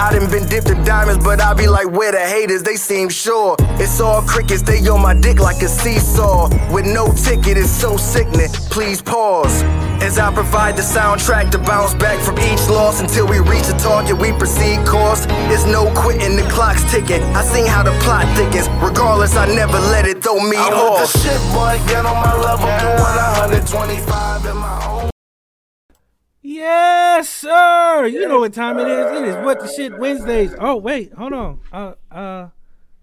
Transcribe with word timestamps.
I 0.00 0.16
done 0.16 0.30
been 0.30 0.48
dipped 0.48 0.70
in 0.70 0.82
diamonds, 0.82 1.22
but 1.22 1.42
I 1.42 1.52
be 1.52 1.68
like, 1.68 1.90
where 1.90 2.10
the 2.10 2.24
haters, 2.24 2.62
they 2.62 2.76
seem 2.76 3.10
sure. 3.10 3.54
It's 3.76 4.00
all 4.00 4.22
crickets, 4.22 4.62
they 4.62 4.80
on 4.88 5.02
my 5.02 5.12
dick 5.12 5.38
like 5.38 5.60
a 5.60 5.68
seesaw. 5.68 6.48
With 6.72 6.86
no 6.86 7.12
ticket, 7.12 7.58
it's 7.58 7.68
so 7.68 7.98
sickening. 7.98 8.48
Please 8.72 9.02
pause. 9.02 9.62
As 10.00 10.18
I 10.18 10.32
provide 10.32 10.78
the 10.78 10.82
soundtrack 10.82 11.50
to 11.50 11.58
bounce 11.58 11.92
back 11.92 12.18
from 12.24 12.38
each 12.38 12.66
loss 12.70 13.02
until 13.02 13.28
we 13.28 13.40
reach 13.40 13.66
the 13.66 13.76
target, 13.76 14.16
we 14.16 14.32
proceed 14.32 14.86
course. 14.86 15.26
There's 15.52 15.66
no 15.66 15.92
quitting, 15.94 16.34
the 16.34 16.48
clock's 16.48 16.90
ticking. 16.90 17.22
I 17.36 17.44
seen 17.44 17.66
how 17.66 17.82
the 17.82 17.92
plot 18.00 18.24
thickens. 18.38 18.70
Regardless, 18.80 19.36
I 19.36 19.54
never 19.54 19.78
let 19.92 20.06
it 20.06 20.22
throw 20.22 20.40
me 20.40 20.56
I'm 20.56 20.72
off. 20.72 21.12
the 21.12 21.18
shit, 21.18 21.40
boy, 21.52 21.76
get 21.92 22.06
on 22.06 22.16
my 22.16 22.34
level. 22.40 22.64
Doing 22.64 23.04
125 23.04 24.46
in 24.46 24.56
my 24.56 24.86
own 24.86 25.10
Yes, 26.42 27.28
sir. 27.28 28.06
You 28.06 28.26
know 28.26 28.39
what 28.50 28.54
time 28.54 28.78
it 28.78 28.88
is. 28.88 29.22
It 29.22 29.28
is 29.28 29.44
what 29.44 29.60
the 29.60 29.68
shit 29.68 29.98
Wednesdays. 29.98 30.54
Oh 30.58 30.76
wait, 30.76 31.12
hold 31.12 31.32
on. 31.32 31.60
Uh, 31.72 31.94
uh, 32.10 32.48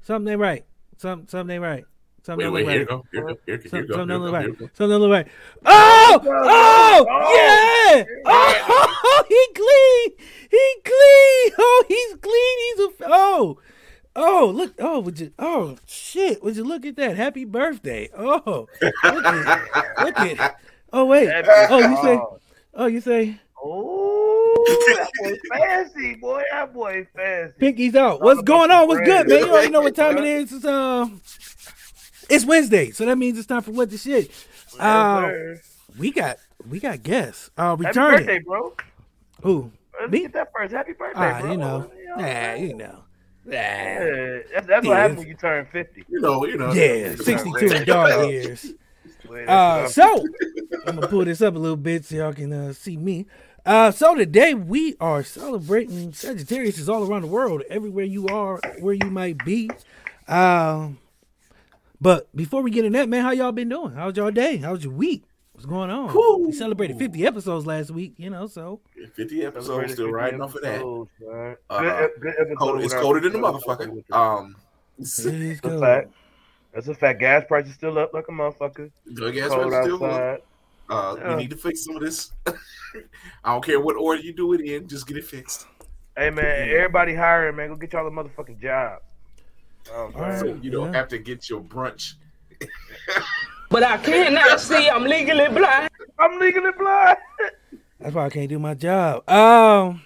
something 0.02 0.31
ain't 0.31 0.41
right. 0.41 0.66
Some, 0.97 1.28
something 1.28 1.56
ain't 1.56 1.63
right. 1.63 1.85
Something 2.24 2.52
Wait, 2.52 2.66
wait, 2.66 2.72
here 2.74 2.80
right. 2.80 2.88
go. 2.90 3.06
Here 3.12 3.22
go. 3.22 3.38
Here, 3.46 3.57
here 3.57 3.69
Some- 3.69 3.86
go. 3.88 3.94
Something 3.96 3.97
Here 3.97 4.07
don't 4.07 4.09
you 4.09 4.18
look 4.18 4.31
go. 4.31 4.38
right. 4.38 4.59
Go. 4.59 4.69
Something 4.74 5.00
don't 5.00 5.09
right. 5.12 5.28
Oh, 5.66 6.22
oh, 6.25 7.06
yeah. 7.36 8.03
Oh, 8.25 9.24
he 9.30 9.47
clean. 9.56 10.28
He 10.52 10.81
clean. 10.84 11.53
Oh, 11.59 11.84
he's 11.88 12.16
clean. 12.16 12.57
He's 13.00 13.06
a. 13.07 13.09
Oh, 13.09 13.59
oh, 14.16 14.52
look. 14.53 14.74
Oh, 14.80 15.00
would 15.00 15.19
you? 15.19 15.31
Oh, 15.40 15.78
shit. 15.86 16.44
Would 16.44 16.57
you 16.57 16.63
look 16.66 16.86
at 16.86 16.96
that? 16.97 17.16
Happy 17.16 17.46
birthday. 17.46 18.09
Oh, 18.18 18.68
look 18.81 19.25
at. 19.25 20.03
look 20.03 20.19
at. 20.19 20.59
Oh 20.91 21.06
wait. 21.06 21.30
Oh, 21.69 21.80
you 21.80 21.97
say. 22.03 22.19
Oh, 22.74 22.86
you 22.88 23.02
say. 23.02 23.40
Oh, 23.63 24.06
that 24.67 25.09
boy 25.19 25.35
fancy, 25.57 26.16
boy. 26.16 26.44
That 26.51 26.73
boy 26.73 27.07
fancy. 27.16 27.53
Pinky's 27.59 27.95
out. 27.95 28.22
What's 28.22 28.41
going 28.41 28.72
on? 28.72 28.88
What's 28.88 29.01
good, 29.01 29.28
man? 29.28 29.39
You 29.39 29.50
already 29.51 29.69
know 29.72 29.81
what 29.81 29.95
time 29.95 30.17
it 30.17 30.23
is. 30.25 30.51
It's 30.53 30.66
um, 30.66 31.22
it's 32.29 32.45
Wednesday, 32.45 32.91
so 32.91 33.06
that 33.06 33.17
means 33.17 33.38
it's 33.38 33.47
time 33.47 33.61
for 33.61 33.72
what 33.72 33.89
the 33.89 33.97
shit. 33.97 34.31
Uh, 34.79 35.31
we 35.97 36.11
got 36.11 36.38
we 36.69 36.79
got 36.79 37.01
guests. 37.03 37.50
Uh, 37.57 37.69
Happy 37.75 37.85
returning. 37.85 38.17
birthday, 38.19 38.39
bro. 38.39 38.73
Who? 39.44 39.72
Let's 40.00 40.11
Me? 40.11 40.19
get 40.22 40.33
that 40.33 40.51
first. 40.56 40.73
Happy 40.73 40.94
birthday, 40.94 41.19
Ah, 41.19 41.41
bro. 41.41 41.51
you 41.51 41.57
know. 41.57 41.91
You 41.97 42.07
know, 42.07 42.16
Nah, 42.17 42.53
you 42.53 42.73
know. 42.75 42.85
Nah. 43.45 43.51
Yeah, 43.53 44.39
that's, 44.53 44.67
that's 44.67 44.85
Yeah, 44.85 44.89
what 44.89 44.97
happens 44.97 45.19
when 45.19 45.27
you 45.29 45.33
turn 45.35 45.66
50. 45.72 46.03
You 46.09 46.19
know, 46.22 46.45
you 46.45 46.57
know. 46.57 46.73
Yeah, 46.73 47.16
sixty-two 47.16 47.66
in 47.67 47.85
dog 47.85 48.29
years. 48.29 48.73
Uh, 49.47 49.88
so 49.88 50.23
I'm 50.85 50.95
gonna 50.95 51.07
pull 51.07 51.25
this 51.25 51.41
up 51.41 51.56
a 51.56 51.59
little 51.59 51.77
bit 51.77 52.06
so 52.06 52.16
y'all 52.16 52.33
can 52.33 52.51
uh, 52.53 52.73
see 52.73 52.97
me. 52.97 53.25
Uh, 53.67 53.91
so 53.91 54.16
today 54.16 54.53
we 54.53 54.95
are 55.01 55.22
celebrating 55.23 56.13
Sagittarius 56.13 56.78
is 56.78 56.88
all 56.88 57.05
around 57.05 57.23
the 57.23 57.28
world, 57.28 57.63
everywhere 57.69 58.05
you 58.05 58.25
are, 58.28 58.61
where 58.79 58.94
you 58.94 59.11
might 59.11 59.44
be. 59.44 59.69
Um, 60.25 61.00
but 62.00 62.33
before 62.33 62.61
we 62.61 62.72
get 62.72 62.85
in 62.85 62.94
that, 62.94 63.09
man, 63.09 63.23
how 63.23 63.31
y'all 63.31 63.51
been 63.51 63.67
doing? 63.67 63.91
How's 63.91 64.16
y'all 64.16 64.31
day? 64.31 64.56
How's 64.56 64.85
your 64.85 64.94
week? 64.94 65.25
What's 65.51 65.66
going 65.66 65.89
on? 65.89 66.45
We 66.45 66.53
celebrated 66.53 66.97
50 66.97 67.27
episodes 67.27 67.66
last 67.66 67.91
week, 67.91 68.13
you 68.16 68.29
know, 68.29 68.47
so 68.47 68.79
50 69.16 69.44
episodes 69.45 69.91
still 69.91 70.11
riding 70.11 70.39
off 70.39 70.56
of 70.56 70.61
that. 70.61 70.75
Episodes, 70.75 71.09
man. 71.19 71.57
Uh, 71.69 71.79
Good 71.81 72.11
good 72.22 72.35
episode 72.39 72.57
Cold, 72.57 72.81
it's 72.85 72.94
colder 72.94 73.19
than 73.19 73.33
the 73.33 73.39
motherfucker. 73.39 74.01
Um, 74.13 74.56
let's 74.97 75.17
That's 75.17 75.61
a 75.66 75.79
fact. 75.81 76.11
That's 76.73 76.88
a 76.88 76.94
fact. 76.95 77.19
Gas 77.19 77.44
prices 77.45 77.73
still 77.73 78.00
up 78.00 78.13
like 78.13 78.29
a 78.29 78.31
motherfucker. 78.31 78.91
the 79.06 79.31
gas 79.31 79.50
Cold 79.50 79.72
prices 79.72 79.83
still 79.94 80.06
outside. 80.06 80.35
up. 80.35 80.47
Uh, 80.90 81.16
Yeah. 81.20 81.30
We 81.36 81.36
need 81.44 81.50
to 81.52 81.58
fix 81.58 81.84
some 81.86 81.96
of 81.96 82.02
this. 82.02 82.31
I 83.44 83.52
don't 83.52 83.64
care 83.64 83.80
what 83.80 83.96
order 83.96 84.22
you 84.22 84.34
do 84.34 84.53
it 84.53 84.62
in, 84.62 84.88
just 84.88 85.06
get 85.08 85.18
it 85.18 85.25
fixed. 85.25 85.68
Hey 86.16 86.30
man, 86.30 86.70
everybody 86.75 87.14
hiring, 87.14 87.56
man. 87.56 87.70
Go 87.70 87.75
get 87.75 87.94
y'all 87.94 88.08
a 88.08 88.12
motherfucking 88.12 88.62
job. 88.62 89.00
Oh, 89.94 90.09
man. 90.18 90.40
So 90.40 90.46
you 90.62 90.70
don't 90.72 90.92
Yeah. 90.92 90.98
have 91.00 91.08
to 91.09 91.18
get 91.18 91.50
your 91.50 91.62
brunch. 91.62 92.14
But 93.70 93.84
I 93.84 93.98
cannot 93.98 94.62
see. 94.62 94.90
I'm 94.90 95.03
legally 95.03 95.50
blind. 95.50 95.90
I'm 96.18 96.40
legally 96.40 96.72
blind. 96.80 97.18
That's 98.00 98.16
why 98.16 98.25
I 98.25 98.30
can't 98.30 98.48
do 98.48 98.59
my 98.59 98.74
job. 98.75 99.30
Um, 99.30 100.01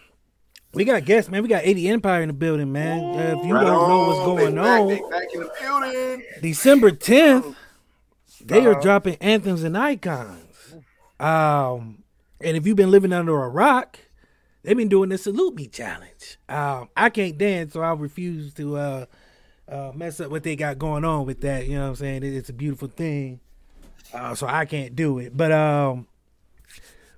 we 0.74 0.84
got 0.84 1.06
guests, 1.06 1.30
man. 1.30 1.44
We 1.44 1.48
got 1.50 1.62
80 1.64 1.88
Empire 1.90 2.24
in 2.24 2.30
the 2.30 2.34
building, 2.34 2.72
man. 2.72 3.04
Uh, 3.04 3.38
if 3.40 3.46
you 3.46 3.54
Right 3.54 3.64
don't 3.68 3.88
know 3.88 4.08
what's 4.08 4.20
going 4.26 4.56
back, 4.56 4.82
on, 4.82 5.10
back 5.12 5.28
in 5.32 5.42
the 5.42 5.52
building. 5.62 6.24
December 6.42 6.90
10th, 6.90 7.56
they 8.44 8.66
are 8.66 8.72
Uh-huh. 8.72 8.82
dropping 8.82 9.16
anthems 9.22 9.62
and 9.62 9.78
icons. 9.78 10.51
Um, 11.22 12.04
and 12.42 12.58
if 12.58 12.66
you've 12.66 12.76
been 12.78 12.92
living 12.92 13.14
under 13.14 13.44
a 13.44 13.50
rock, 13.50 14.00
they've 14.64 14.76
been 14.78 14.90
doing 14.90 15.10
the 15.10 15.18
salute 15.18 15.56
me 15.56 15.68
challenge. 15.68 16.38
Um, 16.50 16.90
I 16.98 17.10
can't 17.10 17.38
dance, 17.38 17.74
so 17.74 17.82
I 17.82 17.94
refuse 17.94 18.54
to 18.56 18.78
uh, 18.78 19.06
uh, 19.70 19.92
mess 19.94 20.20
up 20.20 20.32
what 20.32 20.44
they 20.44 20.56
got 20.56 20.80
going 20.80 21.06
on 21.06 21.26
with 21.26 21.42
that. 21.42 21.68
You 21.68 21.76
know 21.76 21.84
what 21.84 21.90
I'm 21.90 21.96
saying? 21.96 22.24
It- 22.24 22.34
It's 22.36 22.50
a 22.50 22.54
beautiful 22.54 22.88
thing. 22.88 23.40
Uh, 24.14 24.36
so 24.36 24.48
I 24.48 24.66
can't 24.66 24.96
do 24.96 25.20
it. 25.20 25.38
But 25.38 25.52
um, 25.54 26.08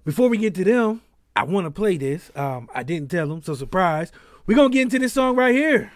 before 0.05 0.27
we 0.29 0.37
get 0.37 0.53
to 0.55 0.63
them, 0.63 1.01
I 1.35 1.43
want 1.43 1.65
to 1.65 1.71
play 1.71 1.97
this. 1.97 2.29
Um, 2.35 2.69
I 2.75 2.83
didn't 2.83 3.09
tell 3.09 3.27
them, 3.27 3.41
so 3.41 3.55
surprise. 3.55 4.11
We're 4.45 4.55
gonna 4.57 4.69
get 4.69 4.81
into 4.83 4.99
this 4.99 5.13
song 5.13 5.35
right 5.35 5.55
here. 5.55 5.91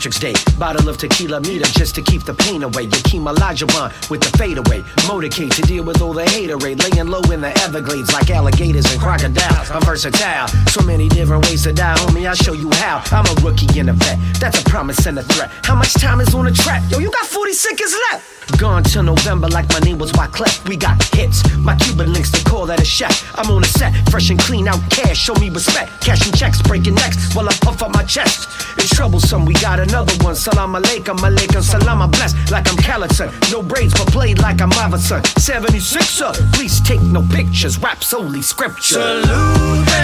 Patrick's 0.00 0.18
Day. 0.18 0.49
Bottle 0.60 0.90
of 0.90 0.98
tequila 0.98 1.40
meter 1.40 1.64
just 1.64 1.94
to 1.94 2.02
keep 2.02 2.24
the 2.24 2.34
pain 2.34 2.62
away. 2.62 2.84
Hakeem 2.84 3.24
Olajuwon 3.24 4.10
with 4.10 4.20
the 4.20 4.28
fadeaway. 4.36 4.82
Motorcade 5.08 5.54
to 5.54 5.62
deal 5.62 5.82
with 5.82 6.02
all 6.02 6.12
the 6.12 6.24
haterade. 6.24 6.78
Laying 6.84 7.08
low 7.08 7.22
in 7.32 7.40
the 7.40 7.48
Everglades 7.62 8.12
like 8.12 8.28
alligators 8.28 8.84
and 8.92 9.00
crocodiles. 9.00 9.70
I'm 9.70 9.80
versatile. 9.80 10.48
So 10.68 10.82
many 10.82 11.08
different 11.08 11.46
ways 11.46 11.62
to 11.62 11.72
die, 11.72 11.94
homie. 11.94 12.28
I'll 12.28 12.34
show 12.34 12.52
you 12.52 12.70
how. 12.72 13.02
I'm 13.10 13.24
a 13.24 13.40
rookie 13.40 13.80
and 13.80 13.88
a 13.88 13.94
vet. 13.94 14.18
That's 14.38 14.60
a 14.60 14.64
promise 14.64 15.06
and 15.06 15.18
a 15.18 15.22
threat. 15.22 15.50
How 15.64 15.74
much 15.74 15.94
time 15.94 16.20
is 16.20 16.34
on 16.34 16.44
the 16.44 16.52
track? 16.52 16.82
Yo, 16.90 16.98
you 16.98 17.10
got 17.10 17.24
40 17.24 17.54
seconds 17.54 17.94
left. 18.10 18.40
Gone 18.58 18.82
till 18.82 19.02
November 19.02 19.48
like 19.48 19.68
my 19.70 19.78
name 19.78 19.98
was 19.98 20.12
Wyclef. 20.12 20.68
We 20.68 20.76
got 20.76 21.02
hits. 21.14 21.40
My 21.56 21.76
Cuban 21.76 22.12
links 22.12 22.30
to 22.32 22.44
call 22.44 22.66
that 22.66 22.80
a 22.80 22.84
chef. 22.84 23.32
I'm 23.38 23.50
on 23.50 23.62
a 23.62 23.66
set, 23.66 23.94
fresh 24.10 24.28
and 24.28 24.38
clean 24.38 24.68
out 24.68 24.80
cash. 24.90 25.16
Show 25.16 25.34
me 25.34 25.48
respect. 25.48 25.90
Cashing 26.02 26.32
checks, 26.34 26.60
breaking 26.60 26.94
necks 26.94 27.34
while 27.34 27.48
I 27.48 27.52
puff 27.62 27.82
out 27.82 27.94
my 27.94 28.02
chest. 28.04 28.48
It's 28.76 28.90
troublesome, 28.94 29.44
we 29.44 29.54
got 29.54 29.80
another 29.80 30.12
one. 30.24 30.34
Salam 30.50 30.74
alaikum, 30.74 31.16
alaikum, 31.18 31.62
salam, 31.62 32.02
I'm 32.02 32.10
blessed 32.10 32.50
like 32.50 32.68
I'm 32.68 32.76
Callison. 32.76 33.30
No 33.52 33.62
braids, 33.62 33.92
but 33.94 34.08
played 34.08 34.40
like 34.40 34.60
I'm 34.60 34.72
Iverson. 34.72 35.22
76er, 35.38 36.52
please 36.52 36.80
take 36.80 37.00
no 37.02 37.22
pictures, 37.30 37.78
rap 37.78 38.02
solely 38.02 38.42
scripture. 38.42 39.00
Salute 39.00 39.86
me, 39.86 40.02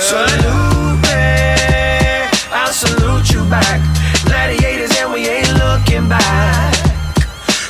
salute 0.00 1.00
I'll 2.52 2.72
salute 2.72 3.30
you 3.30 3.48
back. 3.48 3.80
Gladiators, 4.26 4.94
and 4.98 5.12
we 5.14 5.26
ain't 5.26 5.54
looking 5.54 6.06
back. 6.06 6.74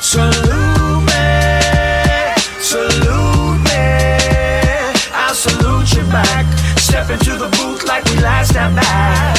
Salute 0.00 1.04
me, 1.06 2.34
salute 2.58 3.60
me, 3.62 3.84
I'll 5.14 5.34
salute 5.34 5.92
you 5.94 6.02
back. 6.10 6.46
Step 6.78 7.10
into 7.10 7.36
the 7.36 7.48
booth 7.58 7.86
like 7.86 8.04
we 8.06 8.16
last 8.22 8.56
at 8.56 8.74
bat. 8.74 9.37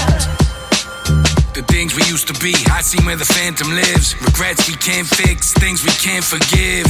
Things 1.89 2.05
we 2.05 2.11
used 2.11 2.27
to 2.27 2.37
be, 2.37 2.53
I 2.69 2.81
see 2.81 3.03
where 3.03 3.15
the 3.15 3.25
phantom 3.25 3.73
lives. 3.73 4.13
Regrets 4.21 4.67
we 4.67 4.75
can't 4.75 5.07
fix, 5.07 5.53
things 5.53 5.83
we 5.83 5.89
can't 5.89 6.23
forgive. 6.23 6.85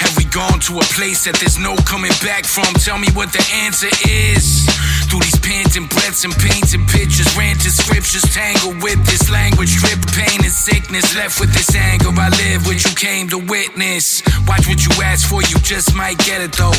Have 0.00 0.16
we 0.16 0.24
gone 0.24 0.60
to 0.64 0.80
a 0.80 0.86
place 0.96 1.28
that 1.28 1.36
there's 1.36 1.58
no 1.58 1.76
coming 1.84 2.14
back 2.24 2.48
from? 2.48 2.72
Tell 2.80 2.96
me 2.96 3.08
what 3.12 3.36
the 3.36 3.44
answer 3.68 3.92
is. 4.08 4.64
Through 5.12 5.20
these 5.28 5.36
panting 5.44 5.92
breaths 5.92 6.24
and 6.24 6.32
painting 6.40 6.88
pictures, 6.88 7.28
ranting 7.36 7.68
scriptures, 7.68 8.24
tangled 8.32 8.80
with 8.80 8.96
this 9.04 9.28
language, 9.28 9.76
trip, 9.76 10.00
pain 10.16 10.40
and 10.40 10.52
sickness, 10.52 11.12
left 11.12 11.36
with 11.36 11.52
this 11.52 11.74
anger. 11.76 12.08
I 12.16 12.32
live 12.32 12.64
what 12.64 12.80
you 12.80 12.94
came 12.96 13.28
to 13.28 13.38
witness. 13.38 14.24
Watch 14.48 14.64
what 14.64 14.80
you 14.80 14.92
ask 15.04 15.28
for, 15.28 15.44
you 15.44 15.60
just 15.60 15.92
might 15.92 16.16
get 16.24 16.40
it 16.40 16.56
though. 16.56 16.76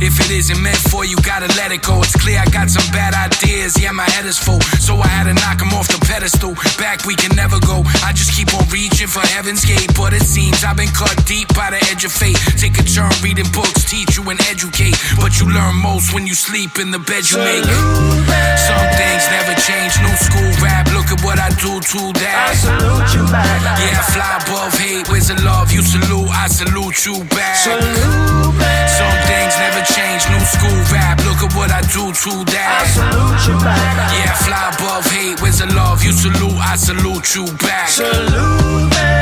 If 0.00 0.16
it 0.24 0.30
isn't 0.32 0.60
meant 0.62 0.80
for 0.88 1.04
you, 1.04 1.16
gotta 1.20 1.48
let 1.60 1.72
it 1.72 1.82
go. 1.84 2.00
It's 2.00 2.16
clear 2.16 2.40
I 2.40 2.48
got 2.48 2.72
some 2.72 2.88
bad 2.92 3.12
ideas, 3.12 3.76
yeah, 3.76 3.92
my 3.92 4.08
head 4.16 4.24
is 4.24 4.38
full. 4.40 4.60
So 4.80 4.96
I 4.96 5.08
had 5.08 5.28
to 5.28 5.34
knock 5.34 5.56
knock 5.56 5.62
'em 5.62 5.78
off 5.78 5.88
the 5.88 6.05
pedestal. 6.06 6.54
Back 6.78 7.04
we 7.04 7.14
can 7.14 7.34
never 7.36 7.58
go. 7.60 7.82
I 8.06 8.14
just 8.14 8.32
keep 8.32 8.54
on 8.54 8.64
reaching 8.70 9.10
for 9.10 9.20
heaven's 9.34 9.64
gate, 9.64 9.90
but 9.98 10.14
it 10.14 10.22
seems 10.22 10.64
I've 10.64 10.76
been 10.76 10.94
cut 10.94 11.14
deep 11.26 11.52
by 11.54 11.70
the 11.70 11.82
edge 11.90 12.04
of 12.06 12.12
fate. 12.12 12.38
Take 12.56 12.78
a 12.78 12.84
turn 12.86 13.10
reading 13.22 13.50
books, 13.52 13.84
teach 13.84 14.16
you 14.16 14.22
and 14.30 14.40
educate. 14.46 14.96
But 15.18 15.38
you 15.38 15.50
learn 15.50 15.76
most 15.82 16.14
when 16.14 16.26
you 16.26 16.34
sleep 16.34 16.78
in 16.78 16.90
the 16.90 17.02
bed 17.02 17.28
you 17.28 17.38
make. 17.42 17.66
Some 17.66 18.86
things 18.94 19.24
never 19.34 19.54
change. 19.66 19.92
New 20.00 20.16
school 20.16 20.50
rap, 20.62 20.86
look 20.94 21.10
at 21.10 21.20
what 21.26 21.38
I 21.38 21.50
do 21.58 21.82
to 21.82 22.00
that. 22.22 22.36
I 22.48 22.54
salute 22.54 23.10
you 23.12 23.24
back. 23.28 23.60
Yeah, 23.82 24.00
fly 24.14 24.32
above 24.40 24.78
hate. 24.78 25.08
Where's 25.10 25.28
the 25.28 25.36
love 25.42 25.72
you 25.72 25.82
salute? 25.82 26.30
I 26.30 26.46
salute 26.48 27.04
you 27.04 27.24
back. 27.34 27.56
Salute 27.56 28.54
me. 28.54 28.85
Some 28.96 29.18
things 29.28 29.54
never 29.60 29.82
change. 29.96 30.22
New 30.32 30.44
school 30.54 30.78
rap, 30.92 31.18
look 31.28 31.40
at 31.46 31.52
what 31.54 31.70
I 31.70 31.80
do 31.92 32.12
to 32.12 32.32
I 32.32 32.44
that. 32.54 32.88
salute 32.96 33.42
you 33.48 33.56
back. 33.60 34.12
Yeah, 34.16 34.32
fly 34.46 34.62
above 34.72 35.04
hate. 35.12 35.40
Where's 35.40 35.58
the 35.58 35.66
love 35.74 36.02
you 36.02 36.12
salute? 36.12 36.56
I 36.58 36.76
salute 36.76 37.28
you 37.34 37.44
back. 37.64 37.88
Salute 37.88 38.88
me, 38.96 39.12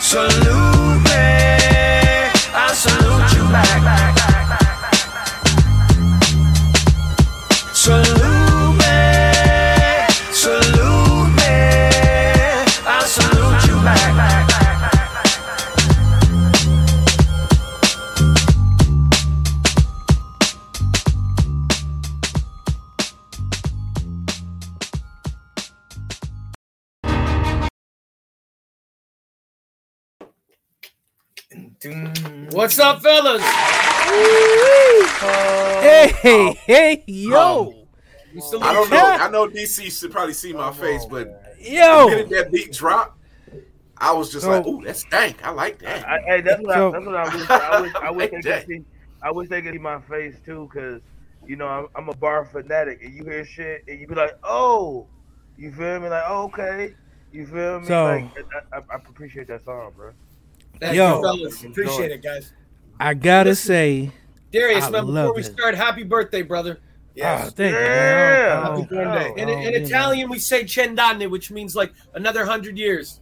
salute 0.00 1.00
me, 1.08 1.24
I 2.52 2.68
salute 2.74 3.30
you 3.36 3.44
back. 3.52 4.11
What's 31.84 32.78
up, 32.78 33.02
fellas? 33.02 33.42
Hey, 35.82 36.12
hey, 36.22 36.52
hey, 36.64 37.04
yo, 37.08 37.74
We 38.32 38.40
still 38.40 38.62
I 38.62 38.72
don't 38.72 38.88
know. 38.88 39.04
I 39.04 39.28
know 39.28 39.48
DC 39.48 39.90
should 39.90 40.12
probably 40.12 40.32
see 40.34 40.52
my 40.52 40.72
face, 40.72 41.04
but 41.06 41.56
yo. 41.58 42.08
getting 42.08 42.28
that 42.28 42.52
beat 42.52 42.70
drop, 42.72 43.18
I 43.98 44.12
was 44.12 44.30
just 44.30 44.44
So- 44.44 44.50
like, 44.50 44.64
"Ooh, 44.66 44.80
that's 44.84 45.02
dank. 45.04 45.44
I 45.44 45.50
like 45.50 45.80
that." 45.80 46.08
I, 46.08 46.20
hey, 46.20 46.40
that's 46.42 46.62
what, 46.62 46.72
So- 46.74 46.88
I, 46.90 46.92
that's 46.92 47.06
what 47.06 47.16
I 47.16 47.34
wish. 47.34 47.50
I 47.50 47.80
wish, 47.80 47.94
I 47.96 48.10
wish 48.12 48.30
they 48.30 48.40
could 48.60 48.66
see. 48.68 48.84
I 49.20 49.30
wish 49.32 49.48
they 49.48 49.62
could 49.62 49.72
see 49.72 49.78
my 49.78 50.00
face 50.02 50.36
too, 50.46 50.70
cause 50.72 51.00
you 51.48 51.56
know 51.56 51.66
I'm, 51.66 51.86
I'm 51.96 52.08
a 52.08 52.14
bar 52.14 52.44
fanatic, 52.44 53.02
and 53.02 53.12
you 53.12 53.24
hear 53.24 53.44
shit, 53.44 53.82
and 53.88 53.98
you 53.98 54.06
be 54.06 54.14
like, 54.14 54.38
"Oh, 54.44 55.08
you 55.58 55.72
feel 55.72 55.98
me? 55.98 56.08
Like, 56.10 56.22
oh, 56.28 56.44
okay, 56.44 56.94
you 57.32 57.44
feel 57.44 57.80
me? 57.80 57.86
So- 57.86 58.04
like, 58.04 58.24
I, 58.72 58.76
I, 58.76 58.80
I 58.88 58.94
appreciate 58.94 59.48
that 59.48 59.64
song, 59.64 59.90
bro. 59.96 60.12
Thank 60.82 60.96
Yo. 60.96 61.16
you, 61.16 61.22
fellas. 61.22 61.64
Appreciate 61.64 62.10
it, 62.10 62.22
guys. 62.22 62.52
I 62.98 63.14
gotta 63.14 63.54
say, 63.54 64.10
Darius, 64.52 64.84
I 64.84 64.90
man, 64.90 65.06
before 65.06 65.34
we 65.34 65.40
it. 65.40 65.44
start, 65.44 65.74
happy 65.76 66.02
birthday, 66.02 66.42
brother. 66.42 66.78
ah, 67.22 67.48
thank 67.54 67.72
you, 67.72 67.78
Yeah. 67.78 67.80
man. 67.80 68.62
Happy 68.62 68.80
Oh, 68.80 68.84
birthday. 68.84 69.30
oh, 69.30 69.34
In, 69.36 69.48
oh, 69.48 69.52
in 69.52 69.72
yeah. 69.72 69.78
Italian, 69.78 70.28
we 70.30 70.38
say 70.38 70.64
cent'anni, 70.64 71.30
which 71.30 71.50
means 71.50 71.76
like 71.76 71.92
another 72.14 72.44
hundred 72.44 72.76
years. 72.78 73.20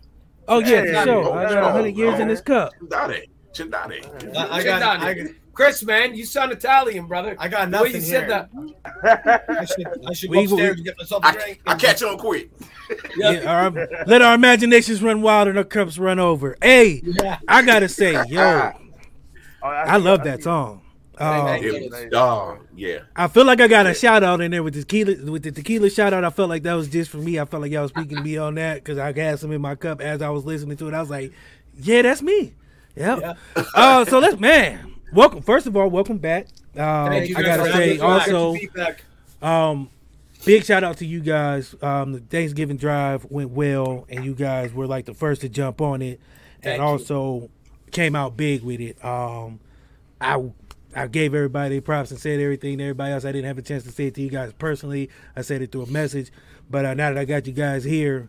Oh 0.48 0.58
yeah, 0.60 0.84
Yeah, 0.84 1.04
so 1.04 1.20
yeah, 1.22 1.28
I 1.38 1.42
got 1.44 1.52
yeah. 1.52 1.72
hundred 1.72 1.96
years 1.96 2.18
in 2.18 2.28
this 2.28 2.40
cup. 2.40 2.72
Chindade, 2.80 3.28
Chindade. 3.54 4.36
I, 4.36 4.56
I 4.56 4.62
got, 4.64 4.82
I, 4.82 5.14
Cendane. 5.14 5.34
Chris, 5.60 5.82
man, 5.82 6.14
you 6.14 6.24
sound 6.24 6.52
Italian, 6.52 7.04
brother. 7.06 7.36
I 7.38 7.46
got 7.48 7.66
The 7.66 7.70
nothing 7.72 7.92
you 7.96 8.00
here. 8.00 8.26
said 8.26 8.30
that. 8.30 9.44
I 9.50 9.64
should, 9.66 9.86
I 10.08 10.12
should 10.14 10.30
We- 10.30 10.36
go 10.36 10.42
upstairs 10.54 10.70
we- 10.70 10.76
and 10.78 10.84
get 10.86 10.96
myself 10.98 11.22
a 11.22 11.26
I, 11.26 11.32
drink. 11.32 11.60
I 11.66 11.74
catch 11.74 12.02
on 12.02 12.16
quick. 12.16 12.50
Yeah, 13.14 13.42
our, 13.44 13.70
let 14.06 14.22
our 14.22 14.34
imaginations 14.36 15.02
run 15.02 15.20
wild 15.20 15.48
and 15.48 15.58
our 15.58 15.64
cups 15.64 15.98
run 15.98 16.18
over. 16.18 16.56
Hey, 16.62 17.02
Yeah. 17.04 17.40
I 17.46 17.60
gotta 17.60 17.90
say, 17.90 18.14
yo, 18.28 18.72
Oh, 19.62 19.66
I 19.68 19.98
love 19.98 20.24
that 20.24 20.42
song. 20.42 20.80
Thank 21.18 21.62
Um. 21.66 21.74
It 21.74 21.90
was, 21.92 22.04
oh, 22.14 22.58
yeah. 22.74 23.00
I 23.14 23.28
feel 23.28 23.44
like 23.44 23.60
I 23.60 23.68
got 23.68 23.84
a 23.84 23.92
shout 23.92 24.22
out 24.24 24.40
in 24.40 24.52
there 24.52 24.62
with 24.62 24.72
the 24.72 24.80
tequila. 24.80 25.30
With 25.30 25.42
the 25.42 25.52
tequila 25.52 25.90
shout 25.90 26.14
out, 26.14 26.24
I 26.24 26.30
felt 26.30 26.48
like 26.48 26.62
that 26.62 26.72
was 26.72 26.88
just 26.88 27.10
for 27.10 27.18
me. 27.18 27.38
I 27.38 27.44
felt 27.44 27.60
like 27.60 27.70
y'all 27.70 27.82
was 27.82 27.90
speaking 27.90 28.16
to 28.16 28.22
me 28.22 28.38
on 28.38 28.54
that 28.54 28.76
because 28.76 28.96
I 28.96 29.12
had 29.12 29.38
some 29.38 29.52
in 29.52 29.60
my 29.60 29.74
cup 29.74 30.00
as 30.00 30.22
I 30.22 30.30
was 30.30 30.46
listening 30.46 30.78
to 30.78 30.88
it. 30.88 30.94
I 30.94 31.00
was 31.00 31.10
like, 31.10 31.32
"Yeah, 31.78 32.00
that's 32.00 32.22
me." 32.22 32.54
Yep. 32.96 33.36
Uh, 33.74 34.04
so 34.06 34.18
let's 34.18 34.40
man, 34.40 34.94
welcome. 35.12 35.42
First 35.42 35.66
of 35.66 35.76
all, 35.76 35.88
welcome 35.88 36.18
back. 36.18 36.46
Um, 36.76 37.08
Thank 37.10 37.28
you 37.28 37.36
I 37.36 37.42
gotta 37.42 37.64
say 37.64 37.96
having 37.96 38.02
us 38.02 38.26
back. 38.74 39.04
also, 39.42 39.46
um, 39.46 39.90
big 40.44 40.64
shout 40.64 40.84
out 40.84 40.98
to 40.98 41.06
you 41.06 41.20
guys. 41.20 41.74
Um, 41.82 42.12
the 42.12 42.20
Thanksgiving 42.20 42.76
drive 42.76 43.24
went 43.30 43.50
well, 43.50 44.06
and 44.08 44.24
you 44.24 44.34
guys 44.34 44.72
were 44.72 44.86
like 44.86 45.06
the 45.06 45.14
first 45.14 45.40
to 45.42 45.48
jump 45.48 45.80
on 45.80 46.02
it, 46.02 46.20
Thank 46.62 46.74
and 46.74 46.82
you. 46.82 46.88
also 46.88 47.50
came 47.90 48.14
out 48.14 48.36
big 48.36 48.62
with 48.62 48.80
it. 48.80 49.02
Um, 49.04 49.60
I 50.20 50.50
I 50.94 51.06
gave 51.06 51.34
everybody 51.34 51.76
their 51.76 51.82
props 51.82 52.10
and 52.10 52.20
said 52.20 52.40
everything 52.40 52.78
to 52.78 52.84
everybody 52.84 53.12
else. 53.12 53.24
I 53.24 53.32
didn't 53.32 53.46
have 53.46 53.58
a 53.58 53.62
chance 53.62 53.84
to 53.84 53.90
say 53.92 54.06
it 54.06 54.14
to 54.16 54.22
you 54.22 54.30
guys 54.30 54.52
personally. 54.58 55.10
I 55.36 55.42
said 55.42 55.62
it 55.62 55.72
through 55.72 55.82
a 55.82 55.86
message, 55.86 56.30
but 56.68 56.84
uh, 56.84 56.94
now 56.94 57.10
that 57.12 57.18
I 57.18 57.24
got 57.24 57.46
you 57.46 57.52
guys 57.52 57.84
here, 57.84 58.28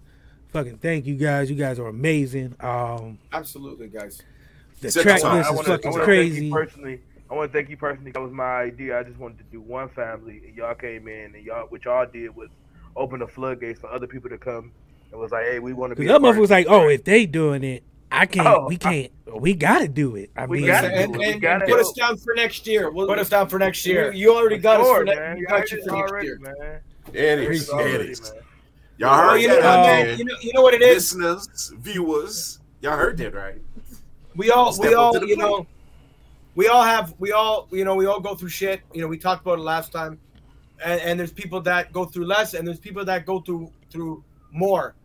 fucking 0.49 0.77
thank 0.77 1.05
you 1.05 1.15
guys. 1.15 1.49
You 1.49 1.55
guys 1.55 1.79
are 1.79 1.87
amazing. 1.87 2.55
Um, 2.59 3.19
Absolutely, 3.31 3.87
guys. 3.87 4.21
The 4.81 4.91
Set 4.91 5.03
track 5.03 5.21
the 5.21 5.27
tone. 5.27 5.37
list 5.37 5.47
I 5.47 5.51
is 5.51 5.55
want 5.55 5.65
to 5.67 5.71
fucking 5.73 5.91
thank 5.93 6.03
crazy. 6.03 6.45
you 6.47 6.53
personally. 6.53 7.01
I 7.29 7.33
want 7.33 7.51
to 7.51 7.57
thank 7.57 7.69
you 7.69 7.77
personally. 7.77 8.11
That 8.11 8.21
was 8.21 8.31
my 8.33 8.61
idea. 8.61 8.99
I 8.99 9.03
just 9.03 9.17
wanted 9.17 9.37
to 9.37 9.43
do 9.45 9.61
one 9.61 9.87
family, 9.89 10.41
and 10.45 10.55
y'all 10.55 10.75
came 10.75 11.07
in, 11.07 11.33
and 11.35 11.45
y'all, 11.45 11.65
what 11.69 11.85
y'all 11.85 12.05
did 12.05 12.35
was 12.35 12.49
open 12.95 13.19
the 13.19 13.27
floodgates 13.27 13.79
for 13.79 13.89
other 13.89 14.07
people 14.07 14.29
to 14.29 14.37
come. 14.37 14.71
It 15.11 15.17
was 15.17 15.31
like, 15.31 15.45
hey, 15.45 15.59
we 15.59 15.71
want 15.73 15.91
to 15.91 15.95
be. 15.95 16.03
Because 16.03 16.21
that 16.21 16.25
motherfucker 16.27 16.39
was 16.39 16.49
like, 16.51 16.67
"Oh, 16.69 16.87
if 16.89 17.03
they 17.05 17.25
doing 17.25 17.63
it, 17.63 17.83
I 18.11 18.25
can't. 18.25 18.47
Oh, 18.47 18.65
we 18.67 18.77
can't. 18.77 19.11
we 19.33 19.53
gotta 19.53 19.87
do 19.87 20.15
it." 20.17 20.29
I 20.35 20.45
We 20.45 20.57
mean, 20.59 20.67
gotta 20.67 20.87
And, 20.87 21.15
and- 21.15 21.17
We 21.17 21.39
gotta 21.39 21.65
put 21.65 21.67
do 21.75 21.79
us 21.79 21.91
down 21.93 22.17
for 22.17 22.33
next 22.33 22.65
year. 22.67 22.89
We'll, 22.91 23.07
Put 23.07 23.19
us 23.19 23.29
down 23.29 23.47
for 23.49 23.59
next 23.59 23.85
year. 23.85 24.11
you 24.13 24.33
already 24.35 24.57
got 24.57 24.81
us 24.81 24.87
for 24.87 25.03
next. 25.05 25.39
You 25.39 25.45
got 25.47 25.59
heard 25.59 25.71
you 25.71 25.77
it 25.77 25.83
for 25.87 25.95
next 25.95 26.11
already, 26.11 26.27
year. 26.27 26.39
man. 26.39 26.79
There 27.11 27.39
it 27.39 27.45
Heard 27.45 27.55
is. 27.55 27.63
it 27.69 27.71
There 27.71 27.79
it 27.87 27.95
already, 27.95 28.09
is. 28.11 28.21
man. 28.21 28.31
Y'all 28.97 29.09
Well, 29.09 29.29
heard 29.31 29.37
you 29.41 29.47
that 29.49 29.61
out 29.63 29.79
uh, 29.79 29.83
there. 29.87 30.13
you 30.15 30.25
know, 30.25 30.35
you 30.41 30.51
know 30.53 30.61
what 30.61 30.73
it 30.73 30.81
is. 30.81 31.13
Listeners, 31.15 31.73
viewers, 31.79 32.59
y'all 32.81 32.97
heard 32.97 33.17
that, 33.17 33.33
right? 33.33 33.61
We 34.35 34.49
all, 34.51 34.75
we 34.79 34.93
all, 34.93 35.13
you 35.13 35.35
plate. 35.35 35.37
know, 35.37 35.67
we 36.55 36.67
all 36.67 36.83
have, 36.83 37.13
we 37.19 37.31
all, 37.31 37.67
you 37.71 37.83
know, 37.85 37.95
we 37.95 38.05
all 38.05 38.19
go 38.19 38.35
through 38.35 38.49
shit. 38.49 38.81
You 38.93 39.01
know, 39.01 39.07
we 39.07 39.17
talked 39.17 39.41
about 39.41 39.59
it 39.59 39.63
last 39.63 39.91
time, 39.91 40.19
and, 40.83 40.99
and 41.01 41.19
there's 41.19 41.31
people 41.33 41.61
that 41.61 41.91
go 41.91 42.05
through 42.05 42.25
less, 42.25 42.53
and 42.53 42.67
there's 42.67 42.79
people 42.79 43.03
that 43.05 43.25
go 43.25 43.41
through 43.41 43.71
through 43.89 44.23
more. 44.51 44.95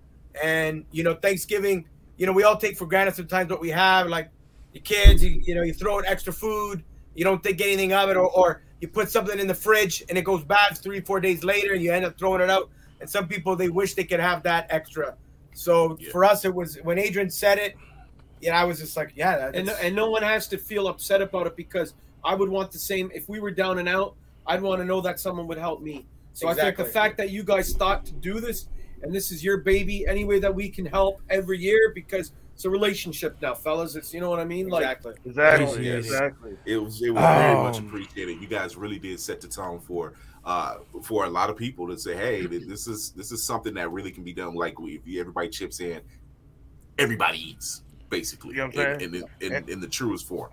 And 0.42 0.84
you 0.92 1.02
know, 1.02 1.14
Thanksgiving, 1.14 1.86
you 2.18 2.26
know, 2.26 2.32
we 2.32 2.44
all 2.44 2.56
take 2.56 2.76
for 2.76 2.86
granted 2.86 3.14
sometimes 3.16 3.50
what 3.50 3.60
we 3.60 3.70
have, 3.70 4.06
like 4.08 4.30
your 4.72 4.82
kids. 4.82 5.24
You, 5.24 5.40
you 5.44 5.54
know, 5.54 5.62
you 5.62 5.72
throw 5.72 5.98
in 5.98 6.06
extra 6.06 6.32
food, 6.32 6.84
you 7.14 7.24
don't 7.24 7.42
think 7.42 7.60
anything 7.60 7.92
of 7.92 8.08
it, 8.10 8.16
or, 8.16 8.30
or 8.30 8.62
you 8.80 8.88
put 8.88 9.10
something 9.10 9.38
in 9.38 9.46
the 9.46 9.54
fridge 9.54 10.04
and 10.08 10.18
it 10.18 10.22
goes 10.22 10.44
bad 10.44 10.76
three, 10.76 11.00
four 11.00 11.18
days 11.18 11.42
later, 11.42 11.72
and 11.72 11.82
you 11.82 11.92
end 11.92 12.04
up 12.04 12.18
throwing 12.18 12.42
it 12.42 12.50
out. 12.50 12.68
And 13.00 13.08
some 13.08 13.26
people 13.26 13.56
they 13.56 13.68
wish 13.70 13.94
they 13.94 14.04
could 14.04 14.20
have 14.20 14.42
that 14.44 14.66
extra. 14.70 15.16
So 15.54 15.96
Yeah. 15.98 16.10
for 16.10 16.24
us, 16.24 16.44
it 16.44 16.54
was 16.54 16.76
when 16.82 16.98
Adrian 16.98 17.30
said 17.30 17.58
it. 17.58 17.74
Yeah, 18.40 18.60
I 18.60 18.64
was 18.64 18.78
just 18.80 18.96
like, 18.96 19.12
yeah, 19.14 19.36
that, 19.36 19.56
and 19.56 19.68
and 19.68 19.96
no 19.96 20.10
one 20.10 20.22
has 20.22 20.46
to 20.48 20.58
feel 20.58 20.88
upset 20.88 21.22
about 21.22 21.46
it 21.46 21.56
because 21.56 21.94
I 22.24 22.34
would 22.34 22.48
want 22.48 22.70
the 22.70 22.78
same 22.78 23.10
if 23.14 23.28
we 23.28 23.40
were 23.40 23.50
down 23.50 23.78
and 23.78 23.88
out. 23.88 24.14
I'd 24.46 24.62
want 24.62 24.80
to 24.80 24.84
know 24.84 25.00
that 25.00 25.18
someone 25.18 25.46
would 25.48 25.58
help 25.58 25.80
me. 25.80 26.06
So 26.32 26.48
I 26.48 26.54
think 26.54 26.76
the 26.76 26.84
fact 26.84 27.16
that 27.16 27.30
you 27.30 27.42
guys 27.42 27.72
thought 27.72 28.04
to 28.06 28.12
do 28.12 28.40
this, 28.40 28.68
and 29.02 29.12
this 29.12 29.32
is 29.32 29.42
your 29.42 29.58
baby, 29.58 30.06
any 30.06 30.24
way 30.24 30.38
that 30.38 30.54
we 30.54 30.68
can 30.68 30.84
help 30.84 31.20
every 31.30 31.58
year, 31.58 31.92
because 31.94 32.32
it's 32.54 32.64
a 32.64 32.70
relationship 32.70 33.36
now, 33.40 33.54
fellas. 33.54 33.96
It's 33.96 34.12
you 34.12 34.20
know 34.20 34.30
what 34.30 34.40
I 34.40 34.44
mean, 34.44 34.68
like 34.68 34.82
Exactly. 34.82 35.14
Exactly. 35.24 35.88
Exactly. 35.88 36.56
It 36.66 36.76
was 36.76 37.02
it 37.02 37.10
was 37.10 37.22
very 37.22 37.54
much 37.54 37.78
Um, 37.78 37.86
appreciated. 37.86 38.40
You 38.40 38.48
guys 38.48 38.76
really 38.76 38.98
did 38.98 39.18
set 39.18 39.40
the 39.40 39.48
tone 39.48 39.80
for 39.80 40.12
uh 40.44 40.76
for 41.02 41.24
a 41.24 41.28
lot 41.28 41.50
of 41.50 41.56
people 41.56 41.88
to 41.88 41.98
say, 41.98 42.14
hey, 42.16 42.46
this 42.46 42.86
is 42.86 43.10
this 43.10 43.32
is 43.32 43.42
something 43.42 43.74
that 43.74 43.90
really 43.90 44.10
can 44.10 44.22
be 44.22 44.32
done. 44.32 44.54
Like 44.54 44.78
we, 44.78 45.00
if 45.04 45.20
everybody 45.20 45.48
chips 45.48 45.80
in, 45.80 46.00
everybody 46.98 47.50
eats 47.50 47.82
basically 48.08 48.50
You 48.50 48.58
know 48.58 48.66
what 48.66 48.74
in, 48.74 48.80
I'm 48.80 48.92
in, 48.92 49.12
saying? 49.12 49.24
the, 49.40 49.56
in, 49.56 49.68
in 49.68 49.80
the 49.80 49.88
truest 49.88 50.26
form. 50.26 50.50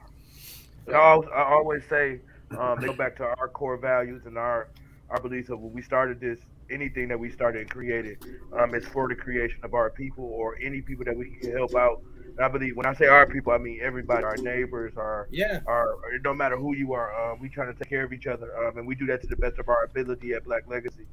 I 0.91 1.21
always 1.35 1.83
say 1.89 2.19
um, 2.57 2.79
they 2.79 2.87
go 2.87 2.93
back 2.93 3.15
to 3.17 3.23
our 3.23 3.47
core 3.47 3.77
values 3.77 4.23
and 4.25 4.37
our 4.37 4.67
our 5.09 5.19
beliefs 5.21 5.49
of 5.49 5.59
when 5.59 5.73
we 5.73 5.81
started 5.81 6.19
this. 6.19 6.39
Anything 6.71 7.09
that 7.09 7.19
we 7.19 7.29
started 7.29 7.61
and 7.61 7.69
created, 7.69 8.17
um, 8.57 8.73
it's 8.73 8.87
for 8.87 9.07
the 9.07 9.15
creation 9.15 9.59
of 9.63 9.73
our 9.73 9.89
people 9.89 10.23
or 10.23 10.57
any 10.61 10.81
people 10.81 11.03
that 11.05 11.15
we 11.15 11.29
can 11.29 11.51
help 11.51 11.75
out. 11.75 12.01
And 12.37 12.39
I 12.39 12.47
believe 12.47 12.75
when 12.75 12.85
I 12.85 12.93
say 12.93 13.05
our 13.05 13.27
people, 13.27 13.51
I 13.53 13.57
mean 13.57 13.79
everybody, 13.81 14.23
our 14.23 14.37
neighbors, 14.37 14.93
our 14.97 15.27
yeah. 15.29 15.59
our 15.67 15.97
it 16.15 16.23
don't 16.23 16.37
matter 16.37 16.57
who 16.57 16.73
you 16.73 16.93
are. 16.93 17.31
Um, 17.31 17.39
we 17.39 17.49
trying 17.49 17.71
to 17.71 17.77
take 17.77 17.89
care 17.89 18.03
of 18.03 18.13
each 18.13 18.27
other, 18.27 18.49
um, 18.65 18.77
and 18.77 18.87
we 18.87 18.95
do 18.95 19.05
that 19.07 19.21
to 19.21 19.27
the 19.27 19.35
best 19.35 19.59
of 19.59 19.69
our 19.69 19.83
ability 19.83 20.33
at 20.33 20.45
Black 20.45 20.67
Legacy. 20.67 21.05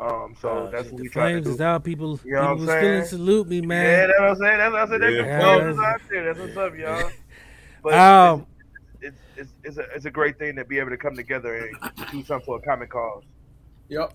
Um, 0.00 0.36
so 0.40 0.48
Uh, 0.50 0.70
that's 0.70 0.84
what 0.90 0.98
the 0.98 1.02
we 1.02 1.08
try 1.08 1.32
to 1.32 1.40
do. 1.40 1.50
is 1.50 1.60
out. 1.60 1.82
People, 1.82 2.20
You 2.24 2.32
know 2.34 2.40
what 2.40 2.58
people 2.58 2.70
I'm 2.70 2.76
was 2.76 2.80
feeling 2.84 3.04
salute 3.04 3.48
me, 3.48 3.60
man. 3.62 3.84
Yeah, 3.84 4.06
that's 4.06 4.20
what 4.20 4.28
I'm 4.30 4.36
saying. 4.36 4.58
That's 4.58 4.72
what 4.72 4.80
I 4.80 4.88
said. 4.88 5.00
That's 5.00 5.12
Yeah. 5.14 5.22
the 5.22 5.28
Yeah. 5.74 5.80
out 5.88 6.00
there. 6.08 6.24
That's 6.24 6.38
what's 6.38 6.56
up, 6.56 6.76
y'all. 6.76 7.10
But 7.82 7.94
Um, 7.94 8.46
it's, 9.00 9.16
it's, 9.36 9.50
it's, 9.64 9.76
a, 9.78 9.82
it's 9.94 10.04
a 10.04 10.10
great 10.10 10.36
thing 10.38 10.56
to 10.56 10.64
be 10.64 10.78
able 10.80 10.90
to 10.90 10.96
come 10.96 11.14
together 11.16 11.54
and 11.54 11.76
do 12.10 12.24
something 12.24 12.44
for 12.44 12.58
a 12.58 12.60
common 12.60 12.88
cause. 12.88 13.22
Yep. 13.88 14.12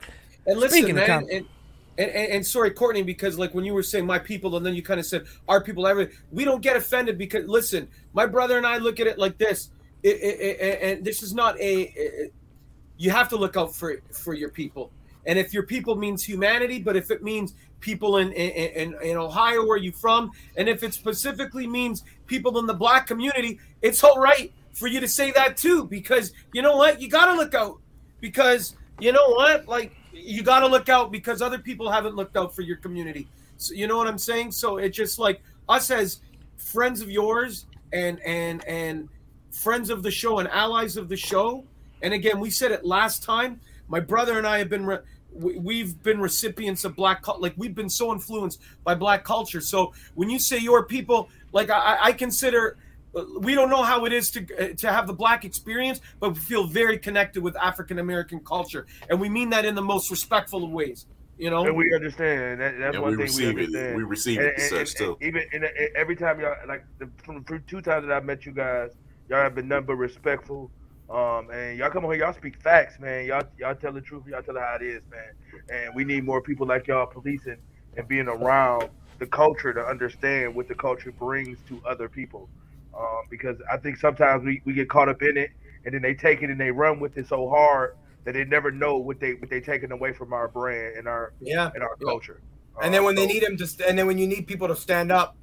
And 0.48 0.60
listen, 0.60 0.80
Speaking 0.80 0.98
of 1.00 1.08
man, 1.08 1.22
com- 1.22 1.30
and, 1.32 1.46
and, 1.98 2.12
and, 2.12 2.32
and 2.34 2.46
sorry, 2.46 2.72
Courtney, 2.72 3.04
because 3.04 3.40
like 3.40 3.54
when 3.54 3.64
you 3.64 3.74
were 3.74 3.84
saying 3.84 4.06
my 4.06 4.20
people, 4.20 4.56
and 4.58 4.66
then 4.66 4.76
you 4.76 4.82
kind 4.84 5.00
of 5.00 5.06
said 5.06 5.26
our 5.48 5.62
people, 5.64 5.88
everything. 5.88 6.16
We 6.32 6.44
don't 6.44 6.62
get 6.62 6.76
offended 6.76 7.18
because 7.18 7.48
listen, 7.48 7.88
my 8.14 8.26
brother 8.26 8.58
and 8.58 8.68
I 8.68 8.78
look 8.78 9.00
at 9.00 9.08
it 9.08 9.18
like 9.18 9.38
this, 9.38 9.70
it, 10.04 10.10
it, 10.18 10.60
it- 10.60 10.80
and 10.82 11.06
this 11.06 11.24
is 11.24 11.34
not 11.34 11.58
a. 11.60 11.82
it- 11.96 12.34
you 12.98 13.10
have 13.10 13.28
to 13.30 13.38
look 13.38 13.58
out 13.58 13.74
for 13.76 13.96
for 14.12 14.34
your 14.34 14.50
people, 14.50 14.92
and 15.26 15.40
if 15.40 15.54
your 15.54 15.64
people 15.64 15.96
means 15.96 16.24
humanity, 16.24 16.80
but 16.80 16.96
if 16.96 17.12
it 17.12 17.24
means 17.24 17.54
people 17.80 18.18
in 18.18 18.32
in, 18.32 18.96
in, 19.02 19.18
Ohio 19.18 19.66
where 19.66 19.78
you 19.78 19.92
from, 19.92 20.32
and 20.58 20.68
if 20.68 20.84
it 20.84 20.94
specifically 20.94 21.68
means 21.68 22.04
people 22.28 22.58
in 22.60 22.66
the 22.66 22.74
black 22.74 23.08
community, 23.08 23.60
it's 23.82 24.04
all 24.04 24.20
right 24.20 24.54
for 24.74 24.88
you 24.88 25.00
to 25.00 25.08
say 25.08 25.32
that 25.32 25.56
too, 25.56 25.86
because 25.86 26.34
you 26.52 26.62
know 26.62 26.76
what, 26.76 27.00
you 27.02 27.10
got 27.10 27.28
to 27.28 27.36
look 27.36 27.54
out 27.54 27.80
because 28.20 28.76
you 29.00 29.12
know 29.12 29.30
what? 29.30 29.68
Like 29.68 29.96
you 30.12 30.44
got 30.44 30.60
to 30.60 30.68
look 30.68 30.90
out 30.90 31.12
because 31.12 31.42
other 31.42 31.60
people 31.60 31.92
haven't 31.92 32.16
looked 32.16 32.38
out 32.38 32.56
for 32.56 32.62
your 32.62 32.78
community. 32.78 33.28
So 33.58 33.74
you 33.74 33.88
know 33.88 33.98
what 33.98 34.08
i'm 34.08 34.18
saying? 34.18 34.52
So 34.52 34.78
it's 34.78 34.96
just 34.96 35.20
like 35.20 35.42
us 35.70 35.92
as 35.92 36.20
friends 36.58 37.02
of 37.02 37.10
yours 37.10 37.66
and 37.92 38.20
and 38.22 38.64
and 38.66 39.10
friends 39.52 39.90
of 39.90 40.04
the 40.04 40.12
show 40.12 40.40
and 40.40 40.50
allies 40.50 40.98
of 40.98 41.10
the 41.10 41.18
show. 41.18 41.64
And 42.02 42.14
again 42.14 42.40
we 42.40 42.50
said 42.50 42.72
it 42.72 42.84
last 42.84 43.24
time. 43.24 43.60
My 43.88 44.00
brother 44.00 44.38
and 44.38 44.48
i 44.48 44.58
have 44.58 44.70
been 44.70 44.86
re- 44.86 45.00
we've 45.36 46.02
been 46.04 46.20
recipients 46.20 46.86
of 46.86 46.96
black 46.96 47.22
cul- 47.24 47.40
like 47.40 47.54
we've 47.58 47.76
been 47.76 47.90
so 47.90 48.12
influenced 48.14 48.62
by 48.84 48.94
black 48.94 49.24
culture 49.24 49.62
so 49.62 49.94
when 50.16 50.30
you 50.30 50.38
say 50.40 50.58
your 50.58 50.84
people 50.86 51.28
like 51.52 51.70
i, 51.70 51.98
I 52.02 52.12
consider 52.14 52.78
we 53.40 53.54
don't 53.54 53.70
know 53.70 53.84
how 53.84 54.06
it 54.06 54.14
is 54.14 54.32
to 54.32 54.40
uh, 54.58 54.74
to 54.78 54.92
have 54.92 55.06
the 55.06 55.14
black 55.14 55.46
experience, 55.46 56.02
but 56.20 56.34
we 56.34 56.40
feel 56.40 56.66
very 56.66 56.98
connected 56.98 57.44
with 57.44 57.56
African 57.58 58.00
American 58.00 58.40
culture, 58.40 58.88
and 59.08 59.22
we 59.22 59.30
mean 59.30 59.52
that 59.52 59.66
in 59.66 59.76
the 59.76 59.84
most 59.84 60.10
respectful 60.10 60.64
of 60.64 60.72
ways. 60.72 61.06
You 61.38 61.52
know, 61.52 61.64
And 61.64 61.76
we 61.78 61.94
understand. 61.94 62.60
That, 62.60 62.80
that's 62.80 62.96
And 62.96 63.04
one 63.04 63.12
we 63.12 63.18
thing 63.18 63.26
receive 63.26 63.54
we 63.56 63.62
it. 63.62 63.66
understand. 63.68 63.98
We 63.98 64.04
receive 64.04 64.38
And- 64.40 64.48
it 64.48 64.54
as 64.58 64.72
and- 64.72 64.88
such 64.88 65.00
and 65.02 65.18
too. 65.20 65.26
Even 65.28 65.44
and 65.54 65.64
every 65.96 66.16
time 66.16 66.40
y'all 66.40 66.56
like 66.68 66.86
the, 66.98 67.08
from 67.24 67.44
the 67.48 67.60
two 67.68 67.82
times 67.82 68.08
that 68.08 68.16
I've 68.18 68.26
met 68.26 68.48
you 68.48 68.52
guys, 68.52 68.90
y'all 69.30 69.44
have 69.44 69.54
been 69.54 69.68
nothing 69.68 69.86
but 69.86 69.96
respectful. 69.98 70.72
Um, 71.14 71.52
and 71.52 71.78
y'all 71.78 71.92
come 71.92 72.04
on 72.06 72.12
here, 72.12 72.22
y'all 72.26 72.34
speak 72.34 72.60
facts, 72.60 73.00
man. 73.00 73.26
Y'all 73.28 73.44
y'all 73.60 73.76
tell 73.76 73.94
the 73.94 74.02
truth, 74.02 74.24
y'all 74.28 74.42
tell 74.42 74.58
it 74.58 74.60
how 74.62 74.78
it 74.82 74.84
is, 74.84 75.02
man. 75.12 75.62
And 75.70 75.94
we 75.96 76.04
need 76.04 76.24
more 76.24 76.42
people 76.42 76.66
like 76.66 76.88
y'all 76.88 77.06
policing 77.06 77.58
and 77.96 78.08
being 78.08 78.28
around 78.28 78.90
the 79.20 79.28
culture 79.28 79.72
to 79.74 79.86
understand 79.86 80.56
what 80.56 80.68
the 80.68 80.74
culture 80.74 81.12
brings 81.12 81.60
to 81.70 81.80
other 81.88 82.10
people. 82.10 82.50
Um, 82.98 83.24
because 83.30 83.58
I 83.72 83.78
think 83.78 83.98
sometimes 83.98 84.44
we, 84.44 84.62
we 84.66 84.74
get 84.74 84.90
caught 84.90 85.08
up 85.08 85.22
in 85.22 85.38
it 85.38 85.52
and 85.86 85.94
then 85.94 86.02
they 86.02 86.16
take 86.16 86.42
it 86.42 86.50
and 86.50 86.60
they 86.60 86.72
run 86.72 87.00
with 87.00 87.16
it 87.18 87.28
so 87.28 87.48
hard 87.48 87.96
that 88.26 88.34
they 88.34 88.44
never 88.46 88.72
know 88.72 88.98
what 88.98 89.20
they 89.20 89.34
what 89.36 89.52
they 89.52 89.62
taking 89.62 89.92
away 89.92 90.14
from 90.14 90.34
our 90.34 90.48
brand 90.48 90.98
and 90.98 91.08
our 91.08 91.34
Yeah. 91.42 91.70
and 91.76 91.84
our 91.84 91.96
culture. 91.98 92.42
And 92.82 92.92
then 92.92 93.02
Um, 93.02 93.06
when 93.06 93.16
they 93.16 93.28
need 93.28 93.44
them 93.44 93.56
to, 93.58 93.68
st- 93.68 93.88
and 93.88 94.00
then 94.00 94.08
when 94.08 94.18
you 94.18 94.26
need 94.26 94.48
people 94.48 94.68
to 94.68 94.76
stand 94.76 95.12
up, 95.12 95.36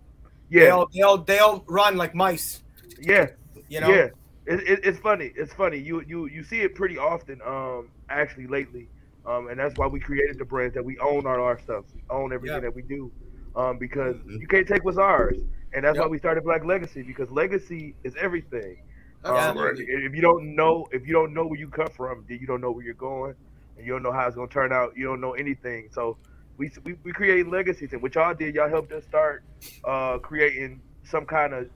yeah, 0.49 0.65
they'll 0.65 0.89
they'll 0.93 1.19
they'll 1.19 1.65
run 1.69 1.97
like 1.97 2.13
mice. 2.13 2.63
yeah, 3.01 3.29
You 3.69 3.81
know. 3.81 3.95
yeah. 3.95 4.09
It, 4.51 4.69
it, 4.69 4.81
it's 4.85 4.99
funny. 4.99 5.33
It's 5.37 5.53
funny. 5.55 5.79
You 5.79 6.03
you 6.07 6.27
you 6.27 6.43
see 6.43 6.61
it 6.61 6.75
pretty 6.75 6.99
often. 6.99 7.41
Um, 7.47 7.89
actually 8.09 8.49
lately. 8.49 8.89
Um, 9.25 9.49
and 9.49 9.59
that's 9.59 9.77
why 9.79 9.87
we 9.87 10.01
created 10.01 10.39
the 10.39 10.45
brand 10.45 10.75
that 10.75 10.85
we 10.85 10.99
own 10.99 11.27
all 11.27 11.41
our 11.41 11.59
stuff. 11.61 11.85
We 11.95 12.03
own 12.11 12.33
everything 12.33 12.57
Yeah. 12.57 12.61
that 12.63 12.75
we 12.75 12.83
do. 12.83 13.13
Um, 13.55 13.79
because 13.79 14.17
Mhm. 14.17 14.41
you 14.41 14.47
can't 14.49 14.67
take 14.67 14.85
what's 14.85 14.99
ours. 14.99 15.37
And 15.73 15.85
that's 15.85 15.99
why 15.99 16.07
we 16.07 16.19
started 16.19 16.43
Black 16.43 16.65
Legacy 16.65 17.03
because 17.03 17.31
legacy 17.31 17.95
is 18.03 18.15
everything. 18.17 18.79
Um, 19.25 19.57
if 19.79 20.15
you 20.15 20.23
don't 20.23 20.57
know, 20.57 20.89
if 20.93 21.07
you 21.07 21.13
don't 21.13 21.33
know 21.33 21.47
where 21.47 21.59
you 21.59 21.69
come 21.69 21.89
from, 21.89 22.25
then 22.29 22.39
you 22.41 22.47
don't 22.47 22.61
know 22.61 22.73
where 22.73 22.85
you're 22.85 22.95
going, 22.95 23.35
and 23.77 23.87
you 23.87 23.93
don't 23.93 24.03
know 24.03 24.13
how 24.13 24.27
it's 24.27 24.35
gonna 24.35 24.49
turn 24.49 24.73
out. 24.73 24.97
You 24.97 25.05
don't 25.05 25.21
know 25.21 25.35
anything. 25.35 25.91
So 25.93 26.17
we 26.57 26.71
we, 26.85 26.95
we 27.05 27.13
create 27.13 27.47
legacies, 27.47 27.93
and 27.93 28.03
what 28.03 28.15
y'all 28.15 28.35
did, 28.35 28.55
y'all 28.55 28.69
helped 28.69 28.93
us 28.93 29.05
start 29.05 29.45
uh, 29.85 30.19
creating 30.19 30.81
some 31.05 31.27
kind 31.27 31.53
of 31.53 31.69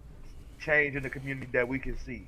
change 0.59 0.97
in 0.97 1.03
the 1.03 1.11
community 1.11 1.49
that 1.53 1.69
we 1.69 1.79
can 1.79 1.99
see. 1.99 2.27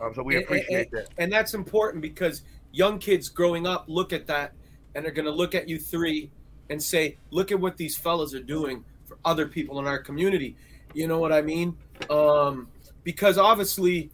Um, 0.00 0.14
so 0.14 0.22
we 0.22 0.36
And- 0.36 0.44
and- 0.44 0.56
appreciate 0.56 0.90
that. 0.92 1.08
and 1.18 1.32
that's 1.32 1.54
important 1.54 2.02
because 2.02 2.42
young 2.72 2.98
kids 2.98 3.28
growing 3.28 3.66
up 3.66 3.84
look 3.88 4.12
at 4.12 4.26
that 4.26 4.52
and 4.94 5.04
they're 5.04 5.12
going 5.12 5.26
to 5.26 5.32
look 5.32 5.54
at 5.54 5.68
you 5.68 5.78
three 5.78 6.30
and 6.70 6.82
say, 6.82 7.16
"Look 7.30 7.50
at 7.52 7.58
what 7.60 7.76
these 7.76 7.96
fellas 7.96 8.34
are 8.34 8.42
doing 8.42 8.84
for 9.06 9.16
other 9.24 9.46
people 9.46 9.78
in 9.78 9.86
our 9.86 9.98
community." 9.98 10.56
You 10.94 11.06
know 11.08 11.18
what 11.18 11.32
I 11.32 11.42
mean? 11.42 11.76
Um, 12.10 12.68
because 13.04 13.38
obviously, 13.38 14.10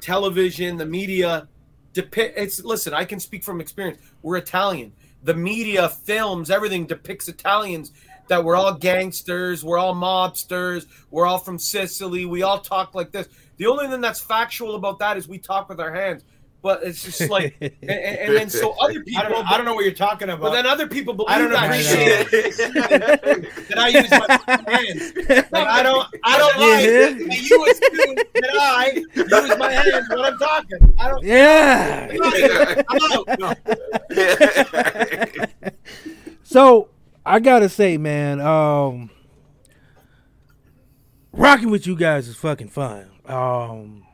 television, 0.00 0.76
the 0.76 0.86
media, 0.86 1.48
depict. 1.92 2.38
It's 2.38 2.62
listen. 2.62 2.94
I 2.94 3.04
can 3.04 3.18
speak 3.20 3.42
from 3.44 3.60
experience. 3.60 3.98
We're 4.22 4.36
Italian. 4.36 4.92
The 5.22 5.34
media, 5.34 5.88
films, 5.88 6.50
everything 6.50 6.86
depicts 6.86 7.26
Italians 7.28 7.92
that 8.28 8.42
we're 8.44 8.56
all 8.56 8.74
gangsters, 8.74 9.64
we're 9.64 9.78
all 9.78 9.94
mobsters, 9.94 10.86
we're 11.10 11.26
all 11.26 11.38
from 11.38 11.58
Sicily, 11.58 12.24
we 12.26 12.42
all 12.42 12.58
talk 12.60 12.94
like 12.94 13.12
this. 13.12 13.28
The 13.58 13.66
only 13.66 13.88
thing 13.88 14.00
that's 14.00 14.20
factual 14.20 14.74
about 14.74 14.98
that 15.00 15.16
is 15.16 15.26
we 15.28 15.38
talk 15.38 15.68
with 15.68 15.80
our 15.80 15.92
hands. 15.92 16.22
But 16.62 16.82
it's 16.82 17.04
just 17.04 17.30
like, 17.30 17.54
and, 17.60 17.72
and, 17.82 17.90
and 17.92 18.36
then 18.36 18.50
so 18.50 18.72
other 18.80 19.00
people, 19.04 19.22
I 19.22 19.28
don't, 19.28 19.46
I 19.48 19.56
don't 19.56 19.66
know 19.66 19.74
what 19.74 19.84
you're 19.84 19.94
talking 19.94 20.28
about. 20.30 20.40
but 20.40 20.50
then 20.50 20.66
other 20.66 20.88
people 20.88 21.14
believe 21.14 21.30
I 21.30 21.38
don't 21.38 21.50
that 21.50 21.64
appreciate 21.66 22.28
shit. 22.28 22.56
that 23.68 23.78
I 23.78 23.88
use 23.88 24.10
my 24.10 24.26
hands. 24.72 25.12
Like, 25.52 25.66
I 25.68 25.82
don't. 25.84 26.08
I 26.24 26.38
don't 26.38 26.58
like 26.58 26.84
Yeah. 26.84 27.10
that 27.10 27.50
you 27.50 27.66
assume 27.70 28.14
that 28.34 28.56
I 28.58 29.04
use 29.14 29.58
my 29.58 29.72
hands 29.72 30.08
when 30.08 30.20
I'm 30.20 30.38
talking. 30.38 30.94
I 30.98 31.08
don't. 31.08 31.24
Yeah. 31.24 32.08
I'm 32.88 33.12
out. 35.42 35.48
So 36.42 36.88
I 37.24 37.38
gotta 37.40 37.68
say, 37.68 37.96
man, 37.96 38.40
um, 38.40 39.10
rocking 41.32 41.70
with 41.70 41.86
you 41.86 41.94
guys 41.96 42.26
is 42.28 42.36
fucking 42.36 42.68
fun. 42.70 43.10
Um, 43.26 44.04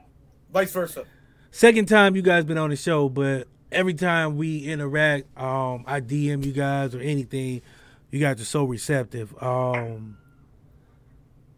Vice 0.52 0.72
versa. 0.72 1.04
second 1.50 1.86
time 1.88 2.16
you 2.16 2.22
guys 2.22 2.44
been 2.44 2.58
on 2.58 2.70
the 2.70 2.76
show, 2.76 3.08
but 3.08 3.48
every 3.70 3.94
time 3.94 4.36
we 4.36 4.58
interact, 4.64 5.26
um, 5.38 5.84
I 5.86 6.00
DM 6.00 6.44
you 6.44 6.52
guys 6.52 6.94
or 6.94 7.00
anything, 7.00 7.62
you 8.10 8.20
guys 8.20 8.40
are 8.40 8.44
so 8.44 8.64
receptive. 8.64 9.34
Um, 9.42 10.18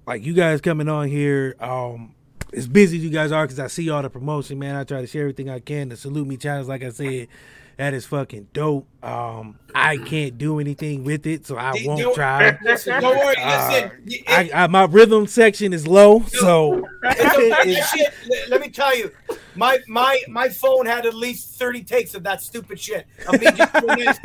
like 0.07 0.25
you 0.25 0.35
guys 0.35 0.61
coming 0.61 0.89
on 0.89 1.09
here, 1.09 1.57
um, 1.61 2.15
as 2.53 2.69
busy 2.69 2.99
as 2.99 3.05
you 3.05 3.11
guys 3.11 3.33
are, 3.33 3.45
because 3.45 3.59
I 3.59 3.67
see 3.67 3.91
all 3.91 4.03
the 4.03 4.11
promotion, 4.11 4.59
man. 4.59 4.77
I 4.77 4.85
try 4.85 5.01
to 5.01 5.07
share 5.07 5.23
everything 5.23 5.51
I 5.51 5.59
can. 5.59 5.89
The 5.89 5.97
salute 5.97 6.27
me 6.29 6.37
challenge, 6.37 6.69
like 6.69 6.85
I 6.85 6.91
said, 6.91 7.29
that 7.77 7.93
is 7.95 8.07
fucking 8.07 8.49
dope. 8.53 8.87
Um, 9.03 9.59
I 9.75 9.97
can't 9.99 10.39
do 10.39 10.61
anything 10.61 11.05
with 11.05 11.27
it, 11.27 11.47
so 11.47 11.57
I 11.59 11.73
D- 11.73 11.87
won't 11.87 12.01
don't- 12.01 12.15
try. 12.15 12.59
Listen, 12.63 13.01
don't 13.03 13.17
worry. 13.17 13.37
Uh, 13.37 13.71
Listen, 13.71 13.91
y- 14.07 14.23
I, 14.29 14.51
I, 14.65 14.67
my 14.69 14.85
rhythm 14.85 15.27
section 15.27 15.73
is 15.73 15.87
low, 15.87 16.23
so 16.23 16.79
a- 16.79 16.83
that 17.03 17.91
shit, 17.95 18.13
let- 18.29 18.49
let 18.51 18.61
me 18.61 18.69
tell 18.71 18.97
you, 18.97 19.11
my 19.57 19.79
my 19.89 20.21
my 20.29 20.49
phone 20.49 20.87
had 20.87 21.07
at 21.07 21.15
least 21.15 21.59
thirty 21.59 21.83
takes 21.85 22.15
of 22.15 22.23
that 22.25 22.43
stupid 22.43 22.79
shit. 22.81 23.07
Of 23.29 23.41
me 23.41 23.47
just 23.53 23.73
doing 23.75 23.99
this, 23.99 24.19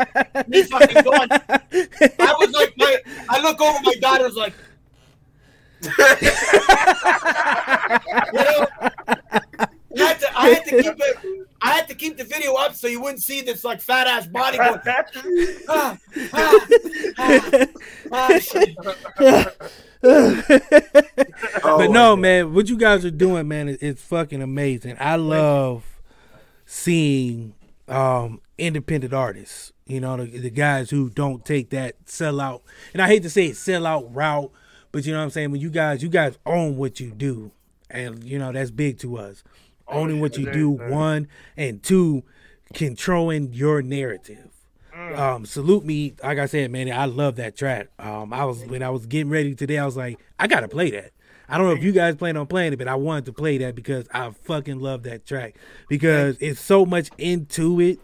me 0.47 0.63
fucking 0.63 1.03
going. 1.03 1.29
I 1.31 2.35
was 2.39 2.51
like, 2.51 2.73
my, 2.77 2.97
I 3.29 3.41
look 3.41 3.59
over, 3.61 3.79
my 3.83 3.93
daughter's 3.95 4.35
like, 4.35 4.53
you 5.81 5.89
know, 5.97 6.15
I 8.77 8.87
had 9.97 10.19
to, 10.19 10.37
I 10.37 10.49
had 10.49 10.65
to 10.65 10.83
keep 10.83 10.93
it. 10.99 11.17
I 11.61 11.71
had 11.71 11.87
to 11.89 11.95
keep 11.95 12.17
the 12.17 12.23
video 12.23 12.53
up 12.53 12.73
so 12.73 12.87
you 12.87 13.01
wouldn't 13.01 13.21
see 13.21 13.41
this 13.41 13.63
like 13.63 13.81
fat 13.81 14.07
ass 14.07 14.27
body 14.27 14.57
going. 14.57 14.79
ah, 15.69 15.97
ah, 16.33 16.59
ah, 17.17 17.65
ah, 18.11 19.51
but 21.61 21.91
no, 21.91 22.15
man, 22.15 22.53
what 22.53 22.69
you 22.69 22.77
guys 22.77 23.03
are 23.03 23.11
doing, 23.11 23.47
man, 23.47 23.67
is 23.67 23.77
it's 23.81 24.01
fucking 24.01 24.41
amazing. 24.41 24.95
I 24.99 25.17
love 25.17 25.83
seeing 26.65 27.53
um, 27.89 28.41
independent 28.57 29.13
artists. 29.13 29.73
You 29.85 29.99
know, 29.99 30.17
the, 30.17 30.25
the 30.25 30.49
guys 30.49 30.89
who 30.89 31.09
don't 31.09 31.43
take 31.43 31.71
that 31.71 32.05
sellout, 32.05 32.61
and 32.93 33.01
I 33.01 33.07
hate 33.07 33.23
to 33.23 33.29
say 33.29 33.47
it, 33.47 33.53
sellout 33.53 34.07
route, 34.15 34.51
but 34.91 35.05
you 35.05 35.11
know 35.11 35.17
what 35.19 35.25
I'm 35.25 35.29
saying. 35.31 35.51
When 35.51 35.59
you 35.59 35.69
guys, 35.69 36.01
you 36.01 36.09
guys 36.09 36.37
own 36.45 36.77
what 36.77 36.99
you 36.99 37.11
do, 37.11 37.51
and 37.89 38.23
you 38.23 38.39
know 38.39 38.53
that's 38.53 38.71
big 38.71 38.99
to 38.99 39.17
us. 39.17 39.43
Owning 39.89 40.19
what 40.19 40.37
you 40.37 40.51
do, 40.51 40.69
one, 40.69 41.27
and 41.57 41.81
two, 41.83 42.23
controlling 42.73 43.53
your 43.53 43.81
narrative. 43.81 44.45
Um, 45.15 45.45
salute 45.45 45.85
me, 45.85 46.13
like 46.21 46.37
I 46.39 46.45
said, 46.45 46.71
man. 46.71 46.91
I 46.91 47.05
love 47.05 47.37
that 47.37 47.55
track. 47.55 47.87
Um, 47.97 48.33
I 48.33 48.43
was 48.45 48.63
when 48.65 48.83
I 48.83 48.89
was 48.89 49.05
getting 49.05 49.29
ready 49.31 49.55
today, 49.55 49.77
I 49.79 49.85
was 49.85 49.95
like, 49.97 50.19
I 50.37 50.47
gotta 50.47 50.67
play 50.67 50.91
that. 50.91 51.11
I 51.47 51.57
don't 51.57 51.67
know 51.67 51.73
if 51.73 51.81
you 51.83 51.91
guys 51.93 52.15
plan 52.15 52.37
on 52.37 52.45
playing 52.45 52.73
it, 52.73 52.77
but 52.77 52.87
I 52.87 52.95
wanted 52.95 53.25
to 53.25 53.33
play 53.33 53.57
that 53.59 53.73
because 53.75 54.07
I 54.13 54.29
fucking 54.29 54.79
love 54.79 55.03
that 55.03 55.25
track 55.25 55.55
because 55.87 56.37
it's 56.39 56.59
so 56.59 56.85
much 56.85 57.09
into 57.17 57.79
it. 57.79 57.99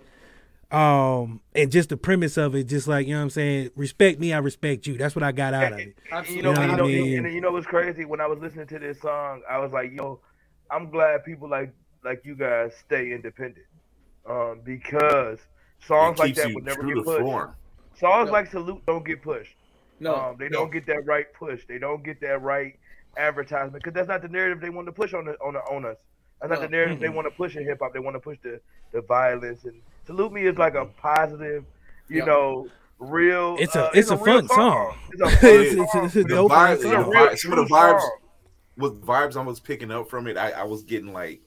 Um, 0.71 1.41
and 1.53 1.71
just 1.71 1.89
the 1.89 1.97
premise 1.97 2.37
of 2.37 2.55
it, 2.55 2.63
just 2.63 2.87
like 2.87 3.05
you 3.07 3.13
know 3.13 3.19
what 3.19 3.25
I'm 3.25 3.29
saying, 3.29 3.69
respect 3.75 4.19
me, 4.19 4.33
I 4.33 4.39
respect 4.39 4.87
you. 4.87 4.97
That's 4.97 5.15
what 5.15 5.21
I 5.23 5.31
got 5.31 5.53
out 5.53 5.73
of 5.73 5.79
it. 5.79 5.95
You 6.09 6.11
know, 6.11 6.23
You 6.29 6.41
know 6.41 6.51
what 6.51 6.59
I 6.59 6.81
mean? 6.87 7.25
and 7.25 7.33
you 7.33 7.41
know 7.41 7.51
what's 7.51 7.67
crazy? 7.67 8.03
When 8.05 8.19
I 8.19 8.25
was 8.25 8.39
listening 8.39 8.67
to 8.67 8.79
this 8.79 8.99
song, 8.99 9.41
I 9.49 9.59
was 9.59 9.71
like, 9.71 9.91
yo, 9.93 10.19
I'm 10.71 10.89
glad 10.89 11.23
people 11.25 11.47
like 11.49 11.71
like 12.03 12.21
you 12.25 12.35
guys 12.35 12.73
stay 12.85 13.11
independent. 13.11 13.65
Um, 14.27 14.61
because 14.63 15.39
songs 15.85 16.17
like 16.19 16.35
that 16.35 16.53
would 16.53 16.65
never 16.65 16.83
get 16.83 17.03
pushed. 17.03 17.21
form. 17.21 17.55
Songs 17.99 18.29
like 18.31 18.49
Salute 18.51 18.81
don't 18.85 19.05
get 19.05 19.21
pushed. 19.21 19.55
No, 19.99 20.15
um, 20.15 20.35
they 20.37 20.49
no. 20.49 20.59
don't 20.59 20.71
get 20.73 20.85
that 20.87 21.05
right 21.05 21.31
push. 21.33 21.61
They 21.67 21.77
don't 21.77 22.03
get 22.03 22.19
that 22.21 22.41
right 22.41 22.77
advertisement 23.17 23.83
because 23.83 23.93
that's 23.93 24.07
not 24.09 24.21
the 24.21 24.27
narrative 24.27 24.59
they 24.61 24.69
want 24.69 24.87
to 24.87 24.91
push 24.91 25.13
on 25.13 25.25
the, 25.25 25.33
on 25.35 25.53
the, 25.53 25.59
on 25.61 25.85
us. 25.85 25.97
That's 26.41 26.51
not 26.51 26.61
the 26.61 26.67
narrative 26.67 26.99
they 26.99 27.05
Mm-hmm. 27.07 27.15
want 27.15 27.27
to 27.27 27.31
push 27.31 27.55
in 27.55 27.63
hip 27.63 27.79
hop. 27.81 27.93
They 27.93 27.99
want 27.99 28.15
to 28.15 28.19
push 28.19 28.37
the, 28.43 28.59
the 28.91 29.01
violence 29.01 29.63
and 29.63 29.81
Salute 30.05 30.33
Me 30.33 30.45
is 30.45 30.57
like 30.57 30.75
a 30.75 30.85
positive, 30.85 31.63
you 32.09 32.19
Yeah. 32.19 32.25
know, 32.25 32.67
real. 32.99 33.55
It's 33.59 33.75
a- 33.75 33.85
uh, 33.85 33.91
it's 33.93 34.09
a 34.11 34.17
real 34.17 34.39
fun 34.39 34.47
song. 34.49 34.97
It's 35.11 35.21
a 35.21 35.29
fun 35.29 35.49
It's- 35.49 35.73
it's- 35.73 35.91
song. 35.93 36.05
it's 36.05 36.15
a 36.17 36.23
The 36.23 36.29
dope 36.29 36.51
vibes, 36.51 36.55
ass 36.75 36.79
the 36.81 36.85
It's 36.85 36.85
a 36.85 36.89
song. 37.03 37.09
real 37.09 37.27
vibes, 37.29 37.37
some 37.39 37.51
of 37.53 37.57
the 37.57 37.65
true 37.65 37.77
vibes, 37.77 37.99
song. 38.01 38.17
With 38.77 39.01
vibes 39.05 39.35
I 39.37 39.43
was 39.43 39.59
picking 39.59 39.91
up 39.91 40.09
from 40.09 40.27
it, 40.27 40.37
I, 40.37 40.51
I 40.51 40.63
was 40.63 40.83
getting 40.83 41.13
like 41.13 41.41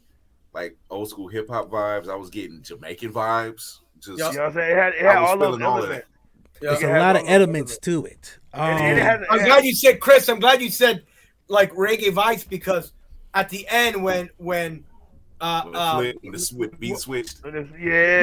like 0.54 0.76
old 0.90 1.08
school 1.10 1.28
hip 1.28 1.48
hop 1.48 1.70
vibes. 1.70 2.08
I 2.08 2.16
was 2.16 2.30
getting 2.30 2.62
Jamaican 2.62 3.12
vibes. 3.12 3.78
Just 4.00 4.18
Yeah. 4.18 4.30
You 4.30 4.36
know 4.38 4.42
what 4.44 4.46
I'm 4.48 4.52
saying? 4.54 4.70
It 4.72 4.76
had, 4.80 4.92
it 4.94 5.00
had 5.02 5.20
was 5.20 5.30
all 5.30 5.38
those 5.38 5.62
all 5.62 5.78
of 5.78 5.84
elements. 5.84 6.06
Yeah. 6.60 6.70
There's 6.70 6.82
a 6.82 6.98
lot 6.98 7.16
of 7.16 7.22
all 7.22 7.26
those 7.26 7.30
elements 7.34 7.78
to 7.78 8.04
it. 8.06 8.38
Um, 8.54 8.62
And- 8.70 8.80
and 8.84 8.98
it 8.98 9.02
has- 9.02 9.26
I'm 9.30 9.44
glad 9.44 9.64
you 9.64 9.74
said 9.74 10.00
Chris. 10.00 10.28
I'm 10.28 10.40
glad 10.40 10.60
you 10.62 10.70
said 10.70 11.04
like 11.48 11.72
reggae 11.74 12.12
vibes 12.12 12.48
because 12.48 12.92
at 13.34 13.48
the 13.50 13.66
end 13.68 14.02
when 14.02 14.30
when 14.38 14.84
uh, 15.40 15.62
when 15.64 15.76
uh 15.76 15.98
flip, 15.98 16.16
when 16.22 16.32
the 16.32 16.38
swi- 16.38 16.78
beat 16.80 16.96
switched. 16.98 17.40
Yeah, 17.44 17.52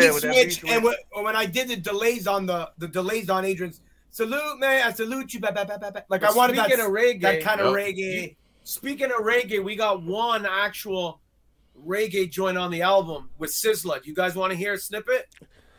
he 0.01 0.09
with 0.09 0.21
that 0.21 0.31
beat 0.33 0.51
switched 0.53 0.63
and 0.69 0.83
when, 0.83 0.95
when 1.23 1.35
I 1.35 1.45
did 1.45 1.69
the 1.69 1.77
delays 1.77 2.27
on 2.27 2.45
the 2.45 2.69
the 2.77 2.87
delays 2.89 3.29
on 3.29 3.45
Adrian's 3.45 3.81
salute 4.09 4.59
man 4.59 4.85
I 4.85 4.91
salute 4.91 5.33
you 5.33 5.39
ba, 5.39 5.51
ba, 5.53 5.63
ba, 5.65 5.77
ba, 5.79 5.91
ba. 5.93 6.03
like 6.09 6.23
I 6.23 6.27
But 6.27 6.35
wanted 6.35 6.57
that, 6.57 6.65
speaking 6.65 6.85
of 6.85 6.91
reggae, 6.91 7.21
that 7.21 7.41
kind 7.41 7.61
of 7.61 7.73
Yep. 7.75 7.85
reggae 7.85 8.35
Speaking 8.65 9.05
of 9.11 9.17
reggae, 9.19 9.63
we 9.63 9.75
got 9.75 10.01
one 10.01 10.45
actual 10.45 11.21
reggae 11.85 12.29
joint 12.29 12.57
on 12.57 12.71
the 12.71 12.81
album 12.81 13.29
with 13.37 13.51
Sizzla. 13.51 14.01
Do 14.01 14.09
you 14.09 14.15
guys 14.15 14.35
want 14.35 14.51
to 14.51 14.57
hear 14.57 14.73
a 14.73 14.77
snippet? 14.77 15.27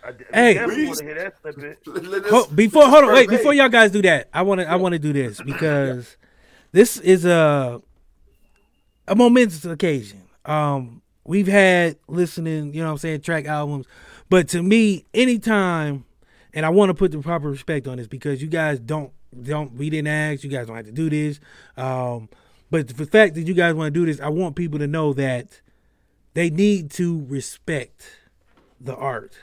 I 0.04 0.12
d- 0.12 0.24
Hey. 0.32 0.54
definitely 0.54 0.86
want 0.86 0.98
to 0.98 1.04
hear 1.04 1.14
that 1.42 2.48
before 2.54 2.86
hold 2.86 3.04
on, 3.04 3.12
wait, 3.12 3.28
before 3.28 3.52
y'all 3.54 3.68
guys 3.68 3.90
do 3.90 4.02
that, 4.02 4.28
I 4.32 4.42
want 4.42 4.60
to 4.60 4.70
I 4.70 4.76
want 4.76 4.92
to 4.92 5.00
do 5.00 5.12
this 5.12 5.40
because 5.42 6.16
this 6.70 6.98
is 6.98 7.24
a 7.24 7.82
a 9.08 9.14
momentous 9.16 9.64
occasion. 9.64 10.22
Um, 10.44 11.02
we've 11.24 11.48
had 11.48 11.96
listening, 12.06 12.72
you 12.72 12.80
know, 12.82 12.86
what 12.86 12.92
I'm 12.92 12.98
saying 12.98 13.22
track 13.22 13.46
albums, 13.46 13.86
but 14.28 14.46
to 14.50 14.62
me, 14.62 15.06
anytime, 15.12 16.04
and 16.54 16.64
I 16.64 16.68
want 16.68 16.90
to 16.90 16.94
put 16.94 17.10
the 17.10 17.18
proper 17.18 17.50
respect 17.50 17.88
on 17.88 17.96
this 17.96 18.06
because 18.06 18.40
you 18.40 18.46
guys 18.48 18.78
don't 18.78 19.10
don't 19.42 19.72
we 19.72 19.90
didn't 19.90 20.06
ask, 20.08 20.44
you 20.44 20.50
guys 20.50 20.68
don't 20.68 20.76
have 20.76 20.86
to 20.86 20.92
do 20.92 21.10
this. 21.10 21.40
Um, 21.76 22.28
but 22.70 22.88
the 22.88 23.06
fact 23.06 23.34
that 23.34 23.42
you 23.42 23.54
guys 23.54 23.74
want 23.74 23.92
to 23.92 24.00
do 24.00 24.06
this, 24.06 24.20
I 24.20 24.28
want 24.28 24.56
people 24.56 24.78
to 24.78 24.86
know 24.86 25.12
that 25.12 25.60
they 26.34 26.50
need 26.50 26.90
to 26.92 27.24
respect 27.28 28.18
the 28.80 28.94
art 28.94 29.38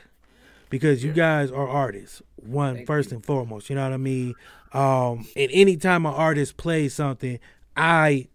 because 0.70 1.02
you 1.04 1.12
guys 1.12 1.50
are 1.50 1.68
artists 1.68 2.22
one 2.36 2.84
first 2.86 3.12
and 3.12 3.24
foremost 3.24 3.68
you 3.68 3.76
know 3.76 3.82
what 3.82 3.92
i 3.92 3.96
mean? 3.96 4.34
Um 4.72 5.26
and 5.36 5.50
anytime 5.52 6.06
an 6.06 6.14
artist 6.14 6.56
plays 6.56 6.94
something 6.94 7.38
i 7.76 8.28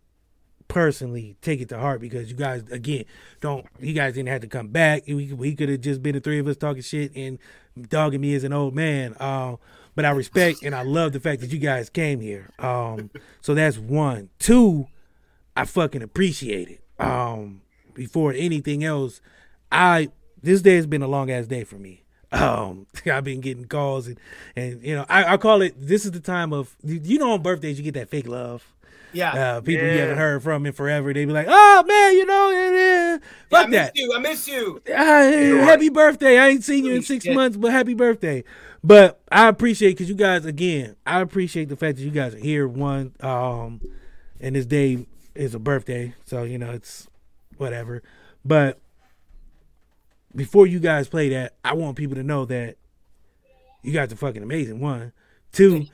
personally 0.67 1.35
take 1.41 1.61
it 1.61 1.69
to 1.69 1.77
heart 1.79 1.99
because 1.99 2.29
you 2.29 2.35
guys 2.35 2.63
again 2.69 3.03
don't 3.41 3.65
you 3.79 3.93
guys 3.93 4.13
didn't 4.13 4.29
have 4.29 4.41
to 4.41 4.47
come 4.47 4.67
back. 4.67 5.03
We, 5.07 5.33
we 5.33 5.55
could 5.55 5.69
have 5.69 5.81
just 5.81 6.03
been 6.03 6.13
the 6.15 6.21
three 6.21 6.39
of 6.39 6.47
us 6.47 6.57
talking 6.57 6.81
shit 6.81 7.11
and 7.15 7.39
dogging 7.89 8.21
me 8.21 8.35
as 8.35 8.43
an 8.43 8.53
old 8.53 8.75
man. 8.75 9.15
Um 9.19 9.57
but 9.99 10.05
i 10.05 10.11
respect 10.11 10.63
and 10.63 10.73
i 10.73 10.81
love 10.81 11.11
the 11.11 11.19
fact 11.19 11.41
that 11.41 11.51
you 11.51 11.59
guys 11.59 11.89
came 11.89 12.21
here 12.21 12.49
um 12.59 13.09
so 13.41 13.53
that's 13.53 13.77
one 13.77 14.29
two 14.39 14.87
I 15.57 15.65
fucking 15.65 16.01
appreciate 16.01 16.69
it. 16.69 16.81
Um, 17.05 17.63
before 17.93 18.31
anything 18.31 18.81
else, 18.85 19.19
I 19.69 20.09
this 20.41 20.61
day 20.61 20.75
has 20.77 20.87
been 20.87 21.01
a 21.01 21.07
long 21.07 21.29
ass 21.29 21.47
day 21.47 21.65
for 21.65 21.75
me. 21.75 22.03
Um, 22.31 22.87
I've 23.05 23.25
been 23.25 23.41
getting 23.41 23.65
calls 23.65 24.07
and 24.07 24.17
and 24.55 24.81
you 24.81 24.95
know 24.95 25.05
I, 25.09 25.33
I 25.33 25.37
call 25.37 25.61
it. 25.61 25.75
This 25.77 26.05
is 26.05 26.11
the 26.11 26.21
time 26.21 26.53
of 26.53 26.77
you- 26.81 27.19
know 27.19 27.33
on 27.33 27.41
birthdays 27.41 27.77
you 27.77 27.83
get 27.83 27.95
that 27.95 28.07
fake 28.09 28.27
love. 28.27 28.63
yeah 29.11 29.33
Uh, 29.33 29.61
people 29.61 29.85
you 29.85 29.99
haven't 29.99 30.17
heard 30.17 30.41
from 30.41 30.65
in 30.65 30.71
forever. 30.71 31.11
They 31.13 31.25
be 31.25 31.33
like, 31.33 31.47
oh 31.49 31.83
man, 31.85 32.13
you 32.13 32.25
know, 32.25 32.49
eh, 32.51 32.55
eh, 32.55 33.11
Yeah, 33.11 33.17
fuck 33.49 33.67
I 33.67 33.69
that. 33.71 33.93
miss 33.95 34.01
you 34.05 34.13
I 34.15 34.19
miss 34.19 34.47
you 34.47 34.81
eh, 34.85 35.65
happy 35.65 35.89
birthday. 35.89 36.37
I 36.39 36.47
ain't 36.49 36.63
seen 36.63 36.85
you 36.85 36.93
in 36.95 37.01
six 37.01 37.25
months, 37.27 37.57
but 37.57 37.71
happy 37.73 37.95
birthday. 37.95 38.45
But 38.83 39.21
I 39.31 39.47
appreciate 39.47 39.91
because 39.91 40.09
you 40.09 40.15
guys 40.15 40.45
again, 40.45 40.95
I 41.05 41.21
appreciate 41.21 41.69
the 41.69 41.75
fact 41.75 41.97
that 41.97 42.03
you 42.03 42.11
guys 42.11 42.33
are 42.33 42.39
here. 42.39 42.67
One, 42.67 43.13
um, 43.19 43.81
and 44.39 44.55
this 44.55 44.65
day 44.65 45.05
is 45.35 45.53
a 45.53 45.59
birthday, 45.59 46.13
so 46.25 46.43
you 46.43 46.57
know 46.57 46.71
it's 46.71 47.07
whatever. 47.57 48.01
But 48.45 48.79
before 50.35 50.65
you 50.67 50.79
guys 50.79 51.09
play 51.09 51.29
that, 51.29 51.55
I 51.63 51.73
want 51.73 51.97
people 51.97 52.15
to 52.15 52.23
know 52.23 52.45
that 52.45 52.77
you 53.81 53.91
guys 53.91 54.11
are 54.13 54.17
fucking 54.17 54.43
amazing. 54.43 54.79
One, 54.79 55.11
two. 55.51 55.85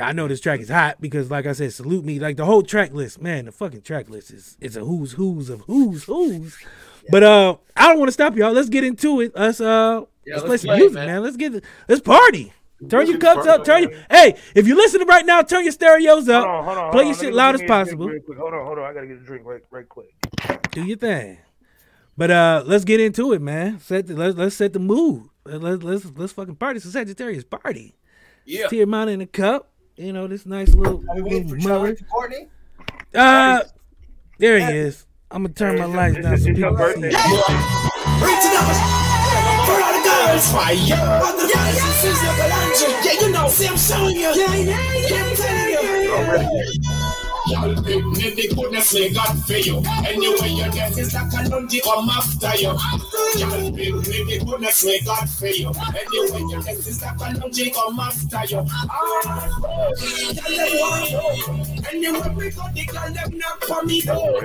I 0.00 0.12
know 0.12 0.26
this 0.26 0.40
track 0.40 0.60
is 0.60 0.70
hot 0.70 1.02
because, 1.02 1.30
like 1.30 1.44
I 1.44 1.52
said, 1.52 1.70
salute 1.70 2.02
me. 2.02 2.18
Like 2.18 2.38
the 2.38 2.46
whole 2.46 2.62
track 2.62 2.94
list, 2.94 3.20
man. 3.20 3.44
The 3.44 3.52
fucking 3.52 3.82
track 3.82 4.08
list 4.08 4.30
is 4.30 4.56
it's 4.58 4.74
a 4.74 4.80
who's 4.80 5.12
who's 5.12 5.50
of 5.50 5.60
who's 5.62 6.04
who's. 6.04 6.56
But 7.10 7.22
uh, 7.22 7.56
I 7.76 7.88
don't 7.88 7.98
want 7.98 8.08
to 8.08 8.12
stop 8.12 8.34
y'all. 8.34 8.52
Let's 8.52 8.70
get 8.70 8.84
into 8.84 9.20
it. 9.20 9.32
Let's 9.34 9.60
uh, 9.60 10.04
Yeah, 10.24 10.36
let's, 10.36 10.48
let's 10.48 10.48
play 10.48 10.56
some 10.56 10.68
play 10.68 10.78
music, 10.78 10.94
man. 10.94 11.06
man. 11.06 11.22
Let's 11.22 11.36
get 11.36 11.64
let's 11.88 12.00
party. 12.00 12.52
Turn 12.88 13.06
your 13.06 13.18
cups 13.18 13.46
up. 13.46 13.64
Turn 13.64 13.84
party. 13.84 13.96
your 13.96 14.06
hey. 14.10 14.36
If 14.54 14.66
you're 14.66 14.76
listening 14.76 15.06
right 15.06 15.24
now, 15.24 15.42
turn 15.42 15.64
your 15.64 15.72
stereos 15.72 16.28
up. 16.28 16.44
Hold 16.44 16.56
on, 16.56 16.64
hold 16.64 16.78
on. 16.78 16.92
play 16.92 17.04
hold 17.04 17.16
your 17.16 17.24
shit 17.24 17.34
Let 17.34 17.44
loud 17.44 17.54
as 17.54 17.60
me 17.62 17.66
get 17.66 17.80
a 17.80 17.84
drink 17.84 18.26
possible. 18.26 18.36
Hold 18.38 18.54
on, 18.54 18.66
hold 18.66 18.78
on. 18.78 18.84
I 18.84 18.92
gotta 18.94 19.06
get 19.06 19.16
a 19.16 19.20
drink 19.20 19.46
right, 19.46 19.62
right 19.70 19.88
quick. 19.88 20.14
Do 20.70 20.84
your 20.84 20.96
thing. 20.96 21.38
But 22.16 22.30
uh, 22.30 22.62
let's 22.66 22.84
get 22.84 23.00
into 23.00 23.32
it, 23.32 23.40
man. 23.40 23.78
Set 23.80 24.06
the, 24.06 24.14
let's 24.14 24.36
let's 24.36 24.56
set 24.56 24.72
the 24.72 24.78
mood. 24.78 25.28
Let's 25.44 25.82
let's 25.82 26.04
let's 26.16 26.32
fucking 26.32 26.56
party. 26.56 26.76
It's 26.78 26.86
a 26.86 26.90
Sagittarius 26.90 27.44
party. 27.44 27.94
Yeah. 28.44 28.68
Tea 28.68 28.82
amount 28.82 29.10
in 29.10 29.20
a 29.20 29.26
cup. 29.26 29.70
You 29.96 30.12
know 30.12 30.26
this 30.26 30.46
nice 30.46 30.74
little, 30.74 31.04
Are 31.08 31.16
we 31.16 31.22
waiting 31.22 31.48
for 31.48 31.56
little 31.56 31.70
Charlie 31.70 31.96
Courtney 32.10 32.48
Uh, 33.14 33.62
there 34.38 34.58
he 34.58 34.76
is. 34.78 35.06
I'm 35.30 35.44
gonna 35.44 35.54
turn 35.54 35.78
my 35.78 35.84
lights 35.84 36.18
down 36.18 36.38
so 36.38 36.50
it's 36.50 36.58
your 36.58 36.72
people 40.40 40.52
can 40.52 40.78
birthday. 41.20 41.78
see. 41.78 42.86
Yeah, 43.04 43.20
you 43.20 43.32
know, 43.32 43.48
see, 43.48 43.68
I'm 43.68 43.76
showing 43.76 44.16
you. 44.16 44.22
Yeah, 44.22 44.54
yeah, 44.54 44.94
yeah, 45.08 45.24
I'm 45.24 45.36
telling 45.36 46.82
you. 46.82 47.01
Y'all 47.52 47.82
big 47.82 48.02
nigga 48.02 48.56
goodness 48.56 48.94
may 48.94 49.10
God 49.12 49.38
for 49.44 49.52
you. 49.58 49.82
Anyway, 50.06 50.48
you 50.48 50.72
get 50.72 50.96
is 50.96 51.12
like 51.12 51.32
a 51.32 51.48
lundy 51.50 51.80
come 51.82 52.08
after 52.08 52.56
you. 52.56 52.72
Y'all 53.36 53.70
big 53.70 53.92
nigga 53.92 54.46
goodness 54.46 54.84
may 54.86 55.00
God 55.00 55.28
for 55.28 55.48
you. 55.48 55.68
Anyway, 55.68 56.40
you 56.48 56.62
get 56.62 56.78
is 56.78 57.02
like 57.02 57.20
a 57.20 57.38
lundy 57.38 57.70
come 57.70 58.00
after 58.00 58.44
you. 58.46 58.64
Ah, 58.70 59.48
y'all 60.48 60.72
want 60.80 61.10
you. 61.10 61.20
Anyway, 61.90 62.34
we 62.36 62.50
got 62.50 62.74
the 62.74 62.84
girl 62.86 63.12
them 63.12 63.38
knock 63.38 63.64
for 63.64 63.82
me 63.84 64.00
door. 64.00 64.42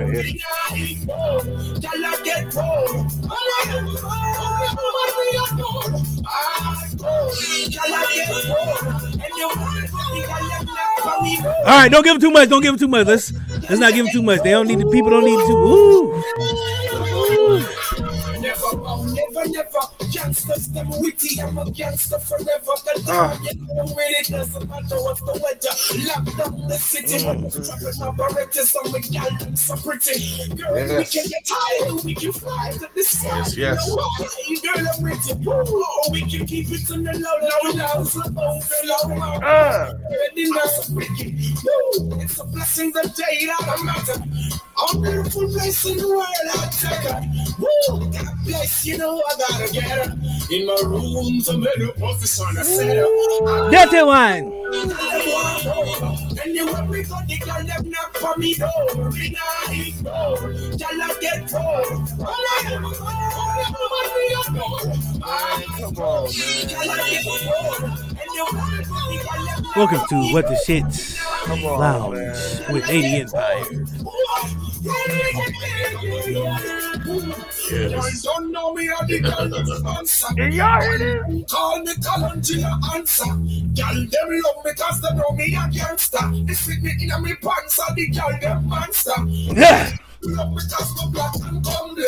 Y'all 1.80 2.24
get 2.24 2.54
rolled. 2.54 3.06
Ah, 6.26 6.87
them. 6.98 7.08
All 11.64 11.64
right, 11.64 11.90
don't 11.90 12.04
give 12.04 12.14
him 12.14 12.20
too 12.20 12.30
much. 12.30 12.48
Don't 12.48 12.62
give 12.62 12.72
him 12.72 12.78
too 12.78 12.88
much. 12.88 13.06
Let's 13.06 13.32
let's 13.68 13.78
not 13.78 13.92
give 13.92 14.06
him 14.06 14.12
too 14.12 14.22
much. 14.22 14.42
They 14.42 14.50
don't 14.50 14.66
need 14.66 14.80
the 14.80 14.86
people. 14.86 15.10
Don't 15.10 15.24
need 15.24 15.38
to. 15.38 16.22
Never 19.38 19.50
never 19.52 20.10
gangsters, 20.12 20.66
them 20.68 20.90
witty. 21.00 21.40
I'm 21.40 21.58
a 21.58 21.70
gangster 21.70 22.18
forever. 22.18 22.74
The 22.84 23.04
Ah. 23.08 23.38
you 23.44 23.54
know 23.74 23.86
when 23.94 24.10
it 24.18 24.26
doesn't 24.28 24.68
matter 24.68 24.96
what's 25.02 25.20
the 25.20 25.32
weather. 25.38 25.74
Lock 26.08 26.36
down 26.36 26.68
the 26.68 26.76
city. 26.76 27.18
Dropping 27.22 28.00
my 28.00 28.10
Berettas 28.18 28.74
on 28.84 28.92
my 28.92 28.98
gal, 28.98 29.30
them 29.38 29.54
so 29.56 29.76
pretty. 29.76 30.48
Girl, 30.56 30.74
we 30.74 30.80
Yes. 30.80 31.12
can 31.12 31.26
get 31.28 31.42
high, 31.48 31.92
we 32.04 32.14
can 32.14 32.32
fly 32.32 32.72
to 32.72 32.88
the 32.94 33.02
sky. 33.04 33.38
Yes, 33.38 33.56
yes. 33.56 33.86
You 33.86 33.96
know 33.96 34.02
why? 34.02 34.74
Girl, 34.74 34.88
I'm 34.88 35.02
pretty. 35.02 35.48
Oh, 35.48 36.08
we 36.10 36.20
can 36.22 36.46
keep 36.46 36.70
it 36.70 36.90
in 36.90 37.04
the 37.04 37.12
low, 37.12 37.38
low, 37.38 37.94
low, 37.94 38.04
slow, 38.04 39.14
low. 39.14 39.40
Ah. 39.42 39.92
Already 40.10 40.50
know 40.50 40.66
so 40.66 40.92
wicked. 40.94 41.34
Woo, 41.64 42.20
It's 42.20 42.38
a 42.40 42.44
blessing 42.44 42.90
the 42.92 43.02
day 43.16 43.46
that 43.46 43.78
I'm 43.78 43.86
matter. 43.86 44.22
A 44.80 44.96
beautiful 44.96 45.48
place 45.48 45.84
in 45.86 45.96
the 45.96 46.06
world, 46.06 46.24
I 46.54 46.68
take 46.70 47.10
her. 47.10 47.20
Woo, 47.58 48.12
God 48.12 48.34
bless 48.44 48.86
you 48.86 48.96
know 48.96 49.20
I 49.28 49.34
gotta 49.36 49.72
get 49.72 49.82
her. 49.84 50.12
In 50.52 50.66
my 50.66 50.78
room, 50.84 51.40
the 51.40 51.58
middle 51.58 51.92
position, 51.94 52.56
I 52.56 52.62
set 52.62 52.96
her. 52.96 53.04
Uh, 53.04 53.70
Dirty 53.70 54.02
one. 54.02 54.52
And 56.40 56.54
you 56.54 56.66
want 56.66 56.90
me 56.90 57.02
got 57.02 57.26
the 57.26 57.38
girl 57.38 57.64
them 57.64 57.90
knock 57.90 58.16
for 58.18 58.38
me 58.38 58.54
door. 58.54 59.10
Me 59.10 59.34
nah 59.34 59.72
ignore. 59.72 60.52
Girl 60.52 61.02
I 61.02 61.18
get 61.20 61.50
cold. 61.50 62.08
All 62.20 62.28
I 62.28 62.62
am, 62.70 62.84
all 62.84 62.92
all 62.94 63.02
I 63.02 64.34
am, 64.46 64.56
all 64.60 64.78
Come 65.76 65.96
on, 65.98 66.24
man. 66.24 66.68
Get 67.10 67.24
cold. 67.26 67.82
And 67.82 68.30
you 68.32 68.46
want 68.52 68.70
me 68.78 68.84
got 68.84 69.04
the 69.08 69.16
girl 69.24 69.72
Welcome 69.74 70.06
to 70.08 70.32
What 70.32 70.46
the 70.46 70.56
Shit 70.64 70.84
Lounge 71.64 72.70
with 72.70 72.88
80 72.88 73.20
Empire. 73.22 74.67
Yes. 77.70 78.22
Don't 78.22 78.52
know 78.52 78.72
me 78.74 78.86
them 78.86 79.86
answer. 79.86 80.26
Call 81.48 81.80
me 81.82 81.94
Calantilla 81.94 82.78
answer. 82.94 83.24
Girl 83.24 84.06
them 84.06 84.28
love 84.44 84.64
me 84.64 84.74
cause 84.74 85.00
they 85.00 85.14
know 85.14 85.30
me 85.32 85.56
a 85.56 85.68
gangster. 85.72 86.30
They 86.44 86.54
fit 86.54 86.82
me 86.82 86.92
in 87.00 87.10
a 87.10 87.20
me 87.20 87.34
pants 87.34 87.80
and 87.88 87.96
the 87.96 88.08
girl 88.08 88.38
them 88.40 88.68
monster. 88.68 89.12
Yeah. 89.26 89.96
Love 90.22 90.50
me 90.50 90.56
cause 90.68 90.94
me 90.96 91.10
black 91.12 91.34
and 91.46 91.64
comely. 91.64 92.06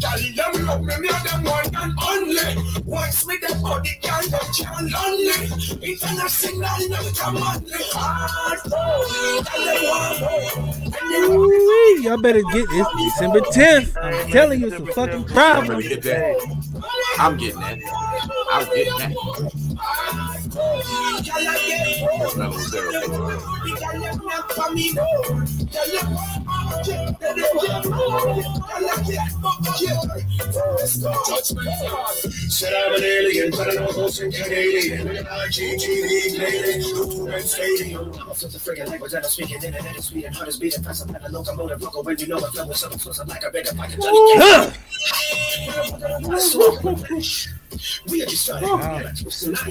Girl 0.00 0.18
them 0.34 0.66
love 0.66 0.82
me, 0.82 0.98
me 0.98 1.08
them 1.08 1.44
one 1.44 1.76
and 1.76 1.92
only. 2.02 2.82
Once 2.84 3.26
me 3.26 3.36
them 3.38 3.62
body, 3.62 3.90
girl 4.02 4.22
them 4.22 4.40
can't 4.52 4.90
lonely. 4.90 5.38
International, 5.80 6.58
no. 6.58 6.98
And 9.46 9.70
you 11.10 11.32
Ooh-wee, 11.32 12.04
Y'all 12.04 12.20
better 12.20 12.42
get 12.42 12.68
this 12.70 12.86
December 12.98 13.40
10th. 13.40 13.96
I'm 14.02 14.30
telling 14.30 14.60
you, 14.60 14.66
it's 14.66 14.76
a 14.76 14.86
fucking 14.92 15.24
problem. 15.24 15.76
I'm 17.18 17.36
getting 17.38 17.60
that. 17.60 17.80
I'm 18.50 18.66
getting 18.66 18.98
that. 18.98 19.73
Said 32.48 32.72
I'm 32.72 32.94
an 32.94 33.02
alien, 33.02 33.50
but 33.50 33.68
I 33.68 33.74
know 33.74 33.92
those 33.92 34.20
in 34.20 34.30
Canadian. 34.30 35.08
IGTV 35.08 36.34
Canadian, 36.34 37.42
Stadium. 37.42 38.12
I'm 38.14 38.30
a 38.30 38.34
flip 38.34 38.52
the 38.52 38.58
friggin' 38.58 38.88
language 38.88 39.12
that 39.12 39.24
I'm 39.24 39.30
speaking. 39.30 39.62
Internet 39.62 39.96
is 39.96 40.04
sweet 40.04 40.24
and 40.24 40.34
heart 40.34 40.48
is 40.48 40.58
beating 40.58 40.82
fast. 40.82 41.02
I'm 41.06 41.12
not 41.12 41.28
a 41.28 41.32
locomotive 41.32 41.82
local 41.82 42.02
when 42.02 42.18
you 42.18 42.26
know 42.28 42.38
it 42.38 42.52
flow 42.52 42.66
with 42.66 42.84
explosive 42.92 43.28
like 43.28 43.42
a 43.42 43.50
bigger 43.50 43.74
pocket. 43.74 43.98
Huh. 44.00 44.70
We 48.08 48.22
are 48.22 48.26
just 48.26 48.44
starting. 48.44 48.68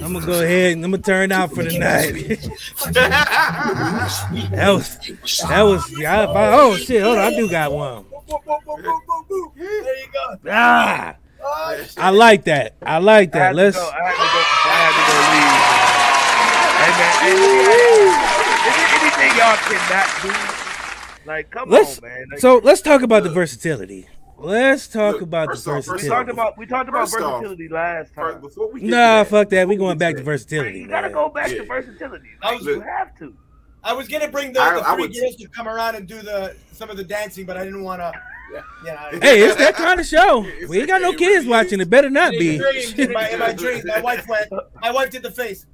I'm 0.04 0.12
gonna 0.12 0.26
go 0.26 0.42
ahead 0.42 0.72
and 0.74 0.84
I'm 0.84 0.90
gonna 0.90 1.02
turn 1.02 1.32
out 1.32 1.52
for 1.54 1.62
the 1.64 1.78
night. 1.78 2.38
that 4.50 4.70
was 4.70 4.98
that 5.48 5.62
was 5.62 5.98
yeah. 5.98 6.22
I, 6.26 6.54
oh 6.58 6.76
shit! 6.76 7.02
Hold 7.02 7.18
on, 7.18 7.24
I 7.24 7.30
do 7.36 7.48
got 7.48 7.72
one. 7.72 8.04
There 9.56 9.98
you 9.98 10.06
go. 10.12 10.36
Ah, 10.50 11.16
Oh, 11.46 11.84
I 11.98 12.08
like 12.08 12.44
that. 12.44 12.74
I 12.82 12.98
like 12.98 13.32
that. 13.32 13.50
to 13.50 13.56
Let's. 13.56 13.76
go. 13.76 13.82
I 13.82 14.02
had 14.02 14.12
to 14.12 14.16
go. 14.16 14.40
I 14.64 14.76
had 14.80 14.92
to 14.96 15.02
go 15.04 15.14
leave. 15.34 15.74
Hey 16.80 16.92
man, 16.98 17.12
hey, 17.20 17.34
let 17.36 17.50
me 17.52 17.60
ask 17.68 18.40
you, 18.40 18.70
is 18.70 18.76
there 18.80 18.90
anything 18.96 19.32
y'all 19.38 19.58
cannot 19.60 20.08
do? 20.22 20.32
Like, 21.26 21.50
come 21.50 21.68
Let's 21.70 21.98
on, 21.98 22.08
man. 22.08 22.26
Like, 22.30 22.40
so 22.40 22.58
let's 22.64 22.80
talk 22.80 23.02
about 23.02 23.22
the 23.24 23.30
versatility. 23.30 24.08
Let's 24.36 24.88
talk 24.88 25.14
Look, 25.14 25.22
about 25.22 25.48
the 25.50 25.56
first 25.56 25.88
off, 25.88 26.02
we 26.02 26.08
talked 26.08 26.28
about 26.28 26.58
we 26.58 26.66
talked 26.66 26.88
about 26.88 27.08
First 27.08 27.22
off, 27.22 27.40
versatility 27.42 27.68
last 27.68 28.14
time. 28.14 28.32
First, 28.32 28.40
before 28.42 28.72
we 28.72 28.80
get 28.80 28.90
Nah, 28.90 28.96
that, 28.96 29.28
fuck 29.28 29.48
that. 29.50 29.68
We 29.68 29.76
before 29.76 29.88
going 29.88 29.98
back 29.98 30.16
to 30.16 30.22
versatility, 30.22 30.80
you 30.80 30.88
gotta 30.88 31.02
man. 31.08 31.12
go 31.12 31.28
back 31.28 31.50
Yeah. 31.50 31.58
to 31.58 31.64
versatility. 31.64 32.28
I 32.42 32.50
Like, 32.50 32.58
was- 32.58 32.66
you 32.66 32.80
have 32.80 33.16
to. 33.20 33.34
I 33.84 33.92
was 33.92 34.08
gonna 34.08 34.28
bring 34.28 34.52
the, 34.52 34.60
I- 34.60 34.74
the 34.74 34.82
three 34.82 35.02
would- 35.02 35.14
girls 35.14 35.36
to 35.36 35.48
come 35.48 35.68
around 35.68 35.94
and 35.94 36.08
do 36.08 36.20
the 36.20 36.56
some 36.72 36.90
of 36.90 36.96
the 36.96 37.04
dancing, 37.04 37.46
but 37.46 37.56
I 37.56 37.64
didn't 37.64 37.84
want 37.84 38.00
to. 38.00 38.12
Yeah, 38.52 38.62
you 39.12 39.18
know, 39.18 39.26
Hey, 39.26 39.40
it's 39.42 39.56
that 39.56 39.74
kind 39.74 39.98
of 40.00 40.06
show. 40.06 40.44
We 40.68 40.78
ain't 40.80 40.88
got 40.88 41.00
no 41.00 41.12
kids 41.14 41.46
watching. 41.46 41.80
It 41.80 41.88
better 41.88 42.10
not 42.10 42.34
in, 42.34 42.38
be. 42.40 42.58
dreams, 42.58 42.92
in, 42.98 43.12
my, 43.12 43.30
in 43.30 43.38
my 43.38 43.52
dreams, 43.54 43.84
my 43.86 44.00
wife 44.00 44.26
went. 44.28 44.50
My 44.82 44.90
wife 44.90 45.10
did 45.10 45.22
the 45.22 45.30
face. 45.30 45.64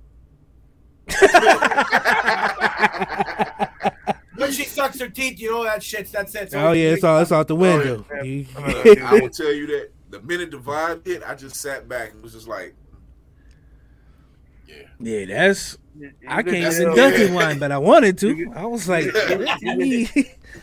when 4.40 4.52
she 4.52 4.64
sucks 4.64 4.98
her 5.00 5.08
teeth, 5.08 5.40
you 5.40 5.50
know 5.50 5.64
that 5.64 5.82
shit. 5.82 6.10
That's 6.10 6.34
it. 6.34 6.54
Oh 6.54 6.72
yeah, 6.72 6.90
it's 6.90 7.04
all 7.04 7.20
it's 7.20 7.32
out 7.32 7.48
the 7.48 7.56
oh, 7.56 7.58
window. 7.58 8.04
Oh, 8.12 8.22
You- 8.22 8.46
I 9.04 9.20
will 9.20 9.30
tell 9.30 9.52
you 9.52 9.66
that 9.68 9.90
the 10.10 10.20
minute 10.22 10.50
the 10.50 10.58
vibe 10.58 11.06
hit, 11.06 11.22
I 11.24 11.34
just 11.34 11.56
sat 11.56 11.88
back 11.88 12.12
and 12.12 12.22
was 12.22 12.32
just 12.32 12.48
like, 12.48 12.74
yeah. 14.66 14.82
yeah, 14.98 15.24
that's. 15.26 15.78
You- 15.98 16.12
you 16.20 16.28
I 16.28 16.42
can 16.42 16.52
can't 16.54 16.74
tell- 16.74 16.82
even 16.82 16.96
dunk 16.96 17.16
in 17.16 17.34
one, 17.34 17.58
but 17.58 17.72
I 17.72 17.78
wanted 17.78 18.16
to. 18.18 18.52
I 18.54 18.64
was 18.66 18.88
like, 18.88 19.04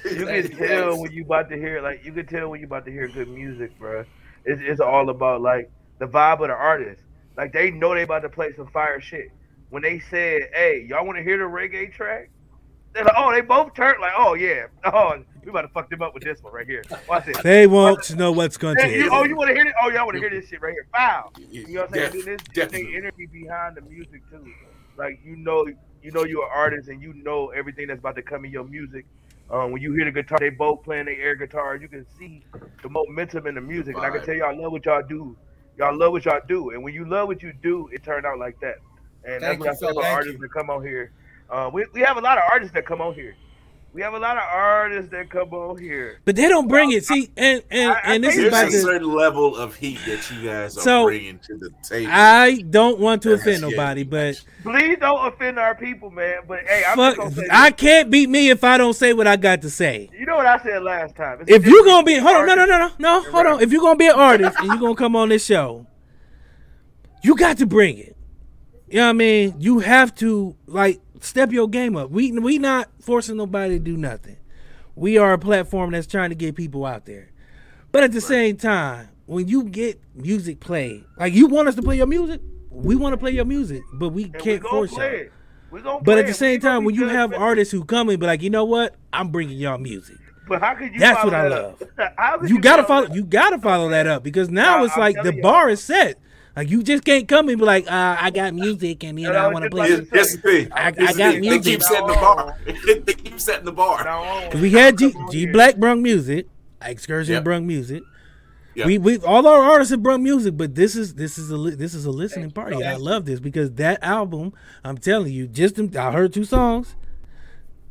You 0.04 0.26
can 0.26 0.58
tell 0.58 1.00
when 1.02 1.12
you 1.12 1.24
about 1.24 1.50
to 1.50 1.58
hear 1.58 1.82
like 1.82 2.04
you 2.04 2.12
can 2.12 2.26
tell 2.26 2.50
when 2.50 2.60
you 2.60 2.66
about 2.66 2.86
to 2.86 2.92
hear 2.92 3.08
good 3.08 3.28
music, 3.30 3.78
bro. 3.80 4.04
It's 4.46 4.62
it's 4.64 4.80
all 4.80 5.10
about 5.10 5.42
like 5.42 5.70
the 6.00 6.08
vibe 6.08 6.42
of 6.42 6.48
the 6.48 6.54
artist. 6.54 7.04
Like 7.36 7.54
they 7.54 7.72
know 7.72 7.94
they 7.94 8.04
about 8.04 8.22
to 8.22 8.30
play 8.30 8.54
some 8.56 8.68
fire 8.68 9.00
shit. 9.02 9.30
When 9.70 9.84
they 9.84 10.00
said, 10.00 10.50
"Hey, 10.54 10.86
y'all 10.90 11.06
want 11.06 11.18
to 11.18 11.24
hear 11.24 11.38
the 11.38 11.44
reggae 11.44 11.92
track?" 11.94 12.30
They're 12.94 13.04
like, 13.04 13.14
"Oh, 13.18 13.32
they 13.32 13.42
both 13.42 13.74
turned 13.76 14.00
like, 14.02 14.14
oh 14.18 14.34
yeah, 14.34 14.68
oh 14.86 15.24
we 15.44 15.50
about 15.52 15.62
to 15.62 15.68
fuck 15.70 15.90
them 15.90 16.02
up 16.02 16.14
with 16.14 16.24
this 16.24 16.42
one 16.44 16.54
right 16.54 16.66
here. 16.68 16.84
Watch 17.08 17.26
this." 17.26 17.42
they 17.44 17.68
won't 17.68 18.16
know 18.16 18.32
what's 18.32 18.58
going 18.58 18.78
Hey, 18.78 18.98
you, 18.98 19.10
to. 19.10 19.16
oh, 19.16 19.24
you 19.24 19.36
want 19.36 19.50
to 19.50 19.54
hear 19.56 19.64
this? 19.66 19.74
Oh, 19.84 19.90
y'all 19.90 20.06
want 20.06 20.16
to 20.16 20.20
hear 20.20 20.30
this 20.30 20.48
shit 20.50 20.62
right 20.62 20.74
here? 20.74 20.88
Foul. 20.94 21.32
You 21.52 21.68
know 21.68 21.82
what 21.82 21.90
I'm 21.90 21.94
saying? 21.94 22.04
Def- 22.06 22.12
Dude, 22.14 22.26
this 22.26 22.42
definitely. 22.54 22.96
energy 22.96 23.26
behind 23.28 23.76
the 23.78 23.82
music 23.82 24.22
too. 24.30 24.46
Like 24.98 25.20
you 25.24 25.36
know, 25.36 25.68
you 26.02 26.12
know 26.12 26.24
you're 26.24 26.44
an 26.46 26.52
artist 26.54 26.90
and 26.90 27.02
you 27.02 27.14
know 27.14 27.50
everything 27.50 27.88
that's 27.88 28.00
about 28.00 28.16
to 28.16 28.22
come 28.24 28.46
in 28.46 28.52
your 28.52 28.64
music. 28.66 29.06
Um, 29.50 29.72
when 29.72 29.82
you 29.82 29.94
hear 29.94 30.06
the 30.06 30.12
guitar, 30.12 30.40
they 30.40 30.50
both 30.50 30.84
playing 30.84 31.06
their 31.06 31.16
air 31.22 31.36
guitar. 31.36 31.76
You 31.78 31.88
can 31.88 32.06
see 32.18 32.44
the 32.84 32.90
momentum 32.90 33.48
in 33.48 33.56
the 33.56 33.62
music, 33.62 33.96
and 33.96 34.06
I 34.06 34.10
can 34.10 34.24
tell 34.26 34.36
y'all 34.36 34.60
love 34.62 34.72
what 34.72 34.86
y'all 34.86 35.04
do. 35.08 35.38
Y'all 35.78 35.96
love 35.96 36.12
what 36.12 36.26
y'all 36.26 36.42
do, 36.48 36.72
and 36.72 36.84
when 36.84 36.94
you 36.94 37.06
love 37.08 37.28
what 37.28 37.42
you 37.44 37.54
do, 37.62 37.88
it 37.94 38.04
turned 38.04 38.26
out 38.26 38.40
like 38.40 38.60
that. 38.62 38.78
And 39.24 39.42
Thank 39.42 39.64
that's 39.64 39.80
you, 39.82 39.88
what 39.88 39.94
I 39.98 40.02
Phil. 40.02 40.02
feel 40.04 40.12
artists 40.12 40.34
you. 40.34 40.40
that 40.40 40.52
come 40.54 40.70
on 40.70 40.84
here. 40.84 41.12
Uh, 41.50 41.70
we 41.72 41.86
we 41.94 42.02
have 42.02 42.18
a 42.18 42.22
lot 42.22 42.38
of 42.38 42.44
artists 42.52 42.74
that 42.74 42.86
come 42.86 43.02
on 43.02 43.14
here. 43.14 43.36
We 43.94 44.02
have 44.04 44.14
a 44.14 44.20
lot 44.20 44.38
of 44.38 44.44
artists 44.44 45.10
that 45.12 45.30
come 45.30 45.54
on 45.54 45.80
here. 45.80 46.20
But 46.26 46.36
they 46.36 46.48
don't 46.50 46.68
bring 46.68 46.92
it. 46.92 47.04
See, 47.06 47.32
and 47.36 47.64
and, 47.72 47.92
I- 47.92 47.96
I 47.96 48.16
and 48.16 48.24
this 48.24 48.36
is 48.38 48.50
about 48.50 48.68
a 48.68 48.72
to. 48.72 48.80
certain 48.82 49.12
level 49.12 49.56
of 49.56 49.76
heat 49.76 49.98
that 50.06 50.30
you 50.30 50.48
guys 50.48 50.78
are 50.78 50.82
So, 50.82 51.06
bringing 51.06 51.40
to 51.40 51.58
the 51.58 51.72
table. 51.82 52.12
I 52.14 52.64
don't 52.70 53.00
want 53.00 53.24
to 53.24 53.34
offend 53.34 53.62
nobody, 53.62 54.04
but 54.04 54.40
Please 54.62 54.98
don't 55.00 55.26
offend 55.34 55.58
our 55.58 55.74
people, 55.74 56.12
man. 56.12 56.42
But 56.48 56.60
hey, 56.68 56.84
I'm 56.88 56.96
fuck, 56.98 57.16
just 57.16 57.36
gonna 57.36 57.48
say. 57.48 57.48
I 57.50 57.72
can't 57.72 58.12
beat 58.12 58.30
me 58.30 58.50
if 58.50 58.64
I 58.64 58.78
don't 58.78 58.94
say 58.94 59.14
what 59.14 59.26
I 59.26 59.36
got 59.38 59.62
to 59.64 59.70
say. 59.70 60.10
You 60.14 60.26
know 60.28 60.36
what 60.36 60.46
I 60.46 60.62
said 60.62 60.84
last 60.84 61.16
time. 61.16 61.40
It's 61.42 61.50
If 61.50 61.66
you're 61.66 61.86
gonna 61.86 62.06
be, 62.06 62.18
hold 62.18 62.36
on, 62.36 62.46
no, 62.46 62.54
no, 62.56 62.66
no, 62.66 62.78
no, 62.78 62.92
no, 63.00 63.22
hold 63.32 63.34
right. 63.46 63.54
on. 63.56 63.62
If 63.62 63.72
you're 63.72 63.82
gonna 63.82 63.96
be 63.98 64.08
an 64.08 64.16
artist 64.16 64.58
and 64.60 64.68
you're 64.68 64.78
gonna 64.78 64.96
come 64.96 65.16
on 65.16 65.30
this 65.30 65.46
show, 65.46 65.88
you 67.24 67.36
got 67.36 67.58
to 67.58 67.66
bring 67.66 67.98
it. 67.98 68.16
You 68.90 68.98
know 68.98 69.04
what 69.06 69.10
I 69.10 69.14
mean? 69.14 69.56
You 69.60 69.80
have 69.80 70.14
to 70.16 70.56
like 70.68 71.02
step 71.22 71.52
your 71.52 71.68
game 71.68 71.96
up. 71.96 72.10
We 72.12 72.32
we 72.32 72.58
not 72.58 72.90
forcing 73.02 73.38
nobody 73.38 73.78
to 73.78 73.80
do 73.84 73.98
nothing. 73.98 74.38
We 74.96 75.18
are 75.18 75.34
a 75.34 75.38
platform 75.40 75.92
that's 75.92 76.08
trying 76.08 76.30
to 76.30 76.36
get 76.36 76.56
people 76.56 76.86
out 76.86 77.06
there. 77.06 77.32
But 77.92 78.04
at 78.04 78.12
the 78.12 78.22
same 78.22 78.58
time, 78.58 79.10
when 79.26 79.48
you 79.48 79.64
get 79.64 80.02
music 80.16 80.60
played, 80.60 81.06
like 81.18 81.34
you 81.34 81.48
want 81.48 81.68
us 81.68 81.76
to 81.76 81.82
play 81.82 81.98
your 81.98 82.08
music, 82.08 82.42
we 82.70 82.96
want 82.96 83.14
to 83.14 83.18
play 83.18 83.32
your 83.32 83.46
music, 83.46 83.82
but 83.94 84.10
we 84.10 84.26
And 84.26 84.38
can't 84.38 84.62
gonna 84.62 84.70
force 84.88 84.92
you. 84.94 85.02
it. 85.04 85.32
But 86.04 86.18
at 86.18 86.26
the 86.26 86.32
it. 86.32 86.36
same 86.36 86.56
We 86.56 86.60
time, 86.60 86.84
when 86.84 86.96
you 86.96 87.08
have 87.08 87.34
artists 87.34 87.72
who 87.72 87.84
come 87.84 88.10
and 88.10 88.20
be 88.20 88.26
like, 88.26 88.42
you 88.42 88.50
know 88.50 88.66
what, 88.66 88.96
I'm 89.12 89.30
bringing 89.30 89.58
y'all 89.58 89.78
music. 89.78 90.18
But 90.48 90.62
how 90.62 90.76
could 90.76 90.94
you? 90.94 91.00
That's 91.00 91.24
what 91.24 91.34
I 91.34 91.48
love. 91.48 91.80
could 92.40 92.50
You 92.50 92.60
gotta 92.60 92.84
follow. 92.84 93.08
that 93.08 93.16
You 93.16 93.24
gotta 93.24 93.60
follow 93.60 93.90
that 93.90 94.08
up 94.08 94.24
because 94.24 94.50
now 94.50 94.78
Nah, 94.78 94.86
it's 94.86 94.94
I'm 94.96 95.00
like 95.02 95.22
the 95.24 95.34
bar 95.42 95.70
is 95.70 95.84
set. 95.84 96.20
Like 96.58 96.70
you 96.72 96.82
just 96.84 97.06
can't 97.06 97.28
come 97.28 97.48
and 97.50 97.60
be 97.60 97.64
like, 97.64 97.86
uh, 97.90 98.18
I 98.20 98.32
got 98.32 98.54
music 98.54 99.04
and 99.04 99.18
you 99.20 99.28
No, 99.28 99.34
know 99.34 99.40
I 99.40 99.54
want 99.54 99.64
to 99.64 99.70
play. 99.70 99.90
just 99.90 100.02
it. 100.02 100.06
like- 100.06 100.14
Here's 100.14 100.32
the 100.34 100.38
thing. 100.42 100.72
I- 100.74 100.88
I 100.88 100.92
Here's 100.92 101.12
the 101.14 101.18
got 101.20 101.34
thing. 101.36 101.42
They 101.44 101.60
keep 101.60 101.84
setting 101.84 102.08
the 102.08 102.14
bar. 102.14 102.58
they 103.06 103.14
keep 103.14 103.40
setting 103.40 103.66
the 103.66 103.72
bar. 103.72 104.04
Now, 104.04 104.50
Cause 104.50 104.60
we 104.62 104.72
had 104.72 104.98
G, 104.98 105.14
G. 105.32 105.46
Black 105.46 105.78
brung 105.78 106.02
music, 106.02 106.48
Excursion 106.82 107.34
Yep. 107.36 107.44
brung 107.44 107.68
music. 107.68 108.02
Yeah. 108.74 108.86
We 108.88 108.98
we 108.98 109.18
all 109.20 109.48
our 109.48 109.64
artists 109.64 109.92
have 109.92 110.04
brung 110.04 110.22
music, 110.24 110.58
but 110.58 110.74
this 110.76 110.96
is 110.96 111.14
this 111.16 111.38
is 111.38 111.52
a 111.52 111.58
this 111.58 111.94
is 111.96 112.06
a 112.06 112.12
listening 112.12 112.52
party. 112.52 112.76
And 112.76 112.86
I 112.86 112.96
love 112.96 113.26
this 113.26 113.40
because 113.40 113.72
that 113.74 114.04
album, 114.04 114.54
I'm 114.84 114.98
telling 114.98 115.32
you, 115.34 115.48
just 115.48 115.76
them, 115.76 115.92
I 115.98 116.12
heard 116.12 116.32
two 116.34 116.44
songs, 116.44 116.96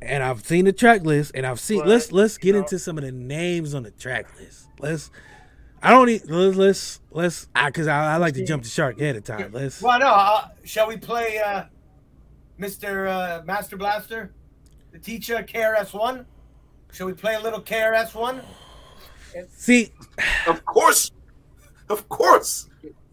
and 0.03 0.23
I've 0.23 0.45
seen 0.47 0.65
the 0.65 0.73
track 0.73 1.03
list, 1.05 1.33
and 1.35 1.45
I've 1.47 1.59
seen. 1.61 1.81
But, 1.81 1.89
let's 1.89 2.13
let's 2.13 2.39
get 2.39 2.53
know- 2.55 2.61
into 2.61 2.79
some 2.79 2.99
of 2.99 3.05
the 3.05 3.11
names 3.13 3.75
on 3.75 3.83
the 3.85 3.91
track 3.93 4.27
list. 4.41 4.67
Let's. 4.81 5.11
I 5.87 5.91
don't 5.91 6.07
need. 6.07 6.23
Let's 6.29 6.57
let's 6.57 7.01
let's. 7.13 7.47
Because 7.67 7.87
I, 7.87 8.15
I 8.15 8.17
like 8.17 8.35
to 8.35 8.45
jump 8.45 8.65
the 8.65 8.69
shark 8.69 9.01
ahead 9.01 9.15
of 9.15 9.23
time. 9.23 9.53
Let's. 9.53 9.81
Well, 9.81 10.01
no. 10.01 10.09
Uh, 10.09 10.49
shall 10.65 10.89
we 10.89 10.97
play 10.97 11.39
uh, 11.39 11.65
Mr. 12.59 13.09
Uh, 13.09 13.45
Master 13.45 13.77
Blaster, 13.77 14.33
the 14.91 14.99
teacher, 14.99 15.37
KRS 15.49 15.95
One? 15.95 16.27
Shall 16.93 17.07
we 17.07 17.13
play 17.13 17.37
a 17.37 17.41
little 17.41 17.61
KRS 17.63 18.17
One? 18.17 18.41
See, 19.51 19.93
Of 20.49 20.65
course, 20.65 21.13
of 21.89 22.09
course. 22.09 22.69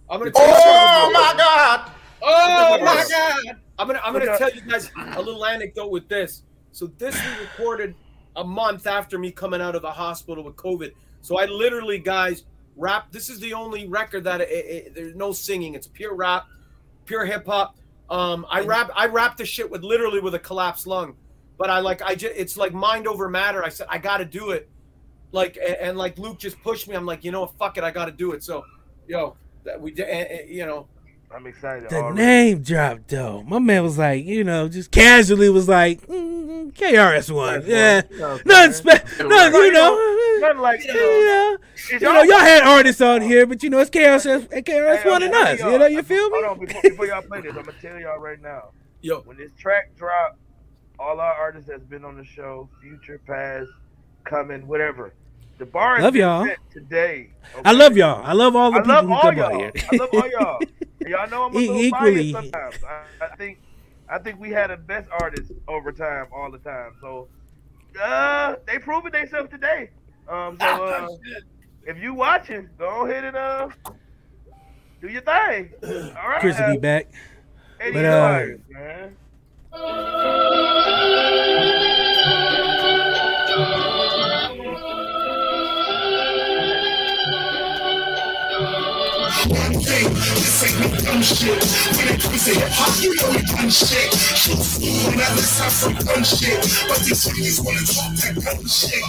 I'm 0.09 0.19
gonna 0.19 0.31
tell 0.31 0.43
Oh 0.43 1.12
something. 1.12 1.13
my 1.13 1.33
God! 1.38 1.91
Oh 2.23 2.77
my 2.79 2.86
my 2.86 3.05
god! 3.09 3.59
I'm 3.77 3.86
gonna 3.88 4.01
I'm 4.03 4.13
gonna 4.13 4.38
tell 4.38 4.49
you 4.51 4.62
guys 4.62 4.89
a 4.97 5.21
little 5.21 5.45
anecdote 5.45 5.91
with 5.91 6.07
this. 6.07 6.43
So 6.71 6.88
this 6.97 7.13
we 7.15 7.43
recorded 7.45 7.93
a 8.36 8.43
month 8.43 8.88
after 8.88 9.19
me 9.19 9.31
coming 9.31 9.62
out 9.62 9.75
of 9.75 9.83
the 9.83 9.91
hospital 9.91 10.43
with 10.43 10.55
COVID. 10.55 10.93
So 11.21 11.38
I 11.38 11.45
literally, 11.45 11.99
guys, 11.99 12.45
rap. 12.75 13.12
This 13.12 13.29
is 13.29 13.39
the 13.39 13.53
only 13.53 13.88
record 13.88 14.23
that 14.25 14.41
it, 14.41 14.49
it, 14.49 14.95
there's 14.95 15.15
no 15.15 15.31
singing. 15.31 15.75
It's 15.75 15.88
pure 15.88 16.15
rap, 16.15 16.45
pure 17.05 17.25
hip 17.25 17.45
hop. 17.45 17.75
Um, 18.09 18.45
I 18.49 18.62
rap 18.62 18.91
I 18.95 19.07
rap 19.07 19.38
the 19.38 19.45
shit 19.45 19.69
with 19.69 19.83
literally 19.83 20.19
with 20.19 20.36
a 20.36 20.39
collapsed 20.39 20.88
lung, 20.88 21.15
but 21.57 21.69
I 21.69 21.79
like 21.79 22.01
I 22.01 22.15
just 22.15 22.33
it's 22.36 22.57
like 22.57 22.73
mind 22.73 23.07
over 23.07 23.29
matter. 23.29 23.63
I 23.63 23.69
said 23.69 23.88
I 23.89 23.97
got 23.97 24.17
to 24.17 24.25
do 24.25 24.51
it, 24.51 24.69
like 25.31 25.57
and, 25.57 25.75
and 25.75 25.97
like 25.97 26.17
Luke 26.17 26.38
just 26.39 26.62
pushed 26.62 26.88
me. 26.88 26.95
I'm 26.95 27.05
like 27.05 27.23
you 27.23 27.31
know 27.31 27.41
what, 27.41 27.57
fuck 27.57 27.77
it, 27.77 27.83
I 27.83 27.91
got 27.91 28.05
to 28.05 28.12
do 28.12 28.33
it. 28.33 28.43
So, 28.43 28.65
yo, 29.07 29.36
that 29.63 29.79
we 29.81 29.91
did, 29.91 30.07
and- 30.07 30.27
and, 30.41 30.49
you 30.49 30.65
know. 30.65 30.88
I'm 31.36 31.47
excited. 31.47 31.89
the 31.89 31.95
already. 31.97 32.15
name 32.21 32.62
dropped 32.62 33.07
though. 33.07 33.41
My 33.41 33.57
man 33.57 33.81
was 33.81 33.97
like, 33.97 34.23
you 34.23 34.43
know, 34.43 34.69
just 34.69 34.91
casually 34.91 35.49
was 35.49 35.67
like, 35.67 36.05
mm, 36.05 36.42
KRS 36.71 37.32
One. 37.32 37.63
Yeah, 37.65 38.02
You 38.10 38.17
know, 38.17 38.39
nothing 38.45 38.73
special. 38.73 39.28
No, 39.30 39.36
Right, 39.36 39.54
you 39.65 39.71
know. 39.71 40.39
Nothing 40.39 40.62
like 40.62 40.84
You 40.84 40.93
you 40.93 40.93
know, 40.95 41.58
know. 41.58 41.58
you 41.91 41.99
know, 41.99 42.21
y'all 42.23 42.39
had 42.39 42.63
artists 42.63 43.02
on 43.02 43.21
here, 43.21 43.45
but 43.45 43.62
you 43.63 43.69
know, 43.69 43.80
it's 43.80 43.89
KRS, 43.89 44.47
KRS 44.49 45.06
One 45.06 45.23
and 45.23 45.32
telling 45.32 45.54
us. 45.54 45.60
y'all, 45.60 45.80
know, 45.80 45.86
you 45.88 46.04
feel 46.04 46.30
me? 46.30 46.41
Hold 46.43 46.58
on, 46.60 46.65
before, 46.65 46.82
before 46.82 47.06
y'all 47.08 47.21
play 47.21 47.41
this, 47.41 47.52
I'm 47.56 47.63
gonna 47.63 47.78
tell 47.82 47.99
y'all 47.99 48.19
right 48.19 48.41
now. 48.41 48.71
Yo. 49.02 49.19
When 49.21 49.38
this 49.38 49.52
track 49.58 49.95
drop, 49.97 50.38
all 50.99 51.19
our 51.19 51.34
artists 51.34 51.67
that's 51.69 51.84
been 51.84 52.06
on 52.06 52.15
the 52.17 52.23
show, 52.26 52.69
future, 52.82 53.19
past, 53.28 53.69
coming, 54.23 54.65
whatever. 54.67 55.13
The 55.60 55.65
bar 55.67 56.02
Love 56.02 56.15
y'all. 56.15 56.47
today. 56.71 57.30
I 57.63 57.73
love 57.73 57.95
y'all. 57.95 58.26
I 58.26 58.34
love 58.34 58.56
all 58.56 58.71
the 58.71 58.78
I 58.78 58.82
people 58.82 58.93
love 58.95 59.06
who 59.06 59.13
all 59.13 59.21
come 59.21 59.38
y'all. 59.38 59.54
on 59.54 59.60
here. 59.60 59.71
I 59.91 59.95
love 59.97 60.10
all 60.13 60.30
y'all. 60.30 60.60
Y'all 61.06 61.30
know 61.30 61.43
I'm 61.43 61.56
a 61.56 61.60
E- 61.60 61.67
little 61.67 61.82
equally. 61.84 62.32
biased 62.32 62.52
sometimes. 62.54 62.76
I, 62.86 63.26
I 63.26 63.36
think 63.36 63.60
I 64.13 64.19
think 64.19 64.39
we 64.39 64.52
had 64.52 64.69
the 64.69 64.78
best 64.78 65.10
artists 65.19 65.52
over 65.67 65.91
time, 65.91 66.28
all 66.32 66.52
the 66.52 66.60
time. 66.60 66.91
So 67.02 67.28
uh 68.02 68.56
they 68.67 68.78
proven 68.78 69.12
themselves 69.12 69.49
today. 69.49 69.89
Um 70.30 70.56
so 70.62 70.67
uh, 70.67 71.08
if 71.88 71.97
you 71.97 72.13
watching, 72.13 72.69
go 72.78 73.08
ahead 73.08 73.26
and 73.26 73.36
uh 73.36 73.69
do 75.02 75.08
your 75.08 75.21
thing. 75.21 75.71
All 75.84 76.30
right. 76.30 76.39
Chris 76.39 76.58
will 76.60 76.76
be 76.76 76.78
back. 76.78 77.08
Eddie 77.82 77.93
But, 77.93 78.06
uh, 78.06 78.19
Myers, 78.30 78.62
man. 78.69 79.17
dumb 91.13 91.21
shit. 91.21 91.62
When 91.97 92.08
it 92.10 92.21
comes 92.21 92.45
to 92.45 92.54
hip 92.58 92.69
hop, 92.73 93.04
you 93.04 93.13
know 93.15 93.30
we 93.30 93.41
done 93.45 93.69
shit. 93.69 94.10
When 95.06 95.21
others 95.21 95.60
have 95.60 95.71
some 95.71 95.95
fun 95.95 96.23
shit, 96.23 96.58
but 96.89 96.99
these 97.06 97.26
niggas 97.30 97.60
wanna 97.63 97.86
talk 97.86 98.13
that 98.17 98.36
dumb 98.41 98.65
shit. 98.65 99.04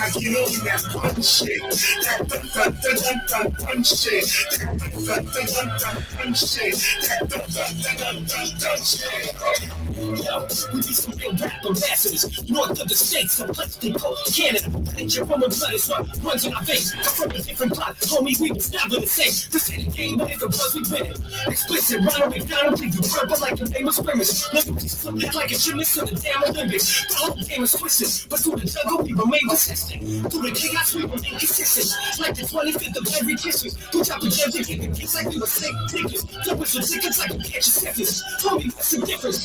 I 0.00 0.08
get 0.16 0.32
on 0.40 0.64
that 0.64 0.80
fun 0.92 1.20
shit. 1.20 1.60
That 2.04 2.24
dun 2.28 2.44
dun 2.54 2.72
dun 2.72 3.18
dun 3.28 3.46
dun 3.52 3.84
shit. 3.84 4.24
That 4.50 5.24
dun 5.24 5.36
dun 5.36 5.46
dun 5.46 5.68
dun 5.76 5.96
dun 6.16 6.34
shit. 6.34 6.76
That 7.04 7.28
dun 7.28 7.44
dun 7.52 7.72
dun 8.00 8.16
dun 8.24 8.46
dun 8.58 8.78
shit. 8.80 9.89
Yo, 10.00 10.46
we 10.72 10.80
be 10.80 10.94
some 10.96 11.12
real 11.18 11.36
rap 11.36 11.62
ambassadors. 11.62 12.48
North 12.48 12.80
of 12.80 12.88
the 12.88 12.94
states, 12.94 13.42
place 13.52 13.76
they 13.76 13.90
go. 13.90 14.16
Canada, 14.32 14.70
picture 14.96 15.26
from 15.26 15.42
a 15.42 15.48
blood 15.48 15.74
is 15.74 15.88
what 15.90 16.08
runs 16.24 16.46
in 16.46 16.54
our 16.54 16.62
veins. 16.62 16.94
I'm 16.96 17.04
from 17.04 17.30
a 17.32 17.38
different 17.42 17.74
plot, 17.74 17.96
homie, 18.00 18.40
we 18.40 18.50
was 18.50 18.72
never 18.72 18.96
the 19.00 19.06
same. 19.06 19.50
This 19.52 19.70
ain't 19.70 19.88
a 19.88 19.90
game, 19.90 20.16
but 20.16 20.30
if 20.30 20.40
it 20.40 20.46
was, 20.46 20.74
we 20.74 20.82
win 20.88 21.12
it. 21.12 21.20
Explicit, 21.46 22.00
Ronald 22.00 22.32
McDonald, 22.32 22.80
leave 22.80 22.94
you 22.94 23.02
purple 23.02 23.36
like 23.40 23.60
a 23.60 23.66
famous 23.66 23.96
scrimmage. 23.96 24.42
Look 24.54 24.68
at 24.68 24.80
these 24.80 24.94
flip 24.94 25.34
like 25.34 25.50
a 25.50 25.54
gymnast 25.54 25.98
in 25.98 26.04
the 26.06 26.16
damn 26.16 26.44
Olympics. 26.44 27.06
The 27.06 27.14
whole 27.16 27.36
game 27.36 27.62
is 27.62 27.72
twisted, 27.72 28.30
but 28.30 28.38
through 28.40 28.56
the 28.56 28.66
jungle, 28.72 29.04
we 29.04 29.12
remain 29.12 29.44
resistant. 29.50 30.00
Through 30.32 30.48
the 30.48 30.52
chaos, 30.56 30.94
we 30.94 31.02
remain 31.02 31.36
consistent. 31.36 31.92
Like 32.18 32.36
the 32.36 32.48
25th 32.48 32.96
of 32.96 33.04
every 33.20 33.36
Christmas. 33.36 33.76
Who 33.92 34.02
drop 34.02 34.22
a 34.22 34.30
gem 34.32 34.50
to 34.50 34.64
get 34.64 34.80
the 34.80 34.88
kids 34.96 35.14
like 35.14 35.28
we 35.28 35.38
were 35.38 35.46
sick 35.46 35.74
tickets. 35.92 36.24
Double 36.48 36.64
some 36.64 36.88
tickets 36.88 37.18
like 37.18 37.36
we 37.36 37.44
catch 37.44 37.68
a 37.68 37.70
sentence. 37.70 38.24
Homie, 38.40 38.72
what's 38.72 38.90
the 38.92 39.04
difference? 39.04 39.44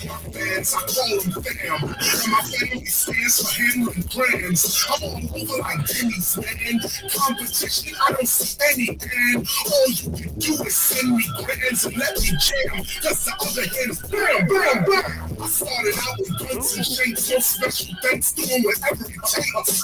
My 0.03 0.17
fans, 0.31 0.73
I 0.73 0.81
call 0.81 1.19
them 1.21 1.43
fam. 1.43 1.83
And 1.83 2.31
my 2.31 2.41
family 2.41 2.85
stands 2.85 3.37
for 3.37 3.61
handling 3.61 4.01
brands. 4.13 4.85
I'm 4.89 5.03
all 5.03 5.41
over 5.41 5.57
like 5.61 5.85
Denny's, 5.85 6.37
man. 6.37 6.79
Competition, 7.13 7.95
I 8.01 8.11
don't 8.13 8.27
see 8.27 8.57
any 8.71 8.89
end. 8.89 9.47
All 9.67 9.89
you 9.89 10.09
can 10.11 10.39
do 10.39 10.53
is 10.63 10.75
send 10.75 11.15
me 11.17 11.23
grams 11.37 11.85
and 11.85 11.97
let 11.97 12.17
me 12.17 12.29
jam. 12.39 12.83
Cause 13.03 13.25
the 13.25 13.33
other 13.41 13.61
hand 13.61 13.91
is 13.91 14.01
bam, 14.09 14.47
bam, 14.47 14.85
bam. 14.89 15.37
I 15.41 15.47
started 15.47 15.95
out 15.97 16.17
with 16.17 16.39
guns 16.39 16.77
and 16.77 16.85
shapes, 16.85 17.25
so 17.25 17.39
special 17.39 17.95
thanks 18.01 18.31
doing 18.31 18.63
whatever 18.63 19.05
it 19.05 19.21
takes. 19.29 19.83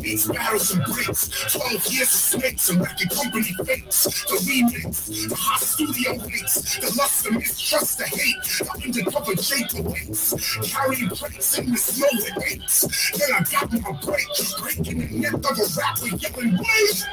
Beats, 0.00 0.28
battles, 0.28 0.70
and 0.70 0.84
breaks. 0.84 1.28
12 1.52 1.92
years 1.92 2.14
of 2.14 2.40
snakes 2.40 2.68
and 2.70 2.80
record 2.80 3.10
company 3.10 3.54
fakes. 3.64 4.04
The 4.04 4.36
remix, 4.48 5.28
the 5.28 5.34
hot 5.34 5.60
studio 5.60 6.12
links, 6.12 6.78
the 6.78 6.94
lust, 6.96 7.24
the 7.24 7.32
mistrust, 7.32 7.98
the 7.98 8.04
hate, 8.04 8.36
the 8.42 8.68
undercover 8.84 9.34
Jake 9.34 9.57
Carrying 9.66 11.08
plates 11.10 11.58
in 11.58 11.66
the 11.66 12.42
aches. 12.46 13.12
Then 13.18 13.32
I 13.32 13.42
got 13.50 13.72
my 13.72 13.92
break, 14.04 14.26
breaking 14.60 14.98
the 15.00 15.06
neck 15.18 15.34
of 15.34 15.58
a 15.58 15.66
rapper, 15.76 16.08
yelling, 16.16 16.56
wait, 16.58 17.06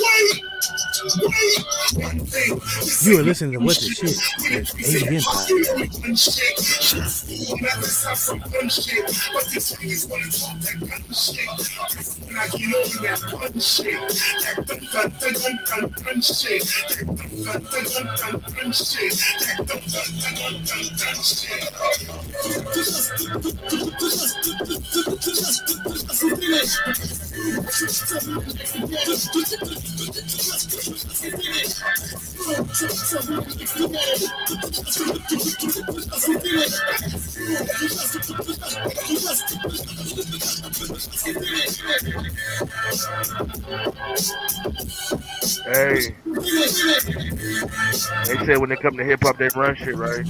wait, 0.00 0.42
You 3.04 3.18
are 3.18 3.22
listening 3.22 3.52
to 3.52 3.58
What 3.58 3.76
the 3.76 3.84
Shit 3.84 4.16
When 4.40 4.52
it 4.52 4.60
with 4.60 4.72
comes 4.72 4.86
to 4.86 4.96
Adrian 4.96 5.12
hip 5.12 5.22
hop, 5.24 5.34
Pop. 5.34 5.48
you 5.48 5.62
know 5.62 5.74
we 5.76 5.86
done 5.88 6.16
shit. 6.16 6.56
We'll 7.48 7.58
never 7.58 7.86
have 8.08 8.18
some 8.18 8.40
fun 8.40 8.68
shit, 8.68 9.04
but 9.32 9.44
these 9.50 9.72
niggas 9.72 10.08
wanna 10.08 10.30
talk 10.30 10.56
that 10.60 10.78
gun 10.80 11.04
shit. 11.12 11.48
When 12.24 12.36
I 12.36 12.48
get 12.48 12.74
on 12.74 13.02
that 13.04 13.18
fun 13.30 13.60
shit. 13.60 14.00
That 14.44 14.56
dun 14.66 14.80
dun 14.92 15.08
dun 15.20 15.34
dun 15.34 15.56
dun 15.66 15.84
dun 16.04 16.18
shit. 16.22 16.62
That 16.64 17.04
dun 17.04 17.28
dun 17.44 17.84
dun 17.84 18.06
dun 18.16 18.34
dun 18.34 18.40
dun 18.54 18.72
shit. 18.72 19.12
That 19.40 19.58
dun 19.66 19.80
dun 19.84 20.08
dun 20.20 20.34
dun 20.34 20.54
dun 20.64 20.84
dun 20.96 21.16
shit. 21.22 21.63
Hey. 45.64 46.14
They 48.26 48.46
said 48.46 48.58
when 48.58 48.68
they 48.68 48.76
come 48.76 48.96
to 48.96 49.04
hip 49.04 49.22
hop, 49.22 49.38
they 49.38 49.48
run 49.56 49.74
shit, 49.76 49.96
right? 49.96 50.24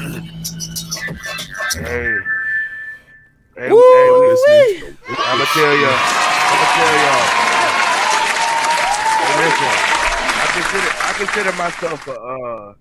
Hey. 1.05 2.17
Hey, 3.57 3.71
Woo, 3.71 3.81
hey. 3.81 4.95
I'ma 5.09 5.45
tell 5.53 5.77
y'all. 5.77 6.01
I'ma 6.51 6.67
tell 6.73 6.95
y'all. 7.05 7.45
I 10.37 10.47
consider 10.55 10.91
I 11.03 11.13
consider 11.17 11.53
myself 11.53 12.07
a 12.09 12.13
uh, 12.13 12.75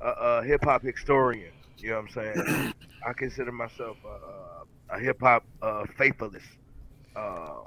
a, 0.00 0.08
a 0.08 0.42
hip 0.44 0.64
hop 0.64 0.82
historian. 0.82 1.52
You 1.78 1.90
know 1.90 1.96
what 2.00 2.16
I'm 2.16 2.34
saying? 2.34 2.72
I 3.06 3.12
consider 3.12 3.52
myself 3.52 3.96
a, 4.04 4.96
a, 4.96 4.98
hip 4.98 5.20
hop 5.20 5.44
uh, 5.62 5.84
faithless. 5.96 6.42
Um, 7.14 7.66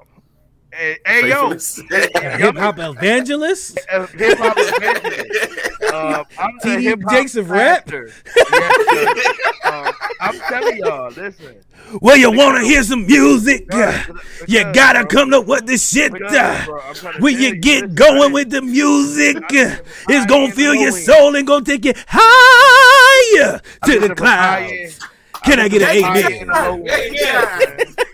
hey, 0.76 0.98
hey 1.06 1.28
yo, 1.28 1.50
Hip 2.38 2.56
hop 2.56 2.78
evangelist. 2.78 3.78
hip 3.90 4.38
hop 4.38 4.56
evangelist. 4.58 5.70
Um, 5.94 6.24
I'm 6.40 6.50
the 6.60 6.68
TD 6.70 6.80
hip 6.82 7.00
hop 7.04 7.12
Jakes 7.12 7.36
of 7.36 7.50
rap? 7.50 7.84
pastor. 7.86 8.10
Yes, 8.36 9.22
sir. 9.62 9.70
um, 9.70 9.92
I'm 10.20 10.38
telling 10.40 10.76
y'all, 10.78 11.10
listen. 11.12 11.54
Well, 12.00 12.16
you 12.16 12.32
want 12.32 12.58
to 12.58 12.64
hear 12.64 12.82
some 12.82 13.06
music? 13.06 13.66
You 14.48 14.64
gotta 14.72 15.06
come 15.06 15.30
to 15.30 15.40
what 15.40 15.66
this 15.66 15.88
shit. 15.88 16.12
uh, 16.20 16.64
When 17.20 17.38
you 17.40 17.56
get 17.60 17.94
going 17.94 18.32
with 18.32 18.50
the 18.50 18.62
music, 18.62 19.36
uh, 19.36 19.76
it's 20.08 20.26
gonna 20.26 20.50
fill 20.52 20.74
your 20.74 20.90
soul 20.90 21.36
and 21.36 21.46
gonna 21.46 21.64
take 21.64 21.84
you 21.84 21.92
higher 22.08 23.60
to 23.84 24.00
the 24.00 24.14
clouds. 24.16 24.98
Can 25.44 25.60
I 25.60 25.68
get 25.68 25.82
an 25.82 26.04
amen? 26.04 26.50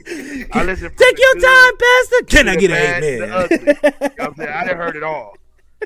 I 0.53 0.65
listen 0.65 0.91
Take 0.97 1.19
your 1.19 1.35
time, 1.41 1.73
Pastor. 1.79 2.23
Can 2.27 2.49
I 2.49 2.57
get 2.57 2.71
an 2.73 2.77
the 2.77 2.97
amen? 2.97 3.13
You 3.13 3.19
know 4.19 4.25
I'm 4.25 4.35
saying? 4.35 4.51
I 4.51 4.65
done 4.67 4.77
heard 4.77 4.97
it 4.97 5.03
all. 5.03 5.35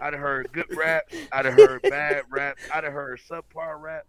I 0.01 0.11
done 0.11 0.21
heard 0.21 0.49
good 0.53 0.75
rap. 0.77 1.05
I 1.33 1.43
done 1.43 1.53
heard 1.53 1.83
bad 1.83 2.23
rap. 2.31 2.59
I 2.73 2.81
done 2.81 2.93
heard 2.93 3.21
subpar 3.29 3.81
rap. 3.81 4.07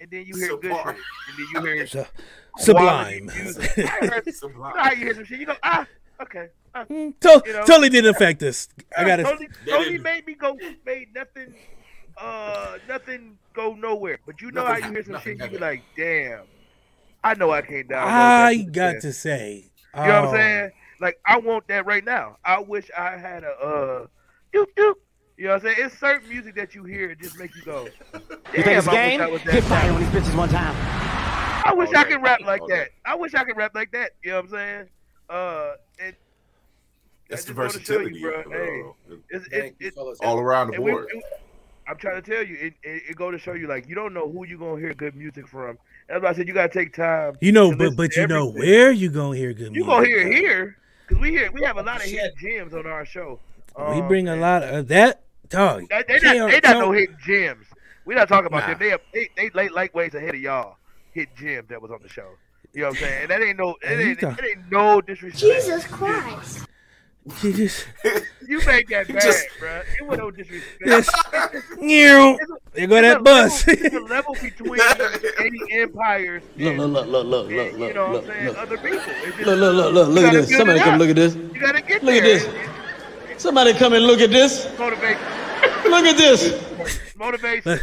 And 0.00 0.10
then 0.10 0.24
you 0.26 0.36
hear 0.36 0.56
good 0.56 0.72
shit. 0.72 0.86
And 0.86 0.96
then 1.36 1.46
you 1.54 1.60
hear 1.62 1.86
Su- 1.86 2.04
quality 2.52 2.58
Sublime. 2.58 3.30
I 3.30 3.32
heard, 3.32 4.26
you 4.26 4.32
know 4.58 4.72
you 4.90 4.96
hear 4.96 5.14
some 5.14 5.24
shit? 5.24 5.40
You 5.40 5.46
go, 5.46 5.54
ah, 5.62 5.86
okay. 6.20 6.48
ah. 6.74 6.84
To- 6.84 7.42
You 7.46 7.52
know? 7.52 7.64
Totally 7.64 7.88
didn't 7.88 8.10
affect 8.14 8.42
us. 8.42 8.68
I 8.96 9.04
gotta. 9.04 9.22
Totally, 9.24 9.48
totally 9.66 9.98
made 9.98 10.26
me 10.26 10.34
go, 10.34 10.56
made 10.84 11.14
nothing, 11.14 11.54
uh, 12.16 12.78
nothing 12.88 13.38
go 13.54 13.74
nowhere. 13.74 14.18
But 14.26 14.40
you 14.40 14.50
know 14.52 14.64
Nothing 14.64 14.82
how 14.82 14.88
you 14.88 14.94
hear 14.94 15.04
some 15.04 15.14
happened, 15.14 15.40
shit, 15.40 15.52
you 15.52 15.58
be 15.58 15.62
like, 15.62 15.82
damn, 15.96 16.40
I 17.24 17.34
know 17.34 17.50
I 17.50 17.62
can't 17.62 17.88
download 17.88 18.06
I 18.06 18.56
got 18.70 19.00
to 19.02 19.12
say. 19.12 19.70
You 19.94 20.00
know 20.02 20.06
what 20.06 20.14
I'm 20.14 20.24
um, 20.28 20.34
saying? 20.34 20.70
Like 21.00 21.18
I 21.26 21.38
want 21.38 21.68
that 21.68 21.84
right 21.86 22.04
now. 22.04 22.38
I 22.44 22.60
wish 22.60 22.90
I 22.96 23.16
had 23.16 23.44
a 23.44 23.50
uh 23.50 24.06
doop 24.54 24.66
doop. 24.76 24.94
You 25.36 25.44
know 25.48 25.54
what 25.54 25.64
I'm 25.66 25.74
saying? 25.74 25.76
It's 25.86 25.98
certain 25.98 26.28
music 26.28 26.54
that 26.56 26.74
you 26.74 26.84
hear 26.84 27.10
it 27.10 27.20
just 27.20 27.38
makes 27.38 27.56
you 27.56 27.62
go. 27.62 27.88
You 28.14 28.20
think 28.52 28.64
"Damn, 28.66 28.78
it's 28.78 28.88
game? 28.88 29.20
I 29.20 29.26
was 29.26 29.42
that 29.44 29.52
Get 29.52 29.64
fired 29.64 29.92
on 29.92 30.00
these 30.00 30.08
bitches 30.10 30.36
one 30.36 30.48
time. 30.48 30.74
I 31.64 31.72
wish 31.74 31.88
I 31.94 32.02
Okay, 32.02 32.12
could 32.12 32.22
rap 32.22 32.40
like 32.42 32.60
okay. 32.62 32.76
that. 32.76 32.88
I 33.04 33.14
wish 33.16 33.34
I 33.34 33.44
could 33.44 33.56
rap 33.56 33.72
like 33.74 33.90
that. 33.92 34.12
You 34.22 34.30
know 34.32 34.36
what 34.36 34.44
I'm 34.44 34.50
saying? 34.50 34.88
Uh, 35.30 35.72
it, 35.98 36.16
That's 37.28 37.44
the 37.44 37.52
I 37.52 37.54
just 37.54 37.56
wanna 37.56 37.70
show 37.70 37.78
versatility. 37.78 38.18
you, 38.18 38.30
bro. 38.30 38.40
uh, 38.40 38.44
Hey, 38.50 39.16
it's, 39.30 39.46
it, 39.46 39.50
Thank 39.50 39.76
it, 39.80 39.94
all 40.22 40.38
around 40.38 40.68
the 40.68 40.74
and 40.74 40.84
we- 40.84 40.90
board. 40.92 41.08
it- 41.12 41.24
I'm 41.88 41.96
trying 41.96 42.22
to 42.22 42.30
tell 42.30 42.44
you, 42.44 42.56
it, 42.60 42.74
it, 42.82 43.02
it 43.10 43.16
go 43.16 43.30
to 43.30 43.38
show 43.38 43.54
you 43.54 43.66
like 43.66 43.88
you 43.88 43.94
don't 43.94 44.14
know 44.14 44.30
who 44.30 44.44
you 44.46 44.58
gonna 44.58 44.78
hear 44.80 44.94
good 44.94 45.14
music 45.16 45.48
from. 45.48 45.78
That's 46.08 46.22
why 46.22 46.30
I 46.30 46.32
said 46.34 46.46
you 46.48 46.54
gotta 46.54 46.68
take 46.72 46.94
time. 46.94 47.36
You 47.40 47.52
know, 47.52 47.74
but 47.74 47.96
but 47.96 48.12
to 48.12 48.20
you 48.22 48.26
know 48.26 48.48
where 48.50 48.90
you 48.92 49.10
gonna 49.10 49.36
hear 49.36 49.52
good 49.52 49.74
You 49.74 49.84
music. 49.84 49.84
You 49.84 49.86
gonna 49.86 50.06
hear 50.06 50.32
here 50.32 50.76
because 51.08 51.20
we 51.20 51.30
hear 51.30 51.50
we 51.52 51.62
have 51.62 51.76
a 51.78 51.82
lot 51.82 51.96
of 51.96 52.02
hidden 52.02 52.30
gems 52.40 52.74
on 52.74 52.86
our 52.86 53.04
show. 53.04 53.40
We 53.76 53.84
Um, 53.84 54.08
bring 54.08 54.28
a 54.28 54.36
lot 54.36 54.62
of 54.62 54.88
that. 54.88 55.22
Dog. 55.48 55.84
They, 55.90 56.02
they 56.08 56.14
not, 56.20 56.22
KR 56.22 56.50
they 56.50 56.60
not 56.60 56.62
tell- 56.62 56.80
no 56.80 56.92
hidden 56.92 57.16
gems. 57.26 57.66
We 58.04 58.14
not 58.14 58.28
talking 58.28 58.46
about 58.46 58.60
Nah. 58.62 58.68
them. 58.68 58.78
They, 58.78 58.88
have, 58.90 59.00
they 59.12 59.28
they 59.36 59.50
late 59.50 59.72
lightweights 59.72 60.14
ahead 60.14 60.34
of 60.34 60.40
y'all. 60.40 60.76
Hit 61.12 61.28
gems 61.36 61.68
that 61.68 61.80
was 61.82 61.90
on 61.90 61.98
the 62.02 62.08
show. 62.08 62.28
You 62.72 62.82
know 62.82 62.88
what 62.88 62.96
I'm 62.96 63.02
saying? 63.02 63.22
And 63.22 63.30
that 63.30 63.42
ain't 63.42 63.58
no 63.58 63.70
it 63.82 63.86
Hey, 63.86 64.08
ain't, 64.10 64.20
talk- 64.20 64.38
it 64.38 64.44
ain't 64.46 64.70
no 64.72 65.00
disrespect. 65.02 65.38
Jesus 65.40 65.84
Christ. 65.86 66.66
She 67.40 67.52
just. 67.60 67.86
You 68.48 68.58
made 68.66 68.88
that 68.88 69.06
bad, 69.08 69.22
Just- 69.22 69.46
bro. 69.60 69.80
It 70.00 70.06
was 70.06 70.18
no 70.18 70.30
disrespect. 70.30 70.82
Yes. 70.84 71.08
It's 71.54 71.70
a- 71.72 71.76
Meow. 71.80 72.36
There 72.74 72.86
go 72.86 72.96
it's 72.96 73.02
that 73.02 73.16
a 73.18 73.22
bus. 73.22 73.66
Level, 73.66 73.84
it's 73.86 73.94
a 73.94 74.00
level 74.00 74.34
between 74.40 74.80
any 75.38 75.80
empires. 75.82 76.42
Look, 76.56 76.76
look, 76.78 76.90
look, 76.90 77.06
look, 77.06 77.26
look, 77.26 77.50
and, 77.50 77.56
look, 77.56 77.72
you 77.72 77.78
look, 77.78 77.94
know 77.94 78.02
what 78.10 78.12
look, 78.12 78.22
I'm 78.24 78.30
saying? 78.30 78.46
look. 78.48 78.58
Other 78.58 78.76
people. 78.78 78.98
It's 78.98 79.36
just- 79.36 79.38
Look, 79.46 79.58
look, 79.58 79.74
look, 79.74 79.94
look, 79.94 80.08
you 80.08 80.14
look 80.14 80.24
at 80.24 80.32
gotta 80.32 80.38
this. 80.40 80.48
build 80.48 80.58
Somebody 80.58 80.80
it 80.80 80.82
come 80.84 80.94
up. 80.94 80.98
look 81.00 81.10
at 81.10 81.16
this. 81.16 81.34
You 81.34 81.60
gotta 81.60 81.82
get 81.82 82.02
Look 82.02 82.14
at 82.14 82.22
there. 82.22 82.38
this. 82.38 83.42
Somebody 83.42 83.72
come 83.74 83.92
and 83.92 84.04
look 84.06 84.20
at 84.20 84.30
this. 84.30 84.66
Motivate. 84.78 85.16
Look 85.84 86.04
at 86.06 86.16
this. 86.16 87.14
Motivation. 87.16 87.80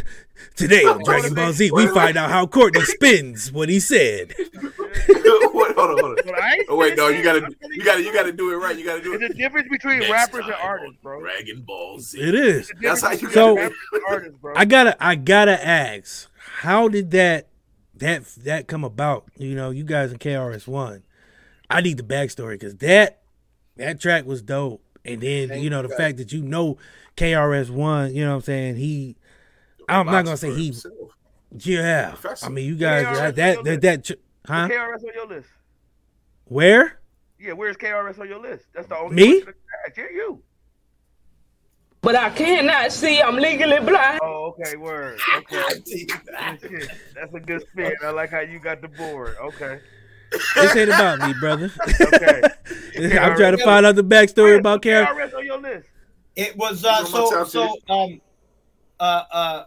Today 0.56 0.84
on 0.84 1.02
Dragon 1.04 1.34
Ball 1.34 1.52
Z, 1.52 1.70
we 1.70 1.86
find 1.88 2.16
out 2.16 2.30
how 2.30 2.46
Courtney 2.46 2.82
spins 2.82 3.50
what 3.50 3.68
he 3.68 3.80
said. 3.80 4.34
Wait, 4.52 5.74
hold 5.76 5.90
on, 5.90 5.98
hold 5.98 6.00
on. 6.00 6.16
But 6.24 6.34
Oh 6.68 6.76
wait, 6.76 6.96
no, 6.96 7.08
you 7.08 7.22
gotta, 7.22 7.54
you 7.70 7.82
gotta, 7.84 8.02
you 8.02 8.12
gotta 8.12 8.32
do 8.32 8.52
it 8.52 8.56
right. 8.56 8.76
You 8.76 8.84
gotta 8.84 9.02
do 9.02 9.14
it. 9.14 9.22
It's 9.22 9.34
a 9.34 9.36
difference 9.38 9.68
between 9.70 10.00
Next 10.00 10.10
rappers 10.10 10.44
and 10.44 10.54
artists, 10.54 10.96
bro. 11.02 11.20
Dragon 11.20 11.62
Ball 11.62 11.98
Z. 12.00 12.20
It 12.20 12.34
is. 12.34 12.70
That's 12.82 13.00
how 13.02 13.12
you 13.12 13.30
So- 13.30 13.56
gotta. 13.56 13.74
Artists, 14.08 14.38
bro. 14.40 14.54
I 14.56 14.64
gotta, 14.64 14.96
I 15.04 15.14
gotta 15.14 15.64
ask, 15.66 16.28
how 16.60 16.88
did 16.88 17.10
that, 17.12 17.48
that, 17.96 18.24
that 18.44 18.66
come 18.68 18.84
about? 18.84 19.24
You 19.36 19.54
know, 19.54 19.70
you 19.70 19.84
guys 19.84 20.12
in 20.12 20.18
KRS 20.18 20.66
One. 20.66 21.02
I 21.68 21.80
need 21.80 21.96
the 21.96 22.02
backstory 22.02 22.52
because 22.54 22.76
that, 22.76 23.22
that 23.76 24.00
track 24.00 24.26
was 24.26 24.42
dope. 24.42 24.82
And 25.04 25.20
then 25.20 25.48
Thank 25.48 25.62
you 25.62 25.70
know 25.70 25.82
the 25.82 25.88
guys. 25.88 25.96
fact 25.96 26.16
that 26.18 26.32
you 26.32 26.42
know 26.42 26.76
KRS 27.16 27.70
One. 27.70 28.14
You 28.14 28.24
know 28.24 28.30
what 28.30 28.36
I'm 28.36 28.42
saying? 28.42 28.76
He, 28.76 29.16
I'm 29.90 30.06
not 30.06 30.24
gonna 30.24 30.36
say 30.36 30.54
he. 30.54 30.66
Himself. 30.66 30.94
Yeah, 31.58 32.10
Professor. 32.10 32.46
I 32.46 32.48
mean 32.48 32.66
you 32.66 32.76
guys 32.76 33.06
KRS 33.06 33.16
that 33.16 33.36
that 33.36 33.64
that, 33.64 33.80
that, 33.82 34.04
ch- 34.04 34.12
huh? 34.46 34.68
KRS 34.68 35.02
on 35.02 35.14
your 35.14 35.26
list. 35.26 35.48
Where? 36.44 37.00
Yeah, 37.38 37.52
where's 37.52 37.76
KRS 37.76 38.18
on 38.20 38.28
your 38.28 38.40
list? 38.40 38.66
That's 38.74 38.86
the 38.86 38.98
only 38.98 39.16
Me? 39.16 39.40
question 39.40 39.60
I 39.84 39.88
asked. 39.88 39.98
Yeah, 39.98 40.04
you. 40.12 40.42
But 42.02 42.16
I 42.16 42.30
cannot 42.30 42.92
see. 42.92 43.20
I'm 43.20 43.36
legally 43.36 43.78
blind. 43.80 44.20
Oh, 44.22 44.54
okay, 44.58 44.76
word. 44.76 45.18
Okay. 45.36 45.62
Shit, 45.86 46.12
That's 47.14 47.34
a 47.34 47.40
good 47.40 47.62
spin. 47.62 47.92
I 48.02 48.10
like 48.10 48.30
how 48.30 48.40
you 48.40 48.58
got 48.58 48.80
the 48.80 48.88
board. 48.88 49.36
Okay. 49.40 49.80
This 50.54 50.76
ain't 50.76 50.90
about 50.90 51.18
me, 51.26 51.34
brother. 51.40 51.70
Okay. 52.00 52.42
I'm 53.18 53.36
trying 53.36 53.56
to 53.56 53.64
find 53.64 53.84
out 53.84 53.96
the 53.96 54.04
backstory 54.04 54.58
about 54.58 54.82
KRS. 54.82 55.06
KRS 55.06 55.34
on 55.34 55.44
your 55.44 55.58
list. 55.58 55.88
It 56.36 56.56
was 56.56 56.84
uh, 56.84 57.04
He's 57.04 57.12
on 57.14 57.22
my 57.22 57.44
so 57.44 57.44
so 57.44 57.92
um 57.92 58.20
uh 59.00 59.24
uh 59.32 59.64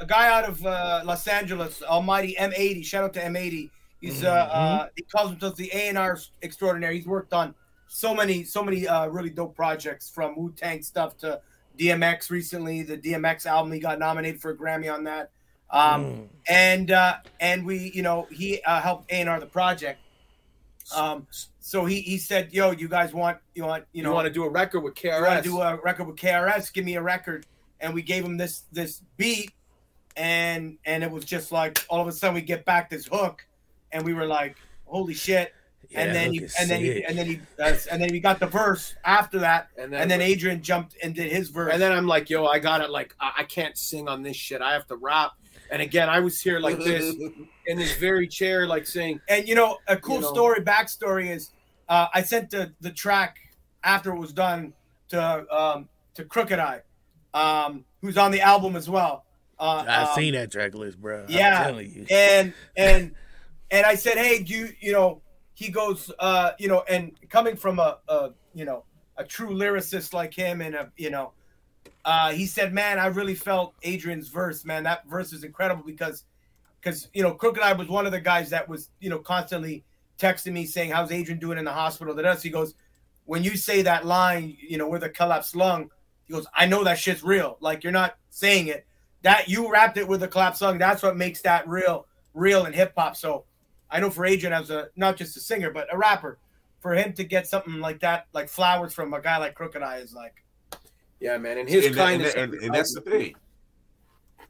a 0.00 0.06
guy 0.06 0.28
out 0.28 0.48
of 0.48 0.66
uh, 0.66 1.02
Los 1.04 1.26
Angeles, 1.28 1.80
Almighty 1.82 2.34
M80. 2.38 2.84
Shout 2.84 3.04
out 3.04 3.12
to 3.14 3.20
M80. 3.20 3.70
He's 4.00 4.24
uh, 4.24 4.30
uh 4.30 4.88
he 4.96 5.02
calls 5.02 5.30
himself 5.30 5.56
the 5.56 5.70
A 5.72 5.88
and 5.88 5.96
R 5.96 6.18
extraordinary. 6.42 6.96
He's 6.96 7.06
worked 7.06 7.32
on 7.32 7.54
so 7.86 8.14
many 8.14 8.42
so 8.42 8.64
many 8.64 8.88
uh, 8.88 9.06
really 9.06 9.30
dope 9.30 9.54
projects 9.54 10.10
from 10.10 10.36
Wu 10.36 10.52
Tang 10.52 10.82
stuff 10.82 11.16
to 11.18 11.40
DMX 11.78 12.30
recently. 12.30 12.82
The 12.82 12.98
DMX 12.98 13.46
album 13.46 13.72
he 13.72 13.78
got 13.78 13.98
nominated 13.98 14.40
for 14.40 14.50
a 14.50 14.56
Grammy 14.56 14.92
on 14.92 15.04
that. 15.04 15.30
Um, 15.70 16.28
and 16.48 16.90
uh, 16.90 17.16
and 17.40 17.64
we 17.64 17.92
you 17.94 18.02
know 18.02 18.26
he 18.30 18.62
uh, 18.62 18.80
helped 18.80 19.10
A 19.10 19.14
and 19.14 19.28
R 19.28 19.40
the 19.40 19.46
project. 19.46 20.00
Um, 20.94 21.26
so 21.60 21.84
he 21.84 22.00
he 22.00 22.18
said, 22.18 22.52
"Yo, 22.52 22.72
you 22.72 22.88
guys 22.88 23.14
want 23.14 23.38
you 23.54 23.64
want 23.64 23.84
you 23.92 23.98
You, 23.98 24.02
know 24.02 24.14
want 24.14 24.26
to 24.26 24.32
do 24.32 24.44
a 24.44 24.50
record 24.50 24.80
with 24.80 24.94
KRS? 24.94 25.18
you 25.18 25.22
want 25.22 25.44
to 25.44 25.50
do 25.50 25.60
a 25.60 25.76
record 25.76 26.06
with 26.08 26.16
KRS? 26.16 26.72
Give 26.72 26.84
me 26.84 26.96
a 26.96 27.02
record." 27.02 27.46
And 27.82 27.92
we 27.92 28.00
gave 28.02 28.24
him 28.24 28.36
this 28.38 28.62
this 28.72 29.02
beat, 29.16 29.52
and 30.16 30.78
and 30.84 31.02
it 31.02 31.10
was 31.10 31.24
just 31.24 31.52
like 31.52 31.84
all 31.88 32.00
of 32.00 32.06
a 32.08 32.12
sudden 32.12 32.34
we 32.34 32.42
get 32.42 32.64
back 32.64 32.88
this 32.90 33.06
hook, 33.06 33.44
and 33.92 34.04
we 34.04 34.14
were 34.14 34.26
like, 34.26 34.56
"Holy 34.86 35.14
shit!" 35.14 35.52
Yeah, 35.90 36.00
and 36.04 36.14
then 36.14 36.24
hook 36.26 36.32
he 36.32 36.44
is 36.44 36.54
and 36.58 36.70
then 36.70 36.80
he 36.80 37.04
and 37.04 37.18
then 37.18 37.26
he 37.26 37.40
uh, 37.58 37.74
and 37.90 38.00
then 38.00 38.10
we 38.12 38.20
got 38.20 38.40
the 38.40 38.46
verse 38.46 38.94
after 39.04 39.38
that, 39.40 39.68
And 39.76 39.86
and 39.86 39.92
then- 39.94 40.08
then, 40.08 40.20
Adrian 40.22 40.62
jumped 40.62 40.96
and 41.02 41.14
did 41.14 41.30
his 41.32 41.48
verse. 41.50 41.72
And 41.72 41.82
then 41.82 41.92
I'm 41.92 42.06
like, 42.06 42.30
yo, 42.30 42.46
I 42.46 42.60
got 42.60 42.80
it. 42.80 42.88
Like, 42.90 43.14
I, 43.20 43.32
I 43.38 43.42
can't 43.44 43.76
sing 43.76 44.08
on 44.08 44.22
this 44.22 44.36
shit. 44.36 44.62
I 44.62 44.72
have 44.72 44.86
to 44.86 44.96
rap. 44.96 45.32
And 45.70 45.82
again, 45.82 46.08
I 46.08 46.20
was 46.20 46.40
here 46.40 46.60
like 46.60 46.78
this 46.78 47.14
in 47.66 47.78
this 47.78 47.96
very 47.98 48.28
chair, 48.28 48.66
like 48.66 48.86
saying, 48.86 49.20
And 49.28 49.46
you 49.48 49.54
know, 49.54 49.78
a 49.88 49.96
cool 49.96 50.16
You 50.16 50.20
know. 50.22 50.32
story, 50.32 50.60
backstory 50.60 51.30
is 51.30 51.50
uh, 51.88 52.06
I 52.14 52.22
sent 52.22 52.50
the 52.50 52.72
the 52.80 52.90
track 52.90 53.36
after 53.82 54.12
it 54.14 54.18
was 54.18 54.32
done 54.32 54.72
to 55.08 55.20
um, 55.54 55.88
to 56.14 56.24
Crooked 56.24 56.58
I, 56.58 56.80
um, 57.34 57.84
who's 58.00 58.18
on 58.18 58.30
the 58.30 58.40
album 58.40 58.76
as 58.76 58.88
well. 58.88 59.24
Uh, 59.58 59.84
I 59.88 60.02
um, 60.02 60.14
seen 60.14 60.34
that 60.34 60.50
track 60.50 60.74
list, 60.74 61.00
bro. 61.00 61.26
Yeah, 61.28 61.58
I'm 61.58 61.64
telling 61.66 61.92
you. 61.92 62.06
and 62.10 62.52
and 62.76 63.14
and 63.70 63.86
I 63.86 63.94
said, 63.94 64.18
hey, 64.18 64.42
do 64.42 64.52
you 64.54 64.68
you 64.80 64.92
know? 64.92 65.22
He 65.54 65.70
goes, 65.70 66.10
uh, 66.18 66.52
you 66.58 66.66
know, 66.66 66.82
and 66.88 67.12
coming 67.28 67.56
from 67.56 67.78
a, 67.78 67.98
a 68.08 68.30
you 68.54 68.64
know 68.64 68.84
a 69.16 69.24
true 69.24 69.50
lyricist 69.50 70.12
like 70.12 70.34
him, 70.34 70.60
and 70.60 70.74
a 70.74 70.90
you 70.96 71.10
know, 71.10 71.32
uh, 72.04 72.32
he 72.32 72.46
said, 72.46 72.72
man, 72.72 72.98
I 72.98 73.06
really 73.06 73.34
felt 73.34 73.74
Adrian's 73.82 74.28
verse, 74.28 74.64
man. 74.64 74.82
That 74.84 75.06
verse 75.06 75.32
is 75.32 75.44
incredible 75.44 75.84
because 75.84 76.24
because 76.80 77.08
you 77.14 77.22
know 77.22 77.32
Crooked 77.32 77.62
I 77.62 77.74
was 77.74 77.88
one 77.88 78.06
of 78.06 78.12
the 78.12 78.20
guys 78.20 78.50
that 78.50 78.68
was 78.68 78.90
you 78.98 79.10
know 79.10 79.18
constantly 79.18 79.84
texting 80.18 80.52
me 80.52 80.66
saying, 80.66 80.90
how's 80.90 81.12
Adrian 81.12 81.38
doing 81.38 81.58
in 81.58 81.64
the 81.64 81.72
hospital? 81.72 82.14
That 82.14 82.24
us, 82.24 82.42
he 82.42 82.50
goes, 82.50 82.74
when 83.24 83.44
you 83.44 83.56
say 83.56 83.82
that 83.82 84.06
line, 84.06 84.56
you 84.60 84.78
know, 84.78 84.88
with 84.88 85.02
a 85.02 85.08
collapsed 85.08 85.56
lung, 85.56 85.90
he 86.32 86.38
goes, 86.38 86.46
I 86.54 86.66
know 86.66 86.82
that 86.84 86.98
shit's 86.98 87.22
real. 87.22 87.58
Like 87.60 87.82
you're 87.84 87.92
not 87.92 88.16
saying 88.30 88.68
it. 88.68 88.86
That 89.22 89.48
you 89.48 89.70
wrapped 89.70 89.98
it 89.98 90.08
with 90.08 90.22
a 90.22 90.28
clap 90.28 90.56
song. 90.56 90.78
That's 90.78 91.02
what 91.02 91.16
makes 91.16 91.42
that 91.42 91.68
real, 91.68 92.06
real 92.34 92.64
in 92.66 92.72
hip 92.72 92.92
hop. 92.96 93.16
So 93.16 93.44
I 93.90 94.00
know 94.00 94.10
for 94.10 94.24
Adrian 94.24 94.52
as 94.52 94.70
a 94.70 94.88
not 94.96 95.16
just 95.16 95.36
a 95.36 95.40
singer, 95.40 95.70
but 95.70 95.92
a 95.92 95.96
rapper, 95.98 96.38
for 96.80 96.94
him 96.94 97.12
to 97.12 97.24
get 97.24 97.46
something 97.46 97.78
like 97.78 98.00
that, 98.00 98.26
like 98.32 98.48
flowers 98.48 98.92
from 98.94 99.12
a 99.14 99.20
guy 99.20 99.36
like 99.36 99.54
Crooked 99.54 99.82
I 99.82 99.98
is 99.98 100.12
like, 100.14 100.42
Yeah, 101.20 101.36
man, 101.38 101.58
and 101.58 101.68
his 101.68 101.86
and, 101.86 101.94
that- 101.94 102.00
and 102.00 102.08
kindness. 102.22 102.34
and, 102.34 102.54
and 102.54 102.74
that's 102.74 102.94
the 102.94 103.00
thing. 103.02 103.34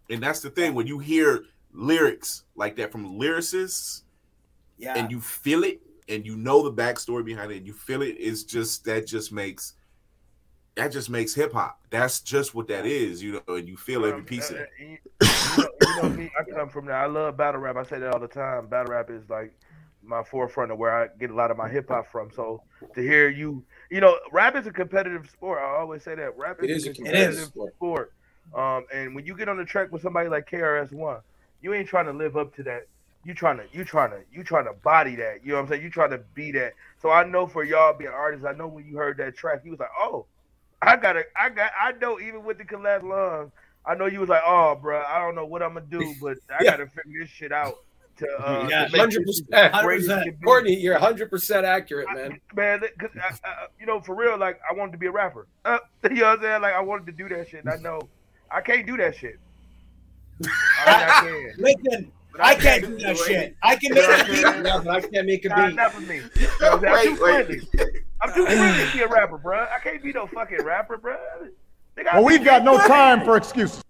And 0.08 0.22
that's 0.22 0.40
the 0.40 0.50
thing 0.50 0.74
when 0.74 0.86
you 0.86 0.98
hear 0.98 1.44
lyrics 1.72 2.44
like 2.54 2.76
that 2.76 2.92
from 2.92 3.18
lyricists, 3.18 4.02
Yeah. 4.78 4.94
and 4.96 5.10
you 5.10 5.20
feel 5.20 5.64
it, 5.64 5.80
and 6.08 6.24
you 6.24 6.36
know 6.36 6.62
the 6.62 6.72
backstory 6.72 7.24
behind 7.24 7.52
it, 7.52 7.58
and 7.58 7.66
you 7.66 7.72
feel 7.74 8.02
it. 8.02 8.16
It's 8.18 8.42
just 8.44 8.84
that 8.86 9.06
just 9.06 9.32
makes 9.32 9.74
that 10.74 10.88
just 10.88 11.10
makes 11.10 11.34
hip 11.34 11.52
hop. 11.52 11.78
That's 11.90 12.20
just 12.20 12.54
what 12.54 12.68
that 12.68 12.86
is, 12.86 13.22
you 13.22 13.42
know. 13.46 13.54
And 13.54 13.68
you 13.68 13.76
feel 13.76 14.04
every 14.06 14.22
piece 14.22 14.50
of 14.50 14.56
it. 14.56 14.70
You 14.78 14.98
know, 15.58 15.68
you 15.80 16.02
know 16.02 16.08
me, 16.08 16.30
I 16.38 16.50
come 16.54 16.68
from 16.68 16.86
that. 16.86 16.94
I 16.94 17.06
love 17.06 17.36
battle 17.36 17.60
rap. 17.60 17.76
I 17.76 17.82
say 17.84 17.98
that 17.98 18.12
all 18.12 18.20
the 18.20 18.28
time. 18.28 18.66
Battle 18.66 18.92
rap 18.92 19.10
is 19.10 19.28
like 19.28 19.52
my 20.02 20.22
forefront 20.22 20.72
of 20.72 20.78
where 20.78 20.90
I 20.90 21.08
get 21.18 21.30
a 21.30 21.34
lot 21.34 21.50
of 21.50 21.56
my 21.56 21.68
hip 21.68 21.88
hop 21.88 22.10
from. 22.10 22.30
So 22.30 22.62
to 22.94 23.02
hear 23.02 23.28
you, 23.28 23.62
you 23.90 24.00
know, 24.00 24.18
rap 24.32 24.56
is 24.56 24.66
a 24.66 24.72
competitive 24.72 25.28
sport. 25.30 25.60
I 25.60 25.78
always 25.78 26.02
say 26.02 26.14
that 26.14 26.36
rap 26.36 26.58
is, 26.62 26.70
It 26.70 26.70
is 26.70 26.86
a 26.86 26.90
a 26.90 26.94
competitive 26.94 27.52
competitive 27.52 27.74
sport. 27.76 28.12
Um, 28.54 28.86
and 28.92 29.14
when 29.14 29.24
you 29.24 29.36
get 29.36 29.48
on 29.48 29.56
the 29.56 29.64
track 29.64 29.92
with 29.92 30.02
somebody 30.02 30.28
like 30.28 30.48
KRS 30.50 30.92
One, 30.92 31.20
you 31.60 31.74
ain't 31.74 31.88
trying 31.88 32.06
to 32.06 32.12
live 32.12 32.36
up 32.36 32.54
to 32.56 32.62
that. 32.64 32.86
You 33.24 33.34
trying 33.34 33.58
to, 33.58 33.64
you 33.72 33.84
trying 33.84 34.10
to, 34.10 34.20
you 34.32 34.42
trying 34.42 34.64
to 34.64 34.72
body 34.72 35.14
that. 35.16 35.44
You 35.44 35.50
know 35.50 35.56
what 35.56 35.62
I'm 35.62 35.68
saying? 35.68 35.82
You 35.82 35.90
trying 35.90 36.10
to 36.10 36.18
be 36.34 36.50
that. 36.52 36.72
So 37.00 37.10
I 37.10 37.24
know 37.24 37.46
for 37.46 37.62
y'all 37.62 37.96
being 37.96 38.10
artists, 38.10 38.44
I 38.44 38.52
know 38.52 38.66
when 38.66 38.84
you 38.84 38.96
heard 38.96 39.16
that 39.18 39.36
track, 39.36 39.60
you 39.64 39.70
was 39.70 39.78
like, 39.78 39.90
oh, 39.96 40.26
I 40.82 40.96
gotta, 40.96 41.24
I 41.36 41.48
got, 41.48 41.70
I 41.80 41.92
know 41.92 42.18
even 42.20 42.44
with 42.44 42.58
the 42.58 42.64
collapsed 42.64 43.06
lungs, 43.06 43.52
I 43.86 43.94
know 43.94 44.06
you 44.06 44.20
was 44.20 44.28
like, 44.28 44.42
oh, 44.46 44.74
bro, 44.80 45.02
I 45.02 45.18
don't 45.20 45.34
know 45.34 45.46
what 45.46 45.62
I'm 45.62 45.74
gonna 45.74 45.86
do, 45.88 46.14
but 46.20 46.38
I 46.50 46.64
Yeah. 46.64 46.72
gotta 46.72 46.86
figure 46.86 47.20
this 47.20 47.30
shit 47.30 47.52
out. 47.52 47.74
To, 48.18 48.26
uh, 48.28 48.66
yeah, 48.68 48.88
hundred 48.88 49.24
percent. 49.24 49.48
as 49.54 49.82
great 49.82 50.00
as 50.02 50.08
it 50.08 50.22
can 50.24 50.34
be. 50.34 50.44
Courtney, 50.44 50.74
you're 50.78 50.98
hundred 50.98 51.30
percent 51.30 51.64
accurate, 51.64 52.06
man. 52.12 52.38
man, 52.54 52.80
cause 52.98 53.08
I, 53.16 53.48
I, 53.48 53.66
you 53.80 53.86
know, 53.86 54.00
for 54.02 54.14
real, 54.14 54.36
like 54.36 54.60
I 54.70 54.74
wanted 54.74 54.92
to 54.92 54.98
be 54.98 55.06
a 55.06 55.10
rapper. 55.10 55.46
Uh, 55.64 55.78
you 56.04 56.16
know 56.16 56.26
what 56.30 56.38
I'm 56.38 56.42
saying? 56.42 56.62
Like 56.62 56.74
I 56.74 56.80
wanted 56.80 57.06
to 57.06 57.12
do 57.12 57.26
that 57.30 57.48
shit. 57.48 57.64
And 57.64 57.70
I 57.72 57.76
know 57.76 58.08
I 58.50 58.60
can't 58.60 58.86
do 58.86 58.98
that 58.98 59.16
shit. 59.16 59.38
I 60.44 60.46
mean, 60.46 60.52
I 61.08 61.20
can. 61.20 61.52
Listen, 61.58 62.12
I 62.38 62.54
can't 62.54 62.86
do 62.86 62.98
that 62.98 63.16
shit. 63.16 63.56
I 63.62 63.76
can 63.76 63.94
make 63.94 64.04
a 64.04 64.24
beat. 64.30 64.42
Yeah, 64.42 64.80
but 64.84 64.88
I 64.88 65.00
can't 65.00 65.26
make 65.26 65.44
a 65.44 65.48
Nah, 65.48 65.66
beat. 65.68 65.76
not 65.76 65.92
for 65.94 66.00
me. 66.02 66.16
You 66.16 66.46
know 66.60 66.76
what 66.76 66.88
I'm, 66.88 66.94
saying? 66.94 67.08
I'm 67.08 67.16
too 67.16 67.22
Wait, 67.22 67.48
wait. 67.48 67.91
Friendly. 68.28 68.42
I'm 68.42 68.54
too 68.54 68.56
friendly 68.56 68.86
to 68.86 68.92
be 68.96 69.02
a 69.02 69.08
rapper, 69.08 69.38
bro. 69.38 69.58
I 69.64 69.78
can't 69.82 70.02
be 70.02 70.12
no 70.12 70.26
fucking 70.26 70.62
rapper, 70.62 70.96
bro. 70.96 71.16
Nigga, 71.96 72.08
I 72.12 72.16
Well, 72.16 72.24
we've 72.24 72.44
got 72.44 72.64
no 72.64 72.78
time 72.78 73.24
for 73.24 73.36
excuses. 73.36 73.82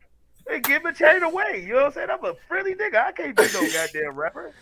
Hey, 0.48 0.60
give 0.60 0.84
a 0.84 0.92
chain 0.92 1.22
away. 1.22 1.62
You 1.66 1.68
know 1.74 1.76
what 1.76 1.84
I'm 1.86 1.92
saying? 1.92 2.08
I'm 2.10 2.24
a 2.24 2.34
friendly 2.48 2.74
nigga. 2.74 2.96
I 2.96 3.12
can't 3.12 3.34
be 3.36 3.42
no 3.54 3.60
goddamn 3.72 4.16
rapper. 4.16 4.52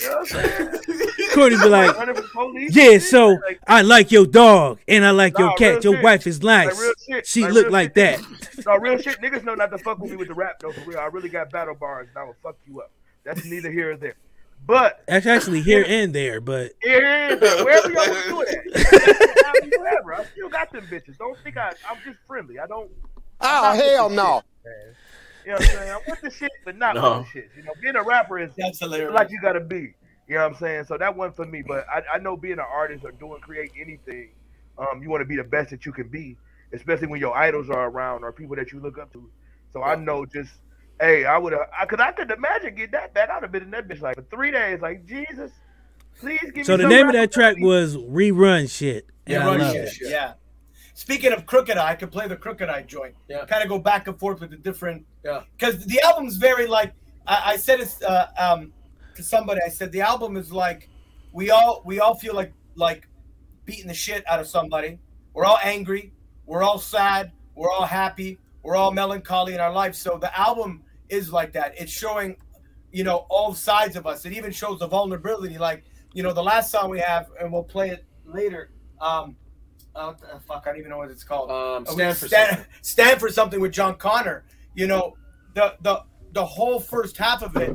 You 0.00 0.08
know 0.08 0.18
what 0.18 0.34
I'm 0.34 0.48
saying? 0.48 0.68
Courtney 1.34 1.58
be 1.58 1.68
like, 1.68 1.96
Running 1.96 2.68
Yeah, 2.70 2.98
so 2.98 3.30
Like, 3.30 3.58
I 3.66 3.82
like 3.82 4.12
your 4.12 4.24
dog 4.24 4.78
and 4.86 5.04
I 5.04 5.10
like 5.10 5.34
Nah, 5.34 5.40
your 5.48 5.56
cat. 5.56 5.82
Your 5.84 5.94
shit. 5.94 6.04
wife 6.04 6.26
is 6.28 6.42
Like, 6.44 6.68
nice. 6.68 6.80
real 6.80 6.92
shit. 7.08 7.26
She 7.26 7.42
Like, 7.42 7.52
look 7.52 7.70
like 7.70 7.88
shit. 7.96 8.20
that. 8.22 8.64
no, 8.66 8.76
real 8.78 8.98
shit. 8.98 9.20
Niggas 9.20 9.42
know 9.44 9.54
not 9.56 9.70
to 9.72 9.78
fuck 9.78 9.98
with 9.98 10.12
me 10.12 10.16
with 10.16 10.28
the 10.28 10.34
rap 10.34 10.60
though. 10.60 10.70
For 10.72 10.80
real, 10.82 11.00
I 11.00 11.06
really 11.06 11.28
got 11.28 11.50
battle 11.50 11.74
bars, 11.74 12.06
and 12.08 12.16
I 12.16 12.22
will 12.24 12.36
fuck 12.42 12.56
you 12.66 12.80
up. 12.80 12.92
That's 13.24 13.44
neither 13.44 13.70
here 13.72 13.90
or 13.92 13.96
there. 13.96 14.14
But 14.66 15.04
That's 15.06 15.26
actually 15.26 15.62
here 15.62 15.84
and 15.86 16.12
there, 16.12 16.40
but 16.40 16.72
here 16.82 17.28
it 17.30 17.42
is. 17.42 17.64
Wherever 17.64 17.88
y'all 17.88 18.08
want 18.08 18.24
to 18.24 18.28
do 18.28 18.40
it 18.42 18.48
at. 18.48 19.78
Whatever. 19.78 20.14
I 20.14 20.24
still 20.24 20.48
got 20.48 20.72
them 20.72 20.86
bitches. 20.86 21.16
Don't 21.18 21.38
think 21.44 21.56
I. 21.56 21.72
I'm 21.88 21.98
just 22.04 22.18
friendly. 22.26 22.58
I 22.58 22.66
don't. 22.66 22.90
Oh, 23.40 23.70
I'm 23.70 23.76
not 23.76 23.76
with 23.76 23.86
hell 23.86 24.10
no. 24.10 24.42
shit, 24.42 24.64
man. 24.64 24.94
You 25.44 25.52
know 25.52 25.58
what 25.58 25.60
I'm 25.60 25.76
saying? 25.76 25.92
I'm 25.92 26.00
with 26.08 26.20
the 26.22 26.30
shit, 26.30 26.50
but 26.64 26.76
not 26.76 26.96
No. 26.96 27.18
with 27.18 27.26
the 27.26 27.32
shit. 27.32 27.50
You 27.56 27.62
know, 27.62 27.72
being 27.80 27.94
a 27.94 28.02
rapper 28.02 28.38
is 28.40 28.50
That's 28.56 28.82
like 28.82 29.30
you 29.30 29.38
gotta 29.40 29.60
be. 29.60 29.94
You 30.28 30.34
know 30.34 30.42
what 30.42 30.52
I'm 30.52 30.58
saying? 30.58 30.84
So 30.84 30.98
that 30.98 31.14
wasn't 31.16 31.36
for 31.36 31.46
me. 31.46 31.62
But 31.62 31.86
I, 31.88 32.02
I 32.14 32.18
know 32.18 32.36
being 32.36 32.54
an 32.54 32.66
artist 32.68 33.04
or 33.04 33.12
doing 33.12 33.40
create 33.40 33.70
anything, 33.80 34.30
um, 34.78 35.00
you 35.02 35.08
want 35.08 35.20
to 35.20 35.24
be 35.26 35.36
the 35.36 35.44
best 35.44 35.70
that 35.70 35.86
you 35.86 35.92
can 35.92 36.08
be, 36.08 36.36
especially 36.72 37.06
when 37.06 37.20
your 37.20 37.36
idols 37.36 37.70
are 37.70 37.88
around 37.88 38.24
or 38.24 38.32
people 38.32 38.56
that 38.56 38.72
you 38.72 38.80
look 38.80 38.98
up 38.98 39.12
to. 39.12 39.30
So 39.72 39.82
I 39.84 39.94
know 39.94 40.26
just, 40.26 40.50
hey, 41.00 41.24
I 41.24 41.38
would 41.38 41.52
have, 41.52 41.68
I 41.78 41.86
could, 41.86 42.00
I 42.00 42.12
could 42.12 42.30
imagine 42.30 42.74
get 42.74 42.92
that 42.92 43.14
back. 43.14 43.30
I'd 43.30 43.42
have 43.42 43.52
been 43.52 43.64
in 43.64 43.70
that 43.70 43.88
bitch 43.88 44.00
like 44.00 44.16
for 44.16 44.22
three 44.22 44.50
days. 44.50 44.80
Like 44.80 45.06
Jesus, 45.06 45.52
please 46.18 46.50
give 46.52 46.66
so 46.66 46.76
me. 46.76 46.76
So 46.76 46.76
the 46.76 46.82
some 46.84 46.90
name 46.90 47.06
of 47.06 47.12
that 47.14 47.32
track 47.32 47.56
was 47.58 47.96
Rerun 47.96 48.70
Shit. 48.70 49.06
And 49.26 49.34
Yeah, 49.34 49.48
I 49.48 49.56
run 49.56 49.88
shit. 49.88 50.10
Yeah. 50.10 50.34
Speaking 50.94 51.32
of 51.32 51.44
Crooked 51.44 51.76
Eye, 51.76 51.90
I 51.90 51.94
could 51.94 52.10
play 52.10 52.26
the 52.26 52.36
Crooked 52.36 52.68
I 52.68 52.82
joint. 52.82 53.14
Yeah. 53.28 53.44
Kind 53.44 53.62
of 53.62 53.68
go 53.68 53.78
back 53.78 54.08
and 54.08 54.18
forth 54.18 54.40
with 54.40 54.50
the 54.50 54.56
different. 54.56 55.04
Yeah. 55.24 55.42
Because 55.58 55.84
the 55.84 56.00
album's 56.00 56.36
very 56.36 56.66
like 56.66 56.94
I, 57.26 57.42
I 57.52 57.56
said 57.56 57.80
it 57.80 57.94
uh, 58.02 58.28
um, 58.38 58.72
to 59.14 59.22
somebody. 59.22 59.60
I 59.64 59.68
said 59.68 59.92
the 59.92 60.00
album 60.00 60.36
is 60.36 60.52
like 60.52 60.88
we 61.32 61.50
all 61.50 61.82
we 61.84 62.00
all 62.00 62.14
feel 62.14 62.34
like 62.34 62.52
like 62.76 63.08
beating 63.66 63.88
the 63.88 63.94
shit 63.94 64.24
out 64.26 64.40
of 64.40 64.46
somebody. 64.46 64.98
We're 65.34 65.44
all 65.44 65.58
angry. 65.62 66.12
We're 66.46 66.62
all 66.62 66.78
sad. 66.78 67.32
We're 67.54 67.70
all 67.70 67.84
happy. 67.84 68.38
We're 68.62 68.76
all 68.76 68.90
melancholy 68.90 69.54
in 69.54 69.60
our 69.60 69.72
life. 69.72 69.94
So 69.94 70.18
the 70.18 70.36
album 70.38 70.82
is 71.08 71.32
like 71.32 71.52
that. 71.52 71.74
It's 71.78 71.92
showing, 71.92 72.36
you 72.92 73.04
know, 73.04 73.26
all 73.30 73.54
sides 73.54 73.96
of 73.96 74.06
us. 74.06 74.24
It 74.24 74.32
even 74.32 74.50
shows 74.52 74.80
the 74.80 74.88
vulnerability. 74.88 75.58
Like, 75.58 75.84
you 76.12 76.22
know, 76.22 76.32
the 76.32 76.42
last 76.42 76.70
song 76.70 76.90
we 76.90 77.00
have, 77.00 77.28
and 77.40 77.52
we'll 77.52 77.62
play 77.64 77.90
it 77.90 78.04
later. 78.24 78.70
Um, 79.00 79.36
uh, 79.94 80.12
fuck, 80.46 80.64
I 80.66 80.70
don't 80.70 80.78
even 80.78 80.90
know 80.90 80.98
what 80.98 81.10
it's 81.10 81.24
called. 81.24 81.50
Um, 81.50 81.86
Stand 81.86 82.16
for 82.16 82.28
stand, 82.28 82.48
Something. 82.50 82.66
stand 82.82 83.20
for 83.20 83.28
something 83.30 83.60
with 83.60 83.72
John 83.72 83.96
Connor. 83.96 84.44
You 84.74 84.86
know, 84.86 85.14
the 85.54 85.74
the 85.82 86.02
the 86.32 86.44
whole 86.44 86.78
first 86.80 87.16
half 87.16 87.42
of 87.42 87.56
it 87.56 87.74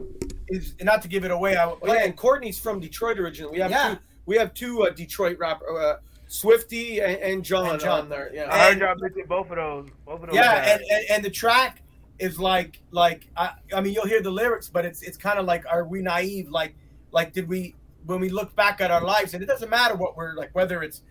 is 0.50 0.76
not 0.82 1.02
to 1.02 1.08
give 1.08 1.26
it 1.26 1.32
away. 1.32 1.56
I 1.56 1.66
Oh, 1.66 1.80
yeah, 1.86 2.04
and 2.04 2.16
Courtney's 2.16 2.60
from 2.60 2.80
Detroit 2.80 3.18
originally. 3.18 3.54
We 3.54 3.60
have 3.62 3.72
Yeah. 3.72 3.94
two. 3.96 4.00
We 4.28 4.38
have 4.38 4.54
two 4.54 4.84
uh, 4.84 4.92
Detroit 4.92 5.40
rapper, 5.40 5.66
uh, 5.80 5.96
Swifty 6.28 7.00
and, 7.02 7.16
and 7.18 7.44
John, 7.44 7.72
And 7.72 7.80
John. 7.80 8.02
on 8.02 8.10
there. 8.10 8.30
Yeah, 8.34 8.54
I 8.54 8.68
heard 8.70 8.80
y'all 8.80 8.96
mention 9.00 9.24
both 9.28 9.50
of 9.50 9.56
those. 9.56 9.90
Both 10.06 10.22
of 10.22 10.28
those. 10.28 10.36
yeah, 10.36 10.74
and, 10.74 10.82
and 10.92 11.06
and 11.10 11.26
the 11.26 11.30
track 11.32 11.81
is 12.22 12.40
like 12.40 12.82
like 12.92 13.28
I, 13.36 13.52
I 13.74 13.82
mean 13.82 13.94
you'll 13.94 14.08
hear 14.08 14.22
the 14.22 14.32
lyrics, 14.32 14.70
but 14.70 14.86
it's 14.86 15.02
it's 15.02 15.18
kind 15.18 15.40
of 15.40 15.46
like 15.46 15.66
are 15.70 15.84
we 15.86 16.02
naive? 16.02 16.50
Like 16.50 16.76
like 17.12 17.34
did 17.34 17.48
we 17.48 17.76
when 18.06 18.20
we 18.20 18.30
look 18.30 18.56
back 18.56 18.82
at 18.82 18.92
our 18.92 19.04
lives, 19.04 19.34
and 19.34 19.44
it 19.44 19.48
doesn't 19.48 19.70
matter 19.70 19.96
what 19.96 20.16
we're 20.16 20.36
like, 20.36 20.54
whether 20.54 20.82
it's 20.84 21.02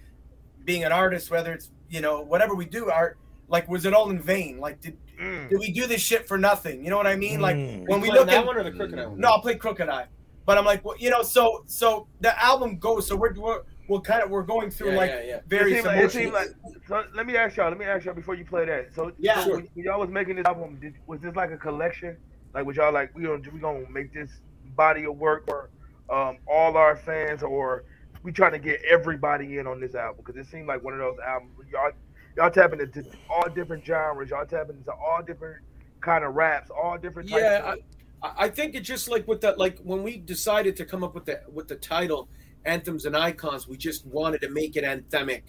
being 0.64 0.84
an 0.84 0.92
artist, 0.92 1.30
whether 1.30 1.52
it's 1.52 1.70
you 1.88 2.00
know 2.00 2.20
whatever 2.20 2.54
we 2.54 2.64
do, 2.64 2.90
art 2.90 3.18
like 3.48 3.68
was 3.68 3.84
it 3.84 3.92
all 3.92 4.10
in 4.10 4.20
vain? 4.20 4.58
Like 4.58 4.80
did 4.80 4.96
Mm. 5.20 5.50
did 5.50 5.58
we 5.58 5.70
do 5.70 5.86
this 5.86 6.00
shit 6.00 6.26
for 6.26 6.38
nothing? 6.38 6.82
You 6.82 6.88
know 6.88 6.96
what 6.96 7.06
I 7.06 7.14
mean? 7.14 7.42
Like 7.42 7.56
Mm. 7.56 7.86
when 7.88 8.00
we 8.00 8.08
Playing 8.08 8.14
look 8.14 8.26
that 8.28 8.38
at 8.38 8.46
one 8.46 8.56
or 8.56 8.62
the 8.64 8.70
Crooked 8.70 8.98
I? 8.98 9.04
No, 9.16 9.28
I'll 9.28 9.42
play 9.42 9.54
Crooked 9.56 9.86
I. 9.86 10.06
But 10.46 10.56
I'm 10.56 10.64
like, 10.64 10.82
well, 10.82 10.96
you 10.98 11.10
know, 11.10 11.22
so 11.22 11.62
so 11.66 12.06
the 12.20 12.32
album 12.42 12.78
goes. 12.78 13.06
So 13.06 13.16
we're 13.16 13.34
we're, 13.34 13.60
we're 13.90 14.00
kind 14.00 14.22
of 14.22 14.30
we're 14.30 14.44
going 14.44 14.70
through 14.70 14.92
Yeah, 14.92 14.96
like 14.96 15.10
yeah, 15.10 15.22
yeah. 15.22 15.36
It 15.36 15.44
various 15.48 15.82
seemed 15.82 15.86
like, 15.86 16.04
it 16.04 16.12
seemed 16.12 16.32
like 16.32 16.48
so 16.86 17.04
let 17.12 17.26
me 17.26 17.36
ask 17.36 17.56
y'all. 17.56 17.68
Let 17.68 17.78
me 17.78 17.84
ask 17.84 18.04
y'all 18.04 18.14
before 18.14 18.36
you 18.36 18.44
play 18.44 18.64
that. 18.64 18.94
So 18.94 19.12
Yeah. 19.18 19.44
so 19.44 19.56
when, 19.56 19.68
when 19.74 19.84
y'all 19.84 19.98
was 19.98 20.10
making 20.10 20.36
this 20.36 20.46
album, 20.46 20.78
did, 20.80 20.94
was 21.08 21.20
this 21.20 21.34
like 21.34 21.50
a 21.50 21.56
collection? 21.56 22.16
Like 22.54 22.66
was 22.66 22.76
y'all 22.76 22.92
like 22.92 23.12
we 23.16 23.24
gonna 23.24 23.42
we 23.52 23.58
gonna 23.58 23.90
make 23.90 24.14
this 24.14 24.30
body 24.76 25.06
of 25.06 25.16
work 25.16 25.44
for 25.46 25.70
um, 26.08 26.38
all 26.46 26.76
our 26.76 26.96
fans, 26.96 27.42
or 27.42 27.84
we 28.22 28.30
trying 28.30 28.52
to 28.52 28.60
get 28.60 28.80
everybody 28.88 29.58
in 29.58 29.66
on 29.66 29.80
this 29.80 29.96
album? 29.96 30.22
Because 30.24 30.40
it 30.40 30.48
seemed 30.48 30.68
like 30.68 30.84
one 30.84 30.94
of 30.94 31.00
those 31.00 31.18
albums 31.26 31.52
y'all 31.72 31.90
y'all 32.36 32.50
tapping 32.50 32.80
into 32.80 33.04
all 33.28 33.48
different 33.50 33.84
genres. 33.84 34.30
Y'all 34.30 34.46
tapping 34.46 34.76
into 34.76 34.92
all 34.92 35.20
different 35.26 35.62
kind 36.00 36.24
of 36.24 36.34
raps, 36.34 36.70
all 36.70 36.96
different 36.96 37.28
types. 37.28 37.42
Yeah, 37.42 37.72
of, 37.72 37.78
I, 38.22 38.44
I 38.44 38.48
think 38.50 38.76
it's 38.76 38.86
just 38.86 39.10
like 39.10 39.26
with 39.26 39.40
that, 39.40 39.58
like 39.58 39.80
when 39.80 40.04
we 40.04 40.16
decided 40.16 40.76
to 40.76 40.84
come 40.84 41.02
up 41.02 41.14
with 41.14 41.24
the 41.24 41.40
with 41.52 41.66
the 41.66 41.76
title 41.76 42.28
anthems 42.64 43.06
and 43.06 43.16
icons 43.16 43.66
we 43.66 43.76
just 43.76 44.04
wanted 44.06 44.40
to 44.40 44.50
make 44.50 44.76
it 44.76 44.84
anthemic 44.84 45.42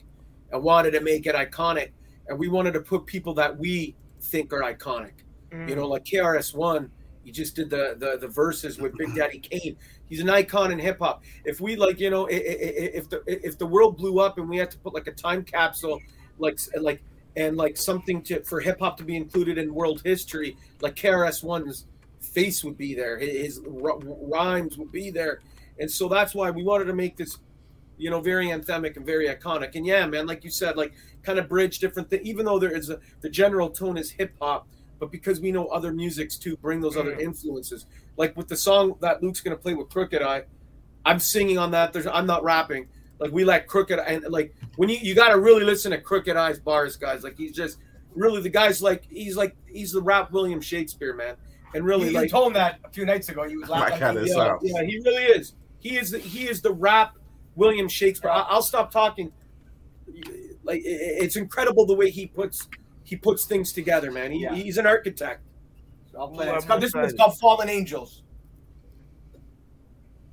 and 0.51 0.63
wanted 0.63 0.91
to 0.91 1.01
make 1.01 1.25
it 1.25 1.35
iconic. 1.35 1.89
And 2.27 2.37
we 2.39 2.47
wanted 2.47 2.73
to 2.73 2.81
put 2.81 3.05
people 3.05 3.33
that 3.35 3.57
we 3.57 3.95
think 4.21 4.53
are 4.53 4.61
iconic. 4.61 5.13
Mm. 5.51 5.69
you 5.69 5.75
know 5.75 5.87
like 5.87 6.05
KRS 6.05 6.55
One 6.55 6.89
he 7.23 7.31
just 7.31 7.55
did 7.55 7.69
the, 7.69 7.95
the 7.97 8.17
the 8.19 8.27
verses 8.27 8.79
with 8.79 8.97
big 8.97 9.13
daddy 9.15 9.39
kane. 9.39 9.75
He's 10.09 10.21
an 10.21 10.29
icon 10.29 10.71
in 10.71 10.79
hip-hop 10.79 11.23
if 11.45 11.61
we 11.61 11.75
like 11.75 11.99
you 11.99 12.09
know 12.09 12.27
if 12.29 13.09
the 13.09 13.23
if 13.27 13.57
the 13.57 13.65
world 13.65 13.97
blew 13.97 14.19
up 14.19 14.37
and 14.37 14.49
we 14.49 14.57
had 14.57 14.71
to 14.71 14.77
put 14.79 14.93
like 14.93 15.07
a 15.07 15.11
time 15.11 15.43
capsule 15.43 15.99
like 16.39 16.59
like 16.79 17.01
and 17.35 17.57
like 17.57 17.77
something 17.77 18.21
to 18.23 18.43
for 18.43 18.59
hip 18.59 18.79
hop 18.79 18.97
to 18.97 19.03
be 19.03 19.15
included 19.15 19.57
in 19.57 19.73
world 19.73 20.01
history, 20.03 20.57
like 20.81 20.95
KRS 20.95 21.43
One's 21.43 21.85
face 22.19 22.63
would 22.63 22.77
be 22.77 22.93
there, 22.93 23.17
his 23.17 23.61
r- 23.81 23.97
rhymes 23.99 24.77
would 24.77 24.91
be 24.91 25.09
there, 25.09 25.41
and 25.81 25.89
so 25.89 26.07
that's 26.07 26.35
why 26.35 26.51
we 26.51 26.63
wanted 26.63 26.85
to 26.85 26.93
make 26.93 27.17
this, 27.17 27.39
you 27.97 28.09
know, 28.09 28.21
very 28.21 28.47
anthemic 28.47 28.95
and 28.97 29.05
very 29.05 29.27
iconic. 29.27 29.75
And 29.75 29.85
yeah, 29.85 30.05
man, 30.05 30.27
like 30.27 30.43
you 30.43 30.51
said, 30.51 30.77
like 30.77 30.93
kind 31.23 31.39
of 31.39 31.49
bridge 31.49 31.79
different 31.79 32.09
things. 32.09 32.21
Even 32.23 32.45
though 32.45 32.59
there 32.59 32.71
is 32.71 32.89
a 32.91 32.99
the 33.21 33.29
general 33.29 33.69
tone 33.69 33.97
is 33.97 34.11
hip 34.11 34.31
hop, 34.39 34.67
but 34.99 35.11
because 35.11 35.41
we 35.41 35.51
know 35.51 35.65
other 35.67 35.91
musics 35.91 36.37
too, 36.37 36.55
bring 36.57 36.79
those 36.79 36.95
other 36.95 37.15
mm. 37.15 37.21
influences. 37.21 37.87
Like 38.15 38.37
with 38.37 38.47
the 38.47 38.55
song 38.55 38.95
that 39.01 39.23
Luke's 39.23 39.41
gonna 39.41 39.57
play 39.57 39.73
with 39.73 39.89
Crooked 39.89 40.21
I, 40.21 40.43
I'm 41.03 41.19
singing 41.19 41.57
on 41.57 41.71
that. 41.71 41.93
There's 41.93 42.05
I'm 42.05 42.27
not 42.27 42.43
rapping. 42.43 42.87
Like 43.17 43.31
we 43.31 43.43
like 43.43 43.65
Crooked 43.65 43.97
I. 43.97 44.03
and 44.03 44.25
like 44.29 44.53
when 44.75 44.87
you 44.87 44.97
you 44.97 45.15
got 45.15 45.29
to 45.29 45.39
really 45.39 45.63
listen 45.63 45.91
to 45.91 45.99
Crooked 45.99 46.37
I's 46.37 46.59
bars, 46.59 46.95
guys. 46.95 47.23
Like 47.23 47.37
he's 47.37 47.53
just 47.53 47.79
really 48.13 48.41
the 48.41 48.49
guy's 48.49 48.81
like 48.83 49.05
he's 49.09 49.35
like 49.35 49.55
he's 49.67 49.93
the 49.93 50.01
rap 50.01 50.31
William 50.31 50.61
Shakespeare, 50.61 51.15
man. 51.15 51.37
And 51.73 51.85
really 51.85 52.05
you, 52.05 52.11
you 52.11 52.17
like 52.17 52.29
told 52.29 52.47
him 52.47 52.53
that 52.53 52.79
a 52.83 52.89
few 52.89 53.05
nights 53.05 53.29
ago. 53.29 53.47
He 53.47 53.57
was 53.57 53.69
laughing. 53.69 53.91
Like 53.91 54.01
how 54.01 54.13
this 54.13 54.29
yeah, 54.29 54.35
sounds. 54.35 54.61
yeah, 54.63 54.83
he 54.83 54.99
really 54.99 55.23
is. 55.23 55.53
He 55.81 55.97
is 55.97 56.11
the, 56.11 56.19
he 56.19 56.47
is 56.47 56.61
the 56.61 56.71
rap 56.71 57.17
William 57.55 57.89
Shakespeare. 57.89 58.29
I, 58.31 58.41
I'll 58.47 58.61
stop 58.61 58.91
talking. 58.91 59.31
Like 60.63 60.79
it- 60.79 61.23
it's 61.23 61.35
incredible 61.35 61.85
the 61.85 61.95
way 61.95 62.09
he 62.09 62.27
puts 62.27 62.69
he 63.03 63.15
puts 63.17 63.43
things 63.45 63.73
together, 63.73 64.11
man. 64.11 64.31
He, 64.31 64.39
Yeah. 64.43 64.53
He's 64.55 64.77
an 64.77 64.85
architect. 64.85 65.41
I'll 66.17 66.29
play 66.29 66.45
Well, 66.45 66.55
it. 66.55 66.57
It's 66.59 66.65
called, 66.65 66.81
this 66.81 66.95
I'm 66.95 67.01
one's 67.01 67.13
called 67.13 67.37
Fallen 67.39 67.67
Angels. 67.69 68.21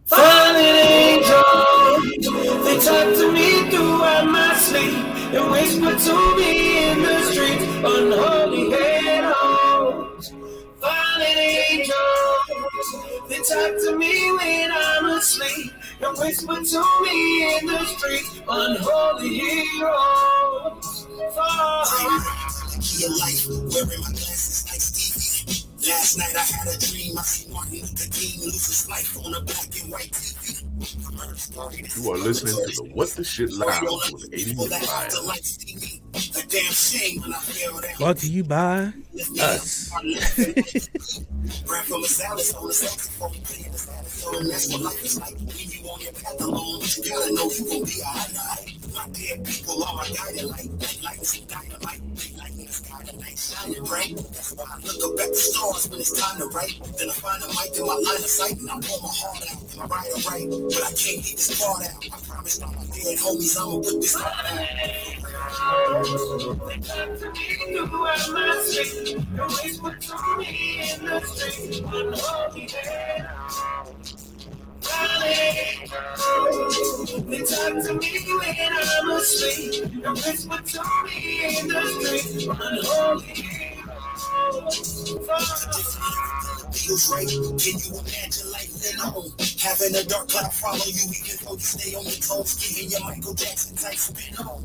Fallen 0.06 0.56
angels, 0.56 2.24
they 2.64 2.78
talk 2.78 3.14
to 3.14 3.30
me 3.32 3.68
throughout 3.70 4.24
my 4.26 4.54
sleep 4.56 4.94
and 5.34 5.50
whisper 5.50 5.94
to 5.98 6.36
me 6.36 6.90
in 6.92 7.02
the 7.02 7.22
streets, 7.30 7.64
unholy 7.64 8.70
halos. 8.70 10.32
Fallen 10.80 11.36
angels, 11.38 12.17
they 13.28 13.36
talk 13.38 13.72
to 13.84 13.96
me 13.96 14.32
when 14.32 14.70
I'm 14.72 15.06
asleep 15.06 15.72
and 16.00 16.18
whisper 16.18 16.54
to 16.54 17.02
me 17.02 17.58
in 17.58 17.66
the 17.66 17.84
street, 17.84 18.42
unholy 18.48 19.38
heroes. 19.38 21.06
Your 22.98 23.10
life, 23.18 23.46
wearing 23.48 24.00
my 24.00 24.10
glasses 24.10 24.64
like 24.66 24.80
Stevie. 24.80 25.68
Last 25.88 26.18
night 26.18 26.34
I 26.36 26.40
had 26.40 26.68
a 26.68 26.78
dream. 26.78 27.16
I 27.18 27.22
see 27.22 27.52
Martin 27.52 27.80
Luther 27.80 28.10
King 28.10 28.40
lose 28.40 28.66
his 28.66 28.88
life 28.88 29.16
on 29.24 29.34
a 29.34 29.40
black 29.40 29.68
and 29.80 29.92
white 29.92 30.10
TV. 30.12 30.57
You 30.78 32.12
are 32.12 32.18
listening 32.18 32.54
to 32.54 32.82
the 32.82 32.90
What 32.94 33.08
the 33.10 33.24
Shit 33.24 33.50
Live 33.50 33.82
with 34.12 34.28
80 34.32 34.54
Live. 34.54 34.70
A 36.14 36.46
damn 36.46 36.72
shame 36.72 37.20
when 37.22 37.34
I 37.34 37.38
feel 37.38 37.80
that. 37.80 37.96
Brought 37.98 38.18
to 38.18 38.28
you 38.28 38.44
by 38.44 38.92
us. 39.40 39.90
Like. 48.98 49.08
My 49.08 49.12
dead 49.12 49.44
people 49.44 49.84
are 49.84 49.94
my 49.94 50.08
guiding 50.08 50.48
light. 50.48 50.70
Like 51.02 51.24
some 51.24 51.44
dynamite. 51.46 52.00
They 52.16 52.32
light 52.36 52.52
in 52.52 52.66
the 52.66 52.72
sky, 52.72 53.02
the 53.04 53.12
night 53.18 53.38
shining 53.38 53.84
bright. 53.84 54.16
That's 54.16 54.52
why 54.54 54.64
I 54.68 54.78
look 54.82 55.04
up 55.04 55.20
at 55.20 55.28
the 55.30 55.36
stars 55.36 55.88
when 55.90 56.00
it's 56.00 56.12
time 56.20 56.38
to 56.38 56.46
write. 56.46 56.80
Then 56.98 57.10
I 57.10 57.12
find 57.12 57.42
a 57.42 57.46
mic 57.48 57.76
in 57.78 57.86
my 57.86 57.94
line 57.94 58.04
of 58.04 58.26
sight 58.26 58.58
and 58.58 58.70
I 58.70 58.80
pour 58.82 59.00
my 59.02 59.08
heart 59.08 59.50
out. 59.50 59.74
Am 59.74 59.82
I 59.82 59.86
right 59.86 60.12
or 60.12 60.20
right? 60.30 60.48
But 60.50 60.82
I 60.82 60.92
can't 60.98 61.22
get 61.22 61.36
this 61.36 61.60
part 61.62 61.84
out. 61.86 62.04
I 62.04 62.06
promised 62.26 62.62
all 62.62 62.72
my 62.72 62.84
dead 62.90 63.18
homies 63.18 63.56
I'ma 63.56 63.78
put 63.78 64.00
this 64.00 64.14
part 64.20 64.34
Throughout 67.98 68.48
They 77.26 77.38
talk 77.38 77.74
to 77.84 77.92
me 77.94 78.12
when 78.38 78.72
I'm 78.72 79.10
asleep 79.10 79.84
and 79.84 80.16
whisper 80.16 80.60
to 80.62 80.80
me 81.04 81.58
in 81.58 81.68
the 81.68 81.80
street, 81.86 82.48
unholy 82.48 83.58
feels 86.88 87.10
right. 87.12 87.28
Can 87.28 87.78
you 87.78 87.98
imagine 88.00 88.50
life 88.52 88.72
then 88.80 89.00
on? 89.00 89.30
Having 89.60 89.96
a 89.96 90.04
dark 90.04 90.28
cloud 90.28 90.52
follow 90.52 90.76
you, 90.86 91.10
even 91.10 91.36
though 91.44 91.54
you 91.54 91.60
stay 91.60 91.94
on 91.94 92.04
your 92.04 92.12
toes, 92.14 92.54
giving 92.54 92.90
your 92.90 93.00
Michael 93.04 93.34
Jackson 93.34 93.76
type 93.76 93.94
spin 93.94 94.36
on. 94.46 94.64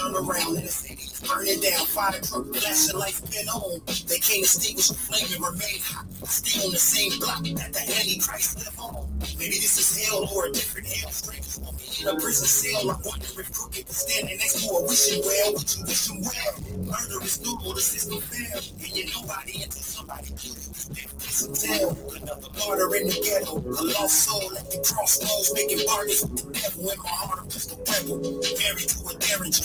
Turn 0.00 0.14
around 0.14 0.56
in 0.56 0.62
the 0.64 0.68
city, 0.68 1.04
burning 1.28 1.60
down, 1.60 1.84
fire 1.86 2.20
truck, 2.20 2.46
flashing 2.54 2.98
life 2.98 3.20
been 3.30 3.48
on. 3.48 3.80
They 4.08 4.18
can't 4.18 4.40
extinguish 4.40 4.88
the 4.88 4.94
flame 4.94 5.28
and 5.28 5.44
remain 5.44 5.80
hot. 5.84 6.06
Stay 6.24 6.64
on 6.64 6.72
the 6.72 6.78
same 6.78 7.18
block 7.20 7.44
that 7.60 7.72
the 7.72 7.84
Antichrist 7.84 8.64
live 8.64 8.80
on. 8.80 9.08
Maybe 9.36 9.60
this 9.60 9.76
is 9.76 10.08
hell 10.08 10.28
or 10.32 10.46
a 10.46 10.52
different 10.52 10.88
hell. 10.88 11.10
Strangers 11.10 11.58
want 11.60 11.76
me 11.76 11.88
in 12.00 12.08
a 12.08 12.14
prison 12.16 12.48
cell. 12.48 12.90
I 12.90 12.96
wonder 13.04 13.28
if 13.40 13.52
crooked 13.52 13.88
standing 13.88 14.38
next 14.38 14.64
to 14.64 14.72
a 14.72 14.82
wishing 14.82 15.20
well. 15.20 15.52
Would 15.52 15.68
you 15.68 15.84
wish 15.84 16.08
him 16.08 16.24
well? 16.24 16.52
Murder 16.96 17.20
is 17.24 17.36
normal, 17.44 17.74
the 17.74 17.80
system 17.80 18.20
failed. 18.20 18.64
And 18.80 18.90
you're 18.96 19.12
nobody 19.20 19.60
until 19.60 19.84
somebody 19.84 20.32
kills 20.32 20.88
you. 20.96 21.08
This 21.20 21.44
is 21.44 21.52
tell. 21.60 21.92
Another 22.16 22.48
martyr 22.56 22.96
in 22.96 23.08
the 23.08 23.20
ghetto. 23.20 23.60
A 23.60 23.82
lost 24.00 24.24
soul 24.24 24.48
at 24.56 24.64
the 24.72 24.80
crossroads, 24.80 25.52
making 25.52 25.84
bargains 25.84 26.24
with 26.24 26.40
the 26.40 26.52
devil. 26.56 26.88
In 26.88 26.98
my 27.04 27.10
heart, 27.12 27.52
a 27.52 27.76
rebel. 27.84 28.40
Married 28.64 28.88
to 28.88 28.98
a 29.08 29.14
derringer 29.20 29.64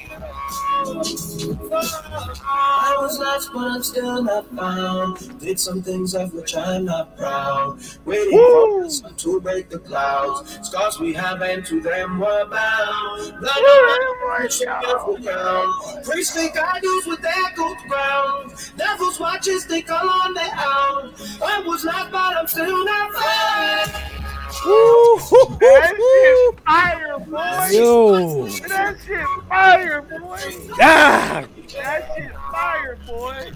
I 2.43 2.97
was 2.99 3.19
lost, 3.19 3.51
but 3.53 3.71
I'm 3.71 3.83
still 3.83 4.23
not 4.23 4.47
found. 4.55 5.39
Did 5.39 5.59
some 5.59 5.81
things 5.81 6.15
of 6.15 6.33
which 6.33 6.55
I'm 6.55 6.85
not 6.85 7.15
proud. 7.17 7.79
Waiting 8.05 8.31
for 8.31 8.83
the 8.83 8.89
sun 8.89 9.15
to 9.15 9.41
break 9.41 9.69
the 9.69 9.79
clouds. 9.79 10.59
Scars 10.67 10.99
we 10.99 11.13
have, 11.13 11.41
and 11.41 11.63
to 11.67 11.81
them 11.81 12.19
we're 12.19 12.45
bound. 12.45 13.39
Blood 13.39 13.51
on 13.51 15.13
the 15.13 15.21
ground. 15.21 16.03
Priests 16.03 16.33
think 16.33 16.57
idols 16.57 17.05
with 17.05 17.21
their 17.21 17.51
gold 17.55 17.77
ground. 17.87 18.53
Devils 18.77 19.19
watches 19.19 19.65
think 19.65 19.89
I'm 19.91 20.09
on 20.09 20.33
the 20.33 20.49
out. 20.53 21.13
I 21.43 21.61
was 21.65 21.85
lost, 21.85 22.11
but 22.11 22.37
I'm 22.37 22.47
still 22.47 22.85
not 22.85 23.13
found. 23.13 24.30
That 24.51 25.95
shit 25.95 26.59
fire, 26.65 27.17
boy. 27.19 27.67
Yo. 27.71 28.45
That 28.47 28.97
shit 29.05 29.27
fire, 29.47 30.01
boy. 30.01 30.39
Ah. 30.81 31.45
That 31.73 32.01
shit 32.15 32.33
fire, 32.51 32.97
boy. 33.07 33.51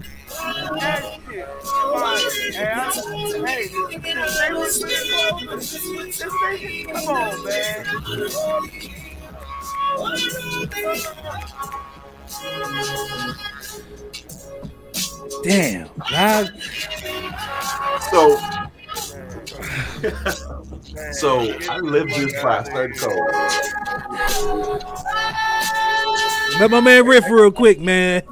That 0.80 1.02
shit 1.26 1.46
fire. 1.62 2.30
Hey, 3.46 3.68
hey, 3.68 4.14
this, 4.14 4.24
this 4.24 4.40
favorite 4.40 4.72
shit, 4.72 5.04
bro. 5.10 5.56
This, 5.56 5.70
this 5.72 6.32
nigga, 6.32 6.70
come 6.92 7.08
on, 7.16 7.34
man. 7.44 7.84
Damn. 15.44 15.88
I, 16.00 16.48
So, 18.10 18.38
so 21.12 21.40
I 21.70 21.78
lived 21.78 22.10
this 22.10 22.38
class 22.40 22.68
third 22.68 22.96
code. 22.98 23.16
let 26.60 26.70
my 26.70 26.80
man 26.80 27.06
riff 27.06 27.24
real 27.30 27.50
quick, 27.50 27.80
man. 27.80 28.22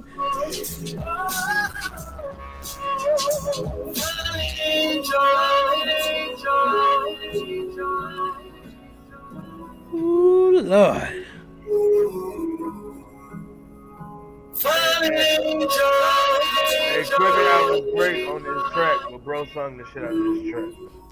Ooh, 9.95 10.61
Lord. 10.61 11.25
Hey, 16.95 17.05
Quick 17.05 17.29
Out 17.29 17.70
was 17.70 17.95
great 17.95 18.29
on 18.29 18.43
this 18.43 18.72
track, 18.72 18.97
but 19.11 19.25
bro 19.25 19.45
sung 19.53 19.77
the 19.77 19.85
shit 19.93 20.03
out 20.05 20.12
of 20.12 20.16
this 20.16 20.51
track. 20.51 21.04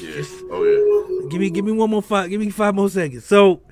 Yeah. 0.00 0.22
Oh 0.50 1.20
yeah. 1.22 1.28
Give 1.30 1.40
me, 1.40 1.50
give 1.50 1.64
me 1.64 1.72
one 1.72 1.90
more 1.90 2.02
five. 2.02 2.30
Give 2.30 2.40
me 2.40 2.50
five 2.50 2.74
more 2.74 2.88
seconds. 2.88 3.24
So, 3.24 3.62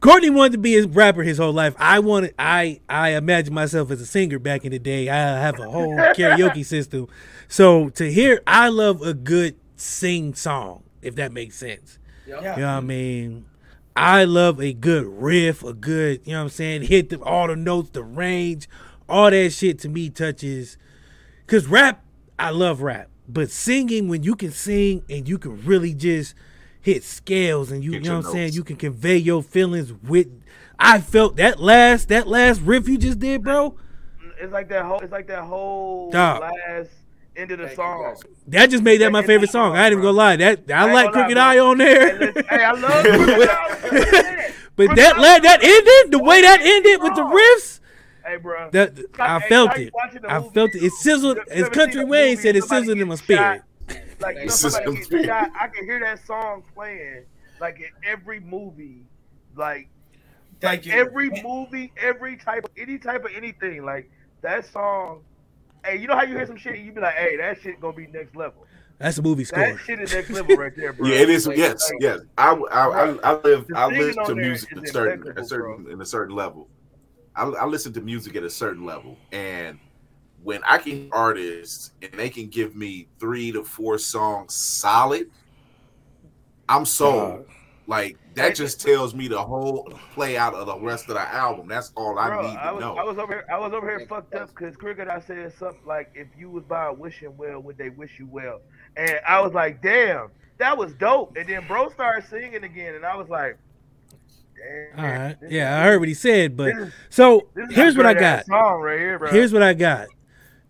Courtney 0.00 0.30
wanted 0.30 0.52
to 0.52 0.58
be 0.58 0.76
a 0.76 0.86
rapper 0.86 1.22
his 1.22 1.38
whole 1.38 1.52
life. 1.52 1.74
I 1.78 2.00
wanted, 2.00 2.34
I, 2.38 2.80
I 2.88 3.10
imagine 3.10 3.54
myself 3.54 3.90
as 3.90 4.00
a 4.00 4.06
singer 4.06 4.38
back 4.38 4.64
in 4.64 4.72
the 4.72 4.78
day. 4.78 5.08
I 5.08 5.14
have 5.14 5.60
a 5.60 5.70
whole 5.70 5.94
karaoke 6.16 6.64
system. 6.64 7.06
So 7.48 7.88
to 7.90 8.12
hear, 8.12 8.42
I 8.46 8.68
love 8.68 9.02
a 9.02 9.14
good 9.14 9.56
sing 9.76 10.34
song, 10.34 10.82
if 11.02 11.14
that 11.16 11.32
makes 11.32 11.56
sense. 11.56 11.98
Yeah. 12.26 12.56
You 12.56 12.62
know 12.62 12.66
what 12.66 12.72
I 12.72 12.80
mean? 12.80 13.44
I 13.94 14.24
love 14.24 14.60
a 14.60 14.72
good 14.72 15.06
riff, 15.06 15.62
a 15.62 15.74
good, 15.74 16.22
you 16.24 16.32
know 16.32 16.38
what 16.38 16.44
I'm 16.44 16.48
saying, 16.48 16.82
hit 16.82 17.10
the, 17.10 17.20
all 17.20 17.46
the 17.46 17.56
notes, 17.56 17.90
the 17.90 18.02
range, 18.02 18.68
all 19.08 19.30
that 19.30 19.50
shit 19.50 19.78
to 19.80 19.88
me 19.88 20.08
touches. 20.08 20.78
Cause 21.46 21.66
rap, 21.66 22.02
I 22.38 22.50
love 22.50 22.80
rap, 22.80 23.08
but 23.28 23.50
singing 23.50 24.08
when 24.08 24.22
you 24.22 24.34
can 24.34 24.50
sing 24.50 25.02
and 25.08 25.28
you 25.28 25.38
can 25.38 25.64
really 25.64 25.94
just 25.94 26.34
hit 26.80 27.04
scales 27.04 27.70
and 27.70 27.82
you, 27.82 27.92
you 27.92 28.00
know 28.00 28.06
your 28.06 28.16
what 28.18 28.26
I'm 28.26 28.32
saying, 28.32 28.52
you 28.52 28.64
can 28.64 28.76
convey 28.76 29.16
your 29.16 29.42
feelings 29.42 29.92
with. 29.92 30.28
I 30.78 31.00
felt 31.00 31.36
that 31.36 31.60
last 31.60 32.08
that 32.08 32.26
last 32.26 32.60
riff 32.60 32.88
you 32.88 32.98
just 32.98 33.18
did, 33.20 33.42
bro. 33.42 33.76
It's 34.40 34.52
like 34.52 34.68
that 34.70 34.84
whole. 34.84 34.98
It's 34.98 35.12
like 35.12 35.28
that 35.28 35.44
whole 35.44 36.10
Dog. 36.10 36.40
last 36.40 36.90
end 37.36 37.52
of 37.52 37.58
the 37.60 37.72
song. 37.74 38.16
That 38.48 38.70
just 38.70 38.82
made 38.82 39.00
that 39.00 39.12
my 39.12 39.22
favorite 39.22 39.50
song. 39.50 39.76
I 39.76 39.84
ain't 39.84 39.92
even 39.92 40.02
gonna 40.02 40.16
lie. 40.16 40.36
That 40.36 40.64
I, 40.68 40.84
ain't 40.84 40.92
like 40.92 41.06
gonna 41.06 41.06
lie, 41.06 41.12
Crooked. 41.12 41.38
Eye 41.38 41.58
on 41.58 41.78
there. 41.78 42.32
Hey, 42.32 42.64
I 42.64 42.72
love 42.72 43.04
Crooked 43.04 43.48
I. 43.48 44.52
but 44.74 44.96
that 44.96 45.16
la- 45.18 45.38
that 45.38 45.62
ended 45.62 46.12
the 46.12 46.18
way 46.18 46.42
that 46.42 46.60
ended 46.60 47.02
with 47.02 47.14
the 47.14 47.22
riffs. 47.22 47.78
Hey, 48.24 48.36
bro. 48.36 48.70
That 48.70 48.98
I 49.18 49.38
Hey, 49.40 49.48
felt 49.48 49.76
it. 49.78 49.92
I 50.28 50.38
movie, 50.38 50.54
felt 50.54 50.74
it. 50.74 50.82
It 50.82 50.92
sizzled. 50.92 51.38
you 51.38 51.44
As 51.50 51.68
Country 51.68 52.04
Wayne 52.04 52.36
said, 52.36 52.56
it 52.56 52.64
sizzled 52.64 52.98
in 52.98 53.08
my 53.08 53.14
gets 53.14 53.22
spirit. 53.22 53.62
Like 54.20 54.36
you 54.36 54.46
know, 54.46 54.50
somebody, 54.50 54.84
conspiracy. 54.84 55.30
I, 55.30 55.48
I 55.58 55.68
can 55.68 55.84
hear 55.84 55.98
that 56.00 56.24
song 56.24 56.62
playing 56.74 57.24
like 57.60 57.80
in 57.80 57.90
every 58.04 58.40
movie, 58.40 59.04
like 59.56 59.88
Thank 60.60 60.84
like 60.84 60.86
you. 60.86 60.92
every 60.92 61.30
movie, 61.42 61.92
every 62.00 62.36
type 62.36 62.64
of 62.64 62.70
any 62.76 62.98
type 62.98 63.24
of 63.24 63.32
anything. 63.34 63.84
Like 63.84 64.10
that 64.42 64.64
song. 64.66 65.22
Hey, 65.84 65.96
you 65.96 66.06
know 66.06 66.14
how 66.14 66.22
you 66.22 66.36
hear 66.36 66.46
some 66.46 66.56
shit 66.56 66.76
and 66.76 66.86
you 66.86 66.92
be 66.92 67.00
like, 67.00 67.14
"Hey, 67.14 67.36
that 67.36 67.60
shit 67.60 67.80
gonna 67.80 67.96
be 67.96 68.06
next 68.06 68.36
level." 68.36 68.66
That's 68.98 69.18
a 69.18 69.22
movie 69.22 69.42
score. 69.42 69.58
That 69.58 69.78
shit 69.80 70.00
is 70.00 70.14
next 70.14 70.30
level 70.30 70.54
right 70.56 70.74
there, 70.76 70.92
bro. 70.92 71.08
Yeah, 71.08 71.16
it 71.16 71.28
is. 71.28 71.48
Like, 71.48 71.56
yes, 71.56 71.90
like, 71.90 72.00
yes. 72.00 72.20
I, 72.38 72.52
I, 72.52 72.86
I, 72.86 73.18
I 73.24 73.32
live. 73.40 73.66
I 73.74 73.88
singing 73.88 74.06
listen 74.06 74.24
to 74.26 74.34
music 74.36 74.70
is 74.72 74.78
at 74.78 74.84
a 74.84 74.92
certain, 74.92 75.38
a 75.38 75.44
certain, 75.44 75.90
in 75.90 76.00
a 76.00 76.06
certain 76.06 76.36
level. 76.36 76.68
I, 77.34 77.44
I 77.44 77.66
listen 77.66 77.92
to 77.94 78.00
music 78.00 78.36
at 78.36 78.42
a 78.42 78.50
certain 78.50 78.84
level, 78.84 79.16
and 79.32 79.78
when 80.42 80.60
I 80.68 80.78
can 80.78 80.92
hear 80.92 81.08
artists 81.12 81.92
and 82.02 82.12
they 82.14 82.28
can 82.28 82.48
give 82.48 82.74
me 82.74 83.08
three 83.18 83.52
to 83.52 83.64
four 83.64 83.98
songs 83.98 84.54
solid, 84.54 85.30
I'm 86.68 86.84
sold. 86.84 87.46
Like 87.86 88.16
that 88.34 88.54
just 88.54 88.80
tells 88.80 89.14
me 89.14 89.28
the 89.28 89.42
whole 89.42 89.92
play 90.14 90.36
out 90.36 90.54
of 90.54 90.66
the 90.66 90.78
rest 90.78 91.08
of 91.08 91.14
the 91.14 91.20
album. 91.20 91.68
That's 91.68 91.92
all 91.96 92.18
I 92.18 92.28
Bro, 92.28 92.42
need 92.42 92.54
to 92.54 92.60
I 92.60 92.72
was, 92.72 92.80
know. 92.80 92.96
I 92.96 93.02
was 93.02 93.18
over 93.18 93.32
here. 93.32 93.44
I 93.52 93.58
was 93.58 93.72
over 93.72 93.88
here 93.88 94.06
fucked 94.06 94.34
up 94.34 94.48
because 94.48 94.76
Cricket. 94.76 95.08
I 95.08 95.20
said 95.20 95.52
something 95.52 95.84
like, 95.84 96.10
"If 96.14 96.28
you 96.38 96.48
was 96.48 96.64
by 96.64 96.86
a 96.86 96.92
wishing 96.92 97.36
well, 97.36 97.60
would 97.60 97.76
they 97.76 97.90
wish 97.90 98.18
you 98.18 98.26
well?" 98.26 98.60
And 98.96 99.20
I 99.26 99.40
was 99.40 99.52
like, 99.52 99.82
"Damn, 99.82 100.30
that 100.58 100.76
was 100.76 100.94
dope." 100.94 101.36
And 101.36 101.48
then 101.48 101.66
Bro 101.66 101.90
started 101.90 102.28
singing 102.28 102.62
again, 102.62 102.94
and 102.94 103.04
I 103.04 103.16
was 103.16 103.28
like, 103.28 103.58
All 104.96 105.04
right. 105.04 105.36
Yeah, 105.48 105.80
I 105.80 105.84
heard 105.84 105.98
what 106.00 106.08
he 106.08 106.14
said, 106.14 106.56
but 106.56 106.74
This 106.74 106.88
is- 106.88 106.92
so 107.10 107.48
here's 107.70 107.96
what 107.96 108.06
I 108.06 108.14
got. 108.14 108.44
right 108.48 108.98
here, 108.98 109.18
bro. 109.18 109.30
Here's 109.30 109.52
what 109.52 109.62
I 109.62 109.74
got. 109.74 110.08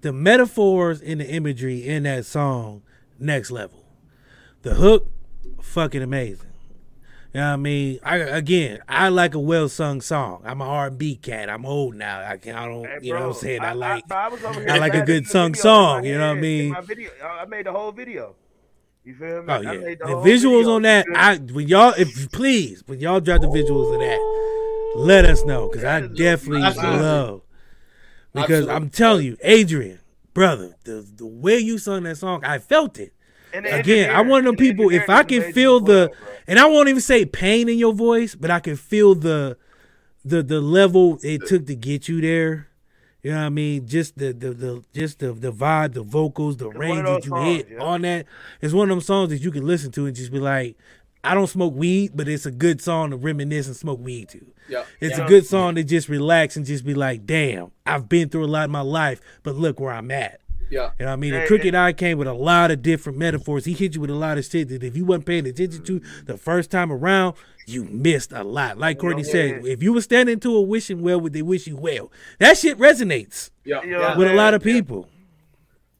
The 0.01 0.12
metaphors 0.12 1.01
and 1.01 1.20
the 1.20 1.28
imagery 1.28 1.86
in 1.86 2.03
that 2.05 2.24
song, 2.24 2.82
next 3.18 3.51
level. 3.51 3.84
The 4.62 4.74
hook, 4.74 5.09
fucking 5.61 6.03
amazing. 6.03 6.49
You 7.34 7.40
know 7.40 7.47
what 7.49 7.53
I 7.55 7.57
mean? 7.57 7.99
I 8.03 8.16
again, 8.16 8.80
I 8.88 9.09
like 9.09 9.34
a 9.34 9.38
well 9.38 9.68
sung 9.68 10.03
song. 10.03 10.43
I'm 10.45 10.61
an 10.61 10.68
R&B 10.68 11.16
cat. 11.16 11.49
I'm 11.49 11.64
old 11.64 11.95
now. 11.95 12.20
I 12.20 12.36
can 12.36 12.55
I 12.55 12.66
don't, 12.66 12.84
Hey, 12.84 12.99
you 13.01 13.14
know 13.14 13.20
what 13.20 13.26
I'm 13.28 13.34
saying? 13.34 13.61
I, 13.62 13.72
like 13.72 14.05
I, 14.12 14.26
over 14.26 14.53
here 14.61 14.66
I 14.68 14.78
like 14.78 14.95
a 14.95 15.01
good 15.03 15.26
sung 15.26 15.55
song, 15.55 16.05
you 16.05 16.18
know 16.18 16.28
what 16.28 16.36
I 16.36 16.40
mean? 16.40 16.74
I 16.74 17.45
made 17.47 17.64
the 17.66 17.72
whole 17.72 17.90
video. 17.90 18.34
You 19.05 19.14
feel 19.16 19.42
me? 19.42 19.53
Oh 19.53 19.61
yeah, 19.61 19.72
made 19.80 19.98
the, 19.98 20.05
visuals 20.05 20.59
video. 20.59 20.74
on 20.74 20.82
that. 20.82 21.07
I 21.14 21.36
when 21.36 21.66
y'all, 21.66 21.92
if 21.98 22.30
please, 22.30 22.84
when 22.86 23.00
y'all 23.00 23.20
drop 23.20 23.40
the 23.40 23.48
visuals 23.48 23.92
of 23.92 24.00
that, 24.00 24.94
let 24.96 25.24
us 25.24 25.44
know 25.44 25.68
because 25.68 25.84
I 25.84 26.00
definitely 26.03 26.62
Absolutely. 26.62 27.00
love. 27.00 27.42
Because 28.32 28.50
Absolutely. 28.50 28.74
I'm 28.74 28.90
telling 28.90 29.26
you, 29.26 29.36
Adrian, 29.42 29.98
brother, 30.34 30.76
the 30.84 31.05
the 31.16 31.26
way 31.26 31.59
you 31.59 31.78
sung 31.78 32.05
that 32.05 32.16
song, 32.16 32.44
I 32.44 32.59
felt 32.59 32.98
it. 32.98 33.12
And 33.53 33.66
Again, 33.66 34.14
I'm 34.14 34.28
one 34.28 34.40
of 34.40 34.44
them 34.46 34.57
the 34.57 34.70
people. 34.70 34.90
If 34.90 35.11
I 35.11 35.24
can 35.24 35.53
feel 35.53 35.80
the, 35.80 36.11
bro. 36.18 36.28
and 36.46 36.59
I 36.59 36.66
won't 36.66 36.88
even 36.88 37.03
say 37.03 37.26
pain 37.26 37.68
in 37.68 37.78
your 37.78 37.92
voice, 37.92 38.34
but 38.34 38.50
I 38.50 38.61
can 38.61 38.76
feel 38.76 39.14
the, 39.14 39.59
the 40.24 40.42
the 40.42 40.61
level 40.61 41.18
it 41.22 41.46
took 41.46 41.66
to 41.66 41.74
get 41.74 42.09
you 42.09 42.20
there. 42.20 42.68
You 43.22 43.30
know 43.30 43.38
what 43.38 43.44
I 43.44 43.48
mean? 43.50 43.86
Just 43.86 44.18
the 44.18 44.32
the, 44.32 44.50
the 44.52 44.84
just 44.92 45.20
the 45.20 45.32
the 45.32 45.52
vibe, 45.52 45.94
the 45.94 46.02
vocals, 46.02 46.56
the 46.56 46.66
one 46.66 46.76
of 46.76 46.80
range 46.80 47.04
that 47.04 47.24
you 47.24 47.30
songs, 47.30 47.56
hit 47.56 47.68
yeah. 47.70 47.78
on 47.82 48.02
that. 48.02 48.26
It's 48.60 48.74
one 48.74 48.90
of 48.90 48.96
them 48.96 49.00
songs 49.00 49.30
that 49.30 49.38
you 49.38 49.50
can 49.52 49.64
listen 49.66 49.92
to 49.92 50.06
and 50.06 50.16
just 50.16 50.32
be 50.32 50.40
like, 50.40 50.76
I 51.22 51.34
don't 51.34 51.46
smoke 51.46 51.74
weed, 51.74 52.12
but 52.14 52.26
it's 52.26 52.46
a 52.46 52.50
good 52.50 52.80
song 52.82 53.10
to 53.10 53.16
reminisce 53.16 53.68
and 53.68 53.76
smoke 53.76 54.00
weed 54.00 54.28
to. 54.30 54.44
Yeah. 54.68 54.84
It's 55.00 55.18
Yeah. 55.18 55.24
a 55.24 55.28
good 55.28 55.46
song 55.46 55.76
to 55.76 55.84
just 55.84 56.08
relax 56.08 56.56
and 56.56 56.66
just 56.66 56.84
be 56.84 56.94
like, 56.94 57.24
damn, 57.24 57.70
I've 57.86 58.08
been 58.08 58.28
through 58.28 58.44
a 58.44 58.46
lot 58.46 58.64
in 58.64 58.72
my 58.72 58.80
life, 58.80 59.20
but 59.44 59.54
look 59.54 59.78
where 59.78 59.92
I'm 59.92 60.10
at. 60.10 60.40
Yeah. 60.68 60.90
You 60.98 61.04
know 61.04 61.10
what 61.10 61.12
I 61.12 61.16
mean? 61.16 61.32
The 61.32 61.40
Hey, 61.40 61.46
Crooked 61.46 61.74
I 61.74 61.92
came 61.92 62.16
with 62.18 62.26
a 62.26 62.32
lot 62.32 62.70
of 62.70 62.82
different 62.82 63.18
metaphors. 63.18 63.66
He 63.66 63.74
hit 63.74 63.94
you 63.94 64.00
with 64.00 64.10
a 64.10 64.14
lot 64.14 64.38
of 64.38 64.44
shit 64.46 64.68
that 64.70 64.82
if 64.82 64.96
you 64.96 65.04
wasn't 65.04 65.26
paying 65.26 65.46
attention 65.46 65.84
to 65.84 66.00
the 66.24 66.38
first 66.38 66.70
time 66.70 66.90
around, 66.90 67.36
you 67.66 67.84
missed 67.84 68.32
a 68.32 68.42
lot. 68.44 68.78
Like 68.78 68.98
Courtney 68.98 69.22
said, 69.24 69.64
if 69.66 69.82
you 69.82 69.92
were 69.92 70.00
standing 70.00 70.40
to 70.40 70.54
a 70.56 70.60
wishing 70.62 71.00
well, 71.02 71.20
would 71.20 71.32
they 71.32 71.42
wish 71.42 71.66
you 71.66 71.76
well? 71.76 72.10
That 72.38 72.56
shit 72.58 72.78
resonates 72.78 73.50
Yeah. 73.64 73.82
Yeah. 73.84 74.16
with 74.16 74.28
a 74.28 74.30
I'm 74.32 74.36
lot 74.36 74.54
of 74.54 74.62
people 74.62 75.08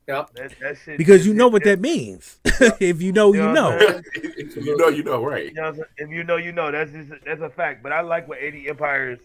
yeah. 0.08 0.24
That, 0.34 0.52
that 0.60 0.76
shit, 0.84 0.98
because 0.98 1.24
you 1.24 1.32
know 1.32 1.46
it- 1.46 1.52
what 1.52 1.64
that 1.64 1.80
means. 1.80 2.40
if 2.80 3.00
you 3.00 3.12
know, 3.12 3.32
you 3.32 3.42
You 3.44 3.52
know 3.52 3.78
know. 3.78 4.00
you 4.56 4.76
know, 4.76 4.88
you 4.88 5.02
know, 5.04 5.24
right? 5.24 5.46
You 5.46 5.52
know, 5.54 5.62
what 5.62 5.68
I'm 5.68 5.74
saying? 5.76 5.86
if 5.98 6.10
you 6.10 6.24
know, 6.24 6.36
you 6.36 6.50
know. 6.52 6.72
That's 6.72 6.90
just 6.90 7.12
that's 7.24 7.40
a 7.40 7.48
fact. 7.48 7.82
But 7.84 7.92
I 7.92 8.00
like 8.00 8.26
what 8.28 8.38
80 8.38 8.68
Empires 8.68 9.18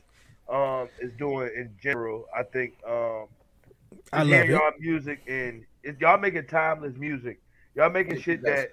um 0.48 0.88
is 1.02 1.12
doing 1.18 1.50
in 1.56 1.72
general. 1.82 2.26
I 2.38 2.44
think 2.44 2.76
um 2.88 3.26
I 4.14 4.22
love 4.22 4.32
it. 4.42 4.50
y'all 4.50 4.72
music 4.80 5.22
and 5.28 5.66
it, 5.84 6.00
y'all 6.00 6.20
making 6.20 6.46
timeless 6.46 6.96
music. 6.96 7.40
Y'all 7.76 7.90
making 7.90 8.22
shit 8.22 8.44
that 8.44 8.70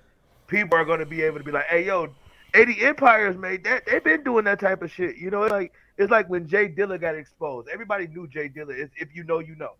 people 0.47 0.77
are 0.79 0.85
gonna 0.85 1.07
be 1.07 1.23
able 1.23 1.39
to 1.39 1.45
be 1.45 1.53
like, 1.53 1.65
hey 1.67 1.87
yo, 1.87 2.11
80 2.55 2.81
Empires 2.83 3.37
made 3.37 3.65
that. 3.65 3.85
They've 3.87 4.03
been 4.03 4.23
doing 4.23 4.45
that 4.45 4.61
type 4.61 4.83
of 4.83 4.91
shit. 4.91 5.17
You 5.17 5.31
know, 5.31 5.43
it's 5.43 5.53
like 5.53 5.73
it's 5.99 6.11
like 6.11 6.29
when 6.31 6.47
J 6.47 6.69
Dilla 6.69 7.01
got 7.01 7.15
exposed. 7.15 7.69
Everybody 7.69 8.07
knew 8.09 8.27
J 8.29 8.49
Dilla. 8.49 8.71
It's, 8.71 8.93
if 8.97 9.15
you 9.15 9.25
know, 9.25 9.39
you 9.41 9.57
know. 9.57 9.73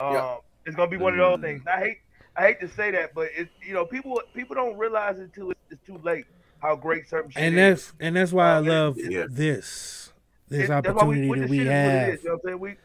Um, 0.00 0.12
Yeah. 0.14 0.36
It's 0.64 0.76
gonna 0.76 0.90
be 0.90 0.96
one 0.96 1.12
of 1.12 1.18
those 1.18 1.40
things. 1.40 1.62
I 1.66 1.78
hate 1.80 1.98
I 2.36 2.42
hate 2.42 2.60
to 2.60 2.68
say 2.68 2.90
that, 2.92 3.14
but 3.14 3.28
it's 3.36 3.50
you 3.66 3.74
know 3.74 3.84
people 3.84 4.20
people 4.34 4.54
don't 4.54 4.76
realize 4.78 5.18
it 5.18 5.22
until 5.22 5.50
it's, 5.50 5.60
it's 5.70 5.84
too 5.86 5.98
late 6.04 6.24
how 6.60 6.76
great 6.76 7.08
certain 7.08 7.30
shit 7.32 7.42
And 7.42 7.58
is. 7.58 7.86
that's 7.86 7.92
and 8.00 8.16
that's 8.16 8.32
why 8.32 8.52
I 8.52 8.56
Um, 8.58 8.66
love 8.66 8.96
Yeah. 8.98 9.26
this 9.28 10.12
this 10.48 10.64
It- 10.64 10.70
opportunity 10.70 11.28
what 11.28 11.40
that 11.40 11.48
we 11.48 11.58
shit 11.58 11.66
is 11.66 11.72
have. 11.72 12.08
is, 12.10 12.22
you 12.22 12.28
know 12.28 12.34
what 12.34 12.40
I'm 12.44 12.48
saying? 12.48 12.60
We, 12.60 12.76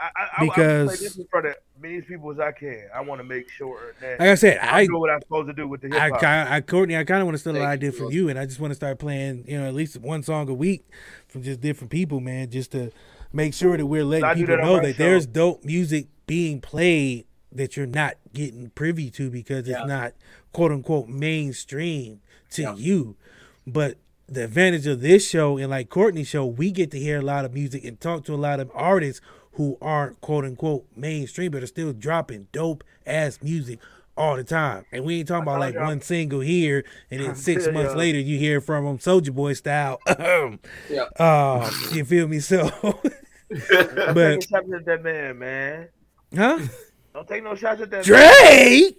I, 0.00 0.04
I, 0.04 0.08
I, 0.16 0.28
I 0.38 0.44
Because- 0.44 0.88
play 0.88 1.06
this 1.06 1.16
in 1.18 1.26
front 1.26 1.46
of 1.46 1.54
many 1.80 2.00
people 2.00 2.30
as 2.30 2.40
I 2.40 2.52
can. 2.52 2.84
I 2.94 3.00
want 3.02 3.20
to 3.20 3.24
make 3.24 3.48
sure 3.50 3.94
that 4.00 4.20
Like 4.20 4.28
I 4.28 4.34
said, 4.34 4.58
I 4.58 4.78
I 4.80 4.86
do 4.86 4.98
what 4.98 5.10
I'm 5.10 5.20
supposed 5.22 5.48
to 5.48 5.52
do 5.52 5.68
with 5.68 5.80
the 5.82 5.88
hip 5.88 5.96
I, 6.00 6.08
hop. 6.10 6.22
I, 6.22 6.56
I 6.56 6.60
Courtney, 6.60 6.96
I 6.96 7.04
kind 7.04 7.20
of 7.20 7.26
want 7.26 7.34
to 7.34 7.38
steal 7.38 7.54
an 7.54 7.62
Thank 7.62 7.68
idea 7.70 7.90
you, 7.90 7.96
from 7.96 8.04
Ross. 8.06 8.14
you, 8.14 8.28
and 8.28 8.38
I 8.38 8.46
just 8.46 8.60
want 8.60 8.70
to 8.70 8.74
start 8.76 8.98
playing, 8.98 9.44
you 9.46 9.58
know, 9.58 9.66
at 9.66 9.74
least 9.74 9.96
one 9.98 10.22
song 10.22 10.48
a 10.48 10.54
week 10.54 10.84
from 11.28 11.42
just 11.42 11.60
different 11.60 11.90
people, 11.90 12.20
man, 12.20 12.50
just 12.50 12.72
to 12.72 12.90
make 13.32 13.54
sure 13.54 13.76
that 13.76 13.86
we're 13.86 14.04
letting 14.04 14.28
people 14.40 14.56
that 14.56 14.62
know 14.64 14.80
that 14.80 14.96
show. 14.96 15.02
there's 15.02 15.26
dope 15.26 15.64
music 15.64 16.06
being 16.26 16.60
played 16.60 17.26
that 17.52 17.76
you're 17.76 17.86
not 17.86 18.14
getting 18.34 18.70
privy 18.70 19.10
to 19.10 19.30
because 19.30 19.68
it's 19.68 19.86
not 19.86 20.12
quote 20.52 20.72
unquote 20.72 21.08
mainstream 21.08 22.20
to 22.50 22.62
Yeah. 22.62 22.74
you. 22.76 23.16
But 23.66 23.96
the 24.28 24.44
advantage 24.44 24.86
of 24.86 25.00
this 25.00 25.26
show 25.28 25.56
and 25.56 25.70
like 25.70 25.88
Courtney's 25.88 26.26
show, 26.28 26.44
we 26.44 26.70
get 26.72 26.90
to 26.90 26.98
hear 26.98 27.18
a 27.18 27.22
lot 27.22 27.44
of 27.44 27.54
music 27.54 27.84
and 27.84 28.00
talk 28.00 28.24
to 28.24 28.34
a 28.34 28.36
lot 28.36 28.58
of 28.60 28.70
artists 28.74 29.20
who 29.56 29.78
aren't 29.80 30.20
quote 30.20 30.44
unquote 30.44 30.86
mainstream, 30.94 31.50
but 31.50 31.62
are 31.62 31.66
still 31.66 31.92
dropping 31.92 32.46
dope 32.52 32.84
ass 33.06 33.38
music 33.42 33.78
all 34.16 34.36
the 34.36 34.44
time. 34.44 34.84
And 34.92 35.04
we 35.04 35.18
ain't 35.18 35.28
talking 35.28 35.42
about 35.42 35.60
like 35.60 35.74
one 35.74 36.00
single 36.00 36.40
here 36.40 36.84
and 37.10 37.20
then 37.20 37.34
six 37.36 37.66
months 37.68 37.92
ya. 37.92 37.98
later 37.98 38.18
you 38.18 38.38
hear 38.38 38.60
from 38.60 38.84
them 38.84 38.98
Soulja 38.98 39.34
Boy 39.34 39.54
style. 39.54 40.00
Yeah. 40.88 41.04
uh, 41.18 41.70
you 41.92 42.04
feel 42.04 42.28
me? 42.28 42.40
So, 42.40 42.70
but 43.50 44.40
take 44.40 44.40
no 44.40 44.40
shots 44.40 44.72
at 44.74 44.84
that 44.86 45.02
man, 45.02 45.38
man. 45.38 45.88
huh? 46.34 46.58
Don't 47.14 47.28
take 47.28 47.44
no 47.44 47.54
shots 47.54 47.80
at 47.80 47.90
that 47.90 48.08
man. 48.08 48.90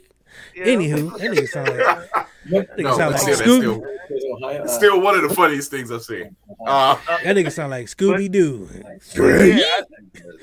Drake. 0.53 0.67
Yeah. 0.67 0.73
Anywho, 0.75 1.17
that 1.19 1.31
nigga 1.31 1.47
sound 1.47 1.67
like 1.69 1.77
that 1.77 2.77
nigga 2.77 2.83
No, 2.83 2.97
sound 2.97 3.11
like 3.13 3.21
still, 3.21 3.37
that's 3.37 3.41
Scooby. 3.41 4.57
still, 4.65 4.67
still 4.67 5.01
one 5.01 5.15
of 5.15 5.27
the 5.27 5.33
funniest 5.35 5.71
things 5.71 5.91
I've 5.91 6.03
seen. 6.03 6.35
Uh, 6.65 6.97
That 7.23 7.35
nigga 7.35 7.51
sound 7.51 7.71
like 7.71 7.87
Scooby 7.87 8.31
Doo. 8.31 8.69
Yeah, 9.15 9.81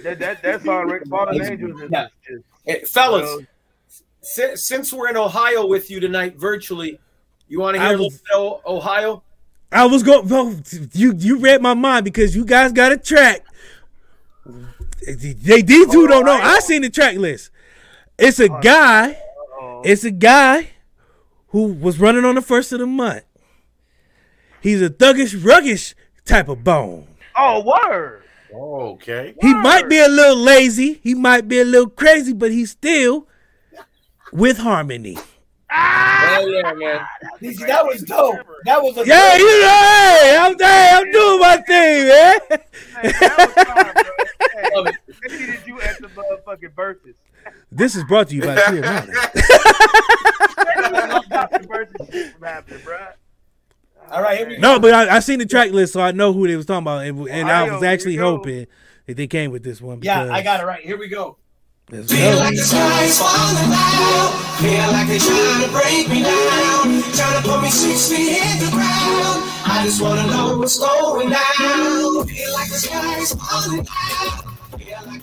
that 0.02 0.18
that 0.18 0.42
that 0.42 0.62
song, 0.62 0.88
Rick 0.88 1.06
Fallen 1.08 1.40
Angels, 1.42 1.80
is 1.80 1.90
Yeah. 1.90 2.06
just, 2.26 2.44
Hey, 2.66 2.80
fellas, 2.86 3.28
you 3.30 3.46
know, 4.48 4.54
since 4.54 4.92
we're 4.92 5.08
in 5.10 5.16
Ohio 5.16 5.66
with 5.66 5.90
you 5.90 6.00
tonight 6.00 6.36
virtually, 6.36 6.98
you 7.48 7.60
want 7.60 7.74
to 7.76 7.80
hear 7.80 7.90
I 7.90 7.92
a 7.92 7.96
little 7.96 8.10
bit 8.10 8.20
of 8.34 8.60
Ohio? 8.66 9.22
I 9.70 9.84
was 9.86 10.02
going. 10.02 10.26
Bro, 10.28 10.56
you 10.92 11.14
you 11.16 11.38
read 11.38 11.60
my 11.60 11.74
mind 11.74 12.04
because 12.04 12.34
you 12.36 12.44
guys 12.44 12.72
got 12.72 12.92
a 12.92 12.96
track. 12.96 13.44
They 15.06 15.62
these 15.62 15.88
two 15.90 16.06
don't 16.06 16.24
know. 16.24 16.32
I 16.40 16.60
seen 16.60 16.82
the 16.82 16.90
track 16.90 17.16
list. 17.16 17.50
It's 18.18 18.38
a 18.40 18.48
guy. 18.48 19.18
It's 19.84 20.02
a 20.02 20.10
guy 20.10 20.70
who 21.48 21.74
was 21.74 22.00
running 22.00 22.24
on 22.24 22.34
the 22.34 22.42
first 22.42 22.72
of 22.72 22.78
the 22.78 22.86
month. 22.86 23.24
He's 24.62 24.80
a 24.80 24.88
thuggish, 24.88 25.38
ruggish 25.38 25.94
type 26.24 26.48
of 26.48 26.64
bone. 26.64 27.06
oh 27.36 27.62
word. 27.62 28.22
Oh, 28.54 28.92
okay. 28.92 29.34
He 29.42 29.52
might 29.52 29.88
be 29.88 29.98
a 29.98 30.08
little 30.08 30.36
lazy. 30.36 31.00
He 31.02 31.14
might 31.14 31.48
be 31.48 31.60
a 31.60 31.64
little 31.64 31.90
crazy, 31.90 32.32
but 32.32 32.50
he's 32.50 32.70
still 32.70 33.26
with 34.32 34.58
harmony. 34.58 35.18
Ah! 35.70 36.24
Hell 36.34 36.48
yeah, 36.48 36.72
man. 36.72 37.06
That 37.40 37.84
was 37.84 38.02
dope. 38.02 38.38
That 38.64 38.82
was 38.82 38.96
a 38.96 39.06
Yeah, 39.06 39.36
you 39.36 39.44
know, 39.44 39.68
hey, 39.68 40.36
I'm, 40.40 40.58
hey, 40.58 40.90
I'm 40.92 41.10
doing 41.10 41.40
my 41.40 41.56
thing, 41.58 42.08
man. 42.08 42.40
Hey, 42.48 43.12
that 43.20 43.54
was 43.56 43.64
fine, 43.64 43.92
bro. 43.92 44.04
Hey, 44.54 44.70
it. 44.72 44.96
they 45.28 45.38
needed 45.38 45.60
you 45.66 45.80
at 45.80 46.00
the 46.00 46.06
motherfucking 46.08 46.74
verses. 46.74 47.16
This 47.70 47.96
is 47.96 48.04
brought 48.04 48.28
to 48.28 48.34
you 48.34 48.42
by 48.42 48.56
Clear 48.62 48.82
Mountain. 48.82 49.14
The 51.50 51.66
verses 51.68 52.08
shit 52.12 52.32
from 52.32 52.42
happening, 52.42 52.80
bro. 52.84 52.98
All 54.10 54.22
right, 54.22 54.38
here 54.38 54.48
we 54.48 54.54
go. 54.56 54.60
No, 54.60 54.78
but 54.78 54.94
I, 54.94 55.16
I 55.16 55.18
seen 55.20 55.38
the 55.38 55.46
track 55.46 55.72
list, 55.72 55.92
so 55.92 56.00
I 56.00 56.12
know 56.12 56.32
who 56.32 56.46
they 56.46 56.56
was 56.56 56.66
talking 56.66 56.82
about, 56.82 57.04
and, 57.06 57.28
and 57.28 57.50
I 57.50 57.72
was 57.72 57.82
actually 57.82 58.16
hoping 58.16 58.66
that 59.06 59.16
they 59.16 59.26
came 59.26 59.50
with 59.50 59.64
this 59.64 59.80
one. 59.80 60.00
Yeah, 60.02 60.32
I 60.32 60.42
got 60.42 60.60
it 60.60 60.66
right. 60.66 60.84
Here 60.84 60.98
we 60.98 61.08
go. 61.08 61.36
Let's 61.90 62.10
Feel 62.10 62.32
go. 62.32 62.38
like 62.38 62.56
the 62.56 62.62
sky's 62.62 63.18
falling 63.18 63.70
down. 63.70 64.32
Feel 64.56 64.88
like 64.92 65.06
they're 65.08 65.18
trying 65.18 65.64
to 65.64 65.70
break 65.70 66.08
me 66.08 66.22
down. 66.22 67.02
Trying 67.12 67.42
to 67.42 67.48
put 67.48 67.60
me 67.62 67.68
six 67.70 68.08
feet 68.08 68.40
in 68.40 68.58
the 68.64 68.70
ground. 68.72 69.44
I 69.66 69.82
just 69.84 70.00
wanna 70.00 70.26
know 70.28 70.56
what's 70.58 70.78
going 70.78 71.28
down. 71.28 72.26
Feel 72.26 72.52
like 72.54 72.68
the 72.70 72.78
sky's 72.78 73.34
falling 73.34 73.82
down. 73.84 74.53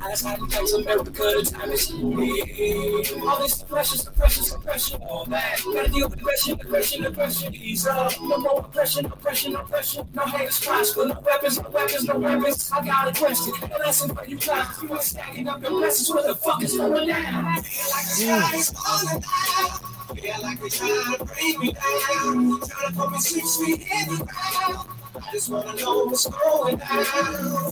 Eyes 0.00 0.22
hiding 0.22 0.46
thanks 0.46 0.72
America, 0.72 1.12
the 1.12 1.50
time 1.50 1.70
is 1.72 1.88
here. 1.88 3.22
All 3.26 3.42
this 3.42 3.62
pressure, 3.62 3.96
suppression, 3.98 4.44
suppression, 4.44 5.02
all 5.02 5.24
that. 5.26 5.60
Gotta 5.72 5.90
deal 5.90 6.08
with 6.08 6.18
aggression, 6.18 6.60
aggression, 6.60 7.04
aggression. 7.04 7.54
Ease 7.54 7.86
up. 7.86 8.12
No 8.20 8.38
more 8.38 8.60
oppression, 8.60 9.06
oppression, 9.06 9.56
oppression. 9.56 10.08
No 10.14 10.22
haters 10.22 10.60
prosper, 10.60 11.06
no 11.06 11.20
weapons, 11.20 11.60
no 11.60 11.68
weapons, 11.70 12.04
no 12.04 12.18
weapons. 12.18 12.70
I 12.72 12.84
got 12.84 13.08
a 13.08 13.12
question, 13.18 13.54
a 13.70 13.78
lesson 13.78 14.14
for 14.14 14.24
you 14.24 14.36
guys. 14.36 14.82
You 14.82 14.92
ain't 14.92 15.02
stacking 15.02 15.48
up 15.48 15.62
your 15.62 15.72
blessings. 15.72 16.10
What 16.10 16.26
the 16.26 16.34
fuck 16.36 16.62
is 16.62 16.76
going 16.76 17.08
down? 17.08 17.62
Feel 17.62 17.90
like 17.90 18.04
the 18.04 18.14
sky's 18.14 18.70
falling 18.70 19.20
down. 19.20 20.16
Feel 20.16 20.42
like 20.42 20.60
they're 20.60 20.68
trying 20.68 21.18
to 21.18 21.24
break 21.24 21.58
me 21.58 21.72
down. 21.72 22.60
Trying 22.60 22.92
to 22.92 22.92
put 22.94 23.10
me 23.12 23.18
six 23.18 23.56
feet 23.56 23.80
in 23.80 24.16
the 24.16 24.24
ground. 24.24 24.88
I 25.16 25.32
just 25.32 25.50
wanna 25.50 25.74
know 25.74 26.04
what's 26.04 26.26
going 26.26 26.76
down. 26.76 27.04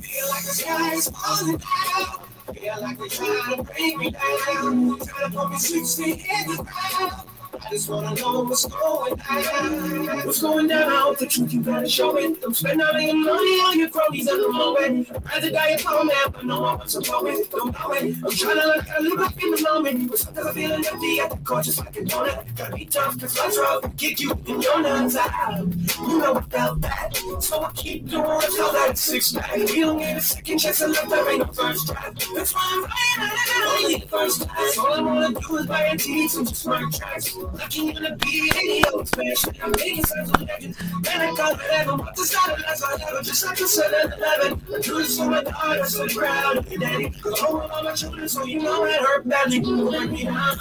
Feel 0.02 0.28
like 0.28 0.44
the 0.44 0.52
sky 0.52 0.94
is 0.94 1.08
falling 1.08 1.58
down. 1.58 2.54
Feel 2.54 2.80
like 2.80 2.98
they're 2.98 3.08
trying 3.08 3.56
to 3.56 3.62
break 3.62 3.98
me 3.98 4.10
down. 4.10 4.98
Trying 4.98 5.32
to 5.32 5.38
put 5.38 5.50
me 5.50 5.58
six 5.58 5.96
feet 5.96 6.26
in 6.26 6.56
the 6.56 6.62
ground. 6.62 7.35
I 7.64 7.70
just 7.70 7.88
wanna 7.88 8.14
know 8.14 8.42
what's 8.44 8.64
going 8.66 9.16
down. 9.16 10.26
What's 10.26 10.42
going 10.42 10.68
down? 10.68 11.16
The 11.18 11.26
truth 11.26 11.52
you 11.52 11.62
gotta 11.62 11.88
show 11.88 12.16
it. 12.16 12.40
Don't 12.40 12.54
spend 12.54 12.82
all 12.82 12.94
of 12.94 13.02
your 13.02 13.14
money 13.14 13.60
on 13.60 13.78
your 13.78 13.88
cronies 13.88 14.28
at 14.28 14.36
the 14.36 14.48
moment. 14.48 15.10
Rather 15.24 15.50
die 15.50 15.68
a 15.68 15.78
poor 15.78 16.04
man, 16.04 16.14
but 16.32 16.44
no 16.44 16.60
one 16.60 16.78
wants 16.78 16.94
to 16.94 17.10
know 17.10 17.26
it. 17.26 17.50
Don't 17.50 17.72
know 17.72 17.92
it. 17.92 18.16
I'm 18.24 18.30
trying 18.30 18.60
to 18.60 18.66
look, 18.66 18.90
I 18.90 18.98
live 19.00 19.20
up 19.20 19.42
in 19.42 19.50
the 19.50 19.62
moment. 19.62 20.10
But 20.10 20.18
sometimes 20.18 20.46
I'm 20.46 20.54
feeling 20.54 20.86
empty 20.86 21.20
at 21.20 21.30
the 21.30 21.36
core, 21.38 21.62
just 21.62 21.78
like 21.78 21.96
a 21.96 22.00
donut. 22.00 22.56
Gotta 22.56 22.74
be 22.74 22.84
tough, 22.84 23.20
cause 23.20 23.38
life's 23.38 23.58
rough. 23.58 23.96
Kick 23.96 24.20
you 24.20 24.32
in 24.46 24.60
your 24.60 24.82
nuts 24.82 25.16
out. 25.16 25.58
You 25.58 26.18
know 26.18 26.40
felt 26.50 26.80
that. 26.82 27.16
So 27.40 27.62
I 27.62 27.70
keep 27.72 28.08
doing 28.08 28.24
until 28.24 28.72
that 28.72 28.98
six 28.98 29.32
pack. 29.32 29.56
We 29.56 29.80
don't 29.80 29.98
get 29.98 30.16
a 30.16 30.20
second 30.20 30.58
chance 30.58 30.78
to 30.78 30.88
live, 30.88 31.08
there 31.08 31.30
ain't 31.30 31.46
no 31.46 31.52
first 31.52 31.86
try. 31.86 32.12
That's 32.34 32.54
why 32.54 32.62
I'm 32.72 32.82
writing 32.84 33.38
it 33.46 33.84
only 33.84 33.96
the 34.00 34.06
first 34.08 34.42
time. 34.42 34.56
All 34.78 34.92
I 34.92 35.00
wanna 35.00 35.40
do 35.40 35.56
is 35.56 35.66
buy 35.66 35.82
a 35.84 35.96
team, 35.96 36.28
some 36.28 36.46
smart 36.46 36.92
tracks. 36.92 37.36
Lucky 37.54 37.92
be 37.92 38.50
any 38.54 38.84
old 38.86 39.08
special. 39.08 39.52
I'm 39.62 39.70
making 39.72 40.04
sense 40.04 40.30
of 40.30 40.42
legends. 40.42 40.78
Man, 40.80 41.20
I 41.20 41.34
got 41.34 41.52
whatever. 41.56 41.96
What 41.96 42.16
the 42.16 42.24
start 42.24 42.58
of 42.58 42.64
all 42.64 42.84
I 42.84 43.10
ever. 43.10 43.22
Just 43.22 43.44
like 43.46 43.60
a 43.60 43.68
7 43.68 44.12
11. 44.12 44.62
I 44.74 44.80
do 44.80 44.98
this 44.98 45.18
for 45.18 45.26
my 45.26 45.42
daughter, 45.42 45.84
so 45.84 46.06
proud 46.08 46.58
of 46.58 46.72
you, 46.72 46.78
daddy. 46.78 47.14
With 47.24 47.42
all 47.42 47.68
my 47.82 47.92
children, 47.92 48.28
so 48.28 48.44
you 48.44 48.60
know 48.60 48.84
it 48.84 49.00
hurt 49.00 49.28
badly. 49.28 49.60
Let 49.60 50.10
me 50.10 50.24
down. 50.24 50.58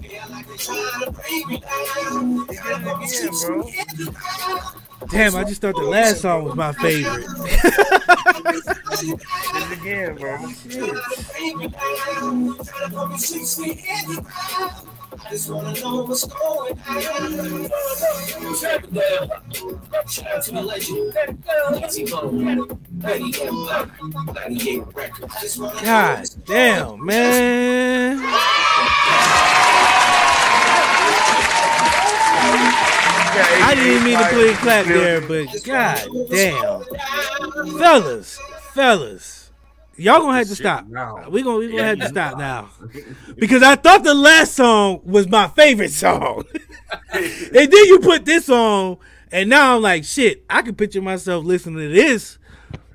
Feel 0.00 0.20
like 0.30 0.46
they're 0.46 0.56
trying 0.56 1.04
to 1.04 1.10
break 1.10 1.46
me 1.46 1.58
down. 1.58 2.46
Trying 2.46 2.84
to 2.84 2.90
put 2.90 2.98
me 3.00 3.06
six 3.06 3.44
feet 3.44 3.86
in 3.90 4.04
the 4.04 4.12
ground. 4.12 4.60
Damn, 5.10 5.36
I 5.36 5.44
just 5.44 5.60
thought 5.60 5.76
the 5.76 5.82
last 5.82 6.20
song 6.22 6.44
was 6.44 6.54
my 6.54 6.72
favorite. 6.72 7.24
it 9.02 9.78
again, 9.80 10.16
bro. 10.16 10.36
I 15.20 15.30
just 15.30 15.50
wanna 15.50 15.72
know 15.80 16.04
what's 16.04 16.24
going 16.24 16.78
on. 16.78 17.02
Shout 20.08 20.26
out 20.28 20.42
to 20.44 20.50
the 20.52 20.62
legend. 20.62 21.12
Layzie 21.12 22.10
Bone. 22.10 22.78
98 22.90 23.52
98 24.34 24.82
records. 24.94 25.34
I 25.36 25.40
just 25.40 25.58
wanna 25.58 25.82
God 25.82 26.28
damn, 26.46 27.04
man. 27.04 28.18
I 33.40 33.74
didn't 33.74 34.04
mean 34.04 34.18
to 34.18 34.24
play 34.28 34.52
clap 34.54 34.86
there, 34.86 35.20
but 35.20 35.46
god 35.64 36.08
damn. 36.30 36.84
Fellas, 37.78 38.38
fellas. 38.74 39.50
Y'all 39.96 40.20
gonna 40.20 40.38
have 40.38 40.46
to 40.46 40.54
stop. 40.54 40.86
Now. 40.86 41.28
We 41.28 41.42
gonna 41.42 41.58
we 41.58 41.70
gonna 41.70 41.82
have 41.82 41.98
to 41.98 42.08
stop 42.08 42.38
now. 42.38 42.70
Because 43.36 43.62
I 43.62 43.76
thought 43.76 44.04
the 44.04 44.14
last 44.14 44.54
song 44.54 45.00
was 45.04 45.28
my 45.28 45.48
favorite 45.48 45.90
song. 45.90 46.44
and 47.12 47.52
then 47.52 47.70
you 47.72 48.00
put 48.00 48.24
this 48.24 48.48
on, 48.48 48.98
and 49.30 49.48
now 49.48 49.76
I'm 49.76 49.82
like, 49.82 50.04
shit, 50.04 50.44
I 50.50 50.62
can 50.62 50.74
picture 50.74 51.02
myself 51.02 51.44
listening 51.44 51.78
to 51.78 51.88
this. 51.88 52.38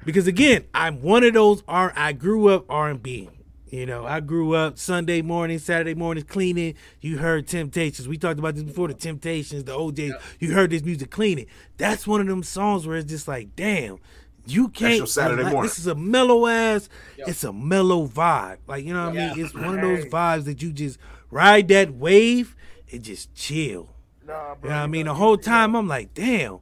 Because 0.06 0.28
again, 0.28 0.66
I'm 0.74 1.02
one 1.02 1.24
of 1.24 1.34
those 1.34 1.64
R 1.68 1.94
I 1.96 2.14
grew 2.14 2.50
up 2.50 2.66
R 2.70 2.90
and 2.90 3.02
B. 3.02 3.30
You 3.74 3.88
know, 3.88 4.06
I 4.06 4.20
grew 4.20 4.54
up 4.54 4.78
Sunday 4.78 5.24
morning, 5.24 5.58
Saturday 5.58 5.96
mornings 5.96 6.28
cleaning. 6.30 6.76
You 7.02 7.18
heard 7.18 7.48
Temptations. 7.48 8.08
We 8.08 8.20
talked 8.20 8.38
about 8.38 8.54
this 8.54 8.64
before. 8.64 8.88
The 8.88 8.94
Temptations, 8.94 9.64
the 9.64 9.74
O'Jays. 9.74 10.14
You 10.40 10.54
heard 10.54 10.70
this 10.70 10.84
music 10.84 11.10
cleaning. 11.10 11.48
That's 11.78 12.06
one 12.06 12.22
of 12.22 12.28
them 12.28 12.44
songs 12.44 12.86
where 12.86 12.98
it's 12.98 13.10
just 13.10 13.28
like, 13.28 13.56
damn, 13.56 13.98
you 14.46 14.70
can't. 14.70 14.98
your 14.98 15.08
Saturday 15.08 15.44
like, 15.44 15.54
morning. 15.54 15.70
This 15.70 15.80
is 15.80 15.88
a 15.88 15.96
mellow 15.96 16.48
ass. 16.48 16.90
It's 17.18 17.44
a 17.44 17.54
mellow 17.54 18.08
vibe. 18.08 18.58
Like 18.68 18.86
you 18.86 18.94
know 18.94 19.10
what 19.10 19.18
I 19.18 19.34
mean. 19.36 19.46
It's 19.46 19.54
one 19.54 19.76
of 19.76 19.82
those 19.82 20.06
vibes 20.06 20.46
that 20.46 20.62
you 20.62 20.72
just 20.72 20.98
ride 21.32 21.68
that 21.70 21.94
wave 21.94 22.56
and 22.92 23.04
just 23.04 23.34
chill. 23.34 23.90
you 24.22 24.28
know 24.28 24.56
what 24.62 24.72
I 24.72 24.88
mean? 24.88 25.06
The 25.08 25.14
whole 25.14 25.38
time 25.38 25.76
I'm 25.76 25.88
like, 25.88 26.14
damn. 26.14 26.60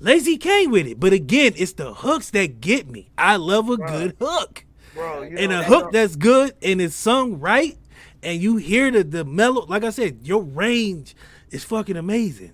Layzie 0.00 0.40
came 0.40 0.72
with 0.72 0.88
it, 0.88 0.98
but 0.98 1.12
again, 1.12 1.52
it's 1.56 1.74
the 1.74 1.94
hooks 1.94 2.30
that 2.30 2.60
get 2.60 2.90
me. 2.90 3.10
I 3.16 3.36
love 3.36 3.70
a 3.70 3.76
good 3.76 4.16
hook 4.20 4.64
Bro, 4.94 5.22
you 5.22 5.36
and 5.38 5.50
know, 5.50 5.58
a 5.58 5.60
that 5.60 5.64
hook 5.68 5.82
song- 5.82 5.90
that's 5.92 6.16
good 6.16 6.54
and 6.60 6.80
it's 6.82 6.96
sung 6.96 7.38
right, 7.38 7.78
and 8.20 8.42
you 8.42 8.56
hear 8.56 8.90
the 8.90 9.04
the 9.04 9.24
mellow. 9.24 9.64
Like 9.66 9.84
I 9.84 9.90
said, 9.90 10.18
your 10.24 10.42
range 10.42 11.14
is 11.52 11.62
fucking 11.62 11.96
amazing. 11.96 12.52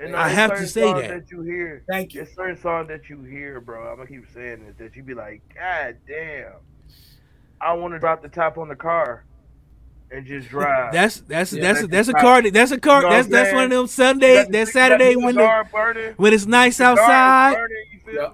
And 0.00 0.14
I 0.16 0.28
have 0.28 0.56
to 0.56 0.66
say 0.66 0.82
songs 0.82 1.02
that. 1.02 1.30
you 1.30 1.42
hear. 1.42 1.84
Thank 1.88 2.14
you. 2.14 2.24
There's 2.24 2.34
certain 2.34 2.56
songs 2.60 2.88
that 2.88 3.08
you 3.08 3.22
hear, 3.22 3.60
bro. 3.60 3.90
I'm 3.90 3.96
gonna 3.96 4.08
keep 4.08 4.24
saying 4.34 4.64
this. 4.66 4.74
That 4.78 4.96
you 4.96 5.02
be 5.02 5.14
like, 5.14 5.40
God 5.54 5.96
damn, 6.08 6.52
I 7.60 7.72
want 7.74 7.94
to 7.94 7.98
drop 8.00 8.20
the 8.22 8.28
top 8.28 8.58
on 8.58 8.68
the 8.68 8.74
car 8.76 9.24
and 10.10 10.26
just 10.26 10.48
drive. 10.50 10.92
That's 10.92 11.20
that's 11.20 11.52
Yeah, 11.52 11.62
that's 11.62 11.82
let 11.82 11.90
that's 11.90 12.08
a 12.08 12.10
you 12.12 12.14
car. 12.16 12.40
drive. 12.42 12.52
That's 12.52 12.72
a 12.72 12.80
car. 12.80 13.02
You 13.02 13.08
know 13.08 13.10
That's 13.14 13.28
that's 13.28 13.52
one 13.54 13.64
of 13.64 13.70
them 13.70 13.86
Sunday, 13.86 14.34
Got 14.34 14.46
the- 14.46 14.52
that 14.52 14.68
Saturday 14.68 15.14
the 15.14 15.20
when 15.20 15.34
cigar 15.34 15.64
the, 15.64 15.70
burning, 15.70 16.14
when 16.16 16.32
it's 16.32 16.46
nice 16.46 16.80
outside. 16.80 17.54
burning, 17.54 17.84
you 17.92 18.12
feel 18.12 18.32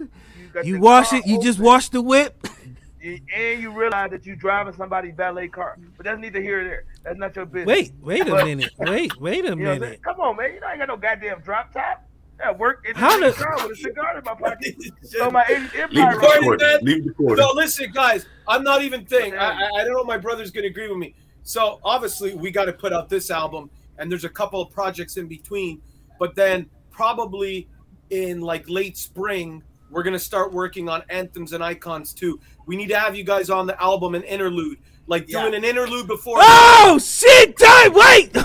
me? 0.00 0.06
got 0.54 0.64
You 0.66 0.80
wash 0.80 1.12
it. 1.12 1.26
You 1.26 1.42
just 1.42 1.58
wash 1.58 1.88
the 1.90 2.00
whip. 2.02 2.46
and 3.02 3.20
and 3.34 3.62
you 3.62 3.70
realize 3.72 4.10
that 4.10 4.24
you're 4.26 4.36
driving 4.36 4.72
somebody's 4.74 5.14
valet 5.14 5.48
car. 5.48 5.78
But 5.96 6.04
that's 6.04 6.20
neither 6.20 6.40
here 6.40 6.60
or 6.60 6.64
there. 6.64 6.84
That's 7.04 7.18
not 7.18 7.34
your 7.36 7.46
business. 7.46 7.66
Wait, 7.66 7.92
wait 8.00 8.28
a 8.28 8.44
minute. 8.44 8.70
Wait, 8.78 9.20
wait 9.20 9.44
a 9.44 9.48
You 9.50 9.56
know 9.56 9.64
what 9.64 9.74
I'm 9.74 9.80
minute. 9.80 10.02
Come 10.02 10.20
on, 10.20 10.36
man. 10.36 10.54
You 10.54 10.60
know 10.60 10.66
I 10.66 10.70
ain't 10.72 10.78
got 10.80 10.88
no 10.88 10.96
goddamn 10.96 11.40
drop 11.40 11.72
top. 11.72 12.04
I 12.44 12.50
work 12.50 12.84
in 12.88 12.96
How 12.96 13.18
the 13.20 13.26
the- 13.26 13.32
car 13.34 13.56
with 13.68 13.78
a 13.78 13.80
cigar 13.80 14.18
in 14.18 14.24
my 14.24 14.34
pocket. 14.48 14.74
so 15.02 15.30
my 15.30 15.44
80s 15.44 15.74
Empire. 15.76 15.88
Leave 15.90 15.90
the 15.92 16.00
record. 16.18 16.40
recording. 16.40 16.78
Leave 16.86 17.04
the 17.04 17.08
recording. 17.10 17.36
No, 17.44 17.52
listen, 17.54 17.90
guys. 17.92 18.26
I'm 18.48 18.64
not 18.64 18.82
even 18.82 19.04
thinking. 19.04 19.34
I, 19.38 19.50
I, 19.52 19.68
I 19.80 19.84
don't 19.84 19.92
know. 19.92 20.00
if 20.00 20.06
My 20.06 20.16
brother's 20.18 20.50
gonna 20.50 20.66
agree 20.66 20.88
with 20.88 20.98
me. 20.98 21.14
So 21.44 21.78
obviously, 21.84 22.34
we 22.34 22.50
got 22.50 22.64
to 22.66 22.72
put 22.72 22.92
out 22.92 23.08
this 23.08 23.30
album, 23.30 23.70
and 23.98 24.10
there's 24.10 24.24
a 24.24 24.28
couple 24.28 24.60
of 24.60 24.70
projects 24.72 25.16
in 25.18 25.26
between. 25.28 25.82
But 26.18 26.34
then 26.34 26.68
probably 26.90 27.68
in 28.10 28.40
like 28.40 28.68
late 28.68 28.96
spring, 28.96 29.62
we're 29.92 30.02
gonna 30.02 30.18
start 30.18 30.52
working 30.52 30.88
on 30.88 31.02
anthems 31.10 31.52
and 31.52 31.62
icons 31.62 32.14
too. 32.14 32.40
We 32.66 32.76
need 32.76 32.88
to 32.88 32.98
have 32.98 33.14
you 33.14 33.24
guys 33.24 33.50
on 33.50 33.66
the 33.66 33.80
album 33.80 34.14
and 34.14 34.24
interlude. 34.24 34.78
Like 35.06 35.26
doing 35.26 35.54
an 35.54 35.64
interlude 35.64 36.06
before. 36.06 36.36
Oh 36.38 36.98
shit! 37.02 37.56
Time. 37.58 37.92
Wait. 37.92 38.30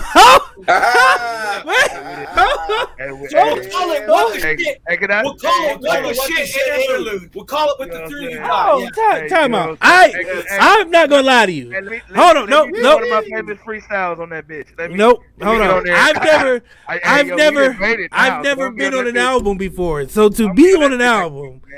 We'll 3.00 3.30
call 3.70 3.92
it 3.92 4.08
what 4.08 4.34
the 4.34 4.40
Hey, 4.42 4.58
shit. 4.58 4.82
hey, 4.88 4.98
can 4.98 5.12
I- 5.12 5.24
We'll 5.24 5.36
call 5.38 5.70
it 5.70 5.80
what 5.82 6.04
the 6.04 6.14
shit 6.46 6.90
interlude. 6.90 7.34
We'll 7.36 7.46
call 7.46 7.70
it 7.72 7.80
with 7.80 7.92
the 7.92 8.08
three 8.10 8.26
of 8.28 8.32
you 8.34 8.40
Oh, 8.44 8.90
time, 8.96 9.30
time 9.30 9.56
out. 9.56 9.78
I, 9.82 10.08
hey, 10.10 10.24
hey, 10.24 10.44
I'm 10.60 10.90
not 10.92 11.10
gonna 11.10 11.24
lie 11.24 11.46
to 11.46 11.52
you. 11.52 11.70
Hey, 11.72 11.82
let 11.82 11.92
me- 11.92 12.02
let 12.10 12.18
Hold 12.20 12.38
on, 12.38 12.50
let 12.50 12.50
no, 12.50 12.66
no. 12.82 12.96
One 12.96 13.04
of 13.04 13.10
my 13.10 13.22
famous 13.30 13.58
freestyles 13.60 14.20
on 14.20 14.30
that 14.30 14.48
bitch. 14.48 14.68
Nope. 14.92 15.24
Hold 15.42 15.62
on. 15.62 15.90
I've 15.90 16.16
never, 16.24 16.62
I- 16.88 16.94
hey, 16.98 17.00
I've 17.04 17.28
never, 17.28 17.68
just 17.70 17.80
made 17.80 18.00
it 18.00 18.12
now, 18.12 18.18
I've 18.38 18.44
never 18.44 18.72
been 18.72 18.94
on 18.94 19.08
an 19.08 19.18
album 19.18 19.58
before. 19.58 20.08
So 20.08 20.30
to 20.30 20.54
be 20.54 20.74
on 20.76 20.92
an 20.94 21.02
album, 21.02 21.62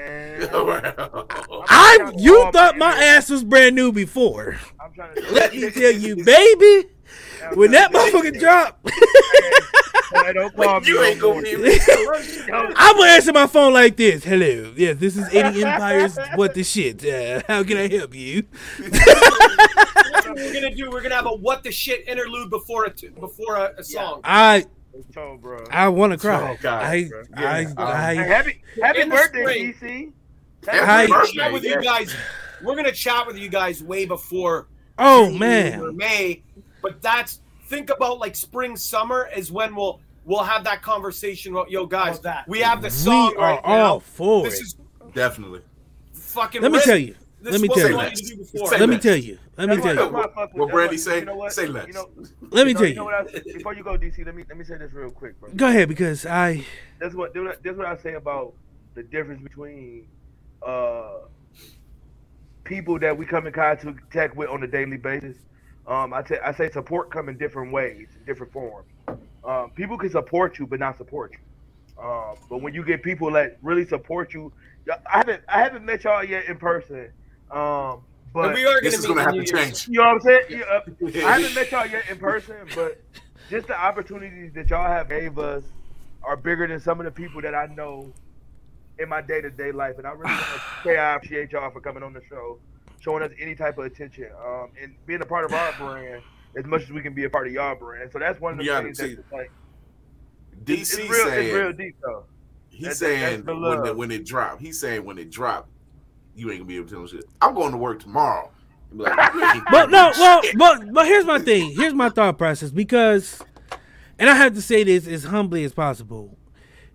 I 1.69 2.13
you 2.17 2.49
thought 2.51 2.77
my 2.77 2.89
my 2.95 3.03
ass 3.03 3.29
was 3.29 3.43
brand 3.43 3.75
new 3.75 3.91
before. 3.91 4.57
I'm 4.81 4.93
trying 4.93 5.15
to 5.15 5.31
Let 5.31 5.53
me 5.53 5.69
tell 5.71 5.91
you, 5.91 6.23
baby, 6.23 6.89
when 7.53 7.71
that 7.71 7.91
motherfucker 7.91 8.39
drop, 8.39 8.79
Hey, 10.11 10.33
don't 10.33 10.55
call 10.55 10.79
me. 10.79 10.87
You 10.87 11.03
ain't 11.03 11.19
gonna 11.19 11.33
more. 11.33 11.41
be. 11.63 11.79
I'm 12.51 12.95
gonna 12.97 13.11
answer 13.11 13.31
my 13.31 13.45
phone 13.47 13.73
like 13.73 13.95
this. 13.95 14.23
Hello, 14.23 14.73
yes, 14.75 14.97
this 14.97 15.15
is 15.17 15.27
80 15.33 15.63
Empires. 15.63 16.17
What 16.35 16.53
the 16.55 16.63
shit? 16.63 17.05
Uh, 17.05 17.41
how 17.47 17.63
can 17.63 17.77
I 17.77 17.87
help 17.87 18.15
you? 18.15 18.43
We're 18.79 20.53
gonna 20.53 20.75
do. 20.75 20.89
We're 20.89 21.01
gonna 21.01 21.15
have 21.15 21.25
a 21.25 21.29
what 21.35 21.63
the 21.63 21.71
shit 21.71 22.07
interlude 22.07 22.49
before 22.49 22.85
a 22.85 22.89
t- 22.91 23.09
before 23.09 23.57
a, 23.57 23.73
a 23.77 23.83
song. 23.83 24.21
I, 24.23 24.65
So, 25.13 25.37
bro. 25.39 25.63
I 25.69 25.89
want 25.89 26.13
to 26.13 26.17
cry. 26.17 26.51
Oh, 26.53 26.57
God, 26.61 26.83
I, 26.83 27.07
bro. 27.07 27.23
I, 27.35 27.59
Yeah. 27.61 27.65
Hey, 27.65 27.73
I, 27.77 28.13
happy 28.23 28.61
happy 28.81 29.05
birthday. 29.09 29.73
DC. 29.73 30.11
We're 30.65 30.85
Hi. 30.85 31.07
gonna 31.07 31.19
birthday, 31.23 31.51
with 31.51 31.63
you 31.63 31.81
guys. 31.81 32.15
We're 32.63 32.75
gonna 32.75 32.91
chat 32.91 33.25
with 33.27 33.37
you 33.37 33.49
guys 33.49 33.83
way 33.83 34.05
before 34.05 34.67
oh 34.97 35.27
June 35.27 35.35
or 35.35 35.39
man, 35.39 35.97
May. 35.97 36.43
But 36.81 37.01
that's 37.01 37.41
think 37.65 37.89
about 37.89 38.19
like 38.19 38.35
spring, 38.35 38.75
summer 38.77 39.29
is 39.35 39.51
when 39.51 39.75
we'll 39.75 39.99
we'll 40.25 40.43
have 40.43 40.63
that 40.65 40.81
conversation. 40.81 41.53
About, 41.53 41.69
Yo, 41.71 41.85
guys, 41.85 42.19
that. 42.21 42.47
we 42.47 42.59
have 42.59 42.81
the 42.81 42.89
song 42.89 43.31
we 43.31 43.35
are 43.37 43.53
right 43.55 43.61
now. 43.65 43.71
all 43.85 43.99
for 43.99 44.43
This 44.43 44.59
it. 44.59 44.63
is 44.63 44.75
Definitely. 45.13 45.61
fucking. 46.13 46.61
Let 46.61 46.71
me 46.71 46.77
risk. 46.77 46.87
tell 46.87 46.97
you. 46.97 47.15
This 47.41 47.53
Let 47.53 47.61
me 47.61 47.67
is 47.67 47.69
what 47.69 47.77
tell 47.77 47.85
we 47.85 47.91
you. 47.91 47.97
wanted 47.97 48.15
to 48.17 48.23
do 48.25 48.35
before. 48.37 48.69
Let 48.71 48.89
me 48.89 48.97
tell 48.97 49.15
you. 49.15 49.39
Let 49.57 49.69
me 49.69 49.75
tell 49.77 49.87
you. 49.87 49.93
that's 49.95 50.11
why 50.11 50.19
I 50.21 50.23
fuck 50.23 50.35
with- 50.35 50.53
What 50.55 50.65
that's 50.67 50.71
Brandy 50.75 50.97
say? 50.97 51.19
You 51.19 51.25
know 51.25 51.35
what? 51.37 51.53
Say 51.53 51.67
less. 51.67 51.87
You 51.87 51.93
know, 51.93 52.09
Let 52.49 52.67
me 52.67 52.73
know- 52.73 52.79
tell 52.79 52.89
you 52.89 52.95
know 52.95 53.01
you. 53.09 53.15
what 53.25 53.35
I, 53.47 53.53
before 53.53 53.73
you 53.73 53.83
go, 53.83 53.97
DC, 53.97 54.25
let 54.25 54.35
me 54.35 54.43
let 54.49 54.57
me 54.57 54.65
say 54.65 54.77
this 54.77 54.91
real 54.91 55.09
quick, 55.09 55.39
bro. 55.39 55.49
Go 55.55 55.67
ahead 55.69 55.87
because 55.87 56.25
I. 56.25 56.65
That's 56.99 57.15
what 57.15 57.33
that's 57.33 57.77
what 57.77 57.85
I 57.85 57.95
say 57.97 58.15
about 58.15 58.53
the 58.95 59.03
difference 59.03 59.41
between 59.41 60.05
uh 60.67 61.19
people 62.69 62.99
that 62.99 63.17
we 63.17 63.25
come 63.25 63.47
in 63.47 63.51
contact 63.53 64.35
with 64.37 64.47
on 64.47 64.63
a 64.63 64.67
daily 64.67 64.97
basis. 64.97 65.37
Um, 65.87 66.13
I, 66.13 66.21
t- 66.21 66.35
I 66.45 66.53
say 66.53 66.69
support 66.69 67.09
come 67.11 67.27
in 67.27 67.37
different 67.37 67.73
ways, 67.73 68.07
different 68.27 68.53
forms. 68.53 68.87
Um, 69.43 69.71
people 69.71 69.97
can 69.97 70.11
support 70.11 70.59
you, 70.59 70.67
but 70.67 70.79
not 70.79 70.95
support 70.97 71.33
you. 71.33 72.03
Um, 72.03 72.35
but 72.47 72.61
when 72.61 72.75
you 72.75 72.85
get 72.85 73.01
people 73.01 73.31
that 73.33 73.57
really 73.63 73.85
support 73.87 74.33
you, 74.35 74.53
I 75.11 75.17
haven't 75.17 75.43
I 75.49 75.59
haven't 75.59 75.83
met 75.83 76.03
y'all 76.03 76.23
yet 76.23 76.45
in 76.45 76.57
person. 76.57 77.11
Um, 77.51 78.03
but 78.33 78.45
And 78.45 78.53
we 78.53 78.65
are 78.65 78.79
This 78.81 78.95
gonna 79.01 79.01
is 79.01 79.05
gonna 79.07 79.23
have 79.23 79.33
to 79.33 79.43
change. 79.43 79.87
you 79.87 79.95
know 79.99 80.03
what 80.05 80.13
I'm 80.15 80.21
saying? 80.21 80.41
Yeah, 80.49 80.59
uh, 80.61 80.81
I 81.27 81.39
haven't 81.39 81.55
met 81.55 81.71
y'all 81.71 81.87
yet 81.87 82.03
in 82.09 82.17
person, 82.19 82.55
but 82.75 83.01
just 83.49 83.67
the 83.67 83.77
opportunities 83.77 84.53
that 84.53 84.69
y'all 84.69 84.87
have 84.87 85.09
gave 85.09 85.39
us 85.39 85.63
are 86.23 86.37
bigger 86.37 86.67
than 86.67 86.79
some 86.79 86.99
of 86.99 87.05
the 87.05 87.11
people 87.11 87.41
that 87.41 87.55
I 87.55 87.65
know 87.75 88.13
in 88.99 89.09
my 89.09 89.21
day 89.21 89.41
to 89.41 89.49
day 89.49 89.71
life. 89.71 89.97
And 89.97 90.05
I 90.07 90.11
really 90.11 90.23
want 90.31 90.43
to 90.43 90.61
say 90.83 90.97
I 90.97 91.15
appreciate 91.15 91.51
y'all 91.51 91.71
for 91.71 91.81
coming 91.81 92.03
on 92.03 92.13
the 92.13 92.21
show, 92.29 92.59
showing 92.99 93.23
us 93.23 93.31
any 93.39 93.55
type 93.55 93.77
of 93.77 93.85
attention, 93.85 94.27
um, 94.45 94.69
and 94.81 94.93
being 95.05 95.21
a 95.21 95.25
part 95.25 95.45
of 95.45 95.53
our 95.53 95.73
brand 95.73 96.21
as 96.57 96.65
much 96.65 96.81
as 96.83 96.91
we 96.91 97.01
can 97.01 97.13
be 97.13 97.25
a 97.25 97.29
part 97.29 97.47
of 97.47 97.53
y'all 97.53 97.75
brand. 97.75 98.11
So 98.11 98.19
that's 98.19 98.39
one 98.41 98.53
of 98.53 98.57
the 98.59 98.65
Yeah, 98.65 98.81
things 98.81 98.97
that's 98.97 99.13
like 99.31 99.51
DC 100.63 100.79
it's, 100.81 100.93
it's 100.97 101.09
real, 101.09 101.25
saying 101.25 101.47
it's 101.47 101.55
real 101.55 101.73
deep 101.73 101.95
though. 102.03 102.23
he's 102.69 102.81
That's- 102.81 102.97
saying 102.99 103.43
that's 103.45 103.57
when, 103.59 103.83
the, 103.83 103.93
when 103.93 104.11
it 104.11 104.25
drop, 104.25 104.59
he's 104.59 104.79
saying 104.79 105.05
when 105.05 105.17
it 105.17 105.29
drop, 105.31 105.67
you 106.35 106.49
ain't 106.51 106.59
gonna 106.59 106.67
be 106.67 106.75
able 106.77 106.87
to 106.87 106.91
tell 106.93 107.01
him 107.01 107.07
shit. 107.07 107.25
I'm 107.41 107.53
going 107.53 107.71
to 107.71 107.77
work 107.77 107.99
tomorrow. 107.99 108.51
Like, 108.91 109.15
But 109.71 109.89
no, 109.91 110.11
well, 110.17 110.41
shit." 110.41 110.57
but 110.57 110.91
but 110.91 111.05
here's 111.05 111.25
my 111.25 111.39
thing. 111.39 111.71
Here's 111.75 111.93
my 111.93 112.09
thought 112.09 112.37
process 112.37 112.71
because, 112.71 113.41
and 114.17 114.29
I 114.29 114.35
have 114.35 114.55
to 114.55 114.61
say 114.61 114.83
this 114.83 115.07
as 115.07 115.25
humbly 115.25 115.63
as 115.63 115.73
possible. 115.73 116.37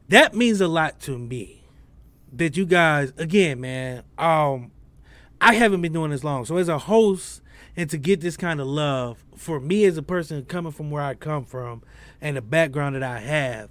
That 0.08 0.34
means 0.34 0.60
a 0.60 0.68
lot 0.68 1.00
to 1.02 1.18
me. 1.18 1.63
That 2.36 2.56
you 2.56 2.66
guys, 2.66 3.12
again, 3.16 3.60
man. 3.60 4.02
Um, 4.18 4.72
I 5.40 5.54
haven't 5.54 5.82
been 5.82 5.92
doing 5.92 6.10
this 6.10 6.24
long, 6.24 6.44
so 6.44 6.56
as 6.56 6.68
a 6.68 6.78
host, 6.78 7.42
and 7.76 7.90
to 7.90 7.98
get 7.98 8.20
this 8.20 8.36
kind 8.36 8.60
of 8.60 8.66
love 8.66 9.24
for 9.36 9.60
me 9.60 9.84
as 9.84 9.96
a 9.96 10.02
person 10.02 10.44
coming 10.44 10.72
from 10.72 10.90
where 10.90 11.02
I 11.02 11.14
come 11.14 11.44
from 11.44 11.82
and 12.20 12.36
the 12.36 12.42
background 12.42 12.96
that 12.96 13.02
I 13.02 13.18
have, 13.18 13.68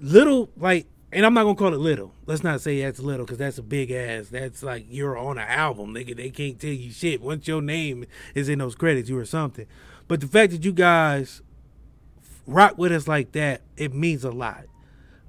little 0.00 0.50
like 0.56 0.86
and 1.10 1.24
I'm 1.24 1.32
not 1.32 1.44
gonna 1.44 1.54
call 1.54 1.72
it 1.72 1.78
little. 1.78 2.12
Let's 2.26 2.42
not 2.44 2.60
say 2.60 2.82
that's 2.82 3.00
little 3.00 3.24
because 3.24 3.38
that's 3.38 3.58
a 3.58 3.62
big 3.62 3.90
ass. 3.90 4.28
That's 4.28 4.62
like 4.62 4.86
you're 4.88 5.16
on 5.16 5.38
an 5.38 5.48
album. 5.48 5.94
They 5.94 6.04
they 6.04 6.30
can't 6.30 6.60
tell 6.60 6.70
you 6.70 6.90
shit. 6.92 7.20
Once 7.22 7.48
your 7.48 7.62
name 7.62 8.04
is 8.34 8.48
in 8.48 8.58
those 8.58 8.74
credits, 8.74 9.08
you 9.08 9.18
are 9.18 9.24
something. 9.24 9.66
But 10.06 10.20
the 10.20 10.26
fact 10.26 10.52
that 10.52 10.64
you 10.64 10.72
guys 10.72 11.42
rock 12.46 12.76
with 12.76 12.92
us 12.92 13.08
like 13.08 13.32
that, 13.32 13.62
it 13.76 13.94
means 13.94 14.24
a 14.24 14.30
lot. 14.30 14.64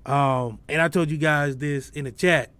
Um, 0.09 0.59
and 0.67 0.81
I 0.81 0.87
told 0.87 1.11
you 1.11 1.17
guys 1.17 1.57
this 1.57 1.91
in 1.91 2.05
the 2.05 2.11
chat. 2.11 2.51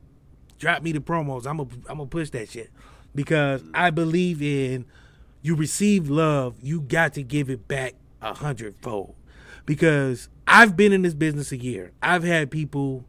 Drop 0.59 0.83
me 0.83 0.91
the 0.91 0.99
promos. 0.99 1.47
I'm 1.47 1.57
gonna 1.57 1.69
I'm 1.89 1.97
gonna 1.97 2.05
push 2.05 2.29
that 2.31 2.49
shit 2.49 2.69
because 3.15 3.63
I 3.73 3.89
believe 3.89 4.41
in 4.41 4.85
you 5.41 5.55
receive 5.55 6.09
love, 6.09 6.57
you 6.61 6.81
got 6.81 7.13
to 7.13 7.23
give 7.23 7.49
it 7.49 7.67
back 7.67 7.95
a 8.21 8.33
hundredfold. 8.33 9.15
Because 9.65 10.29
I've 10.47 10.75
been 10.75 10.93
in 10.93 11.01
this 11.01 11.13
business 11.13 11.51
a 11.51 11.57
year. 11.57 11.91
I've 12.01 12.23
had 12.23 12.51
people, 12.51 13.05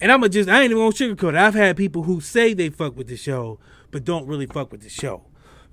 and 0.00 0.10
I'm 0.10 0.20
gonna 0.20 0.30
just 0.30 0.48
I 0.48 0.62
ain't 0.62 0.70
even 0.70 0.78
gonna 0.78 0.92
sugarcoat 0.92 1.30
it. 1.30 1.34
I've 1.36 1.54
had 1.54 1.76
people 1.76 2.04
who 2.04 2.20
say 2.20 2.54
they 2.54 2.70
fuck 2.70 2.96
with 2.96 3.08
the 3.08 3.16
show, 3.16 3.58
but 3.90 4.04
don't 4.04 4.26
really 4.26 4.46
fuck 4.46 4.72
with 4.72 4.82
the 4.82 4.88
show. 4.88 5.24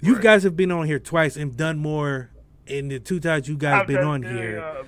You 0.02 0.20
guys 0.20 0.44
have 0.44 0.56
been 0.56 0.72
on 0.72 0.86
here 0.86 1.00
twice 1.00 1.38
and 1.38 1.56
done 1.56 1.80
more 1.80 2.32
in 2.68 2.88
the 2.88 3.00
two 3.00 3.20
times 3.20 3.48
you 3.48 3.58
guys 3.58 3.82
I'm 3.82 3.88
been 3.88 4.04
on 4.04 4.24
here 4.24 4.58
y'all, 4.60 4.84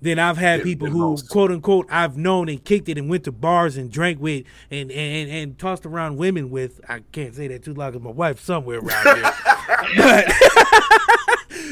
then 0.00 0.18
I've 0.18 0.38
had 0.38 0.60
Yeah, 0.60 0.64
people 0.64 0.88
who 0.88 0.98
most. 0.98 1.28
quote 1.28 1.50
unquote 1.50 1.86
I've 1.90 2.16
known 2.16 2.48
and 2.48 2.62
kicked 2.62 2.88
it 2.88 2.98
and 2.98 3.08
went 3.08 3.24
to 3.24 3.32
bars 3.32 3.76
and 3.76 3.90
drank 3.90 4.20
with 4.20 4.44
and 4.70 4.90
and, 4.90 5.30
and 5.30 5.58
tossed 5.58 5.86
around 5.86 6.16
women 6.16 6.50
with. 6.50 6.80
I 6.88 7.00
can't 7.12 7.34
say 7.34 7.48
that 7.48 7.62
too 7.62 7.74
loud 7.74 7.92
because 7.92 8.04
my 8.04 8.10
wife's 8.10 8.42
somewhere 8.42 8.78
around 8.78 9.16
here. 9.16 9.32
but, 9.96 10.32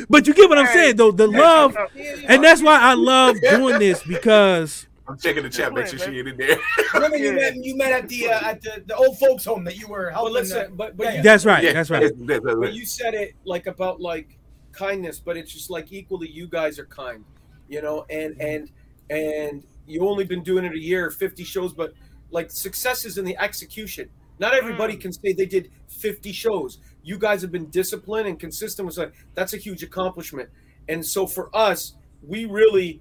but 0.09 0.27
you 0.27 0.35
get 0.35 0.49
what 0.49 0.59
I'm 0.59 0.67
saying 0.67 0.97
though. 0.97 1.13
The 1.13 1.27
love, 1.27 1.77
and 2.29 2.43
that's 2.43 2.63
why 2.63 2.79
I 2.81 2.95
love 2.95 3.37
doing 3.41 3.79
this 3.79 4.03
because 4.03 4.87
I'm 5.09 5.19
checking 5.19 5.45
the 5.45 5.51
chat, 5.51 5.73
make 5.73 5.87
sure 5.87 5.99
she 5.99 6.19
ain't 6.19 6.29
in 6.29 6.37
there. 6.37 6.59
Remember 6.95 7.17
you 7.17 7.33
met 7.33 7.55
you 7.57 7.77
met 7.77 7.93
at 7.93 8.09
the 8.09 8.29
uh, 8.29 8.41
at 8.51 8.61
the, 8.63 8.83
the 8.87 8.97
old 8.97 9.19
folks 9.19 9.45
home 9.45 9.65
that 9.65 9.77
you 9.79 9.87
were 9.87 10.11
helping. 10.11 10.33
But 10.33 10.41
listen, 10.41 10.59
uh, 10.59 10.69
but 10.75 10.97
but 10.97 11.05
yeah, 11.05 11.11
you, 11.11 11.17
yeah. 11.19 11.23
that's 11.23 11.45
right. 11.45 11.65
Yeah, 11.65 11.73
That's 11.73 11.91
right. 11.91 12.13
but 12.27 12.73
you 12.73 12.85
said 12.85 13.15
it 13.15 13.35
like 13.45 13.67
about 13.67 14.01
like 14.01 14.37
kindness, 14.77 15.19
but 15.19 15.37
it's 15.37 15.53
just 15.53 15.71
like 15.71 15.93
equally 15.93 16.29
you 16.29 16.47
guys 16.47 16.79
are 16.79 16.87
kind, 16.87 17.25
you 17.69 17.83
know, 17.83 18.05
and 18.11 18.41
and 18.41 18.71
and 19.11 19.65
you 19.87 20.07
only 20.07 20.25
been 20.25 20.43
doing 20.43 20.65
it 20.65 20.73
a 20.73 20.79
year, 20.79 21.11
50 21.11 21.45
shows, 21.45 21.73
but 21.73 21.95
like 22.31 22.51
success 22.51 23.05
is 23.05 23.19
in 23.19 23.25
the 23.25 23.37
execution. 23.39 24.09
Not 24.39 24.53
everybody 24.53 24.97
can 24.97 25.13
say 25.13 25.33
they 25.33 25.47
did 25.47 25.71
50 25.89 26.33
shows. 26.33 26.79
You 27.03 27.19
guys 27.19 27.41
have 27.43 27.53
been 27.53 27.71
disciplined 27.71 28.29
and 28.29 28.39
consistent 28.39 28.87
with 28.87 28.97
that. 28.97 29.13
That's 29.35 29.55
a 29.55 29.57
huge 29.57 29.83
accomplishment. 29.83 30.51
And 30.89 31.05
so 31.05 31.27
for 31.27 31.55
us, 31.57 31.95
we 32.23 32.45
really 32.45 33.01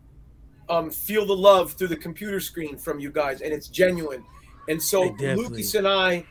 um, 0.70 0.90
feel 0.90 1.26
the 1.26 1.36
love 1.36 1.74
through 1.74 1.90
the 1.90 1.98
computer 1.98 2.40
screen 2.40 2.78
from 2.78 3.00
you 3.00 3.12
guys, 3.12 3.42
and 3.42 3.52
it's 3.52 3.68
genuine. 3.68 4.24
And 4.70 4.82
so 4.82 5.16
Lucas 5.20 5.76
and 5.76 5.88
I, 5.88 6.26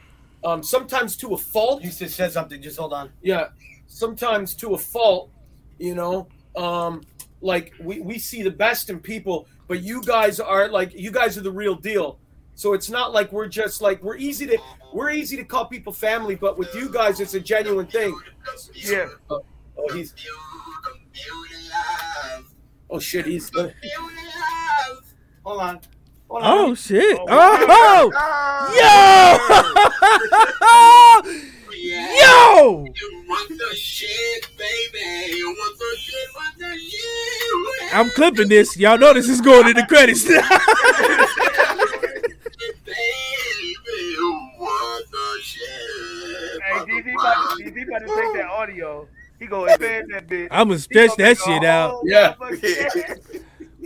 um, 0.45 0.63
sometimes 0.63 1.17
to 1.19 1.35
a 1.35 1.39
fault, 1.39 1.83
You 1.83 1.91
just 1.91 2.17
said 2.17 2.33
something. 2.33 2.63
Just 2.63 2.79
hold 2.79 2.93
on. 2.93 3.11
yeah 3.23 3.49
sometimes 3.95 4.55
to 4.57 4.75
a 4.75 4.79
fault 4.79 5.31
you 5.79 5.95
know 5.95 6.27
um 6.57 7.01
like 7.41 7.73
we, 7.81 8.01
we 8.01 8.19
see 8.19 8.43
the 8.43 8.51
best 8.51 8.89
in 8.91 8.99
people 9.01 9.47
but 9.69 9.83
you 9.83 10.03
guys 10.03 10.41
are 10.41 10.69
like 10.69 10.93
you 10.95 11.11
guys 11.11 11.37
are 11.37 11.43
the 11.43 11.51
real 11.51 11.75
deal 11.75 12.19
so 12.55 12.73
it's 12.73 12.89
not 12.89 13.13
like 13.13 13.33
we're 13.33 13.49
just 13.49 13.81
like 13.83 14.03
we're 14.03 14.17
easy 14.17 14.47
to 14.47 14.59
we're 14.93 15.11
easy 15.11 15.37
to 15.37 15.45
call 15.45 15.67
people 15.67 15.93
family 15.93 16.35
but 16.37 16.57
with 16.57 16.75
you 16.75 16.89
guys 16.89 17.21
it's 17.21 17.35
a 17.35 17.41
genuine 17.41 17.87
thing 17.87 18.17
Yeah. 18.75 19.09
oh, 19.31 19.43
oh 19.77 19.93
he's 19.95 20.15
oh 22.91 22.99
shit 22.99 23.27
he's 23.27 23.51
Hold 25.45 25.61
on. 25.61 25.81
Hold 26.31 26.43
on. 26.43 26.59
Oh 26.59 26.75
shit! 26.75 27.19
Oh, 27.21 28.11
Oh, 28.17 29.39
yo, 31.21 31.41
yo, 31.95 32.87
I'm 37.93 38.11
clipping 38.11 38.49
this. 38.49 38.77
Y'all 38.77 38.99
know 38.99 39.15
this 39.15 39.29
is 39.29 39.41
going 39.41 39.69
in 39.69 39.75
the 39.75 39.87
credits. 39.87 40.29
Hey, 46.65 46.81
DZ 46.81 47.15
about, 47.15 47.59
to, 47.59 47.65
DZ 47.65 47.89
about 47.89 47.99
to 47.99 48.07
take 48.07 48.35
that 48.35 48.47
audio 48.51 49.07
He 49.39 49.47
go 49.47 49.67
expand 49.67 50.11
that 50.13 50.27
bitch. 50.27 50.49
I'ma 50.51 50.77
stretch 50.77 51.11
that 51.17 51.19
make 51.19 51.39
a 51.39 51.43
shit 51.43 51.65
out. 51.65 51.91
whole 51.91 52.03
Yeah. 52.05 52.35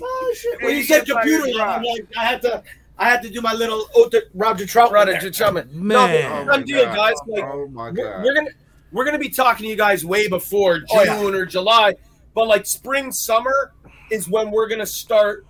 Oh 0.00 0.34
shit! 0.36 0.62
When 0.62 0.76
you 0.76 0.84
said 0.84 1.06
computer. 1.06 1.60
I'm 1.60 1.82
like, 1.82 2.06
I 2.16 2.24
had 2.24 2.42
to, 2.42 2.62
I 2.98 3.08
had 3.08 3.22
to 3.22 3.30
do 3.30 3.40
my 3.40 3.52
little 3.52 3.86
Ota- 3.94 4.26
Roger 4.34 4.64
Troutman. 4.64 4.90
Roger 4.92 5.12
there. 5.12 5.30
Troutman. 5.30 5.70
Man. 5.72 5.88
No, 5.88 6.04
Oh 6.04 6.30
but 6.44 6.46
my 6.46 6.52
done 6.56 6.64
deal, 6.64 6.84
God. 6.84 6.96
guys. 6.96 7.14
Like, 7.26 7.44
Oh 7.44 7.68
my 7.68 7.84
we're, 7.90 7.92
god. 7.92 8.24
we're 8.24 8.34
gonna 8.34 8.50
we're 8.92 9.04
gonna 9.04 9.18
be 9.18 9.28
talking 9.28 9.64
to 9.64 9.70
you 9.70 9.76
guys 9.76 10.04
way 10.04 10.28
before 10.28 10.78
June 10.78 10.86
Oh, 10.92 11.02
yeah. 11.04 11.22
or 11.38 11.46
July, 11.46 11.94
but 12.34 12.48
like 12.48 12.66
spring, 12.66 13.12
summer 13.12 13.72
is 14.10 14.28
when 14.28 14.50
we're 14.50 14.68
gonna 14.68 14.86
start. 14.86 15.44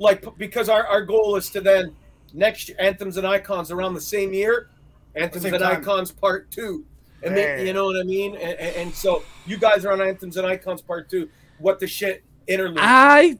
Like, 0.00 0.24
because 0.38 0.68
our, 0.68 0.86
our 0.86 1.02
goal 1.02 1.34
is 1.36 1.50
to 1.50 1.60
then 1.60 1.94
next 2.32 2.68
year 2.68 2.76
anthems 2.80 3.16
and 3.16 3.26
icons 3.26 3.72
around 3.72 3.94
the 3.94 4.00
same 4.00 4.32
year, 4.32 4.68
anthems 5.16 5.42
Same 5.42 5.54
and 5.54 5.62
time. 5.62 5.80
icons 5.80 6.12
part 6.12 6.50
two, 6.52 6.84
and 7.24 7.36
then, 7.36 7.66
you 7.66 7.72
know 7.72 7.86
what 7.86 7.98
I 7.98 8.04
mean. 8.04 8.34
And, 8.36 8.58
and, 8.60 8.76
and 8.76 8.94
so 8.94 9.24
you 9.46 9.56
guys 9.56 9.84
are 9.84 9.90
on 9.92 10.00
anthems 10.00 10.36
and 10.36 10.46
icons 10.46 10.82
part 10.82 11.08
two. 11.10 11.28
What 11.58 11.80
the 11.80 11.88
shit 11.88 12.22
interlude? 12.46 12.78
I 12.80 13.38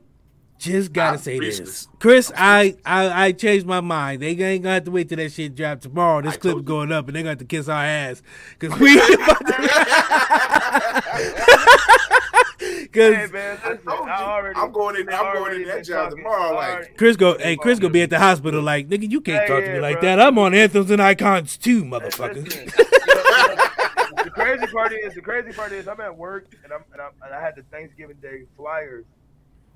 just 0.58 0.92
gotta 0.92 1.12
I'm 1.12 1.18
say 1.18 1.36
speechless. 1.36 1.58
this, 1.58 1.88
Chris. 2.00 2.32
I, 2.36 2.76
I 2.84 3.26
I 3.26 3.32
changed 3.32 3.66
my 3.66 3.80
mind. 3.80 4.22
They 4.22 4.28
ain't 4.30 4.62
gonna 4.62 4.74
have 4.74 4.84
to 4.84 4.90
wait 4.90 5.08
till 5.08 5.16
that 5.18 5.32
shit 5.32 5.54
drop 5.54 5.80
tomorrow. 5.80 6.20
This 6.22 6.34
I 6.34 6.36
clip 6.36 6.52
told 6.54 6.62
you. 6.64 6.66
going 6.66 6.92
up, 6.92 7.06
and 7.08 7.16
they 7.16 7.22
got 7.22 7.24
to 7.24 7.30
have 7.30 7.38
to 7.38 7.44
kiss 7.44 7.68
our 7.68 7.82
ass 7.84 8.22
because 8.58 8.78
we. 8.80 8.94
Because 12.58 13.14
Hey 13.16 13.26
man, 13.32 13.58
listen, 13.66 13.88
I 13.88 13.94
told 13.96 14.06
you, 14.06 14.12
I 14.12 14.22
already, 14.22 14.58
I'm 14.58 14.72
going 14.72 14.96
in. 14.96 15.08
I 15.08 15.16
I'm 15.18 15.34
going 15.36 15.62
in 15.62 15.68
that 15.68 15.84
job 15.84 16.10
tomorrow. 16.10 16.54
Like, 16.54 16.96
Chris 16.96 17.16
go, 17.16 17.36
hey, 17.38 17.56
Chris 17.56 17.78
gonna 17.78 17.92
be 17.92 18.02
at 18.02 18.10
the 18.10 18.18
hospital 18.18 18.62
like, 18.62 18.88
nigga, 18.88 19.08
you 19.10 19.20
can't 19.20 19.42
Hey, 19.42 19.46
talk 19.48 19.62
to 19.64 19.68
me 19.70 19.76
yeah, 19.76 19.80
like 19.82 20.00
bro. 20.00 20.16
that. 20.16 20.20
I'm 20.20 20.38
on 20.38 20.54
anthems 20.54 20.90
and 20.90 21.00
icons 21.00 21.56
too, 21.56 21.84
motherfucker. 21.84 22.44
Listen, 22.44 22.66
the 24.24 24.30
crazy 24.32 24.66
part 24.66 24.92
is 24.92 25.14
the 25.14 25.20
crazy 25.22 25.52
part 25.52 25.72
is 25.72 25.86
I'm 25.86 26.00
at 26.00 26.16
work 26.16 26.52
and 26.64 26.72
I'm 26.72 26.82
and, 26.92 27.00
I'm, 27.00 27.10
and 27.24 27.34
I 27.34 27.40
had 27.40 27.54
the 27.56 27.62
Thanksgiving 27.70 28.16
Day 28.20 28.42
flyers, 28.56 29.04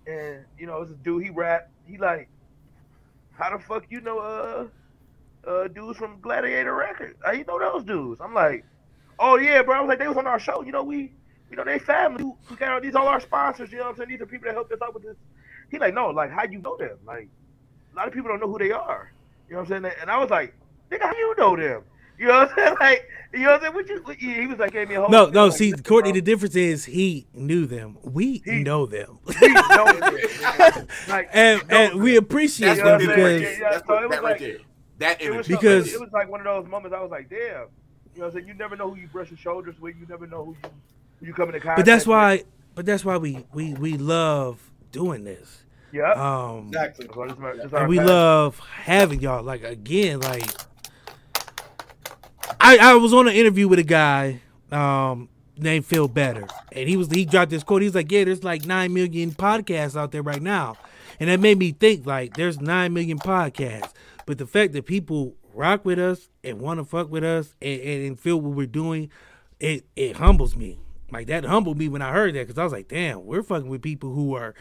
and 0.07 0.45
you 0.59 0.67
know 0.67 0.83
it's 0.83 0.93
a 0.93 0.95
dude 0.95 1.23
he 1.25 1.31
rap 1.31 1.71
he 1.87 1.99
like, 1.99 2.29
how 3.33 3.57
the 3.57 3.63
fuck 3.63 3.85
you 3.91 4.01
know 4.01 4.19
uh 4.19 4.67
uh 5.49 5.69
dudes 5.69 5.99
from 5.99 6.21
Gladiator 6.21 6.75
Records? 6.75 7.19
How 7.25 7.33
you 7.33 7.45
know 7.45 7.59
those 7.59 7.85
dudes? 7.85 8.21
I'm 8.21 8.35
like, 8.35 8.65
oh 9.19 9.37
yeah, 9.37 9.63
bro. 9.63 9.77
I 9.77 9.81
was 9.81 9.89
like 9.89 9.99
they 9.99 10.09
was 10.09 10.17
on 10.17 10.27
our 10.27 10.39
show. 10.39 10.63
You 10.63 10.73
know 10.73 10.83
we. 10.85 11.13
You 11.51 11.57
know, 11.57 11.65
they 11.65 11.79
family. 11.79 12.25
We 12.49 12.57
got 12.57 12.73
all 12.73 12.81
these 12.81 12.95
all 12.95 13.07
our 13.09 13.21
sponsors. 13.21 13.71
You 13.71 13.77
know 13.77 13.85
what 13.85 13.91
I'm 13.91 13.97
saying? 13.99 14.09
These 14.09 14.23
are 14.23 14.27
people 14.27 14.47
that 14.47 14.55
helped 14.55 14.73
us 14.73 14.79
out 14.83 14.95
with 14.95 15.03
this. 15.03 15.17
He 15.71 15.79
like, 15.79 15.93
no, 15.93 16.09
like, 16.09 16.31
how 16.31 16.45
you 16.45 16.59
know 16.61 16.79
them? 16.79 16.97
Like, 17.05 17.29
a 17.93 17.95
lot 17.95 18.09
of 18.09 18.15
people 18.15 18.31
don't 18.31 18.41
know 18.41 18.49
who 18.49 18.59
they 18.59 18.73
are. 18.73 19.13
You 19.51 19.57
know 19.57 19.61
what 19.61 19.71
I'm 19.71 19.83
saying? 19.83 19.95
And 20.01 20.11
I 20.11 20.17
was 20.19 20.31
like, 20.31 20.55
nigga, 20.91 21.03
how 21.03 21.13
you 21.13 21.35
know 21.37 21.55
them? 21.55 21.83
You 22.23 22.29
know 22.29 22.39
what 22.39 22.51
I'm 22.51 22.57
saying? 22.57 22.77
Like, 22.81 23.09
you 23.33 23.39
know 23.41 23.47
what 23.51 23.55
I'm 23.55 23.61
saying? 23.63 23.75
What 23.75 23.89
you, 23.89 24.03
what 24.05 24.23
you- 24.23 24.35
he 24.43 24.47
was 24.47 24.59
like, 24.59 24.73
gave 24.73 24.89
me 24.89 24.95
a 24.95 25.01
whole. 25.01 25.11
No, 25.11 25.27
no. 25.29 25.47
like, 25.47 25.57
See, 25.57 25.71
listen, 25.73 25.83
Courtney, 25.85 26.13
bro, 26.13 26.17
the 26.21 26.23
difference 26.23 26.55
is 26.55 26.85
he 26.85 27.27
knew 27.35 27.67
them. 27.67 27.99
We 28.03 28.43
He- 28.45 28.63
know 28.63 28.87
them, 28.87 29.19
we 29.41 29.49
know 29.49 29.93
them. 29.93 30.87
Like, 31.09 31.29
and 31.33 31.67
know 31.69 31.77
and 31.77 32.01
we 32.03 32.17
appreciate 32.17 32.77
that's 32.77 32.79
You 32.79 32.85
know 32.85 32.99
them 32.99 33.09
what 33.09 33.19
I'm 33.19 33.39
because 33.39 33.59
Yeah, 33.59 33.81
so 33.87 33.95
it 33.95 34.09
was 34.09 34.11
that 34.11 34.23
like- 34.23 34.39
there. 34.39 34.59
That 34.99 35.21
It 35.21 35.31
was. 35.35 35.49
Because- 35.49 35.61
because 35.85 35.93
it 35.95 36.01
was 36.01 36.13
like 36.13 36.31
one 36.31 36.41
of 36.41 36.45
those 36.45 36.71
moments. 36.71 36.95
I 36.97 37.01
was 37.03 37.11
like, 37.11 37.29
damn. 37.29 37.39
You 37.41 37.49
know 37.49 37.67
what 38.15 38.27
I'm 38.27 38.33
saying? 38.35 38.47
You 38.47 38.55
never 38.55 38.77
know 38.77 38.91
who 38.91 38.97
you 39.01 39.09
brush 39.09 39.31
your 39.31 39.39
shoulders 39.39 39.81
with. 39.81 39.97
You 39.99 40.07
never 40.09 40.27
know 40.29 40.45
who 40.45 40.53
you 40.63 40.71
who 41.19 41.27
you 41.27 41.35
come 41.35 41.49
into 41.49 41.59
contact. 41.61 41.79
but 41.79 41.87
that's 41.87 42.07
with. 42.07 42.13
why 42.15 42.45
but 42.77 42.87
that's 42.87 43.05
why 43.05 43.17
we 43.17 43.45
we 43.53 43.73
we 43.75 43.97
love 43.97 44.71
doing 44.93 45.25
this. 45.25 45.63
Yeah. 45.93 46.13
Um, 46.13 46.69
Exactly. 46.69 47.07
That's 47.07 47.17
why 47.17 47.27
this 47.27 47.35
is 47.35 47.41
my- 47.41 47.53
this 47.55 47.65
is 47.67 47.73
our 47.75 47.81
and 47.81 47.89
we 47.89 47.99
love 48.01 48.59
having 48.61 49.21
y'all. 49.21 49.43
Like 49.43 49.65
again, 49.65 50.21
like 50.21 50.45
I 52.61 52.79
I 52.79 52.95
was 52.95 53.13
on 53.13 53.29
an 53.29 53.35
interview 53.35 53.69
with 53.69 53.79
a 53.79 53.85
guy 53.85 54.41
um 54.71 55.29
named 55.57 55.87
Phil 55.87 56.09
Better, 56.09 56.47
and 56.73 56.89
he 56.89 56.97
was 56.97 57.11
he 57.11 57.25
dropped 57.25 57.51
this 57.51 57.63
quote. 57.63 57.83
He's 57.83 57.95
like, 57.95 58.11
yeah, 58.11 58.25
there's 58.25 58.45
like 58.45 58.67
nine 58.67 58.93
million 58.93 59.33
podcasts 59.33 59.97
out 59.97 60.13
there 60.13 60.23
right 60.23 60.43
now, 60.43 60.77
and 61.21 61.29
that 61.29 61.41
made 61.41 61.59
me 61.59 61.73
think 61.73 62.07
like 62.07 62.35
there's 62.37 62.61
nine 62.61 62.93
million 62.93 63.19
podcasts, 63.19 63.93
but 64.27 64.39
the 64.39 64.47
fact 64.47 64.73
that 64.73 64.87
people 64.87 65.35
rock 65.55 65.85
with 65.85 65.99
us 65.99 66.29
and 66.43 66.61
want 66.61 66.81
to 66.81 66.85
fuck 66.85 67.11
with 67.11 67.23
us 67.23 67.55
and, 67.61 67.81
and, 67.81 68.07
and 68.07 68.21
feel 68.21 68.41
what 68.41 68.57
we're 68.57 68.67
doing, 68.67 69.11
it 69.61 69.85
it 69.97 70.17
humbles 70.17 70.57
me. 70.57 70.79
Like 71.11 71.27
that 71.27 71.45
humbled 71.45 71.77
me 71.77 71.89
when 71.89 72.03
I 72.03 72.13
heard 72.13 72.35
that 72.35 72.47
because 72.47 72.59
I 72.59 72.65
was 72.65 72.73
like, 72.73 72.89
damn, 72.89 73.27
we're 73.27 73.43
fucking 73.43 73.69
with 73.69 73.83
people 73.83 74.15
who 74.15 74.35
are 74.35 74.55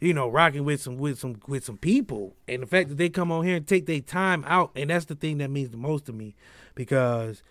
you 0.00 0.12
know, 0.12 0.28
rocking 0.28 0.64
with 0.64 0.80
some 0.80 0.98
with 0.98 1.16
some 1.16 1.40
with 1.46 1.64
some 1.64 1.78
people, 1.78 2.34
and 2.48 2.60
the 2.62 2.66
fact 2.66 2.88
that 2.88 2.96
they 2.96 3.08
come 3.08 3.30
on 3.30 3.44
here 3.44 3.54
and 3.54 3.68
take 3.68 3.86
their 3.86 4.00
time 4.00 4.44
out, 4.48 4.72
and 4.74 4.90
that's 4.90 5.04
the 5.04 5.14
thing 5.14 5.38
that 5.38 5.48
means 5.48 5.70
the 5.70 5.76
most 5.76 6.06
to 6.06 6.12
me, 6.12 6.34
because 6.74 7.42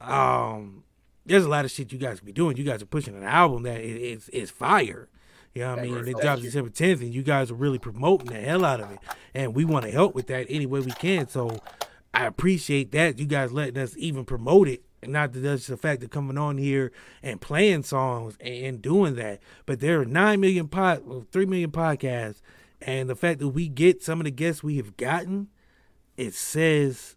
um, 0.00 0.84
there's 1.24 1.44
a 1.44 1.48
lot 1.48 1.64
of 1.64 1.70
shit 1.70 1.92
you 1.92 1.98
guys 1.98 2.20
be 2.20 2.32
doing. 2.32 2.56
You 2.56 2.64
guys 2.64 2.82
are 2.82 2.86
pushing 2.86 3.16
an 3.16 3.24
album 3.24 3.62
that 3.64 3.80
it, 3.80 4.00
it's 4.00 4.28
it's 4.28 4.50
fire. 4.50 5.08
You 5.54 5.62
know 5.62 5.70
what 5.70 5.78
I 5.80 5.82
mean? 5.82 5.96
And 5.98 6.08
it 6.08 6.16
drops 6.18 6.40
December 6.40 6.70
10th, 6.70 7.00
and 7.00 7.12
you 7.12 7.22
guys 7.22 7.50
are 7.50 7.54
really 7.54 7.78
promoting 7.78 8.28
the 8.28 8.40
hell 8.40 8.64
out 8.64 8.80
of 8.80 8.90
it, 8.90 8.98
and 9.34 9.54
we 9.54 9.66
want 9.66 9.84
to 9.84 9.90
help 9.90 10.14
with 10.14 10.26
that 10.28 10.46
any 10.48 10.64
way 10.64 10.80
we 10.80 10.92
can. 10.92 11.28
So 11.28 11.58
I 12.14 12.24
appreciate 12.24 12.90
that 12.92 13.18
you 13.18 13.26
guys 13.26 13.52
letting 13.52 13.76
us 13.78 13.94
even 13.98 14.24
promote 14.24 14.68
it. 14.68 14.82
And 15.02 15.12
not 15.12 15.32
that 15.32 15.40
that's 15.40 15.66
the 15.66 15.76
fact 15.76 16.02
of 16.04 16.10
coming 16.10 16.38
on 16.38 16.58
here 16.58 16.92
and 17.22 17.40
playing 17.40 17.82
songs 17.82 18.36
and 18.40 18.80
doing 18.80 19.16
that, 19.16 19.40
but 19.66 19.80
there 19.80 20.00
are 20.00 20.04
nine 20.04 20.40
million 20.40 20.68
pod, 20.68 21.26
three 21.32 21.46
million 21.46 21.72
podcasts, 21.72 22.40
and 22.80 23.10
the 23.10 23.16
fact 23.16 23.40
that 23.40 23.48
we 23.48 23.68
get 23.68 24.02
some 24.02 24.20
of 24.20 24.24
the 24.24 24.30
guests 24.30 24.62
we 24.62 24.76
have 24.76 24.96
gotten, 24.96 25.48
it 26.16 26.34
says, 26.34 27.16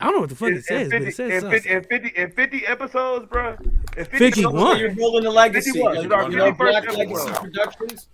I 0.00 0.04
don't 0.04 0.14
know 0.14 0.20
what 0.20 0.28
the 0.30 0.36
fuck 0.36 0.48
In- 0.50 0.56
it 0.58 0.64
says, 0.64 0.92
in 0.92 1.02
but 1.02 1.06
50, 1.06 1.08
it 1.08 1.14
says 1.16 1.42
in 1.44 1.50
50, 1.50 1.70
in 1.70 1.82
50, 1.84 2.20
in 2.20 2.30
50 2.30 2.66
episodes, 2.66 3.26
bro. 3.26 3.56
In 3.96 4.04
50 4.04 4.18
51. 4.18 4.54
episodes, 4.54 4.80
You're 4.80 4.94
building 4.94 5.26
a 5.26 5.30
legacy. 5.30 5.70
51. 5.72 5.94
You 5.96 6.02
It's 6.02 6.12
our 6.12 6.28
know, 6.28 6.52
Black 6.52 6.84
episode. 6.84 6.98
Legacy 6.98 7.30
Productions. 7.32 8.08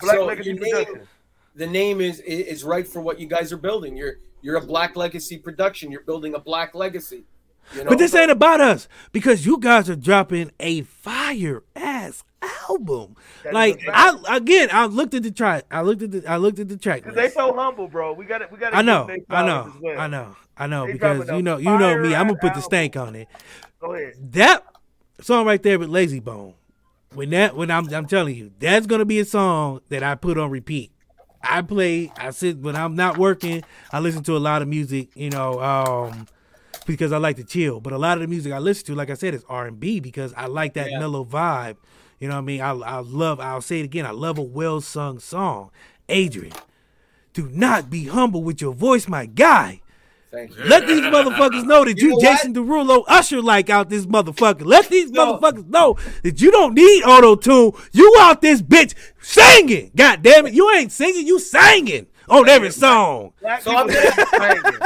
Black 0.00 0.16
so 0.16 0.26
Legacy 0.26 0.50
your 0.50 0.58
name, 0.58 0.72
Productions. 0.74 1.08
the 1.56 1.66
name 1.66 2.00
is 2.00 2.20
is 2.20 2.62
right 2.64 2.86
for 2.86 3.00
what 3.00 3.18
you 3.18 3.26
guys 3.26 3.52
are 3.52 3.56
building. 3.58 3.96
You're 3.96 4.16
you're 4.42 4.56
a 4.56 4.60
Black 4.66 4.96
Legacy 4.96 5.38
production. 5.38 5.90
You're 5.90 6.02
building 6.04 6.34
a 6.34 6.38
Black 6.38 6.74
legacy. 6.74 7.24
You 7.74 7.84
know? 7.84 7.90
But 7.90 7.98
this 7.98 8.14
ain't 8.14 8.30
about 8.30 8.60
us 8.60 8.88
because 9.12 9.46
you 9.46 9.58
guys 9.58 9.88
are 9.88 9.96
dropping 9.96 10.50
a 10.58 10.82
fire 10.82 11.62
ass 11.76 12.24
album. 12.68 13.16
Like 13.52 13.80
I 13.88 14.18
again, 14.28 14.68
I 14.72 14.86
looked 14.86 15.14
at 15.14 15.22
the 15.22 15.30
track. 15.30 15.64
I 15.70 15.82
looked 15.82 16.02
at 16.02 16.10
the 16.10 16.24
I 16.26 16.36
looked 16.36 16.58
at 16.58 16.68
the 16.68 16.76
track. 16.76 17.04
Cause 17.04 17.14
they 17.14 17.28
so 17.30 17.54
humble, 17.54 17.88
bro. 17.88 18.12
We 18.12 18.24
got 18.24 18.42
it. 18.42 18.50
We 18.50 18.58
got. 18.58 18.74
I 18.74 18.82
know, 18.82 19.08
I 19.28 19.46
know, 19.46 19.72
I 19.96 20.06
know, 20.06 20.36
I 20.56 20.66
know 20.66 20.86
They 20.86 20.94
because 20.94 21.28
you 21.28 21.42
know 21.42 21.58
you 21.58 21.76
know 21.76 21.98
me. 21.98 22.14
I'm 22.14 22.28
gonna 22.28 22.38
put 22.40 22.54
the 22.54 22.60
stank 22.60 22.96
on 22.96 23.14
it. 23.14 23.28
Go 23.80 23.94
ahead. 23.94 24.14
That 24.32 24.64
song 25.20 25.46
right 25.46 25.62
there 25.62 25.78
with 25.78 25.90
Layzie 25.90 26.22
Bone. 26.22 26.54
When 27.14 27.30
that 27.30 27.56
when 27.56 27.70
I'm 27.70 27.92
I'm 27.92 28.06
telling 28.06 28.36
you, 28.36 28.52
that's 28.58 28.86
gonna 28.86 29.04
be 29.04 29.18
a 29.20 29.24
song 29.24 29.80
that 29.88 30.02
I 30.02 30.14
put 30.14 30.38
on 30.38 30.50
repeat. 30.50 30.92
I 31.42 31.62
play, 31.62 32.12
I 32.16 32.30
sit 32.30 32.58
when 32.58 32.76
I'm 32.76 32.94
not 32.94 33.16
working, 33.16 33.64
I 33.92 34.00
listen 34.00 34.22
to 34.24 34.36
a 34.36 34.38
lot 34.38 34.62
of 34.62 34.68
music, 34.68 35.08
you 35.14 35.30
know, 35.30 35.60
um 35.60 36.26
because 36.86 37.12
I 37.12 37.18
like 37.18 37.36
to 37.36 37.44
chill. 37.44 37.80
But 37.80 37.92
a 37.92 37.98
lot 37.98 38.18
of 38.18 38.22
the 38.22 38.28
music 38.28 38.52
I 38.52 38.58
listen 38.58 38.86
to, 38.86 38.94
like 38.94 39.10
I 39.10 39.14
said, 39.14 39.34
is 39.34 39.44
R 39.48 39.66
and 39.66 39.78
B 39.78 40.00
because 40.00 40.32
I 40.36 40.46
like 40.46 40.74
that 40.74 40.90
mellow 40.92 41.24
vibe. 41.24 41.76
You 42.18 42.28
know 42.28 42.34
what 42.34 42.42
I 42.42 42.44
mean? 42.44 42.60
I 42.60 42.70
I 42.70 42.98
love 42.98 43.40
I'll 43.40 43.62
say 43.62 43.80
it 43.80 43.84
again, 43.84 44.06
I 44.06 44.10
love 44.10 44.38
a 44.38 44.42
well 44.42 44.80
sung 44.80 45.18
song. 45.18 45.70
Adrian, 46.08 46.52
do 47.32 47.48
not 47.48 47.88
be 47.88 48.06
humble 48.06 48.42
with 48.42 48.60
your 48.60 48.74
voice, 48.74 49.08
my 49.08 49.26
guy. 49.26 49.80
Thank 50.30 50.56
you. 50.56 50.64
Let 50.64 50.86
these 50.86 51.00
motherfuckers 51.00 51.64
know 51.64 51.84
that 51.84 51.98
You 51.98 52.04
you, 52.04 52.08
know 52.10 52.16
what? 52.16 52.22
Jason 52.22 52.54
Derulo 52.54 53.04
Usher 53.08 53.42
like 53.42 53.68
out 53.68 53.88
this 53.88 54.06
motherfucker. 54.06 54.64
Let 54.64 54.88
these 54.88 55.10
motherfuckers 55.10 55.66
know 55.66 55.96
that 56.22 56.40
you 56.40 56.52
don't 56.52 56.74
need 56.74 57.02
auto 57.02 57.34
tune. 57.34 57.72
You 57.92 58.16
out 58.20 58.40
this 58.40 58.62
bitch 58.62 58.94
singing. 59.20 59.90
God 59.96 60.22
damn 60.22 60.46
it, 60.46 60.54
you 60.54 60.70
ain't 60.70 60.92
singing, 60.92 61.26
you 61.26 61.40
singing 61.40 62.06
on 62.30 62.48
every 62.48 62.70
song. 62.70 63.32
Black 63.40 63.60
So 63.62 63.70
people 63.70 63.78
I'm- 63.78 63.88
don't 63.88 64.62
singing. 64.62 64.80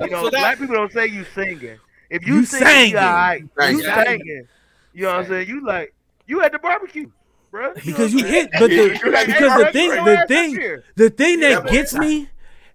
You 0.00 0.10
know, 0.10 0.22
So 0.24 0.30
that- 0.30 0.40
black 0.40 0.58
people 0.58 0.74
don't 0.76 0.92
say 0.92 1.06
you 1.06 1.24
singing. 1.34 1.78
If 2.10 2.26
you, 2.26 2.36
You 2.36 2.44
singing, 2.44 2.66
singing. 2.68 2.90
you 2.92 2.98
all 2.98 3.04
right. 3.04 3.42
Right. 3.54 3.72
You 3.72 3.82
singing. 3.82 4.48
You 4.92 5.02
know 5.02 5.08
what 5.08 5.16
I'm 5.20 5.26
saying? 5.28 5.48
You 5.48 5.66
like 5.66 5.94
you 6.26 6.42
at 6.42 6.52
the 6.52 6.58
barbecue, 6.58 7.10
bro. 7.50 7.72
Because 7.74 8.12
you 8.12 8.24
hit, 8.24 8.50
but 8.58 8.68
the, 8.68 8.88
Like, 9.10 9.26
because 9.26 9.54
bro, 9.54 9.64
the 9.64 9.72
thing, 9.72 9.90
the 10.04 10.24
thing, 10.28 10.82
the 10.96 11.10
thing 11.10 11.40
that 11.40 11.66
gets 11.66 11.94
me 11.94 12.28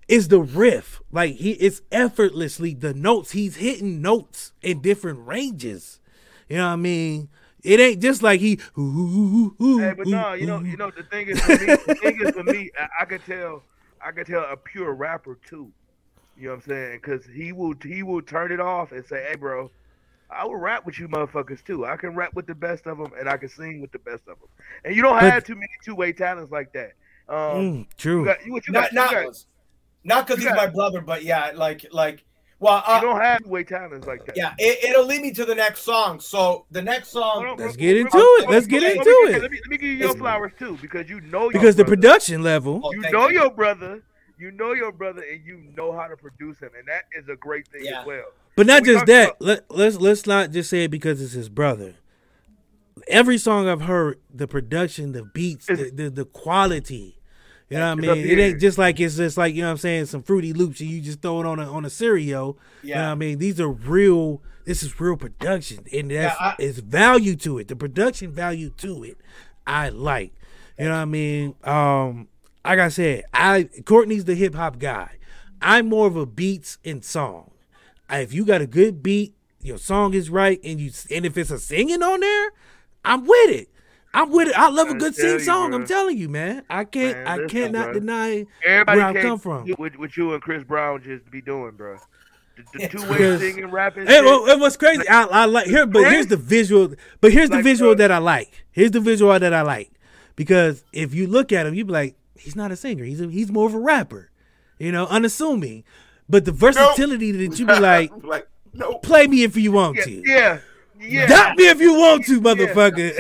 is 0.08 0.28
the 0.30 0.40
riff. 0.40 1.02
Like 1.12 1.36
he, 1.36 1.52
it's 1.52 1.82
effortlessly 1.92 2.74
the 2.74 2.94
notes. 2.96 3.32
He's 3.32 3.58
hitting 3.58 4.02
notes 4.02 4.54
in 4.64 4.82
different 4.82 5.28
ranges. 5.28 6.00
You 6.50 6.58
know 6.58 6.68
what 6.68 6.74
I 6.74 6.76
mean? 6.78 7.30
It 7.64 7.80
ain't 7.80 8.02
just 8.02 8.24
like 8.24 8.40
he. 8.40 8.60
Ooh, 8.78 8.82
ooh, 8.82 9.56
ooh, 9.62 9.78
Hey, 9.80 9.94
but 9.96 10.08
ooh, 10.08 10.12
no, 10.12 10.34
you 10.34 10.48
know, 10.48 10.60
you 10.62 10.78
know, 10.78 10.90
the 10.90 11.04
thing 11.04 11.28
is 11.28 11.40
for 11.42 11.52
me, 11.52 11.66
the 11.66 11.96
thing 12.02 12.20
is 12.22 12.32
for 12.32 12.44
me, 12.44 12.72
I, 12.80 12.88
I 13.02 13.06
could 13.06 13.24
tell, 13.26 13.62
I 14.06 14.12
could 14.12 14.28
tell 14.28 14.44
a 14.44 14.56
pure 14.58 14.94
rapper 14.94 15.38
too. 15.48 15.72
You 16.38 16.44
know 16.44 16.50
what 16.50 16.56
I'm 16.64 16.70
saying? 16.70 17.00
Because 17.02 17.26
he 17.26 17.52
will, 17.52 17.74
he 17.84 18.04
will 18.04 18.22
turn 18.22 18.52
it 18.52 18.60
off 18.60 18.92
and 18.92 19.04
say, 19.06 19.26
"Hey, 19.28 19.36
bro, 19.36 19.72
I 20.30 20.46
will 20.46 20.56
rap 20.58 20.86
with 20.86 21.00
you 21.00 21.08
motherfuckers 21.08 21.64
too. 21.64 21.86
I 21.86 21.98
can 21.98 22.16
rap 22.16 22.34
with 22.36 22.46
the 22.48 22.54
best 22.56 22.86
of 22.86 22.98
them, 22.98 23.12
and 23.20 23.28
I 23.28 23.38
can 23.38 23.50
sing 23.50 23.82
with 23.82 23.92
the 23.92 24.00
best 24.00 24.22
of 24.28 24.40
them. 24.40 24.50
And 24.86 24.96
you 24.96 25.02
don't 25.02 25.18
have 25.20 25.44
too 25.44 25.56
many 25.56 25.70
two 25.84 25.96
way 25.96 26.14
talents 26.14 26.52
like 26.52 26.74
that. 26.74 26.92
Um, 27.30 27.36
Mm, 27.38 27.88
true. 27.98 28.20
you 28.20 28.26
got, 28.26 28.46
you, 28.46 28.52
what 28.54 28.68
you 28.68 28.74
Not 28.74 28.84
got, 28.86 28.94
not 28.94 29.12
got- 29.12 29.46
not 30.04 30.28
because 30.28 30.42
he's 30.44 30.50
got- 30.54 30.58
my 30.58 30.68
brother, 30.68 31.02
but 31.02 31.24
yeah, 31.24 31.52
like 31.56 31.86
like 31.92 32.24
Well, 32.60 32.84
uh, 32.86 32.96
you 32.96 33.08
don't 33.08 33.22
have 33.22 33.46
way 33.46 33.64
talents 33.64 34.08
like 34.08 34.26
that. 34.26 34.36
Yeah, 34.36 34.54
it, 34.58 34.84
it'll 34.90 35.06
lead 35.06 35.22
me 35.22 35.32
to 35.34 35.46
the 35.46 35.54
next 35.54 35.82
song. 35.82 36.20
So 36.20 36.66
the 36.72 36.82
next 36.82 37.10
song. 37.10 37.56
Let's 37.58 37.76
get 37.76 37.98
into 37.98 38.18
it. 38.18 38.50
Let's 38.50 38.66
get 38.66 38.82
into 38.84 39.04
it. 39.04 39.42
Let 39.42 39.52
me, 39.52 39.60
let 39.62 39.70
me 39.70 39.78
give 39.78 39.90
you 39.90 39.98
your 39.98 40.16
flowers 40.16 40.54
too, 40.58 40.78
because 40.82 41.08
you 41.10 41.22
know 41.22 41.44
your 41.44 41.52
Because 41.52 41.76
the 41.76 41.86
production 41.86 42.42
level. 42.42 42.82
Oh, 42.84 42.92
you 42.94 43.02
know 43.12 43.30
your 43.30 43.52
brother, 43.52 44.02
you 44.40 44.52
know 44.52 44.74
your 44.74 44.92
brother, 44.92 45.22
and 45.32 45.46
you 45.46 45.64
know 45.76 45.92
how 45.92 46.08
to 46.08 46.18
produce 46.18 46.60
him, 46.60 46.72
and 46.78 46.88
that 46.88 47.04
is 47.16 47.30
a 47.30 47.36
great 47.36 47.68
thing 47.68 47.88
as 47.88 48.06
well. 48.06 48.26
But 48.56 48.66
not 48.66 48.82
We 48.82 48.94
just 48.94 49.06
that. 49.06 49.28
about- 49.28 49.42
Let, 49.42 49.72
let's 49.72 49.98
let's 49.98 50.26
not 50.26 50.52
just 50.52 50.70
say 50.72 50.86
it 50.86 50.92
because 50.92 51.22
it's 51.22 51.34
his 51.34 51.50
brother. 51.50 51.94
Every 53.08 53.38
song 53.38 53.70
I've 53.70 53.82
heard, 53.84 54.20
the 54.34 54.48
production, 54.48 55.12
the 55.12 55.24
beats, 55.24 55.68
the, 55.68 55.92
the, 55.94 56.10
the 56.10 56.26
quality. 56.26 57.17
You 57.70 57.78
know 57.78 57.96
what 57.96 58.06
I 58.06 58.12
It's 58.14 58.22
mean? 58.24 58.40
It 58.40 58.42
ain't 58.42 58.62
just 58.62 58.78
like 58.78 59.00
it's 59.00 59.18
just 59.18 59.38
like 59.38 59.54
you 59.54 59.62
know 59.62 59.68
what 59.68 59.72
I'm 59.72 59.78
saying, 59.78 60.06
some 60.06 60.24
Fruity 60.24 60.54
Loops 60.54 60.80
and 60.80 60.90
you 60.90 61.02
just 61.02 61.22
throw 61.22 61.42
it 61.42 61.46
on 61.46 61.60
a 61.60 61.70
on 61.72 61.84
a 61.86 61.90
cereal. 61.90 62.58
You 62.82 62.90
know 62.94 62.96
Yeah. 62.96 63.06
what 63.08 63.12
I 63.12 63.16
mean? 63.16 63.38
These 63.40 63.60
are 63.60 63.68
real 63.70 64.42
this 64.66 64.84
is 64.84 65.00
real 65.00 65.16
production. 65.18 65.86
And 65.94 66.12
that's 66.12 66.36
Yeah, 66.40 66.48
I- 66.48 66.56
it's 66.60 66.80
value 66.80 67.36
to 67.38 67.58
it. 67.58 67.68
The 67.70 67.76
production 67.76 68.32
value 68.32 68.70
to 68.78 69.04
it. 69.04 69.18
I 69.66 69.90
like. 69.90 70.34
You 70.78 70.86
know 70.86 70.92
what 70.92 70.98
I 70.98 71.06
mean? 71.06 71.56
Um, 71.64 72.28
like 72.64 72.80
I 72.80 72.90
said, 72.90 73.24
I 73.34 73.70
Courtney's 73.86 74.26
the 74.26 74.36
hip 74.36 74.56
hop 74.56 74.78
guy. 74.80 75.12
I'm 75.62 75.88
more 75.90 76.08
of 76.08 76.16
a 76.16 76.26
beats 76.26 76.78
and 76.86 77.04
song. 77.04 77.52
If 78.10 78.32
you 78.34 78.46
got 78.46 78.62
a 78.62 78.68
good 78.68 79.02
beat, 79.04 79.36
your 79.62 79.78
song 79.78 80.14
is 80.14 80.30
right, 80.30 80.60
and 80.64 80.80
you 80.80 80.92
and 81.12 81.26
if 81.26 81.38
it's 81.38 81.52
a 81.52 81.60
singing 81.60 82.02
on 82.04 82.20
there, 82.22 82.52
I'm 83.04 83.26
with 83.26 83.50
it. 83.50 83.70
I'm 84.14 84.32
with 84.32 84.48
it. 84.50 84.58
I 84.58 84.70
love 84.70 84.90
a 84.90 84.96
good 84.96 85.16
sing 85.16 85.40
song. 85.40 85.70
bro. 85.70 85.80
I'm 85.80 85.86
telling 85.86 86.18
you, 86.18 86.30
man. 86.30 86.64
I 86.70 86.86
can't. 86.86 87.18
Man, 87.18 87.28
I 87.28 87.46
cannot 87.48 87.94
deny 87.94 88.46
Everybody 88.66 89.00
where 89.00 89.08
I 89.08 89.22
come 89.22 89.40
from. 89.40 89.68
What, 89.72 89.98
what 89.98 90.18
you 90.18 90.34
and 90.34 90.42
Chris 90.42 90.64
Brown 90.64 91.04
just 91.04 91.30
be 91.30 91.42
doing, 91.42 91.72
bro. 91.72 91.98
The, 92.56 92.80
the 92.80 92.88
two 92.98 93.10
way 93.10 93.38
singing, 93.38 93.70
rapping. 93.70 94.08
Hey, 94.08 94.20
shit. 94.20 94.26
it 94.26 94.60
was 94.60 94.78
crazy. 94.78 95.08
I, 95.08 95.24
I 95.24 95.46
like 95.46 95.68
here, 95.68 95.86
but 95.86 96.10
here's 96.10 96.28
the 96.28 96.38
visual. 96.38 96.94
But 97.22 97.32
here's 97.32 97.50
the 97.50 97.58
Like, 97.58 97.64
visual 97.64 97.92
uh, 97.92 97.96
that 97.96 98.12
I 98.12 98.18
like. 98.18 98.66
Here's 98.72 98.92
the 98.92 99.00
visual 99.00 99.38
that 99.38 99.54
I 99.54 99.62
like 99.62 99.92
because 100.36 100.86
if 100.94 101.14
you 101.14 101.28
look 101.28 101.52
at 101.52 101.66
him, 101.66 101.74
you'd 101.74 101.88
be 101.88 101.94
like, 101.94 102.16
he's 102.36 102.56
not 102.56 102.72
a 102.72 102.78
singer. 102.78 103.04
He's 103.04 103.20
a, 103.20 103.28
he's 103.28 103.52
more 103.52 103.68
of 103.68 103.74
a 103.74 103.80
rapper. 103.80 104.32
You 104.80 104.92
know, 104.94 105.08
unassuming. 105.08 105.84
But 106.30 106.46
the 106.46 106.52
versatility 106.52 107.32
that 107.32 107.60
you 107.60 107.66
be 107.66 107.80
like, 107.80 108.12
like, 108.24 108.48
no. 108.74 109.00
play 109.00 109.28
me 109.28 109.44
if 109.44 109.58
you 109.58 109.72
want 109.72 109.98
to. 110.04 110.24
yeah, 110.26 110.60
yeah. 111.00 111.28
Dot 111.28 111.58
me 111.58 111.68
if 111.70 111.80
you 111.80 111.94
want 111.94 112.26
to, 112.26 112.40
motherfucker. 112.42 113.14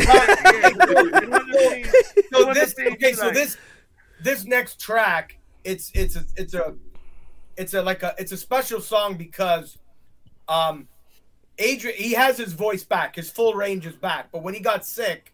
so 2.33 2.53
this 2.53 2.75
okay, 2.79 3.13
so 3.13 3.31
this 3.31 3.57
this 4.21 4.45
next 4.45 4.79
track, 4.79 5.37
it's 5.63 5.91
it's 5.93 6.15
a, 6.15 6.23
it's 6.35 6.53
a 6.53 6.75
it's 7.57 7.73
a 7.73 7.81
like 7.81 8.03
a 8.03 8.15
it's 8.17 8.31
a 8.31 8.37
special 8.37 8.81
song 8.81 9.15
because 9.15 9.77
um 10.47 10.87
Adrian 11.59 11.97
he 11.97 12.13
has 12.13 12.37
his 12.37 12.53
voice 12.53 12.83
back, 12.83 13.15
his 13.15 13.29
full 13.29 13.53
range 13.53 13.85
is 13.85 13.95
back, 13.95 14.29
but 14.31 14.43
when 14.43 14.53
he 14.53 14.59
got 14.59 14.85
sick, 14.85 15.33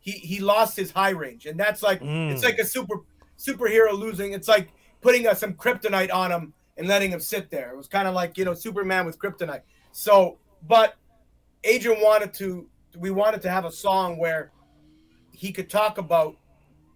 he 0.00 0.12
he 0.12 0.40
lost 0.40 0.76
his 0.76 0.90
high 0.90 1.10
range, 1.10 1.46
and 1.46 1.58
that's 1.58 1.82
like 1.82 2.00
Mm. 2.00 2.32
it's 2.32 2.42
like 2.44 2.58
a 2.58 2.64
super 2.64 2.96
superhero 3.38 3.92
losing. 3.92 4.32
It's 4.32 4.48
like 4.48 4.70
putting 5.00 5.26
uh, 5.26 5.34
some 5.34 5.54
kryptonite 5.54 6.12
on 6.12 6.30
him 6.30 6.52
and 6.76 6.88
letting 6.88 7.10
him 7.10 7.20
sit 7.20 7.50
there. 7.50 7.70
It 7.70 7.76
was 7.76 7.88
kind 7.88 8.08
of 8.08 8.14
like 8.14 8.36
you 8.38 8.44
know 8.44 8.54
Superman 8.54 9.06
with 9.06 9.18
kryptonite. 9.18 9.62
So, 9.92 10.38
but 10.66 10.96
Adrian 11.64 12.00
wanted 12.00 12.32
to 12.34 12.68
we 12.98 13.10
wanted 13.10 13.40
to 13.42 13.50
have 13.50 13.64
a 13.64 13.72
song 13.72 14.18
where 14.18 14.52
he 15.32 15.50
could 15.52 15.70
talk 15.70 15.98
about 15.98 16.36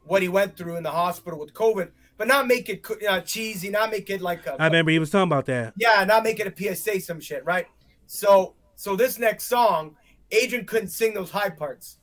what 0.05 0.23
he 0.23 0.29
went 0.29 0.57
through 0.57 0.77
in 0.77 0.83
the 0.83 0.91
hospital 0.91 1.39
with 1.39 1.53
COVID, 1.53 1.91
but 2.17 2.29
not 2.29 2.47
make 2.47 2.69
it 2.69 2.83
co- 2.83 2.99
uh, 3.09 3.21
cheesy, 3.21 3.71
not 3.71 3.91
make 3.91 4.09
it 4.11 4.21
like 4.21 4.47
a, 4.47 4.61
I 4.61 4.67
remember 4.67 4.91
he 4.93 4.99
was 4.99 5.11
talking 5.11 5.29
about 5.33 5.47
that. 5.47 5.75
yeah, 5.77 6.05
not 6.05 6.23
make 6.23 6.39
it 6.39 6.47
a 6.47 6.75
PSA 6.75 7.01
some 7.01 7.21
shit, 7.21 7.45
right? 7.45 7.67
So 8.07 8.55
so 8.77 8.95
this 8.95 9.19
next 9.19 9.45
song, 9.45 9.97
Adrian 10.31 10.67
couldn't 10.67 10.89
sing 10.89 11.15
those 11.15 11.31
high 11.31 11.51
parts. 11.51 11.99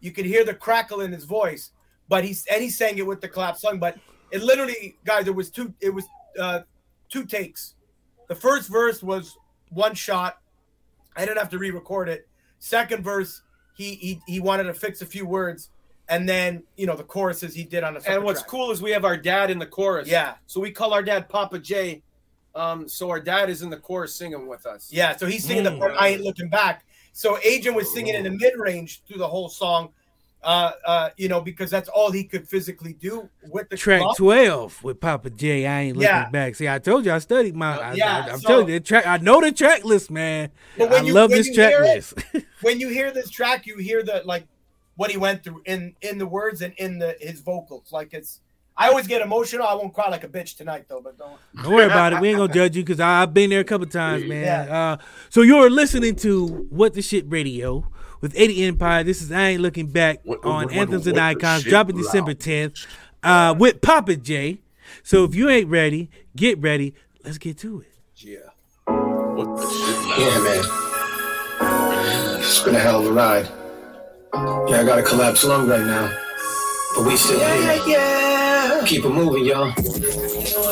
You 0.00 0.12
could 0.12 0.26
hear 0.26 0.44
the 0.44 0.54
crackle 0.54 1.00
in 1.00 1.12
his 1.12 1.24
voice, 1.24 1.72
but 2.08 2.24
he's 2.24 2.46
and 2.46 2.62
he 2.62 2.70
sang 2.70 2.98
it 2.98 3.06
with 3.06 3.20
the 3.20 3.28
clap 3.28 3.56
song, 3.56 3.78
but 3.78 3.96
it 4.30 4.42
literally, 4.42 4.96
guys, 5.04 5.26
it 5.26 5.34
was 5.34 5.50
two 5.50 5.74
it 5.80 5.90
was 5.90 6.04
uh 6.38 6.60
two 7.08 7.24
takes. 7.24 7.74
The 8.28 8.34
first 8.34 8.68
verse 8.68 9.02
was 9.02 9.36
one 9.70 9.94
shot. 9.94 10.38
I 11.16 11.24
didn't 11.24 11.38
have 11.38 11.50
to 11.50 11.58
re-record 11.58 12.08
it. 12.08 12.28
Second 12.58 13.02
verse, 13.02 13.42
he 13.76 13.94
he 13.94 14.20
he 14.26 14.40
wanted 14.40 14.64
to 14.64 14.74
fix 14.74 15.02
a 15.02 15.06
few 15.06 15.26
words, 15.26 15.70
and 16.08 16.28
then 16.28 16.62
you 16.76 16.86
know 16.86 16.96
the 16.96 17.04
choruses 17.04 17.54
he 17.54 17.64
did 17.64 17.84
on 17.84 17.96
a. 17.96 18.00
And 18.06 18.22
what's 18.22 18.40
track. 18.40 18.50
cool 18.50 18.70
is 18.70 18.82
we 18.82 18.90
have 18.90 19.04
our 19.04 19.16
dad 19.16 19.50
in 19.50 19.58
the 19.58 19.66
chorus. 19.66 20.08
Yeah. 20.08 20.34
So 20.46 20.60
we 20.60 20.70
call 20.70 20.92
our 20.92 21.02
dad 21.02 21.28
Papa 21.28 21.58
J. 21.58 22.02
Um, 22.54 22.88
so 22.88 23.08
our 23.10 23.20
dad 23.20 23.48
is 23.48 23.62
in 23.62 23.70
the 23.70 23.76
chorus 23.76 24.14
singing 24.14 24.48
with 24.48 24.66
us. 24.66 24.88
Yeah, 24.92 25.16
so 25.16 25.26
he's 25.26 25.44
singing 25.44 25.62
the 25.62 25.76
part 25.78 25.94
I 25.98 26.08
ain't 26.08 26.22
looking 26.22 26.48
back. 26.48 26.84
So 27.12 27.38
Adrian 27.44 27.76
was 27.76 27.92
singing 27.92 28.14
in 28.14 28.24
the 28.24 28.30
mid 28.30 28.54
range 28.56 29.02
through 29.06 29.18
the 29.18 29.28
whole 29.28 29.48
song, 29.48 29.90
uh, 30.42 30.72
uh, 30.86 31.10
you 31.16 31.28
know, 31.28 31.40
because 31.40 31.70
that's 31.70 31.88
all 31.88 32.10
he 32.10 32.24
could 32.24 32.48
physically 32.48 32.94
do 32.94 33.28
with 33.50 33.68
the 33.68 33.76
Track 33.76 34.00
club. 34.00 34.16
12 34.16 34.82
with 34.84 35.00
Papa 35.00 35.30
J. 35.30 35.66
I 35.66 35.80
ain't 35.82 35.96
looking 35.96 36.08
Yeah. 36.08 36.30
back. 36.30 36.54
See, 36.54 36.68
I 36.68 36.78
told 36.78 37.04
you 37.04 37.12
I 37.12 37.18
studied 37.18 37.54
my. 37.54 37.78
I, 37.78 37.92
Yeah, 37.94 38.24
I, 38.26 38.30
am 38.30 38.40
so- 38.40 38.48
telling 38.48 38.68
you, 38.68 38.78
the 38.78 38.84
track. 38.84 39.06
I 39.06 39.18
know 39.18 39.40
the 39.40 39.52
track 39.52 39.84
list, 39.84 40.10
man. 40.10 40.50
But 40.78 40.90
when 40.90 41.02
I 41.02 41.06
you- 41.06 41.12
love 41.14 41.30
this 41.30 41.54
track 41.54 41.74
it- 41.74 41.80
list. 41.80 42.14
when 42.62 42.80
you 42.80 42.88
hear 42.88 43.10
this 43.10 43.28
track, 43.30 43.66
you 43.66 43.76
hear 43.78 44.02
the 44.02 44.22
like 44.24 44.46
what 44.96 45.10
he 45.10 45.16
went 45.16 45.44
through 45.44 45.62
in 45.66 45.94
in 46.02 46.18
the 46.18 46.26
words 46.26 46.62
and 46.62 46.72
in 46.78 46.98
the 46.98 47.16
his 47.20 47.40
vocals. 47.40 47.90
Like 47.92 48.12
it's, 48.14 48.40
I 48.76 48.88
always 48.88 49.06
get 49.06 49.20
emotional. 49.20 49.66
I 49.66 49.74
won't 49.74 49.92
cry 49.92 50.08
like 50.08 50.24
a 50.24 50.28
bitch 50.28 50.56
tonight 50.56 50.86
though, 50.88 51.02
but 51.02 51.18
don't. 51.18 51.38
Don't 51.62 51.74
worry 51.74 51.84
about 51.84 52.14
it. 52.14 52.20
We 52.20 52.28
ain't 52.30 52.38
gonna 52.38 52.52
judge 52.52 52.76
you 52.76 52.82
because 52.82 53.00
I've 53.00 53.34
been 53.34 53.50
there 53.50 53.60
a 53.60 53.64
couple 53.64 53.86
times, 53.86 54.24
man. 54.28 54.68
Uh, 54.70 54.96
so 55.28 55.42
you're 55.42 55.68
listening 55.68 56.16
to 56.16 56.46
What 56.70 56.94
the 56.94 57.02
Shit 57.02 57.26
Radio 57.28 57.86
with 58.20 58.32
80 58.36 58.64
Empire. 58.64 59.04
This 59.04 59.22
is 59.22 59.30
I 59.32 59.48
Ain't 59.50 59.62
Looking 59.62 59.86
Back 59.88 60.20
on 60.26 60.66
what- 60.66 60.72
Anthems 60.72 61.06
and 61.06 61.16
what 61.16 61.20
the 61.22 61.22
Icons, 61.22 61.64
dropping 61.64 61.96
loud. 61.96 62.02
December 62.04 62.34
10th 62.34 62.86
uh, 63.22 63.54
with 63.58 63.80
Papa 63.80 64.16
J. 64.16 64.58
So 65.02 65.24
if 65.24 65.34
you 65.34 65.48
ain't 65.48 65.68
ready, 65.68 66.10
get 66.36 66.58
ready. 66.60 66.94
Let's 67.24 67.38
get 67.38 67.58
to 67.58 67.80
it. 67.80 67.92
Yeah. 68.16 68.38
What 68.86 69.56
the 69.56 69.62
shit? 69.62 70.18
Yeah, 70.18 70.38
man. 70.42 72.40
It's 72.40 72.60
been 72.62 72.74
a 72.74 72.78
hell 72.78 73.00
of 73.00 73.06
a 73.06 73.12
ride. 73.12 73.48
Yeah, 74.68 74.80
I 74.80 74.84
got 74.84 74.98
a 74.98 75.02
collapsed 75.02 75.44
lung 75.44 75.68
right 75.68 75.84
now. 75.84 76.10
But 76.96 77.06
we 77.06 77.16
still 77.16 77.38
here. 77.38 77.82
yeah. 77.86 78.82
Keep 78.86 79.04
it 79.04 79.10
moving, 79.10 79.44
y'all. 79.44 79.72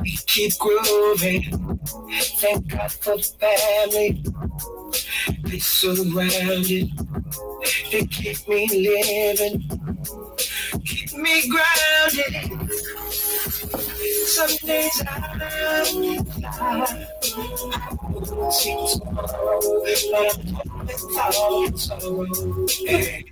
We 0.00 0.16
keep 0.26 0.58
grooving. 0.58 1.78
Thank 2.40 2.68
God 2.68 2.92
for 2.92 3.18
family. 3.18 4.22
They 5.44 5.58
surrounded. 5.58 6.90
They 7.90 8.06
keep 8.06 8.48
me 8.48 8.68
living. 8.68 9.68
Keep 10.84 11.14
me 11.14 11.48
grounded. 11.48 12.70
Some 14.26 14.56
days 14.66 15.02
I'm. 15.06 15.42
I 16.60 18.04
wouldn't 18.10 18.52
see 18.54 18.76
tomorrow, 18.92 19.60
but 19.84 20.04
I'm 20.16 20.86
without 20.86 21.78
sorrow. 21.78 22.66
Hey. 22.68 23.31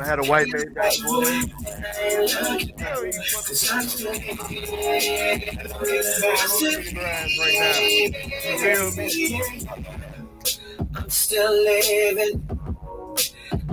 I 0.00 0.04
had 0.04 0.18
a 0.18 0.24
white 0.24 0.46
Maybach, 0.48 1.02
boy. 1.04 1.40
I'm 10.96 11.08
still 11.08 11.52
living. 11.52 12.60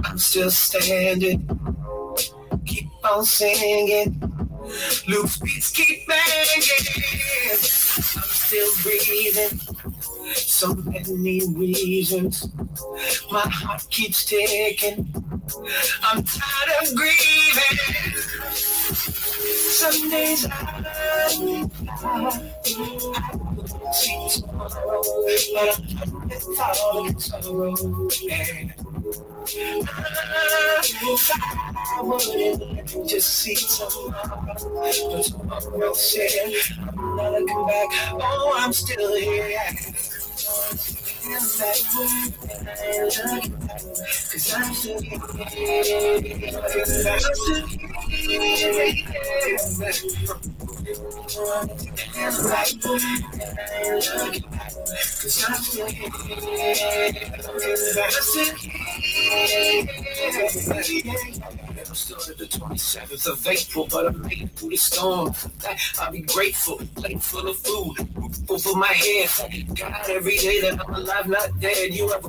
I'm 0.03 0.17
still 0.17 0.51
standing. 0.51 1.49
Keep 2.65 2.89
on 3.03 3.25
singing. 3.25 4.19
Loose 5.07 5.37
beats 5.37 5.71
keep 5.71 6.07
banging. 6.07 6.63
I'm 7.51 7.57
still 8.33 8.69
breathing. 8.83 9.76
So 10.37 10.73
many 10.75 11.41
reasons. 11.47 12.47
My 13.31 13.41
heart 13.41 13.85
keeps 13.89 14.25
ticking. 14.25 15.13
I'm 16.03 16.23
tired 16.23 16.87
of 16.87 16.95
grieving. 16.95 17.77
Some 19.77 20.09
days 20.09 20.45
I, 20.45 20.51
I, 20.51 21.29
I 22.05 22.31
see 23.91 24.27
tomorrow, 24.29 25.01
but 25.53 25.79
I'm 25.79 26.27
without 26.27 27.21
sorrow. 27.21 27.75
And 28.29 28.73
I 31.89 32.01
wouldn't 32.01 33.07
just 33.07 33.29
see 33.39 33.55
tomorrow, 33.55 34.43
but 34.45 35.23
tomorrow 35.23 35.93
said 35.93 36.31
I'm 36.79 37.15
not 37.15 37.31
looking 37.33 37.65
back. 37.67 37.89
Oh, 38.13 38.53
I'm 38.57 38.73
still 38.73 39.15
here. 39.15 39.71
'Cause 40.57 41.61
I'm 44.55 44.73
still 44.73 44.97
here. 60.83 61.66
I'm 61.97 62.13
I'm 62.13 62.31
at 62.31 62.37
the 62.37 62.45
27th 62.45 63.27
of 63.27 63.47
April, 63.47 63.87
but 63.89 64.07
I 64.07 64.11
made 64.11 64.41
it 64.43 64.51
through 64.51 64.69
the 64.69 64.77
storm. 64.77 65.33
I'll 65.99 66.11
be 66.11 66.21
grateful, 66.21 66.79
plate 66.95 67.23
full 67.23 67.47
of 67.47 67.57
food, 67.57 67.95
roof 68.15 68.51
over 68.51 68.77
my 68.77 68.87
head. 68.87 69.29
Thank 69.29 69.79
God 69.79 70.09
every 70.09 70.37
day 70.37 70.61
that 70.61 70.79
I'm 70.79 70.93
alive, 70.93 71.27
not 71.27 71.59
dead. 71.59 71.93
You 71.93 72.13
ever 72.13 72.27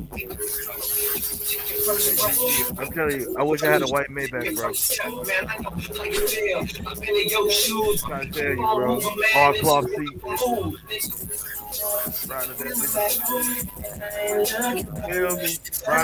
I'm 2.80 2.92
telling 2.92 3.20
you, 3.20 3.36
I 3.38 3.42
wish 3.42 3.62
I 3.62 3.70
had 3.72 3.82
a 3.82 3.86
white 3.88 4.08
Maybach, 4.08 4.56
bro. 4.56 4.72
I 5.48 5.58
know 5.58 5.70
how 5.70 6.04
you 6.04 6.26
feel. 6.26 6.60
I've 6.86 7.02
in 7.02 7.28
your 7.28 7.50
shoes. 7.50 8.02
trying 8.02 8.32
to 8.32 8.40
tell 8.40 8.50
you, 8.50 8.56
bro. 8.56 9.00
Hard 9.00 9.56
cloth 9.56 9.86
seat. 9.90 11.57
Ride 11.68 12.48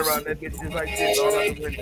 around 0.02 0.24
that 0.24 0.38
bitch 0.40 0.60
just 0.60 0.74
like 0.74 0.88
this, 0.88 1.18
all 1.18 1.34
out 1.34 1.56
the 1.56 1.62
window. 1.62 1.80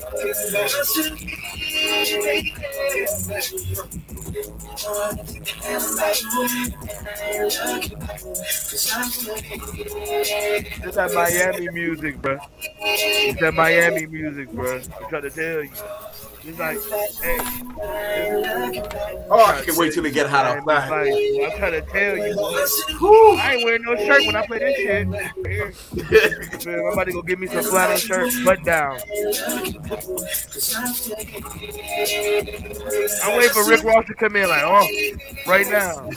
It's 10.85 10.97
that 10.97 11.13
Miami 11.13 11.69
music, 11.71 12.23
bro. 12.23 12.39
It's 12.81 13.41
that 13.41 13.55
Miami 13.55 14.07
music, 14.07 14.51
bro. 14.53 14.77
I'm 14.77 15.09
trying 15.09 15.23
to 15.23 15.31
tell 15.31 15.65
you. 15.65 15.71
It's 16.45 16.59
like, 16.59 16.77
hey. 17.23 17.39
Oh, 19.31 19.45
I 19.47 19.63
can't 19.65 19.79
wait 19.79 19.93
till 19.93 20.03
they 20.03 20.11
get 20.11 20.29
hot 20.29 20.45
I'm 20.45 20.69
outside. 20.69 20.91
like, 20.91 21.53
I'm 21.53 21.59
trying 21.59 21.73
to 21.73 21.83
tell 21.83 22.17
you. 22.17 22.35
boy. 22.35 23.37
I 23.39 23.55
ain't 23.55 23.65
wearing 23.65 23.83
no 23.83 23.95
shirt 23.97 24.27
when 24.27 24.35
I 24.35 24.45
play 24.47 24.59
this 24.59 24.77
shit. 24.77 25.07
Man, 26.67 26.81
I'm 26.81 26.93
about 26.93 27.05
to 27.05 27.13
go 27.13 27.23
get 27.23 27.39
me 27.39 27.47
some 27.47 27.63
flannel 27.63 27.97
shirt, 27.97 28.33
butt 28.45 28.65
down. 28.65 28.99
I'm 33.23 33.37
waiting 33.39 33.53
for 33.53 33.65
Rick 33.69 33.85
Ross 33.85 34.07
to 34.07 34.15
come 34.15 34.35
in, 34.35 34.49
like, 34.49 34.63
oh, 34.65 34.89
right 35.47 35.69
now. 35.69 36.11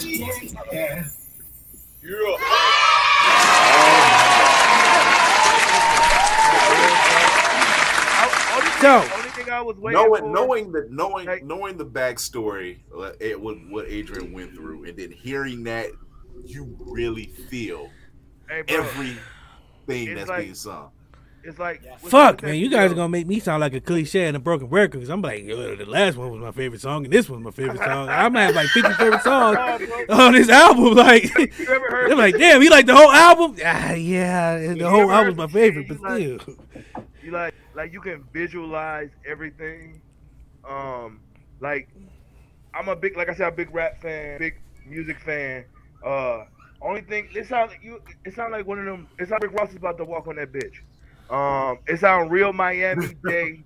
So, 8.82 9.02
Only 9.02 9.02
thing 9.02 9.25
I 9.56 9.62
was 9.62 9.78
waiting 9.78 10.02
knowing 10.02 10.22
for, 10.22 10.30
knowing 10.30 10.72
that 10.74 10.92
knowing 10.92 11.48
knowing 11.48 11.78
the 11.78 11.86
backstory 11.86 12.80
uh, 12.98 13.12
it, 13.20 13.40
what 13.40 13.56
what 13.70 13.88
Adrian 13.88 14.32
went 14.34 14.54
through 14.54 14.86
and 14.86 14.98
then 14.98 15.12
hearing 15.12 15.64
that 15.64 15.90
you 16.44 16.76
really 16.80 17.26
feel 17.50 17.90
Hey, 18.50 18.62
bro. 18.62 18.78
everything 18.78 20.16
that's 20.16 20.30
like- 20.30 20.42
being 20.44 20.54
sung. 20.56 20.92
It's 21.48 21.60
like 21.60 21.84
Fuck, 22.00 22.42
man, 22.42 22.56
you 22.56 22.72
guys 22.72 22.92
are 22.92 22.96
gonna 22.96 23.08
make 23.08 23.28
me 23.28 23.40
sound 23.40 23.62
like 23.62 23.76
a 23.76 23.80
cliche 23.80 24.26
and 24.28 24.36
a 24.36 24.40
broken 24.40 24.68
record 24.68 24.94
because 24.94 25.10
I'm 25.12 25.22
like, 25.22 25.44
"Yo, 25.44 25.76
the 25.76 25.86
last 25.86 26.18
one 26.18 26.32
was 26.32 26.42
my 26.42 26.50
favorite 26.52 26.82
song 26.82 27.04
and 27.06 27.14
this 27.14 27.30
one's 27.30 27.44
my 27.46 27.52
favorite 27.52 27.78
song. 27.78 28.10
I'm 28.10 28.34
gonna 28.34 28.48
have 28.48 28.56
like 28.56 28.68
50 28.70 28.94
favorite 28.98 29.22
songs 29.22 29.56
on 30.10 30.34
this 30.34 30.50
album. 30.50 30.96
Like, 30.96 31.32
they're 31.56 32.16
like, 32.16 32.36
damn, 32.40 32.64
you 32.64 32.72
like 32.72 32.88
the 32.88 32.96
whole 32.96 33.12
album? 33.12 33.58
Ah, 33.64 33.92
yeah, 33.94 34.58
the 34.58 34.76
You 34.78 34.88
whole 34.88 35.02
ever 35.04 35.12
album's 35.14 35.38
my 35.38 35.46
favorite, 35.46 35.88
but 35.88 36.20
You 36.20 36.40
still. 36.40 36.56
you 37.24 37.30
like 37.32 37.54
like 37.76 37.94
you 37.94 38.02
can 38.02 38.24
visualize 38.34 39.10
everything. 39.28 40.02
Um, 40.68 41.20
like 41.60 41.90
I'm 42.74 42.90
a 42.90 42.96
big, 42.96 43.18
like 43.18 43.30
I 43.30 43.36
said, 43.36 43.48
a 43.48 43.52
big 43.52 43.74
rap 43.74 44.02
fan, 44.02 44.40
big 44.40 44.60
music 44.86 45.20
fan. 45.20 45.66
Uh, 46.06 46.46
only 46.82 47.02
thing 47.02 47.28
it 47.34 47.48
sounds 47.48 47.72
like 47.72 47.84
you, 47.84 48.02
it 48.26 48.34
sounds 48.34 48.52
like 48.52 48.66
one 48.66 48.80
of 48.80 48.86
them. 48.86 49.08
It 49.20 49.30
sounds 49.30 49.42
like 49.42 49.52
Rick 49.52 49.60
Ross 49.60 49.70
is 49.72 49.78
about 49.78 49.98
to 49.98 50.06
walk 50.06 50.28
on 50.28 50.36
that 50.38 50.52
bitch. 50.52 50.80
Um, 51.30 51.80
it 51.88 52.00
sounds 52.00 52.30
real 52.32 52.54
Miami 52.54 53.14
Day 53.28 53.64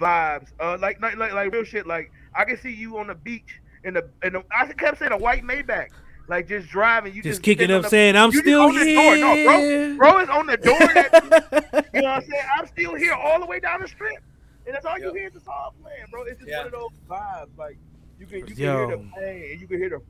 vibes. 0.00 0.48
Uh, 0.60 0.78
like 0.80 1.00
like 1.00 1.16
like 1.16 1.32
like 1.32 1.52
real 1.52 1.64
shit. 1.64 1.86
Like 1.86 2.12
I 2.34 2.44
can 2.44 2.56
see 2.58 2.72
you 2.72 2.98
on 2.98 3.08
the 3.08 3.14
beach 3.14 3.60
in 3.84 3.94
the 3.94 4.08
in 4.22 4.34
the. 4.34 4.44
I 4.50 4.66
kept 4.72 4.98
saying 4.98 5.12
a 5.12 5.16
white 5.18 5.42
Maybach. 5.42 5.88
Like 6.26 6.48
just 6.48 6.68
driving, 6.68 7.12
you 7.14 7.22
Just 7.22 7.34
just, 7.36 7.42
kicking 7.42 7.70
up 7.70 7.82
the- 7.82 7.88
saying, 7.90 8.16
"I'm 8.16 8.32
still 8.32 8.62
on 8.62 8.74
the 8.74 8.94
door. 8.94 9.16
No, 9.16 9.34
here." 9.34 9.94
bro, 9.96 10.12
bro 10.12 10.20
is 10.22 10.28
on 10.30 10.46
the 10.46 10.56
door. 10.56 10.78
That, 10.78 11.86
you 11.94 12.00
know 12.00 12.08
what 12.08 12.22
I'm 12.24 12.30
saying? 12.30 12.42
I'm 12.58 12.66
still 12.66 12.94
here 12.94 13.12
all 13.12 13.38
the 13.40 13.46
way 13.46 13.60
down 13.60 13.82
the 13.82 13.88
strip, 13.88 14.22
and 14.66 14.74
that's 14.74 14.86
all 14.86 14.98
you 14.98 15.12
hear 15.12 15.26
is 15.26 15.34
the 15.34 15.40
song 15.40 15.72
playing, 15.82 16.06
bro. 16.10 16.22
It's 16.22 16.40
just 16.40 16.50
one 16.50 16.66
of 16.66 16.72
those 16.72 16.90
vibes. 17.08 17.48
Like 17.58 17.76
you 18.18 18.24
can 18.26 18.38
you 18.38 18.44
can 18.46 18.56
hear 18.56 18.86
the 18.86 18.92
Yo. 18.92 19.08
pain, 19.18 19.50
and 19.52 19.60
you 19.60 19.66
can 19.66 19.78
hear 19.78 19.90
the 19.90 20.00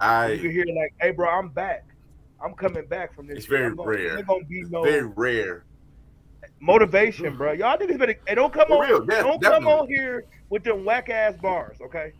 I 0.00 0.32
you 0.32 0.42
can 0.42 0.50
hear 0.50 0.64
like, 0.66 0.92
hey, 1.00 1.12
bro, 1.12 1.28
I'm 1.30 1.48
back. 1.48 1.84
I'm 2.44 2.52
coming 2.52 2.84
back 2.86 3.14
from 3.14 3.26
this. 3.26 3.38
it's 3.38 3.46
shit. 3.46 3.50
very 3.58 3.74
gonna- 3.74 3.88
rare. 3.88 4.14
There's 4.16 4.26
gonna 4.26 4.44
be 4.44 4.64
no 4.64 4.82
Very 4.82 5.06
rare. 5.16 5.64
motivation, 6.60 7.36
bro. 7.36 7.52
Y'all 7.52 7.78
niggas 7.78 7.98
better. 7.98 8.16
Hey, 8.26 8.34
don't 8.34 8.52
come 8.52 8.66
For 8.68 8.82
on. 8.84 8.88
real, 8.88 9.06
yeah, 9.10 9.22
don't 9.22 9.42
come 9.42 9.66
on 9.66 9.88
here 9.88 10.24
with 10.50 10.62
them 10.64 10.84
whack 10.84 11.08
ass 11.08 11.34
bars, 11.40 11.78
okay? 11.80 12.12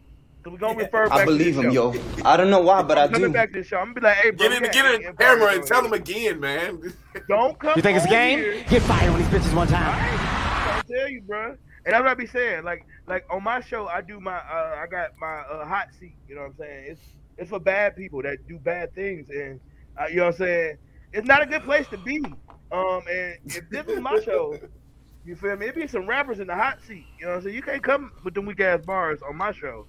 So 0.45 0.51
we 0.51 0.59
gonna 0.59 0.77
refer 0.77 1.09
back. 1.09 1.21
I 1.21 1.25
believe 1.25 1.55
to 1.55 1.61
him, 1.63 1.67
this 1.69 1.75
yo. 1.75 1.95
I 2.23 2.37
don't 2.37 2.51
know 2.51 2.61
why, 2.61 2.83
but 2.83 2.99
I 2.99 3.05
I'm 3.05 3.13
coming 3.13 3.29
do. 3.29 3.33
back 3.33 3.53
to 3.53 3.61
this 3.61 3.67
show. 3.67 3.79
I'm 3.79 3.95
gonna 3.95 3.95
be 3.95 4.01
like, 4.03 4.17
hey, 4.19 4.31
bro, 4.31 4.49
Get 4.49 4.57
in, 4.57 4.63
we 4.63 4.69
get 4.69 4.85
got 4.85 4.95
in 4.95 5.03
the 5.03 5.13
camera 5.15 5.53
and 5.55 5.67
tell 5.67 5.81
here. 5.81 5.91
them 5.91 6.01
again, 6.01 6.41
man. 6.41 6.93
Don't 7.29 7.59
come. 7.59 7.73
You 7.77 7.83
think 7.83 7.97
it's 7.97 8.05
a 8.07 8.11
game? 8.11 8.39
here. 8.39 8.65
Get 8.69 8.83
fired 8.83 9.11
on 9.11 9.19
these 9.19 9.29
bitches 9.29 9.55
one 9.55 9.69
time. 9.69 9.95
I 9.97 10.83
tell 10.87 11.09
you, 11.09 11.23
bro. 11.23 11.57
And 11.87 11.93
that's 11.95 12.03
what 12.03 12.11
I 12.11 12.15
be 12.15 12.27
saying. 12.27 12.63
Like, 12.65 12.87
like 13.07 13.25
on 13.31 13.43
my 13.43 13.61
show, 13.61 13.87
I 13.87 14.03
do 14.03 14.21
my, 14.21 14.37
uh, 14.37 14.77
I 14.83 14.87
got 14.91 15.11
my 15.19 15.41
uh, 15.51 15.65
hot 15.67 15.89
seat. 15.99 16.17
You 16.29 16.35
know 16.35 16.43
what 16.43 16.51
I'm 16.51 16.57
saying? 16.59 16.85
It's, 16.89 17.01
it's 17.39 17.51
for 17.51 17.59
bad 17.61 17.97
people 17.97 18.23
that 18.23 18.47
do 18.47 18.59
bad 18.59 18.95
things, 18.95 19.29
and 19.31 19.61
uh, 19.99 20.07
you 20.09 20.17
know 20.17 20.27
what 20.27 20.35
I'm 20.35 20.39
saying. 20.39 20.79
It's 21.13 21.27
not 21.27 21.43
a 21.43 21.47
good 21.47 21.63
place 21.63 21.87
to 21.89 21.99
be. 21.99 22.23
Um, 22.73 23.03
and 23.11 23.39
if 23.47 23.69
this 23.71 23.87
was 23.87 24.01
my 24.01 24.21
show, 24.21 24.59
you 25.25 25.37
feel 25.37 25.57
me? 25.57 25.67
It'd 25.67 25.77
be 25.77 25.87
some 25.87 26.07
rappers 26.07 26.41
in 26.41 26.49
the 26.49 26.55
hot 26.55 26.83
seat. 26.83 27.07
You 27.19 27.27
know 27.27 27.33
what 27.33 27.37
I'm 27.39 27.43
saying? 27.45 27.55
You 27.55 27.63
can't 27.63 27.83
come 27.83 28.13
with 28.25 28.35
them 28.35 28.45
weak 28.47 28.61
ass 28.61 28.85
bars 28.85 29.21
on 29.23 29.37
my 29.37 29.53
show. 29.53 29.87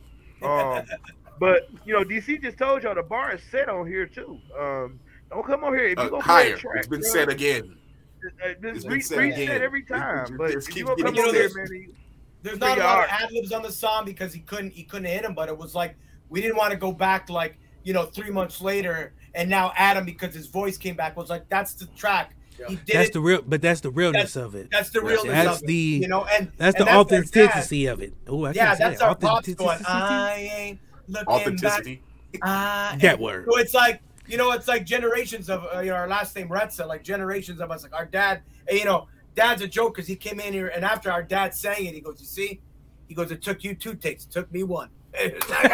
Um, 0.47 0.85
but 1.39 1.69
you 1.85 1.93
know, 1.93 2.03
DC 2.03 2.41
just 2.41 2.57
told 2.57 2.83
y'all 2.83 2.95
the 2.95 3.03
bar 3.03 3.33
is 3.35 3.41
set 3.51 3.69
on 3.69 3.87
here 3.87 4.05
too. 4.05 4.39
Um, 4.59 4.99
don't 5.29 5.45
come 5.45 5.63
on 5.63 5.73
here 5.73 5.85
if 5.87 5.97
you 5.97 6.03
Uh, 6.05 6.09
gonna 6.09 6.23
play 6.23 6.33
a 6.33 6.51
higher. 6.51 6.57
track. 6.57 6.75
It's 6.77 6.87
been 6.87 7.01
bro, 7.01 7.09
said 7.09 7.29
again. 7.29 7.77
uh, 8.23 8.47
It's 8.63 8.83
been 8.83 8.93
re- 8.93 9.01
said 9.01 9.17
reset 9.19 9.41
again. 9.43 9.61
every 9.61 9.81
It- 9.81 9.87
time. 9.87 10.25
it 10.33 10.37
But 10.37 10.51
just 10.51 10.69
if 10.69 10.75
you 10.75 10.85
keeps 10.85 11.01
gonna 11.01 11.15
come 11.15 11.25
on 11.27 11.33
here, 11.33 11.49
man, 11.55 11.67
you- 11.71 11.95
There's 12.43 12.59
not 12.59 12.77
a 12.77 12.81
lot 12.81 12.97
out- 12.99 13.03
of 13.05 13.09
ad 13.09 13.31
libs 13.31 13.51
on 13.51 13.63
the 13.63 13.71
song 13.71 14.05
because 14.05 14.31
he 14.33 14.39
couldn't 14.41 14.71
he 14.71 14.83
couldn't 14.83 15.07
hit 15.07 15.25
him, 15.25 15.33
but 15.33 15.49
it 15.49 15.57
was 15.57 15.73
like 15.73 15.95
we 16.29 16.41
didn't 16.41 16.57
want 16.57 16.71
to 16.71 16.77
go 16.77 16.91
back 16.91 17.29
like 17.29 17.57
you 17.83 17.91
know 17.93 18.05
three 18.05 18.29
months 18.29 18.61
later 18.61 19.13
and 19.33 19.49
now 19.49 19.73
Adam 19.75 20.05
because 20.05 20.33
his 20.33 20.47
voice 20.47 20.77
came 20.77 20.95
back 20.95 21.17
was 21.17 21.29
like 21.29 21.49
that's 21.49 21.73
the 21.73 21.87
track. 21.87 22.34
He 22.67 22.75
did 22.75 22.85
That's 22.95 23.09
it. 23.09 23.13
the 23.13 23.19
real, 23.21 23.41
but 23.41 23.61
that's 23.61 23.81
the 23.81 23.89
realness 23.91 24.33
That's- 24.33 24.47
of 24.47 24.55
it. 24.55 24.69
that's 24.71 24.89
the 24.89 25.01
realness 25.01 25.23
That's 25.33 25.57
of 25.57 25.63
it, 25.63 25.67
the, 25.67 25.73
you 25.73 26.07
know, 26.07 26.23
and- 26.25 26.51
that's 26.57 26.75
and 26.75 26.81
the 26.81 26.85
that's 26.85 26.95
our 26.95 27.03
dad. 27.03 27.13
authenticity 27.13 27.85
of 27.87 28.01
it. 28.01 28.13
Oh, 28.27 28.45
I 28.45 28.51
yeah, 28.51 28.65
can't 28.67 28.77
say 28.77 28.83
that's 28.85 29.01
it. 29.01 29.03
our 29.03 29.15
pops 29.15 29.53
going. 29.53 29.69
Authenticity? 29.69 29.91
I 29.93 30.35
ain't 30.57 30.79
looking 31.07 31.27
Authenticity. 31.27 31.95
back. 32.33 32.41
I 32.43 32.97
That 33.01 33.19
word. 33.19 33.45
So 33.51 33.57
it's 33.59 33.73
like 33.73 34.01
you 34.27 34.37
know, 34.37 34.51
it's 34.53 34.67
like 34.67 34.85
generations 34.85 35.49
of 35.49 35.65
uh, 35.73 35.79
you 35.81 35.89
know 35.91 35.95
our 35.97 36.07
last 36.07 36.35
name 36.35 36.49
Retza, 36.49 36.87
like 36.87 37.03
generations 37.03 37.59
of 37.61 37.69
us. 37.71 37.83
Like 37.83 37.93
our 37.93 38.05
dad, 38.05 38.41
you 38.71 38.83
know, 38.85 39.07
dad's 39.35 39.61
a 39.61 39.67
joke 39.67 39.93
because 39.95 40.07
he 40.07 40.15
came 40.15 40.39
in 40.39 40.51
here 40.53 40.67
and 40.69 40.83
after 40.83 41.11
our 41.11 41.21
dad 41.21 41.53
sang 41.53 41.85
it, 41.85 41.93
he 41.93 42.01
goes, 42.01 42.19
"You 42.19 42.25
see," 42.25 42.61
he 43.07 43.13
goes, 43.13 43.29
"It 43.31 43.41
took 43.43 43.63
you 43.63 43.75
two 43.75 43.93
takes, 43.93 44.23
it 44.25 44.31
took 44.31 44.51
me 44.51 44.63
one." 44.63 44.89
It's 45.17 45.49
like, 45.49 45.71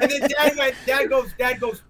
and 0.00 0.10
then 0.10 0.28
dad 0.28 0.56
went, 0.56 0.74
dad 0.86 1.08
goes, 1.08 1.32
dad 1.38 1.60
goes, 1.60 1.82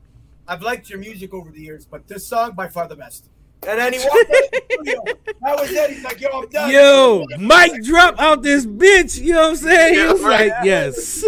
I've 0.46 0.62
liked 0.62 0.90
your 0.90 0.98
music 0.98 1.32
over 1.32 1.50
the 1.50 1.60
years, 1.60 1.86
but 1.86 2.06
this 2.08 2.26
song 2.26 2.52
by 2.52 2.68
far 2.68 2.88
the 2.88 2.96
best. 2.96 3.30
And 3.66 3.78
then 3.78 3.92
he 3.94 3.98
walked 3.98 4.12
out 4.12 4.20
of 4.20 4.50
the 4.50 4.62
studio. 4.72 5.04
That 5.40 5.60
was 5.60 5.70
it. 5.70 5.90
He's 5.90 6.04
like, 6.04 6.20
yo, 6.20 6.28
I'm 6.34 6.48
done. 6.48 6.70
Yo, 6.70 7.26
Mike 7.38 7.82
drop 7.82 8.20
out 8.20 8.42
this 8.42 8.66
bitch. 8.66 9.18
You 9.20 9.32
know 9.32 9.42
what 9.42 9.50
I'm 9.50 9.56
saying? 9.56 9.94
He 9.94 10.12
was 10.12 10.22
like, 10.22 10.52
yes. 10.64 11.24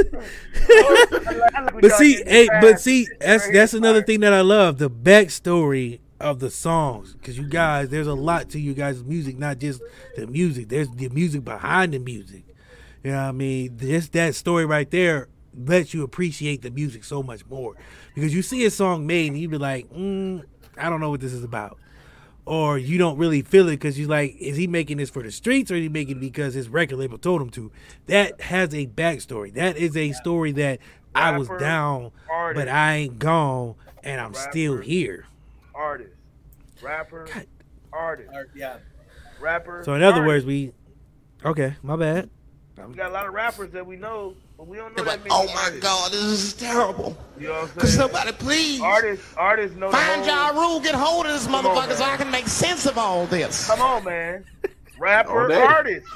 but 1.81 1.93
see, 1.93 2.23
hey, 2.25 2.49
but 2.61 2.79
see, 2.81 3.09
that's 3.21 3.51
that's 3.51 3.75
another 3.75 4.03
thing 4.03 4.21
that 4.21 4.35
I 4.35 4.43
love 4.43 4.79
the 4.79 4.91
backstory 4.91 6.01
of 6.21 6.41
the 6.41 6.51
songs 6.51 7.15
because 7.15 7.37
you 7.37 7.47
guys, 7.47 7.89
there's 7.89 8.07
a 8.07 8.15
lot 8.15 8.49
to 8.51 8.61
you 8.61 8.75
guys' 8.75 9.03
music, 9.05 9.39
not 9.39 9.59
just 9.59 9.83
the 10.17 10.27
music. 10.27 10.69
There's 10.69 10.89
the 10.91 11.09
music 11.09 11.45
behind 11.45 11.93
the 11.93 11.99
music. 11.99 12.45
You 13.03 13.13
know 13.13 13.19
what 13.19 13.29
I 13.29 13.33
mean? 13.33 13.79
Just 13.79 14.13
that 14.13 14.35
story 14.35 14.67
right 14.67 14.91
there 14.91 15.29
lets 15.57 15.95
you 15.95 16.03
appreciate 16.03 16.63
the 16.63 16.71
music 16.71 17.05
so 17.05 17.23
much 17.23 17.47
more 17.47 17.75
because 18.15 18.35
you 18.35 18.43
see 18.43 18.65
a 18.65 18.71
song 18.71 19.07
made 19.07 19.29
and 19.29 19.39
you 19.39 19.49
be 19.49 19.59
like, 19.59 19.89
mm, 19.91 20.43
I 20.77 20.91
don't 20.91 21.01
know 21.01 21.11
what 21.11 21.21
this 21.21 21.33
is 21.33 21.45
about. 21.45 21.79
Or 22.45 22.79
you 22.79 22.97
don't 22.97 23.19
really 23.19 23.43
feel 23.43 23.69
it 23.69 23.73
because 23.73 23.99
you're 23.99 24.09
like, 24.09 24.37
is 24.37 24.57
he 24.57 24.69
making 24.69 24.99
this 24.99 25.11
for 25.11 25.23
the 25.23 25.33
streets 25.33 25.71
or 25.71 25.75
is 25.75 25.83
he 25.83 25.89
making 25.89 26.19
it 26.19 26.21
because 26.21 26.55
his 26.55 26.69
record 26.69 26.97
label 26.99 27.19
told 27.19 27.43
him 27.43 27.51
to? 27.51 27.73
That 28.07 28.41
has 28.41 28.73
a 28.73 28.87
backstory. 28.87 29.53
That 29.55 29.77
is 29.77 29.97
a 29.97 30.13
story 30.13 30.53
that 30.53 30.79
I 31.15 31.37
was 31.37 31.49
Rapper, 31.49 31.59
down, 31.59 32.13
but. 32.55 32.69
I 32.69 32.95
ain't 32.95 33.19
gone 33.19 33.75
and 34.05 34.21
I'm 34.21 34.35
still 34.35 34.79
here. 34.79 35.27
Artist, 35.77 36.15
rapper, 36.83 37.27
artist, 37.93 38.31
yeah, 38.55 38.79
rapper. 39.41 39.83
So 39.85 39.93
in 39.95 40.03
other 40.03 40.21
artist. 40.21 40.27
words, 40.27 40.45
we 40.47 40.73
okay, 41.45 41.77
my 41.83 41.97
bad. 41.97 42.31
we 42.89 42.95
got 42.95 43.11
a 43.11 43.15
lot 43.15 43.27
of 43.27 43.35
rappers 43.35 43.71
that 43.73 43.87
we 43.87 43.97
know, 43.97 44.35
but 44.57 44.67
we 44.67 44.79
don't 44.79 44.97
know 44.97 45.05
that 45.05 45.19
many. 45.19 45.31
Oh 45.31 45.45
my 45.47 45.53
artists. 45.65 45.81
God, 45.81 46.13
this 46.13 46.23
is 46.23 46.55
terrible. 46.55 47.17
You 47.39 47.49
know 47.49 47.53
what 47.55 47.63
I'm 47.65 47.69
Could 47.77 47.89
saying? 47.89 48.01
somebody 48.01 48.33
please 48.33 48.81
Artists, 48.81 49.27
artists 49.37 49.77
know 49.77 49.91
find 49.91 50.25
the 50.25 50.33
whole, 50.33 50.55
y'all 50.55 50.71
rule, 50.73 50.81
get 50.81 50.95
hold 50.95 51.27
of 51.27 51.33
this 51.33 51.45
Come 51.47 51.67
on, 51.67 51.77
motherfucker 51.77 51.97
so. 51.97 52.05
I 52.05 52.17
can 52.17 52.31
make 52.31 52.49
sense 52.49 52.87
of 52.87 52.97
all 52.97 53.27
this. 53.27 53.67
Come 53.67 53.83
on, 53.83 54.05
man. 54.05 54.45
Rapper, 54.99 55.31
oh, 55.31 55.43
All 55.43 55.49
day. 55.49 55.61
artist. 55.63 56.07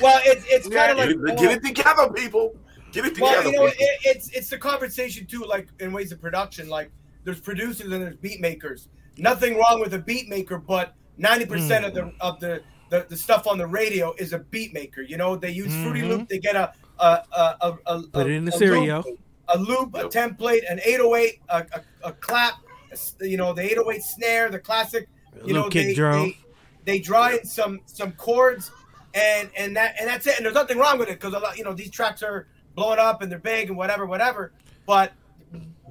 Well, 0.00 0.20
it's 0.24 0.44
it's 0.48 0.68
Yeah, 0.68 0.86
kind 0.86 0.92
of 0.92 0.96
like 0.98 1.10
it, 1.34 1.38
get 1.38 1.52
it 1.52 1.66
together, 1.66 2.08
people. 2.14 2.54
Get 2.92 3.04
it 3.04 3.18
Well, 3.20 3.30
together. 3.42 3.50
you 3.50 3.56
know, 3.58 3.66
it, 3.66 3.76
it's 4.04 4.30
it's 4.30 4.48
the 4.48 4.56
conversation 4.58 5.26
too. 5.26 5.44
Like 5.44 5.68
in 5.80 5.92
ways 5.92 6.12
of 6.12 6.20
production, 6.20 6.68
like 6.68 6.90
there's 7.24 7.40
producers 7.40 7.92
and 7.92 8.02
there's 8.02 8.16
beat 8.16 8.40
makers. 8.40 8.88
Nothing 9.16 9.56
wrong 9.58 9.80
with 9.80 9.94
a 9.94 9.98
beat 9.98 10.28
maker, 10.28 10.58
but 10.58 10.94
ninety 11.18 11.46
percent 11.46 11.84
of 11.84 11.94
the 11.94 12.12
of 12.20 12.40
the, 12.40 12.62
the 12.90 13.06
the 13.08 13.16
stuff 13.16 13.46
on 13.46 13.58
the 13.58 13.66
radio 13.66 14.14
is 14.18 14.32
a 14.32 14.38
beat 14.40 14.72
maker. 14.74 15.02
You 15.02 15.16
know, 15.16 15.36
they 15.36 15.50
use 15.50 15.72
Fruity 15.82 16.02
Mhm. 16.02 16.08
Loop. 16.08 16.28
They 16.28 16.38
get 16.38 16.56
a 16.56 16.72
a 16.98 17.22
a 17.32 17.56
a, 17.60 17.78
a 17.86 18.02
Put 18.02 18.26
it 18.26 18.32
in 18.32 18.44
the 18.44 18.52
a 18.52 18.56
stereo. 18.56 19.02
loop, 19.06 19.18
a 19.48 19.58
loop, 19.58 19.94
a 19.94 20.04
template, 20.08 20.62
an 20.70 20.80
808, 20.84 21.40
a, 21.48 21.56
a, 21.72 21.82
a 22.08 22.12
clap. 22.12 22.54
a 22.90 22.94
s- 22.94 23.14
You 23.20 23.36
know, 23.36 23.52
the 23.52 23.62
808 23.62 24.02
snare, 24.02 24.50
the 24.50 24.58
classic. 24.58 25.08
A 25.34 25.38
You 25.38 25.46
little 25.54 25.62
know, 25.64 25.68
kick 25.70 25.86
they, 25.88 25.94
drum. 25.94 26.20
they 26.22 26.38
they 26.84 26.98
draw 26.98 27.28
in 27.30 27.44
some 27.46 27.80
some 27.86 28.12
chords 28.12 28.70
and 29.14 29.48
and 29.56 29.76
that 29.76 29.94
and 29.98 30.08
that's 30.08 30.26
it 30.26 30.36
and 30.36 30.44
there's 30.44 30.54
nothing 30.54 30.76
wrong 30.78 30.98
with 30.98 31.08
it 31.08 31.20
because 31.20 31.34
a 31.34 31.38
lot 31.38 31.56
you 31.56 31.64
know 31.64 31.72
these 31.72 31.90
tracks 31.90 32.22
are 32.22 32.46
blowing 32.74 32.98
up 32.98 33.22
and 33.22 33.30
they're 33.32 33.38
big 33.38 33.68
and 33.68 33.76
whatever 33.76 34.04
whatever 34.06 34.52
but 34.86 35.12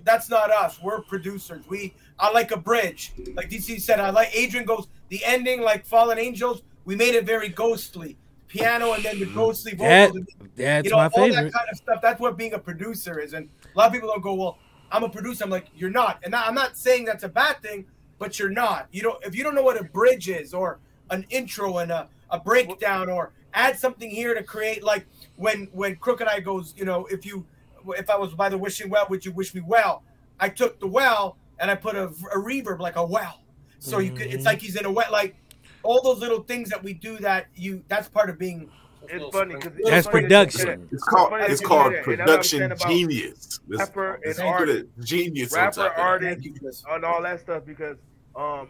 that's 0.03 0.29
not 0.29 0.51
us. 0.51 0.81
We're 0.81 1.01
producers. 1.01 1.63
We 1.67 1.93
i 2.19 2.31
like 2.31 2.51
a 2.51 2.57
bridge. 2.57 3.13
Like 3.35 3.49
dc 3.49 3.81
said 3.81 3.99
i 3.99 4.09
like 4.09 4.29
adrian 4.35 4.65
goes 4.65 4.87
the 5.09 5.23
ending 5.25 5.61
like 5.61 5.85
fallen 5.85 6.17
angels 6.19 6.63
we 6.85 6.95
made 6.95 7.15
it 7.15 7.25
very 7.25 7.49
ghostly. 7.49 8.17
Piano 8.47 8.93
and 8.93 9.03
then 9.03 9.19
the 9.19 9.25
mm. 9.25 9.33
ghostly 9.33 9.73
That- 9.73 10.09
vocals 10.09 10.27
that's 10.55 10.85
you 10.85 10.91
know 10.91 10.97
my 10.97 11.03
all 11.05 11.09
favorite. 11.09 11.43
that 11.45 11.53
kind 11.53 11.69
of 11.71 11.77
stuff. 11.77 12.01
That's 12.01 12.19
what 12.19 12.37
being 12.37 12.53
a 12.53 12.59
producer 12.59 13.19
is. 13.19 13.33
And 13.33 13.49
a 13.63 13.77
lot 13.77 13.87
of 13.87 13.93
people 13.93 14.09
don't 14.09 14.21
go 14.21 14.33
well 14.35 14.57
i'm 14.91 15.03
a 15.03 15.09
producer. 15.09 15.43
I'm 15.43 15.49
like 15.49 15.67
you're 15.75 15.89
not. 15.89 16.19
And 16.23 16.35
i'm 16.35 16.55
not 16.55 16.77
saying 16.77 17.05
that's 17.05 17.23
a 17.23 17.29
bad 17.29 17.61
thing 17.61 17.85
but 18.19 18.39
you're 18.39 18.49
not. 18.49 18.87
You 18.91 19.01
don't 19.01 19.25
if 19.25 19.35
you 19.35 19.43
don't 19.43 19.55
know 19.55 19.63
what 19.63 19.79
a 19.79 19.83
bridge 19.83 20.29
is 20.29 20.53
or 20.53 20.79
an 21.09 21.25
intro 21.29 21.79
and 21.79 21.91
a, 21.91 22.07
a 22.29 22.39
breakdown 22.39 23.09
or 23.09 23.31
add 23.53 23.77
something 23.77 24.09
here 24.09 24.33
to 24.33 24.43
create 24.43 24.83
like 24.83 25.05
when 25.35 25.67
when 25.73 25.95
Crooked 25.97 26.27
I 26.27 26.39
goes 26.39 26.73
you 26.77 26.85
know 26.85 27.05
if 27.07 27.25
you 27.25 27.45
if 27.87 28.09
i 28.09 28.15
was 28.15 28.33
by 28.33 28.49
the 28.49 28.57
wishing 28.57 28.89
well 28.89 29.05
would 29.09 29.23
you 29.25 29.31
wish 29.31 29.53
me 29.53 29.61
well 29.65 30.03
i 30.39 30.47
took 30.49 30.79
the 30.79 30.87
well 30.87 31.37
and 31.59 31.69
i 31.71 31.75
put 31.75 31.95
a, 31.95 32.05
a 32.05 32.37
reverb 32.37 32.79
like 32.79 32.95
a 32.95 33.05
well 33.05 33.41
so 33.79 33.99
you 33.99 34.11
could 34.11 34.27
it's 34.27 34.43
Mhm. 34.43 34.45
like 34.45 34.61
he's 34.61 34.75
in 34.75 34.85
a 34.85 34.91
well 34.91 35.11
like 35.11 35.35
all 35.83 36.01
those 36.01 36.19
little 36.19 36.43
things 36.43 36.69
that 36.69 36.81
we 36.83 36.93
do 36.93 37.17
that 37.17 37.47
you 37.55 37.83
that's 37.89 38.07
part 38.07 38.29
of 38.29 38.37
being 38.39 38.69
It's 39.09 39.35
funny 39.35 39.55
because 39.55 39.73
That's 39.83 40.07
production. 40.07 40.87
It's 40.93 41.03
called 41.03 41.33
it's 41.41 41.59
called 41.59 41.93
production 42.03 42.73
genius. 42.87 43.59
This- 43.67 43.79
Rapper 43.79 44.19
this 44.23 44.39
and 44.39 44.47
artist. 44.47 44.85
Genius. 45.01 45.53
on 45.53 45.59
rapper, 45.59 45.89
top 45.89 45.97
artist, 45.97 46.47
and 46.89 47.03
all 47.03 47.21
that 47.23 47.41
stuff 47.41 47.65
because 47.65 47.97
um, 48.33 48.69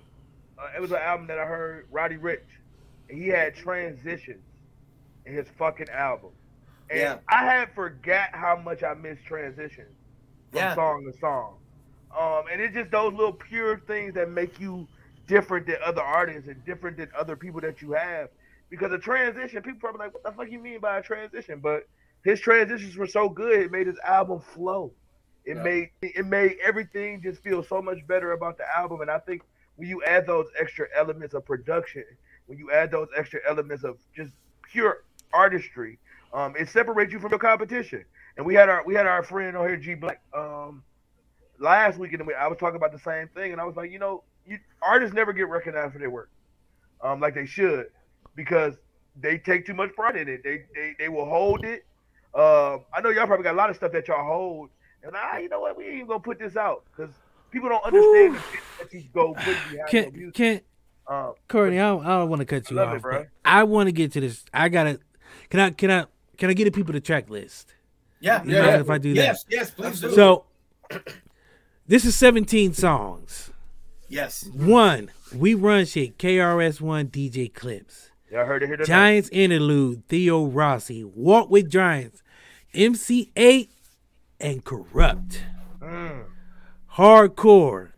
uh, 0.57 0.69
it 0.75 0.81
was 0.81 0.89
an 0.91 0.97
album 0.97 1.27
that 1.27 1.37
I 1.37 1.45
heard 1.45 1.85
Roddy 1.91 2.17
Ricch. 2.17 2.39
and 3.09 3.17
He 3.21 3.27
had 3.27 3.53
transitions 3.53 4.41
in 5.27 5.33
his 5.35 5.47
fucking 5.49 5.89
album, 5.89 6.31
and 6.93 7.01
Yeah. 7.01 7.19
I 7.27 7.43
had 7.45 7.73
forgot 7.73 8.29
how 8.33 8.55
much 8.55 8.83
I 8.83 8.93
missed 8.93 9.25
transition 9.25 9.85
from 10.51 10.59
Yeah. 10.59 10.75
song 10.75 11.11
to 11.11 11.17
song. 11.19 11.59
Um, 12.15 12.45
and 12.51 12.61
it's 12.61 12.75
just 12.75 12.91
those 12.91 13.13
little 13.13 13.33
pure 13.33 13.79
things 13.79 14.13
that 14.13 14.29
make 14.29 14.59
you 14.59 14.87
different 15.27 15.65
than 15.65 15.77
other 15.83 16.01
artists 16.01 16.47
and 16.47 16.63
different 16.65 16.97
than 16.97 17.09
other 17.17 17.35
people 17.35 17.59
that 17.61 17.81
you 17.81 17.93
have. 17.93 18.29
Because 18.69 18.91
a 18.91 18.99
transition, 18.99 19.61
people 19.63 19.79
probably 19.79 19.99
like, 19.99 20.13
what 20.13 20.23
the 20.23 20.31
fuck 20.31 20.51
you 20.51 20.59
mean 20.59 20.79
by 20.79 20.99
a 20.99 21.01
transition? 21.01 21.59
But 21.59 21.87
his 22.23 22.39
transitions 22.39 22.95
were 22.95 23.07
so 23.07 23.27
good, 23.29 23.59
it 23.59 23.71
made 23.71 23.87
his 23.87 23.99
album 24.03 24.39
flow. 24.39 24.93
It 25.45 25.57
Yeah. 25.57 25.63
made 25.63 25.89
it 26.03 26.25
made 26.25 26.57
everything 26.63 27.21
just 27.21 27.41
feel 27.41 27.63
so 27.63 27.81
much 27.81 28.05
better 28.07 28.33
about 28.33 28.57
the 28.57 28.77
album. 28.77 29.01
And 29.01 29.09
I 29.09 29.19
think 29.19 29.41
when 29.75 29.89
you 29.89 30.03
add 30.03 30.27
those 30.27 30.47
extra 30.59 30.87
elements 30.95 31.33
of 31.33 31.45
production, 31.45 32.05
when 32.45 32.59
you 32.59 32.71
add 32.71 32.91
those 32.91 33.09
extra 33.15 33.39
elements 33.47 33.83
of 33.83 33.97
just 34.15 34.33
pure 34.61 35.03
artistry, 35.33 35.97
um, 36.33 36.55
it 36.57 36.67
separates 36.69 37.13
you 37.13 37.19
from 37.19 37.29
your 37.29 37.39
competition. 37.39 38.03
And 38.35 38.45
we 38.45 38.55
had 38.55 38.67
our 38.67 38.83
we 38.85 38.95
had 38.95 39.05
our 39.05 39.23
friend 39.23 39.55
on 39.55 39.67
here, 39.67 39.77
G 39.77 39.93
Black, 39.93 40.21
um, 40.35 40.83
last 41.59 41.99
weekend. 41.99 42.21
and 42.21 42.31
I 42.31 42.47
was 42.47 42.57
talking 42.57 42.75
about 42.75 42.91
the 42.91 42.99
same 42.99 43.27
thing, 43.29 43.51
and 43.51 43.61
I 43.61 43.65
was 43.65 43.75
like, 43.75 43.91
you 43.91 43.99
know, 43.99 44.23
you, 44.45 44.57
artists 44.81 45.15
never 45.15 45.33
get 45.33 45.47
recognized 45.47 45.93
for 45.93 45.99
their 45.99 46.09
work, 46.09 46.29
um, 47.01 47.19
like 47.19 47.35
they 47.35 47.45
should, 47.45 47.87
because 48.35 48.73
they 49.21 49.37
take 49.37 49.65
too 49.65 49.75
much 49.75 49.93
pride 49.93 50.15
in 50.15 50.27
it. 50.27 50.43
They 50.43 50.63
they, 50.73 50.95
they 50.97 51.09
will 51.09 51.25
hold 51.25 51.63
it. 51.63 51.85
Um, 52.33 52.85
I 52.91 53.01
know 53.03 53.09
y'all 53.09 53.27
probably 53.27 53.43
got 53.43 53.53
a 53.53 53.57
lot 53.57 53.69
of 53.69 53.75
stuff 53.75 53.91
that 53.91 54.07
y'all 54.07 54.25
hold, 54.25 54.71
and 55.03 55.13
ah, 55.15 55.37
you 55.37 55.49
know 55.49 55.59
what, 55.59 55.77
we 55.77 55.85
ain't 55.85 55.93
even 55.93 56.07
gonna 56.07 56.19
put 56.19 56.39
this 56.39 56.57
out 56.57 56.83
because 56.95 57.13
people 57.51 57.69
don't 57.69 57.83
understand 57.85 58.35
that 58.79 58.91
you 58.91 59.03
go 59.13 59.33
put 59.35 59.45
behind 59.45 59.69
your 59.71 59.87
Can 59.87 60.13
music. 60.13 60.33
can 60.33 60.61
Um, 61.07 61.33
Courtney? 61.47 61.79
I 61.79 61.89
don't, 61.89 62.03
I 62.03 62.09
don't 62.17 62.29
want 62.29 62.39
to 62.39 62.45
cut 62.45 62.71
you 62.71 62.79
I 62.79 62.83
it, 62.83 62.95
off, 62.95 63.01
bro. 63.03 63.25
I 63.45 63.63
want 63.63 63.87
to 63.89 63.91
get 63.91 64.11
to 64.13 64.21
this. 64.21 64.43
I 64.51 64.69
gotta. 64.69 64.99
Can 65.51 65.59
I? 65.59 65.69
Can 65.69 65.91
I? 65.91 66.05
Can 66.43 66.49
I 66.49 66.53
get 66.55 66.65
the 66.65 66.71
people 66.71 66.91
the 66.91 66.99
track 66.99 67.29
list? 67.29 67.73
yeah 68.19 68.43
You 68.43 68.61
mind 68.61 68.81
if 68.81 68.89
I 68.89 68.97
do 68.97 69.13
that? 69.13 69.21
yes 69.21 69.45
yes 69.47 69.71
please 69.71 70.01
do 70.01 70.11
So 70.13 70.43
this 71.87 72.03
is 72.03 72.17
17 72.17 72.73
songs. 72.73 73.49
yes 74.09 74.49
One, 74.53 75.09
we 75.33 75.53
run 75.53 75.85
shit. 75.85 76.17
KRS 76.17 76.81
One 76.81 77.07
DJ 77.07 77.53
clips. 77.53 78.09
y'all 78.29 78.45
heard 78.45 78.61
it 78.61 78.67
here 78.67 78.75
tonight. 78.75 78.87
Giants 78.87 79.29
interlude. 79.31 80.03
Theo 80.09 80.43
Rossi. 80.45 81.05
Walk 81.05 81.49
with 81.49 81.69
Giants. 81.69 82.21
MC 82.73 83.31
Eiht 83.37 83.69
and 84.41 84.65
Kurupt. 84.65 85.37
Mm. 85.81 86.25
Hardcore. 86.97 87.91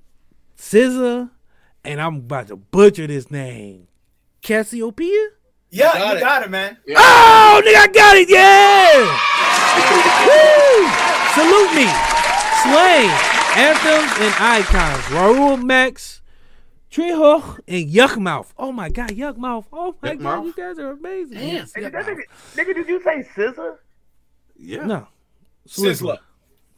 SZA. 0.56 1.32
And 1.84 2.00
I'm 2.00 2.18
about 2.18 2.50
to 2.50 2.56
butcher 2.58 3.08
this 3.08 3.32
name. 3.32 3.88
Cassiopeia? 4.44 5.30
Yeah 5.72 5.92
Got 5.94 6.12
you 6.12 6.18
it. 6.18 6.22
got 6.22 6.44
it 6.44 6.52
man 6.52 6.78
Oh, 6.96 7.62
nigga, 7.66 7.76
I 7.76 7.88
got 7.88 8.16
it. 8.18 8.30
Yeah. 8.30 9.06
Woo! 10.28 10.88
Salute 11.36 11.74
me. 11.76 11.88
Slain. 12.64 13.12
Anthems 13.58 14.12
and 14.20 14.34
icons. 14.40 15.04
Raul 15.06 15.64
Max. 15.64 16.22
Trejo 16.92 17.60
and 17.68 17.90
Yukmouth. 17.92 18.54
Oh 18.58 18.72
my 18.72 18.90
God, 18.90 19.10
Yukmouth. 19.10 19.66
Oh 19.74 19.96
my 20.02 20.12
Yuck 20.12 20.20
God, 20.20 20.22
Mouth? 20.22 20.46
you 20.46 20.54
guys 20.54 20.80
are 20.80 20.92
amazing. 20.92 21.38
Yes, 21.40 21.74
Hey, 21.76 21.82
did 21.82 21.94
nigga, 21.94 22.18
nigga, 22.56 22.74
did 22.76 22.88
you 22.88 23.02
say 23.04 23.28
SZA? 23.36 23.78
Yeah. 24.58 24.86
No. 24.86 25.08
Sizzler. 25.68 26.20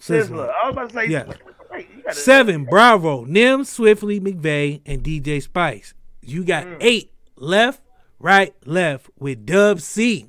Sizzler. 0.01 0.51
I 0.63 0.69
was 0.69 0.73
about 0.73 0.89
to 0.89 0.95
say. 0.95 1.05
Yeah. 1.07 1.25
Wait, 1.27 1.37
wait, 1.71 1.87
you 1.95 2.01
gotta, 2.03 2.15
Seven, 2.15 2.65
Bravo, 2.65 3.25
Nim, 3.25 3.63
Swiftly, 3.63 4.19
McVeigh, 4.19 4.81
and 4.87 5.03
DJ 5.03 5.41
Spice. 5.43 5.93
You 6.21 6.43
got 6.43 6.65
Mm. 6.65 6.77
eight 6.81 7.11
left, 7.35 7.81
right, 8.19 8.53
left 8.65 9.09
with 9.17 9.45
Dub 9.45 9.81
C. 9.81 10.27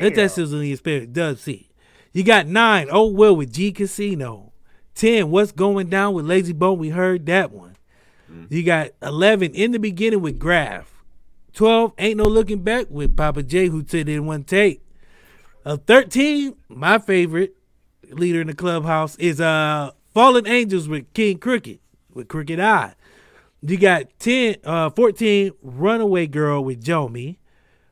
Let 0.00 0.16
that 0.16 0.32
sizzle 0.32 0.60
in 0.60 0.66
your 0.68 0.76
spirit, 0.76 1.12
Dub 1.12 1.38
C. 1.38 1.70
You 2.12 2.24
got 2.24 2.46
nine, 2.46 2.88
Oh 2.90 3.08
Well 3.08 3.36
with 3.36 3.52
G 3.52 3.72
Casino. 3.72 4.52
Ten, 4.94 5.30
What's 5.30 5.52
Going 5.52 5.88
Down 5.88 6.14
with 6.14 6.26
Layzie 6.26 6.54
Bone? 6.54 6.78
We 6.78 6.90
heard 6.90 7.26
that 7.26 7.50
one. 7.50 7.76
You 8.48 8.62
got 8.64 8.90
eleven 9.02 9.54
in 9.54 9.70
the 9.70 9.78
beginning 9.78 10.20
with 10.20 10.38
Graph. 10.38 11.02
Twelve, 11.52 11.92
Ain't 11.98 12.16
No 12.16 12.24
Looking 12.24 12.62
Back 12.62 12.86
with 12.90 13.16
Papa 13.16 13.42
J, 13.42 13.68
who 13.68 13.84
said 13.86 14.08
it 14.08 14.14
in 14.14 14.26
one 14.26 14.42
take. 14.42 14.82
Uh, 15.64 15.76
Thirteen, 15.76 16.56
my 16.68 16.98
favorite 16.98 17.54
leader 18.10 18.40
in 18.40 18.48
the 18.48 18.54
clubhouse 18.54 19.16
is 19.16 19.40
uh 19.40 19.92
Fallen 20.12 20.46
Angels 20.46 20.88
with 20.88 21.12
King 21.14 21.38
Crooked 21.38 21.78
with 22.12 22.28
Crooked 22.28 22.60
I. 22.60 22.94
You 23.66 23.78
got 23.78 24.18
10, 24.18 24.56
uh, 24.64 24.90
14, 24.90 25.52
Runaway 25.62 26.26
Girl 26.26 26.62
with 26.62 26.84
Jomi. 26.84 27.38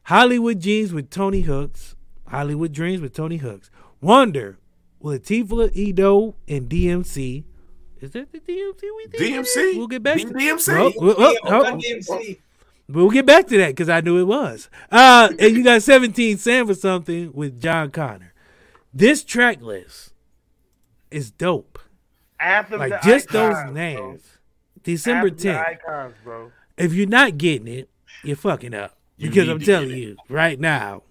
Hollywood 0.04 0.60
Jeans 0.60 0.92
with 0.92 1.08
Tony 1.08 1.42
Hooks. 1.42 1.96
Hollywood 2.28 2.72
Dreams 2.72 3.00
with 3.00 3.14
Tony 3.14 3.38
Hooks. 3.38 3.70
Wonder 4.02 4.58
with 5.00 5.24
Latifah 5.24 5.74
Edo 5.74 6.34
and 6.46 6.68
DMC. 6.68 7.44
Is 8.02 8.10
that 8.10 8.32
the 8.32 8.40
DMC 8.40 8.82
we 8.82 9.06
think? 9.06 9.46
DMC. 9.46 9.76
We'll 9.76 9.86
get 9.86 10.02
back 10.02 10.18
to 10.18 10.26
DMC? 10.26 10.78
Oh, 10.78 10.92
oh, 11.00 11.36
oh, 11.44 11.64
oh. 11.66 11.76
DMC. 11.78 12.38
We'll 12.88 13.10
get 13.10 13.24
back 13.24 13.46
to 13.46 13.56
that 13.58 13.68
because 13.68 13.88
I 13.88 14.02
knew 14.02 14.18
it 14.18 14.24
was. 14.24 14.68
Uh, 14.90 15.30
and 15.38 15.56
you 15.56 15.64
got 15.64 15.82
17 15.82 16.36
Sam 16.36 16.66
for 16.66 16.74
something 16.74 17.32
with 17.32 17.62
John 17.62 17.90
Connor. 17.90 18.34
This 18.92 19.24
track 19.24 19.62
list 19.62 20.12
is 21.10 21.30
dope. 21.30 21.78
Anthem 22.38 22.80
Like 22.80 23.00
to 23.00 23.08
just 23.08 23.30
icons, 23.30 23.54
those 23.54 23.72
bro. 23.72 24.18
Names. 24.86 25.02
December 25.02 25.28
Anthem 25.28 25.52
10th. 25.54 25.66
Icons, 25.66 26.14
bro. 26.24 26.52
If 26.76 26.92
you're 26.94 27.06
not 27.06 27.38
getting 27.38 27.68
it, 27.68 27.88
you're 28.24 28.36
fucking 28.36 28.74
up. 28.74 28.96
You 29.16 29.28
because 29.28 29.48
I'm 29.48 29.60
telling 29.60 29.90
you 29.90 30.16
right 30.28 30.58
now. 30.58 31.02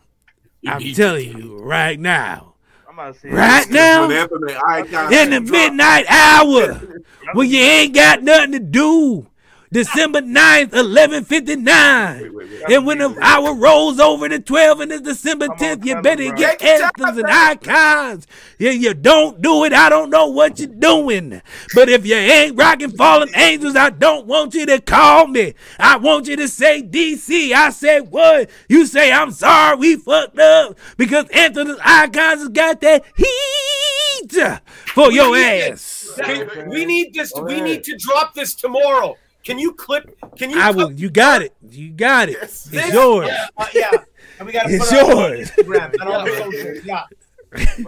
You 0.61 0.71
I'm 0.71 0.93
telling 0.93 1.37
you 1.37 1.57
right 1.59 1.99
now. 1.99 2.55
I'm 2.87 2.93
about 2.99 3.13
to 3.15 3.19
say 3.21 3.29
Right 3.29 3.69
now, 3.69 4.09
Anthem 4.09 4.43
and 4.47 5.13
in 5.13 5.29
the 5.29 5.39
drop- 5.39 5.49
midnight 5.51 6.05
hour, 6.09 6.81
when 7.33 7.49
you 7.49 7.57
ain't 7.59 7.95
got 7.95 8.21
nothing 8.21 8.51
to 8.51 8.59
do. 8.59 9.27
December 9.73 10.21
9th, 10.21 10.73
1159. 10.73 12.31
And 12.69 12.85
when 12.85 12.97
the 12.97 13.17
hour 13.21 13.53
rolls 13.55 14.01
over 14.01 14.27
to 14.27 14.37
12 14.39 14.81
and 14.81 14.91
it's 14.91 15.01
December 15.01 15.47
10th, 15.47 15.85
you 15.85 16.01
better 16.01 16.29
get 16.33 16.61
anthems 16.61 17.17
and 17.17 17.27
icons. 17.27 18.27
Yeah, 18.59 18.71
you 18.71 18.93
don't 18.93 19.41
do 19.41 19.63
it, 19.63 19.71
I 19.71 19.87
don't 19.89 20.09
know 20.09 20.27
what 20.27 20.59
you're 20.59 20.67
doing. 20.67 21.41
But 21.73 21.87
if 21.87 22.05
you 22.05 22.15
ain't 22.15 22.57
rocking 22.57 22.91
fallen 22.91 23.29
angels, 23.33 23.77
I 23.77 23.91
don't 23.91 24.27
want 24.27 24.53
you 24.53 24.65
to 24.65 24.81
call 24.81 25.27
me. 25.27 25.53
I 25.79 25.95
want 25.95 26.27
you 26.27 26.35
to 26.35 26.49
say 26.49 26.83
DC. 26.83 27.53
I 27.53 27.69
say 27.69 28.01
what? 28.01 28.49
You 28.67 28.85
say 28.85 29.11
I'm 29.11 29.31
sorry, 29.31 29.77
we 29.77 29.95
fucked 29.95 30.37
up. 30.37 30.77
Because 30.97 31.29
anthems 31.29 31.69
and 31.69 31.79
icons 31.81 32.41
has 32.41 32.49
got 32.49 32.81
that 32.81 33.05
heat 33.15 34.51
for 34.87 35.07
We 35.09 35.15
your 35.15 35.35
ass. 35.37 36.09
this. 36.17 36.57
We 36.67 36.85
need 36.85 37.13
this. 37.13 37.31
We 37.41 37.61
need 37.61 37.85
to 37.85 37.97
drop 37.97 38.33
this 38.33 38.53
tomorrow. 38.53 39.15
Can 39.43 39.59
you 39.59 39.73
clip? 39.73 40.17
Can 40.37 40.49
you? 40.51 40.59
I 40.59 40.71
clip 40.71 40.89
will. 40.89 40.91
You 40.93 41.09
got 41.09 41.41
it. 41.41 41.53
You 41.61 41.91
got 41.91 42.29
it. 42.29 42.37
It's 42.41 42.65
this? 42.65 42.93
yours. 42.93 43.27
Yeah, 43.27 43.47
uh, 43.57 43.65
yeah. 43.73 43.91
And 44.37 44.47
we 44.47 44.53
gotta 44.53 44.69
It's 44.73 44.89
put 44.89 44.97
it 44.97 45.03
on 45.03 45.09
yours. 45.09 45.51
Instagram 45.51 45.93
and 45.93 46.01
all 46.03 46.25
the 46.25 46.31
socials. 46.37 46.85
Yeah. 46.85 47.03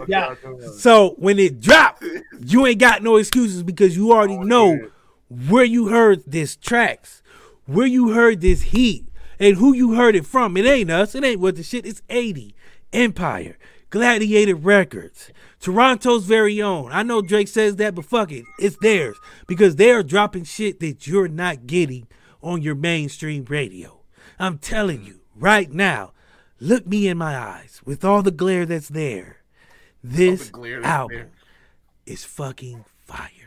Yeah. 0.06 0.34
So 0.76 1.14
when 1.18 1.38
it 1.38 1.60
dropped, 1.60 2.04
you 2.44 2.66
ain't 2.66 2.78
got 2.78 3.02
no 3.02 3.16
excuses 3.16 3.62
because 3.62 3.96
you 3.96 4.12
already 4.12 4.36
know 4.36 4.90
where 5.28 5.64
you 5.64 5.88
heard 5.88 6.22
this 6.26 6.54
tracks, 6.56 7.22
where 7.66 7.86
you 7.86 8.10
heard 8.12 8.40
this 8.40 8.62
heat, 8.62 9.06
and 9.38 9.56
who 9.56 9.72
you 9.72 9.94
heard 9.94 10.14
it 10.16 10.26
from. 10.26 10.56
It 10.56 10.66
ain't 10.66 10.90
us. 10.90 11.14
It 11.14 11.24
ain't 11.24 11.40
what 11.40 11.56
the 11.56 11.62
shit. 11.62 11.86
It's 11.86 12.02
80 12.10 12.54
Empire, 12.92 13.56
Gladiator 13.90 14.54
Records, 14.54 15.30
Toronto's 15.64 16.26
very 16.26 16.60
own. 16.60 16.92
I 16.92 17.02
know 17.02 17.22
Drake 17.22 17.48
says 17.48 17.76
that, 17.76 17.94
but 17.94 18.04
fuck 18.04 18.30
it, 18.30 18.44
it's 18.58 18.76
theirs 18.82 19.16
because 19.46 19.76
they 19.76 19.92
are 19.92 20.02
dropping 20.02 20.44
shit 20.44 20.78
that 20.80 21.06
you're 21.06 21.26
not 21.26 21.66
getting 21.66 22.06
on 22.42 22.60
your 22.60 22.74
mainstream 22.74 23.46
radio. 23.48 24.02
I'm 24.38 24.58
telling 24.58 25.06
you 25.06 25.20
right 25.34 25.72
now. 25.72 26.12
Look 26.60 26.86
me 26.86 27.08
in 27.08 27.16
my 27.16 27.34
eyes 27.38 27.80
with 27.82 28.04
all 28.04 28.22
the 28.22 28.30
glare 28.30 28.66
that's 28.66 28.90
there. 28.90 29.38
This 30.02 30.50
glare 30.50 30.84
album 30.84 31.16
there. 31.16 31.30
is 32.04 32.26
fucking 32.26 32.84
fire. 33.06 33.43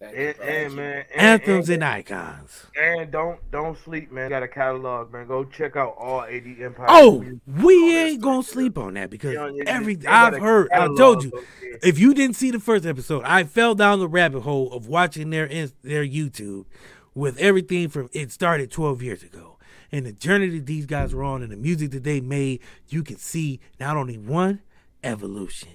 And, 0.00 0.14
and 0.14 0.74
man, 0.76 1.04
and, 1.12 1.42
Anthems 1.42 1.68
and, 1.68 1.82
and 1.82 1.84
icons. 1.84 2.66
and 2.80 3.10
don't 3.10 3.38
don't 3.50 3.76
sleep, 3.78 4.12
man. 4.12 4.30
Got 4.30 4.44
a 4.44 4.48
catalog, 4.48 5.12
man. 5.12 5.26
Go 5.26 5.44
check 5.44 5.74
out 5.74 5.96
all 5.98 6.24
80 6.24 6.64
Empire. 6.64 6.86
Oh, 6.88 7.24
we 7.44 7.96
ain't 7.96 8.22
gonna 8.22 8.44
sleep 8.44 8.78
on 8.78 8.94
that 8.94 9.10
because 9.10 9.34
Yeah, 9.34 9.50
yeah, 9.52 9.64
every 9.66 9.96
they 9.96 10.06
I've 10.06 10.34
a 10.34 10.38
heard, 10.38 10.70
I 10.70 10.86
told 10.96 11.24
you, 11.24 11.32
okay. 11.34 11.78
if 11.82 11.98
you 11.98 12.14
didn't 12.14 12.36
see 12.36 12.52
the 12.52 12.60
first 12.60 12.86
episode, 12.86 13.24
I 13.24 13.42
fell 13.42 13.74
down 13.74 13.98
the 13.98 14.06
rabbit 14.06 14.42
hole 14.42 14.72
of 14.72 14.86
watching 14.86 15.30
their 15.30 15.48
their 15.48 16.06
YouTube 16.06 16.66
with 17.14 17.36
everything 17.38 17.88
from 17.88 18.08
it 18.12 18.30
started 18.30 18.70
12 18.70 19.02
years 19.02 19.24
ago 19.24 19.58
and 19.90 20.06
the 20.06 20.12
journey 20.12 20.48
that 20.50 20.66
these 20.66 20.86
guys 20.86 21.14
were 21.14 21.24
on 21.24 21.42
and 21.42 21.50
the 21.50 21.56
music 21.56 21.90
that 21.90 22.04
they 22.04 22.20
made. 22.20 22.60
You 22.88 23.02
can 23.02 23.16
see 23.16 23.60
not 23.80 23.96
only 23.96 24.16
one 24.16 24.60
evolution, 25.02 25.70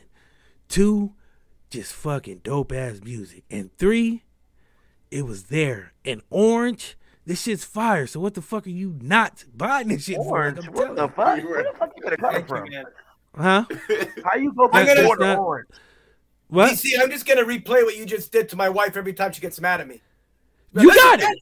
two 0.70 1.14
just 1.74 1.94
fucking 1.94 2.40
dope 2.44 2.72
ass 2.72 3.00
music, 3.04 3.44
and 3.52 3.76
three 3.78 4.24
it 5.12 5.26
was 5.26 5.44
there. 5.46 5.94
And 6.06 6.22
orange, 6.30 6.98
this 7.26 7.42
shit's 7.44 7.64
fire. 7.64 8.08
So 8.08 8.20
what 8.20 8.34
the 8.34 8.42
fuck 8.42 8.66
are 8.66 8.70
you 8.72 8.98
not 9.02 9.44
buying 9.56 9.88
this 9.90 10.06
shit 10.06 10.18
Orange? 10.18 10.58
for? 10.60 10.66
I'm 10.66 10.74
What 10.74 10.82
telling 10.82 10.96
the 10.96 11.02
you. 11.04 11.08
fuck? 11.10 11.44
Where 11.50 11.64
the 11.64 11.78
fuck 11.78 11.92
you 11.96 12.04
gonna 12.04 12.18
come 12.18 12.46
from? 12.46 12.68
Huh? 13.36 13.66
How 14.26 14.38
you 14.38 14.52
go 14.54 14.70
I'm 14.72 14.86
gonna- 14.86 15.04
four 15.04 15.18
to 15.18 15.24
not- 15.26 15.40
orange? 15.40 15.70
What? 16.48 16.72
DC, 16.74 16.92
I'm 17.02 17.10
just 17.10 17.26
gonna 17.26 17.44
replay 17.44 17.84
what 17.84 17.98
you 17.98 18.06
just 18.06 18.32
did 18.32 18.50
to 18.50 18.56
my 18.56 18.70
wife 18.70 18.96
every 18.96 19.14
time 19.14 19.32
she 19.32 19.42
gets 19.42 19.60
mad 19.60 19.82
at 19.82 19.88
me. 19.88 20.02
You 20.76 20.94
got 20.94 21.20
it. 21.22 21.40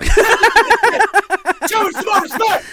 Show 1.68 1.84
her 1.84 1.92
some 1.92 2.04
more 2.06 2.20
respect. 2.22 2.64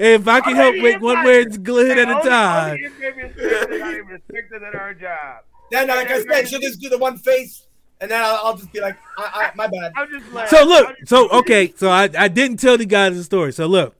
if 0.00 0.28
I 0.28 0.40
can 0.40 0.56
help 0.56 0.76
make 0.76 1.00
one 1.00 1.24
word 1.24 1.62
good 1.62 1.98
at 1.98 2.08
a 2.08 2.28
time. 2.28 2.70
only 2.72 2.84
if 2.84 2.98
they 2.98 3.10
respect 3.10 3.72
it, 3.72 3.82
I 3.82 3.92
even 3.94 4.06
respect 4.06 4.52
at 4.52 4.74
our 4.74 4.94
job. 4.94 5.44
Then, 5.70 5.88
like 5.88 6.10
I 6.10 6.22
said, 6.22 6.48
she'll 6.48 6.60
just 6.60 6.80
do 6.80 6.88
the 6.88 6.98
one 6.98 7.16
face, 7.16 7.66
and 8.00 8.10
then 8.10 8.20
I'll, 8.22 8.40
I'll 8.42 8.56
just 8.56 8.72
be 8.72 8.80
like, 8.80 8.96
I, 9.16 9.50
I, 9.52 9.52
"My 9.54 9.68
bad." 9.68 9.92
I'm 9.96 10.08
just 10.10 10.50
So 10.50 10.64
look, 10.64 10.96
so 11.06 11.28
okay, 11.30 11.72
so 11.76 11.88
I, 11.90 12.08
I 12.18 12.28
didn't 12.28 12.58
tell 12.58 12.76
the 12.76 12.86
guys 12.86 13.16
the 13.16 13.22
story. 13.24 13.52
So 13.52 13.66
look, 13.66 13.94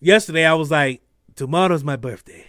yesterday 0.00 0.44
I 0.44 0.52
was 0.54 0.70
like, 0.70 1.00
tomorrow's 1.36 1.82
my 1.84 1.96
birthday. 1.96 2.46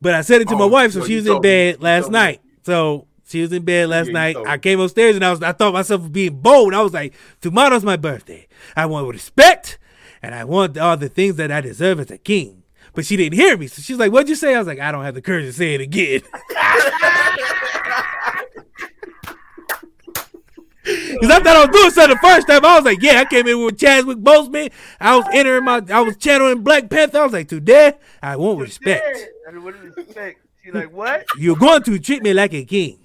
But 0.00 0.14
I 0.14 0.22
said 0.22 0.40
it 0.40 0.48
to 0.48 0.56
my 0.56 0.64
Oh, 0.64 0.68
wife, 0.68 0.92
so 0.92 1.00
well, 1.00 1.08
she 1.08 1.16
was 1.16 1.26
in 1.26 1.32
told 1.32 1.44
me. 1.44 1.48
bed 1.48 1.82
last 1.82 2.02
told 2.04 2.12
me. 2.14 2.18
night. 2.18 2.40
So 2.64 3.06
she 3.32 3.40
was 3.42 3.52
in 3.52 3.64
bed 3.64 3.88
last 3.88 4.06
Yeah, 4.06 4.12
night. 4.12 4.36
I 4.46 4.58
came 4.58 4.78
upstairs 4.80 5.16
and 5.16 5.24
I 5.24 5.30
was 5.30 5.42
I 5.42 5.52
thought 5.52 5.72
myself 5.72 6.10
being 6.12 6.40
bold. 6.40 6.74
I 6.74 6.82
was 6.82 6.92
like, 6.92 7.14
tomorrow's 7.40 7.84
my 7.84 7.96
birthday. 7.96 8.46
I 8.76 8.86
want 8.86 9.08
respect 9.08 9.78
and 10.22 10.34
I 10.34 10.44
want 10.44 10.78
all 10.78 10.96
the 10.96 11.08
things 11.08 11.36
that 11.36 11.50
I 11.50 11.60
deserve 11.60 11.98
as 12.00 12.10
a 12.10 12.18
king. 12.18 12.62
But 12.94 13.06
she 13.06 13.16
didn't 13.16 13.34
hear 13.38 13.56
me. 13.56 13.66
So 13.68 13.80
she's 13.82 13.98
like, 13.98 14.12
What'd 14.12 14.28
you 14.28 14.34
say? 14.34 14.54
I 14.54 14.58
was 14.58 14.66
like, 14.68 14.78
I 14.80 14.92
don't 14.92 15.04
have 15.04 15.14
the 15.14 15.22
courage 15.22 15.46
to 15.46 15.52
say 15.52 15.74
it 15.74 15.80
again. 15.80 16.20
Because 20.84 21.30
I 21.30 21.38
thought 21.38 21.46
I 21.46 21.66
was 21.66 21.68
doing 21.80 21.90
something 21.90 22.16
the 22.16 22.28
first 22.28 22.48
time. 22.48 22.64
I 22.64 22.74
was 22.76 22.84
like, 22.84 23.00
yeah, 23.00 23.20
I 23.20 23.24
came 23.24 23.46
in 23.46 23.64
with 23.64 23.78
Chadwick 23.78 24.18
Boseman. 24.18 24.72
I 25.00 25.16
was 25.16 25.26
entering 25.32 25.64
my, 25.64 25.80
I 25.90 26.00
was 26.00 26.16
channeling 26.16 26.62
Black 26.62 26.90
Panther. 26.90 27.20
I 27.20 27.24
was 27.24 27.32
like, 27.32 27.46
today, 27.48 27.92
I 28.20 28.34
want 28.36 28.58
respect. 28.60 29.28
What 29.52 29.74
is 29.76 29.96
respect? 29.96 30.40
She 30.64 30.72
like 30.72 30.92
what? 30.92 31.24
You're 31.38 31.56
going 31.56 31.82
to 31.84 31.98
treat 32.00 32.22
me 32.22 32.32
like 32.34 32.52
a 32.54 32.64
king. 32.64 32.98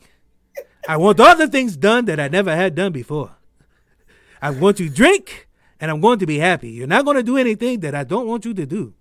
I 0.88 0.98
want 0.98 1.20
all 1.20 1.36
the 1.36 1.48
things 1.48 1.76
done 1.76 2.06
that 2.06 2.20
I 2.20 2.28
never 2.30 2.56
had 2.56 2.76
done 2.76 2.92
before. 2.92 3.32
I 4.42 4.52
want 4.52 4.78
to 4.78 4.90
drink, 4.90 5.48
and 5.80 5.92
I'm 5.92 6.00
going 6.00 6.20
to 6.20 6.26
be 6.26 6.40
happy. 6.40 6.70
You're 6.70 6.88
not 6.88 7.06
going 7.06 7.18
to 7.18 7.24
do 7.24 7.38
anything 7.38 7.82
that 7.82 7.94
I 7.94 8.04
don't 8.04 8.28
want 8.28 8.46
you 8.46 8.54
to 8.54 8.66
do. 8.66 8.94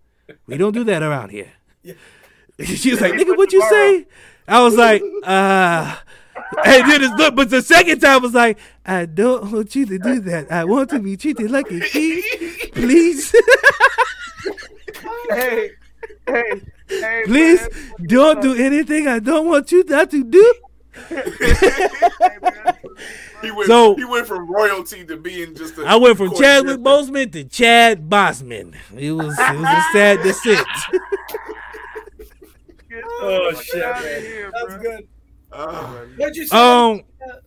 We 0.47 0.57
don't 0.57 0.73
do 0.73 0.83
that 0.85 1.03
around 1.03 1.31
here. 1.31 1.53
she 2.65 2.91
was 2.91 3.01
like, 3.01 3.13
nigga, 3.19 3.37
what 3.37 3.53
you 3.53 3.63
say? 3.63 4.07
I 4.49 4.63
was 4.63 4.77
like, 4.77 5.03
uh, 5.25 5.97
and 6.65 6.91
then 6.91 7.03
it's 7.03 7.15
look, 7.15 7.37
but 7.37 7.51
the 7.51 7.63
second 7.63 8.01
time 8.01 8.13
I 8.13 8.19
was 8.19 8.35
like, 8.35 8.59
I 8.85 9.07
don't 9.07 9.53
want 9.53 9.75
you 9.75 9.87
to 9.87 9.99
do 9.99 10.21
that. 10.21 10.51
I 10.51 10.65
want 10.65 10.91
to 10.91 10.99
be 10.99 11.17
treated 11.17 11.51
like 11.51 11.71
a 11.71 11.81
king, 11.81 12.23
please. 12.73 13.35
Hey, 15.29 15.71
hey, 16.27 16.61
hey, 16.89 17.23
please 17.25 17.61
man. 17.61 18.07
don't 18.07 18.43
do 18.43 18.55
anything 18.55 19.09
I 19.09 19.19
don't 19.19 19.47
want 19.47 19.73
you 19.73 19.85
not 19.85 20.11
to 20.13 20.23
do. 20.23 20.55
He 23.43 23.51
went, 23.51 23.67
So- 23.69 23.95
he 23.97 24.05
went 24.05 24.27
from 24.27 24.51
royalty 24.51 25.05
to 25.05 25.17
being 25.19 25.55
just 25.55 25.77
a. 25.79 25.85
I 25.85 25.97
went 25.97 26.17
from 26.17 26.29
court 26.29 26.41
Chadwick 26.41 26.79
jester. 26.83 26.83
Boseman 27.13 27.33
to 27.33 27.45
Chad 27.45 28.09
Bosman. 28.09 28.75
It 28.97 29.13
was 29.13 29.39
it 29.39 29.57
was 29.57 29.69
a 29.69 29.83
sad 29.93 30.23
descent. 30.23 30.67
Oh 33.21 33.53
shit, 33.61 33.79
man. 33.83 34.23
here, 34.23 34.51
That's 34.53 34.75
bro. 34.75 34.83
good. 34.83 35.09
Uh, 35.53 35.87
What 36.17 36.35
you 36.35 36.47
say? 36.47 36.57
Um, 36.57 37.03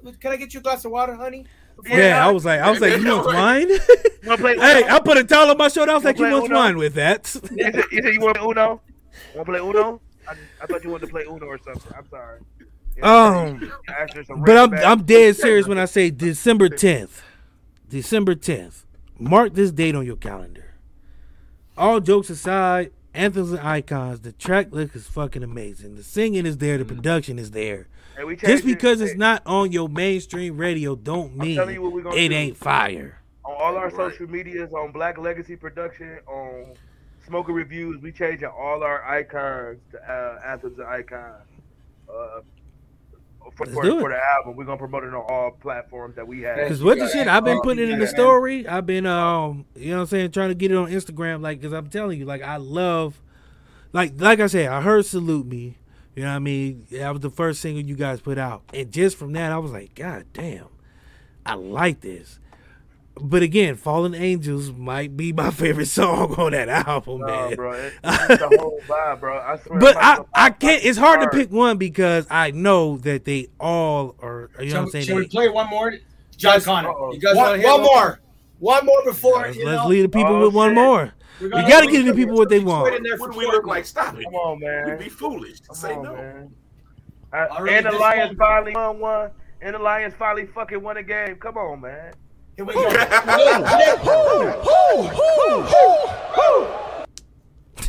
Uh, 0.05 0.11
can 0.19 0.31
I 0.31 0.35
get 0.37 0.53
you 0.53 0.59
a 0.59 0.63
glass 0.63 0.85
of 0.85 0.91
water, 0.91 1.15
honey? 1.15 1.45
yeah, 1.85 2.25
I 2.25 2.31
was 2.31 2.45
like, 2.45 2.59
I 2.59 2.69
was 2.69 2.79
like, 2.81 2.99
you 3.01 3.07
want 3.07 3.25
wine? 3.27 3.69
Wanna 4.25 4.37
play 4.37 4.57
hey, 4.59 4.83
Uno? 4.83 4.95
I 4.95 4.99
put 4.99 5.17
a 5.17 5.23
towel 5.23 5.49
on 5.49 5.57
my 5.57 5.69
shoulder. 5.69 5.91
I 5.91 5.95
was 5.95 6.03
Wanna 6.03 6.09
like, 6.09 6.19
you 6.19 6.25
play 6.25 6.33
want 6.33 6.45
Uno? 6.51 6.55
wine 6.59 6.77
with 6.77 6.93
that? 6.95 7.35
You 7.51 7.71
said, 7.71 8.13
you 8.13 8.19
want 8.19 8.35
to 8.35 8.41
play 8.41 8.49
Uno? 8.51 8.67
Want 8.67 8.81
to 9.35 9.43
play 9.45 9.59
Uno? 9.59 10.01
I, 10.27 10.33
I 10.61 10.65
thought 10.67 10.83
you 10.83 10.91
wanted 10.91 11.07
to 11.07 11.11
play 11.11 11.23
Uno 11.23 11.45
or 11.47 11.57
something. 11.57 11.91
I'm 11.97 12.07
sorry. 12.09 12.39
Um, 13.03 13.71
Ask 13.87 14.13
her 14.15 14.23
some 14.23 14.43
but 14.43 14.57
I'm 14.57 14.73
I'm 14.73 15.03
dead 15.03 15.35
serious 15.35 15.67
when 15.67 15.77
I 15.77 15.85
say 15.85 16.09
December 16.09 16.69
10th. 16.69 17.21
December 17.89 18.35
10th. 18.35 18.83
Mark 19.17 19.53
this 19.53 19.71
date 19.71 19.95
on 19.95 20.05
your 20.05 20.15
calendar. 20.15 20.75
All 21.77 21.99
jokes 21.99 22.29
aside, 22.29 22.91
Anthems 23.13 23.51
and 23.51 23.59
Icons. 23.61 24.21
The 24.21 24.31
track 24.33 24.67
look 24.71 24.95
is 24.95 25.07
fucking 25.07 25.43
amazing. 25.43 25.95
The 25.95 26.03
singing 26.03 26.45
is 26.45 26.57
there. 26.57 26.77
The 26.77 26.85
production 26.85 27.39
is 27.39 27.51
there. 27.51 27.87
And 28.17 28.27
we 28.27 28.35
Just 28.35 28.65
because 28.65 28.99
it's 29.01 29.15
not 29.17 29.41
on 29.45 29.71
your 29.71 29.87
mainstream 29.87 30.57
radio, 30.57 30.95
don't 30.95 31.35
mean 31.37 31.55
you 31.69 31.81
what 31.81 31.93
we 31.93 32.01
gonna 32.01 32.15
it 32.15 32.29
do. 32.29 32.35
ain't 32.35 32.57
fire. 32.57 33.21
on 33.45 33.55
all 33.55 33.77
our 33.77 33.89
social 33.91 34.27
medias, 34.29 34.73
on 34.73 34.91
Black 34.91 35.17
Legacy 35.17 35.55
Production, 35.55 36.19
on 36.27 36.73
Smoker 37.25 37.53
Reviews, 37.53 38.01
we 38.01 38.11
changing 38.11 38.49
all 38.49 38.83
our 38.83 39.03
icons 39.05 39.79
to 39.91 40.11
uh, 40.11 40.39
anthems 40.45 40.77
and 40.79 40.87
icons. 40.87 41.45
Uh, 42.13 42.41
for, 43.55 43.65
Let's 43.65 43.73
for, 43.73 43.83
do 43.83 43.97
it. 43.97 44.01
for 44.01 44.09
the 44.09 44.19
album, 44.35 44.55
we're 44.55 44.65
gonna 44.65 44.77
promote 44.77 45.03
it 45.03 45.13
on 45.13 45.25
all 45.27 45.51
platforms 45.51 46.15
that 46.15 46.27
we 46.27 46.41
have. 46.41 46.67
Cause 46.67 46.83
what 46.83 46.99
the 46.99 47.09
shit 47.09 47.27
I've 47.27 47.43
been 47.43 47.59
putting 47.61 47.83
it 47.83 47.89
in 47.89 47.99
the 47.99 48.07
story. 48.07 48.67
I've 48.67 48.85
been 48.85 49.05
um, 49.05 49.65
you 49.75 49.89
know 49.89 49.97
what 49.97 50.01
I'm 50.01 50.07
saying, 50.07 50.31
trying 50.31 50.49
to 50.49 50.55
get 50.55 50.71
it 50.71 50.77
on 50.77 50.87
Instagram. 50.89 51.41
Like, 51.41 51.61
cause 51.61 51.73
I'm 51.73 51.89
telling 51.89 52.19
you, 52.19 52.25
like 52.25 52.41
I 52.41 52.57
love, 52.57 53.21
like 53.93 54.13
like 54.17 54.39
I 54.39 54.47
said, 54.47 54.69
I 54.69 54.81
heard 54.81 55.05
"Salute 55.05 55.45
Me." 55.45 55.77
You 56.15 56.23
know 56.23 56.29
what 56.29 56.35
I 56.35 56.39
mean? 56.39 56.85
That 56.91 57.11
was 57.11 57.21
the 57.21 57.29
first 57.29 57.61
single 57.61 57.83
you 57.83 57.95
guys 57.95 58.19
put 58.21 58.37
out, 58.37 58.63
and 58.73 58.91
just 58.91 59.17
from 59.17 59.33
that, 59.33 59.51
I 59.51 59.57
was 59.57 59.71
like, 59.71 59.95
God 59.95 60.25
damn, 60.33 60.67
I 61.45 61.53
like 61.53 62.01
this. 62.01 62.39
But 63.21 63.41
again, 63.43 63.75
"Fallen 63.75 64.13
Angels" 64.15 64.71
might 64.71 65.15
be 65.17 65.33
my 65.33 65.51
favorite 65.63 65.87
song 65.87 66.33
on 66.35 66.51
that 66.51 66.69
album, 66.69 67.21
Nah, 67.21 67.27
man. 67.47 67.55
bro, 67.55 67.71
it- 67.73 67.93
it's 68.03 68.27
the 68.27 68.57
whole 68.59 68.79
vibe, 68.87 69.19
bro. 69.19 69.37
I 69.39 69.57
swear. 69.57 69.79
But 69.79 69.97
I'm 69.97 70.21
I, 70.33 70.45
I 70.45 70.49
can't. 70.51 70.83
It's 70.83 70.97
hard 70.97 71.21
to 71.21 71.29
pick 71.29 71.51
one 71.51 71.77
because 71.77 72.25
I 72.29 72.51
know 72.51 72.97
that 72.99 73.25
they 73.25 73.47
all 73.59 74.15
are. 74.21 74.49
You 74.59 74.65
know 74.65 74.69
Shall, 74.71 74.77
what 74.81 74.85
I'm 74.85 74.91
saying? 74.91 75.05
shall 75.05 75.15
we 75.17 75.27
play 75.27 75.49
one 75.49 75.69
more? 75.69 75.93
John 76.37 76.61
Connor. 76.61 76.89
You 77.13 77.19
guys 77.19 77.35
one, 77.35 77.45
wanna 77.45 77.57
hear 77.57 77.67
one 77.67 77.81
one? 77.81 77.89
more. 77.93 78.19
One 78.59 78.85
more 78.85 79.03
before. 79.05 79.37
Let's, 79.41 79.57
you 79.57 79.65
let's 79.65 79.83
know? 79.83 79.89
leave 79.89 80.03
the 80.03 80.09
people 80.09 80.35
Oh, 80.35 80.45
with 80.45 80.53
one 80.53 80.69
shit. 80.69 80.75
more. 80.75 81.13
We 81.41 81.49
gotta- 81.49 81.69
got 81.69 81.81
to 81.81 81.87
give 81.91 82.05
the 82.05 82.13
people 82.13 82.35
what 82.35 82.49
they 82.49 82.59
want. 82.59 82.91
What 83.19 83.31
do 83.31 83.37
we 83.37 83.45
look 83.45 83.65
like? 83.65 83.85
Stop 83.85 84.17
it. 84.17 84.25
Come 84.25 84.35
on, 84.35 84.59
man. 84.59 84.89
We'd 84.89 84.99
be 84.99 85.09
foolish 85.09 85.61
to 85.61 85.73
say 85.75 85.93
on, 85.93 86.03
no. 86.03 86.13
man. 86.15 86.51
Uh, 87.31 87.63
and 87.69 87.85
the 87.85 87.91
Lions 87.91 88.37
finally 88.37 88.73
won 88.73 88.99
one. 88.99 89.31
And 89.61 89.75
the 89.75 89.79
Lions 89.79 90.13
finally 90.19 90.47
fucking 90.47 90.81
won 90.81 90.97
a 90.97 91.03
game. 91.03 91.35
Come 91.35 91.57
on, 91.57 91.81
man. 91.81 92.13
Here 92.59 92.65
we 92.65 92.73
go. 92.73 92.89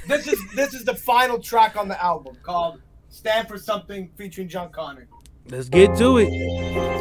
this 0.06 0.28
is 0.28 0.40
this 0.54 0.74
is 0.74 0.84
the 0.84 0.94
final 0.94 1.40
track 1.40 1.76
on 1.76 1.88
the 1.88 2.00
album 2.00 2.36
called 2.44 2.80
"Stand 3.08 3.48
for 3.48 3.58
Something" 3.58 4.12
featuring 4.16 4.48
John 4.48 4.70
Connor. 4.70 5.08
Let's 5.48 5.68
get 5.68 5.96
to 5.96 6.18
it. 6.18 6.30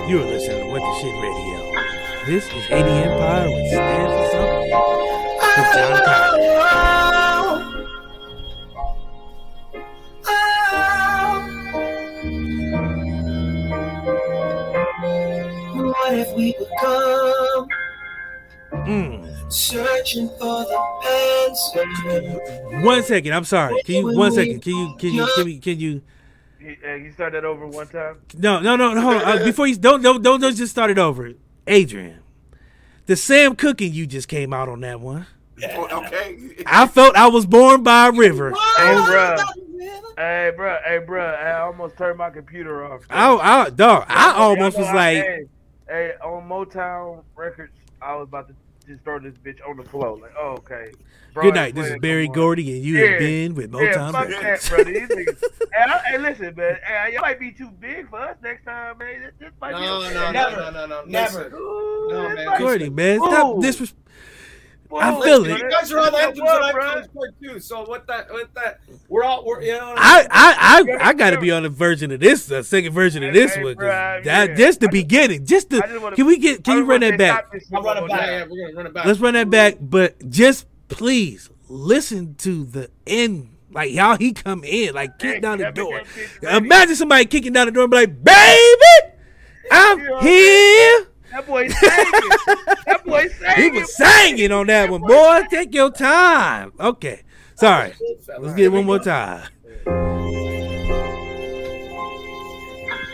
You're 0.09 0.25
listening 0.25 0.63
to 0.63 0.71
What 0.71 0.79
the 0.79 0.95
Shit 0.99 1.13
Radio. 1.21 1.85
This 2.25 2.45
is 2.45 2.71
80 2.71 2.89
Empire 2.89 3.51
with 3.51 3.67
Stand 3.67 4.13
for 4.17 4.25
Something. 4.31 4.71
With 5.57 5.73
John 5.75 6.05
Connor. 6.05 7.18
What 16.09 16.17
if 16.17 16.35
we 16.35 16.53
become 16.57 17.67
Mm. 18.73 19.51
searching 19.53 20.27
for 20.39 20.65
the 20.65 21.47
answer? 21.47 22.79
One 22.83 23.03
second. 23.03 23.33
I'm 23.33 23.43
sorry. 23.45 23.79
Can 23.83 23.95
you? 24.07 24.17
One 24.17 24.31
second. 24.31 24.59
Can 24.61 24.73
you? 24.75 24.95
Can 24.97 25.13
you? 25.13 25.27
Can 25.35 25.47
you? 25.47 25.59
Can 25.59 25.79
you? 25.79 26.01
He, 26.59 26.77
uh, 26.83 26.95
you 26.95 27.11
start 27.11 27.33
that 27.33 27.45
over 27.45 27.67
one 27.67 27.87
time. 27.89 28.15
No, 28.35 28.59
no, 28.59 28.75
no, 28.75 28.95
no. 28.95 29.01
Hold 29.01 29.21
on. 29.21 29.37
Uh, 29.39 29.43
before 29.45 29.67
you 29.67 29.75
don't, 29.75 30.01
don't, 30.01 30.23
don't, 30.23 30.41
don't 30.41 30.55
just 30.55 30.71
start 30.71 30.89
it 30.89 30.97
over. 30.97 31.31
Adrian, 31.67 32.17
the 33.05 33.15
Sam 33.15 33.55
Cooking 33.55 33.93
you 33.93 34.07
just 34.07 34.27
came 34.27 34.51
out 34.51 34.67
on 34.67 34.79
that 34.81 34.99
one. 34.99 35.27
Oh, 35.75 36.05
Okay. 36.07 36.63
I 36.65 36.87
felt 36.87 37.15
I 37.15 37.27
was 37.27 37.45
born 37.45 37.83
by 37.83 38.07
a 38.07 38.11
river. 38.11 38.51
Hey, 38.77 38.95
bro. 39.05 39.35
Hey, 40.17 40.51
bro. 40.55 40.77
Hey, 40.87 40.99
bro. 41.05 41.23
I 41.23 41.59
almost 41.59 41.97
turned 41.97 42.17
my 42.17 42.31
computer 42.31 42.83
off. 42.91 43.01
I, 43.11 43.31
I, 43.35 43.69
dog, 43.69 44.05
I 44.09 44.33
almost 44.33 44.75
was 44.75 44.87
know 44.87 44.93
I- 44.93 45.13
like, 45.13 45.47
hey, 45.89 46.13
hey, 46.13 46.13
on 46.23 46.47
Motown 46.47 47.23
Records, 47.35 47.73
I 48.01 48.15
was 48.15 48.27
about 48.27 48.47
to 48.47 48.55
just 48.87 49.03
throw 49.03 49.19
this 49.19 49.33
bitch 49.35 49.59
on 49.67 49.77
the 49.77 49.83
floor. 49.83 50.17
Like, 50.17 50.33
oh, 50.37 50.51
okay. 50.59 50.91
Bro, 51.33 51.43
"Good 51.43 51.55
night. 51.55 51.75
This 51.75 51.87
is 51.91 51.99
Berry. 51.99 52.27
Gordy, 52.27 52.73
and 52.75 52.83
you 52.83 52.97
Yeah, 52.97 53.09
have 53.11 53.19
been 53.19 53.55
with 53.55 53.71
Yeah, 53.73 53.79
Motown 53.79 54.11
fuck 54.13 54.29
Records." 54.29 54.69
that, 54.69 54.83
bro. 54.83 54.83
These 54.83 55.09
hey, 55.73 55.83
I, 55.83 55.97
hey, 56.07 56.17
listen, 56.17 56.55
man. 56.55 56.77
Hey, 56.83 57.11
y'all 57.13 57.21
might 57.21 57.39
be 57.39 57.51
too 57.51 57.69
big 57.79 58.09
for 58.09 58.19
us 58.19 58.37
next 58.41 58.65
time, 58.65 58.97
man. 58.97 59.21
This, 59.21 59.31
this 59.39 59.51
might 59.61 59.71
No, 59.71 59.79
be 59.79 59.85
no, 59.85 59.95
okay. 60.05 60.13
no, 60.13 60.31
Never. 60.31 60.55
no, 60.57 60.71
no, 60.71 60.85
no, 60.87 61.03
Never. 61.05 61.43
Listen. 61.43 61.53
Ooh, 61.53 62.07
No, 62.09 62.29
man. 62.35 62.59
Gordy, 62.59 62.89
man, 62.89 63.19
stop 63.19 63.55
Ooh. 63.57 63.61
Disres- 64.89 64.93
Ooh, 64.93 64.97
I 64.97 65.11
feel 65.25 65.39
listen, 65.39 65.55
it. 65.55 65.59
You 65.63 65.69
guys 65.69 65.91
are 65.91 65.97
all 65.99 66.11
What, 66.11 66.23
anthems 66.23 66.39
and 66.49 66.73
bro? 66.73 66.89
icons 66.89 67.07
part 67.07 67.29
two. 67.41 67.59
So 67.59 67.83
what 67.85 68.07
that? 68.07 68.31
What 68.31 68.53
that? 68.55 68.79
We're 69.07 69.23
all. 69.23 69.45
We're 69.45 69.61
you 69.61 69.73
know. 69.73 69.93
I, 69.97 70.27
I, 70.31 70.83
I, 70.99 71.09
I 71.09 71.13
got 71.13 71.31
to 71.31 71.39
be 71.39 71.51
on 71.51 71.63
the 71.63 71.69
version 71.69 72.11
of 72.11 72.19
this, 72.19 72.45
the 72.45 72.63
second 72.63 72.93
version 72.93 73.23
of 73.23 73.33
this 73.33 73.53
Hey, 73.55 73.63
one. 73.63 73.75
'cause 73.75 73.83
bruh, 73.83 74.23
that, 74.25 74.49
yeah. 74.49 74.55
just 74.55 74.79
the 74.79 74.87
I 74.87 74.91
beginning. 74.91 75.45
Just 75.45 75.69
the. 75.69 75.81
Just 75.81 76.01
wanna- 76.01 76.15
Can 76.15 76.25
we 76.25 76.37
get? 76.37 76.63
Can 76.63 76.77
you 76.77 76.83
run 76.85 77.01
that 77.01 77.17
back? 77.17 77.45
I'll 77.73 77.81
run 77.83 78.03
it 78.03 78.07
back. 78.09 78.27
Yeah, 78.27 78.45
we're 78.49 78.65
gonna 78.67 78.77
run 78.77 78.85
it 78.87 78.93
back. 78.93 79.05
Let's 79.05 79.19
run 79.19 79.33
that 79.35 79.49
back, 79.49 79.75
but 79.79 80.29
just 80.29 80.65
please 80.87 81.49
listen 81.67 82.35
to 82.35 82.65
the 82.65 82.89
end. 83.07 83.55
Like 83.71 83.93
how 83.95 84.17
he 84.17 84.33
come 84.33 84.63
in, 84.63 84.95
like 84.95 85.19
kick 85.19 85.35
Hey, 85.35 85.39
down 85.41 85.59
the 85.59 85.69
door. 85.71 85.99
ain't 85.99 86.07
bitch 86.07 86.41
ready. 86.41 86.65
Imagine 86.65 86.95
somebody 86.95 87.25
kicking 87.25 87.53
down 87.53 87.67
the 87.67 87.71
door 87.71 87.83
and 87.83 87.91
be 87.91 87.97
like, 87.97 88.23
"Baby, 88.23 89.13
I'm 89.71 89.99
Yeah. 89.99 90.21
here." 90.21 91.07
That 91.31 91.45
boy 91.45 91.67
singing. 91.67 91.75
that 92.85 93.01
boy 93.05 93.27
singing. 93.27 93.55
He 93.73 93.79
was 93.79 93.95
singing 93.95 94.51
on 94.51 94.67
that 94.67 94.89
one, 94.89 95.01
boy. 95.01 95.43
Take 95.49 95.73
your 95.73 95.91
time. 95.91 96.73
Okay, 96.79 97.23
sorry. 97.55 97.93
Let's 98.39 98.55
get 98.55 98.65
it 98.65 98.69
one 98.69 98.85
more 98.85 98.99
time. 98.99 99.47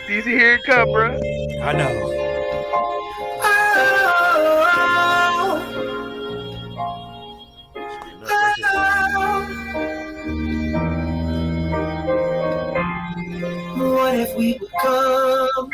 Easy 0.08 0.30
here 0.30 0.54
it 0.54 0.64
come, 0.64 0.92
bro. 0.92 1.18
I 1.62 1.72
know. 1.72 2.12
What 13.76 14.14
if 14.14 14.36
we 14.36 14.58
become 14.58 15.70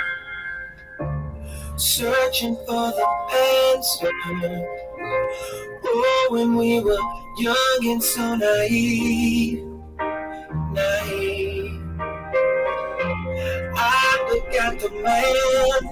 searching 1.82 2.54
for 2.64 2.92
the 2.92 3.06
answer? 3.74 4.10
Oh, 5.84 6.28
when 6.30 6.54
we 6.54 6.80
were 6.80 6.96
young 7.38 7.80
and 7.82 8.02
so 8.02 8.36
naive, 8.36 9.64
naive. 10.70 11.82
I 13.74 14.28
look 14.30 14.54
at 14.54 14.78
the 14.78 14.90
man 15.02 15.82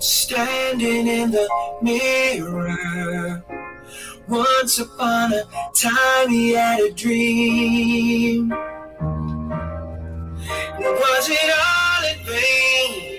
standing 0.00 1.06
in 1.06 1.30
the 1.30 1.48
mirror. 1.82 3.44
Once 4.28 4.78
upon 4.78 5.34
a 5.34 5.44
time, 5.76 6.30
he 6.30 6.52
had 6.54 6.80
a 6.80 6.90
dream. 6.92 8.48
Was 10.78 11.28
it 11.28 11.50
all 11.54 12.04
in 12.10 12.24
vain? 12.24 13.11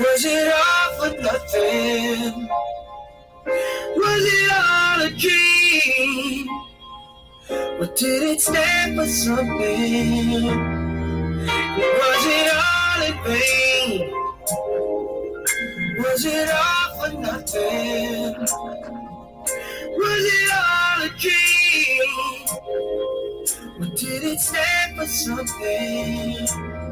Was 0.00 0.24
it 0.24 0.50
all 0.50 0.92
for 0.96 1.10
nothing? 1.20 2.48
Was 3.96 4.24
it 4.24 4.50
all 4.50 5.02
a 5.02 5.10
dream? 5.10 6.48
Or 7.78 7.86
did 7.94 8.22
it 8.22 8.40
stand 8.40 8.96
for 8.96 9.06
something? 9.06 10.42
Was 12.00 12.24
it 12.38 12.48
all 12.56 13.02
in 13.08 13.16
vain? 13.26 14.10
Was 15.98 16.24
it 16.24 16.48
all 16.50 16.88
for 16.98 17.12
nothing? 17.20 18.34
Was 20.00 20.24
it 20.38 20.50
all 20.54 21.02
a 21.02 21.10
dream? 21.18 22.10
Or 23.80 23.88
did 23.96 24.22
it 24.24 24.40
stand 24.40 24.96
for 24.96 25.06
something? 25.06 26.89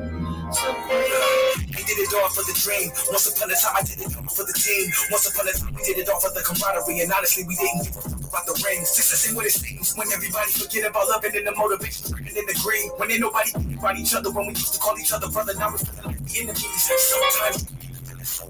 We 0.49 1.85
did 1.85 2.01
it 2.01 2.15
all 2.16 2.29
for 2.33 2.41
the 2.41 2.57
dream. 2.57 2.89
Once 3.12 3.29
upon 3.29 3.53
a 3.53 3.57
time, 3.61 3.77
I 3.77 3.83
did 3.85 4.01
it 4.01 4.09
for 4.33 4.49
the 4.49 4.57
team. 4.57 4.89
Once 5.12 5.29
upon 5.29 5.45
a 5.45 5.53
time, 5.53 5.77
we 5.77 5.83
did 5.85 5.99
it 5.99 6.09
all 6.09 6.20
for 6.20 6.33
the 6.33 6.41
camaraderie. 6.41 7.05
And 7.05 7.12
honestly, 7.12 7.45
we 7.45 7.53
didn't 7.55 7.85
give 7.85 7.97
a 7.97 8.01
fuck 8.01 8.16
about 8.16 8.47
the 8.49 8.57
rings. 8.65 8.89
Success 8.89 9.29
ain't 9.29 9.37
what 9.37 9.45
it 9.45 9.53
seems. 9.53 9.93
When 9.93 10.09
everybody 10.09 10.49
forget 10.53 10.89
about 10.89 11.09
love 11.09 11.25
and 11.25 11.37
the 11.37 11.53
motivation, 11.53 12.16
and 12.16 12.33
in 12.33 12.47
the 12.49 12.57
green. 12.65 12.89
When 12.97 13.12
ain't 13.12 13.20
nobody 13.20 13.53
about 13.77 14.01
each 14.01 14.15
other. 14.16 14.33
When 14.33 14.49
we 14.49 14.57
used 14.57 14.73
to 14.73 14.81
call 14.81 14.97
each 14.97 15.12
other 15.12 15.29
brother, 15.29 15.53
now 15.53 15.69
we're 15.69 15.85
feeling 15.85 16.16
like 16.16 16.25
the 16.25 16.41
enemies. 16.41 16.65
Sometimes 16.97 17.69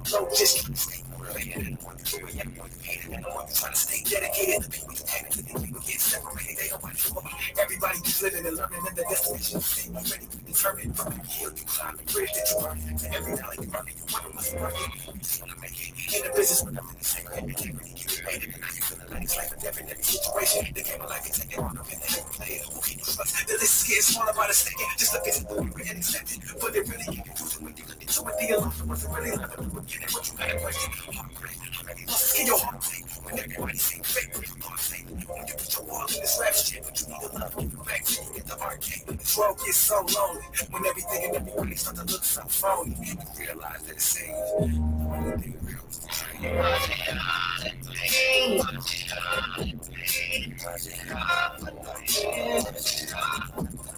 so 0.09 0.29
just 0.35 0.67
keep 0.67 0.77
staying 0.77 1.05
motivated. 1.11 1.79
Trying 1.83 3.75
to 3.75 3.77
stay 3.77 4.03
dedicated. 4.07 4.71
The 5.09 5.25
into 5.25 5.41
the 5.41 5.61
people 5.61 5.81
get 5.81 6.01
separated. 6.01 6.57
They 6.59 6.69
don't 6.69 6.83
want 6.83 7.01
Everybody 7.59 7.99
keeps 8.05 8.23
living 8.23 8.45
and 8.45 8.57
learning 8.57 8.85
in 8.89 8.95
the 8.95 9.03
destination. 9.09 9.61
Stay 9.61 9.89
ready 9.89 10.27
to 10.29 10.39
be. 10.45 10.53
From 10.53 10.77
the 10.77 11.23
hill 11.25 11.53
you 11.57 11.65
climb, 11.65 11.97
the 11.97 12.05
bridge 12.13 12.33
that 12.35 12.45
you 12.51 12.61
burn. 12.61 12.77
To 12.99 13.07
every 13.17 13.37
valley 13.37 13.57
you 13.63 13.69
run, 13.73 13.87
you 13.89 14.05
want 14.13 14.35
must 14.35 14.53
work. 14.59 14.75
You 14.77 15.19
just 15.19 15.41
want 15.41 15.53
to 15.55 15.61
make 15.65 15.79
it. 15.81 15.97
In 16.13 16.21
the 16.29 16.33
business, 16.37 16.65
when 16.65 16.75
nothing 16.75 16.99
is 17.01 17.07
sacred, 17.07 17.45
integrity, 17.45 17.93
keep 17.97 18.11
it 18.11 18.21
paid. 18.21 18.43
And 18.45 18.61
now 18.61 18.69
you 18.69 18.83
feeling 18.85 19.09
like 19.09 19.23
it's 19.23 19.37
like 19.39 19.49
a 19.49 19.57
death 19.57 19.81
in 19.81 19.89
every 19.89 20.05
situation. 20.05 20.75
The 20.75 20.83
game 20.83 21.01
of 21.01 21.09
life 21.09 21.25
is 21.25 21.39
taking 21.39 21.61
on 21.65 21.73
the 21.73 21.85
pen 21.89 22.01
and 22.05 22.27
play. 22.37 22.61
Who 22.69 22.81
can 22.85 22.99
you 22.99 23.05
trust? 23.09 23.49
The 23.49 23.55
list 23.57 23.89
is 23.89 24.05
smaller 24.13 24.35
by 24.37 24.47
the 24.49 24.53
second. 24.53 24.89
Just 24.99 25.15
look 25.15 25.25
at 25.25 25.41
it, 25.41 25.47
we 25.49 25.71
written 25.73 25.89
and 25.89 25.99
accepted. 26.05 26.43
But 26.61 26.77
it 26.77 26.85
really 26.85 27.07
get 27.17 27.25
confusing 27.25 27.65
when 27.65 27.75
you 27.79 27.85
into 28.09 28.29
it. 28.29 28.39
The 28.39 28.49
illusion 28.57 28.89
wasn't 28.89 29.17
really 29.17 29.31
love 29.33 29.45
at 29.45 29.57
the 29.57 29.63
beginning. 29.63 30.09
What 30.11 30.29
you 30.29 30.35
a 30.39 30.61
question? 30.61 30.93
Lost 32.07 32.39
in 32.39 32.47
your 32.47 32.59
heart. 32.59 32.85
When 33.23 33.39
everybody 33.39 33.79
say 33.79 34.01
fake, 34.03 34.35
you 34.37 34.63
gonna 34.63 34.79
say 34.79 35.05
when 35.05 35.21
you 35.21 35.55
put 35.55 35.73
your 35.77 35.91
all 35.91 36.07
in 36.07 36.21
this 36.21 36.39
rap 36.41 36.55
shit. 36.55 36.83
But 36.85 37.01
you 37.01 37.07
need 37.09 37.21
to 37.21 37.39
love, 37.39 37.57
give 37.57 37.73
it 37.73 37.85
back 37.85 38.05
till 38.05 38.25
you 38.25 38.33
get 38.35 38.47
the 38.47 38.61
arcade. 38.61 39.07
This 39.07 39.37
world 39.37 39.59
gets 39.59 39.77
so 39.77 39.97
lonely. 39.97 40.43
When 40.71 40.87
everything 40.87 41.25
and 41.25 41.37
everybody 41.37 41.77
start 41.77 41.97
to 41.97 42.05
look 42.05 42.25
so 42.25 42.43
phony. 42.43 42.97
You 43.03 43.17
realize 43.39 43.83
that 43.83 43.97
it 43.97 44.01
saves. 44.01 44.27
The 44.29 44.65
only 44.65 45.33
thing 45.43 45.59
real 45.63 45.85
is 45.89 45.99
the 53.59 53.98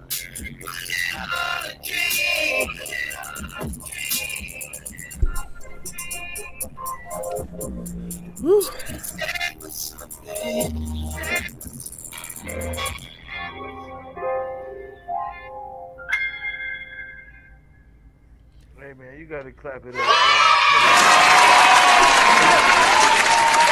Woo. 8.41 8.61
Hey 18.77 18.93
man, 18.93 19.17
you 19.17 19.25
gotta 19.25 19.51
clap 19.51 19.85
it 19.85 19.95
up. 19.95 20.01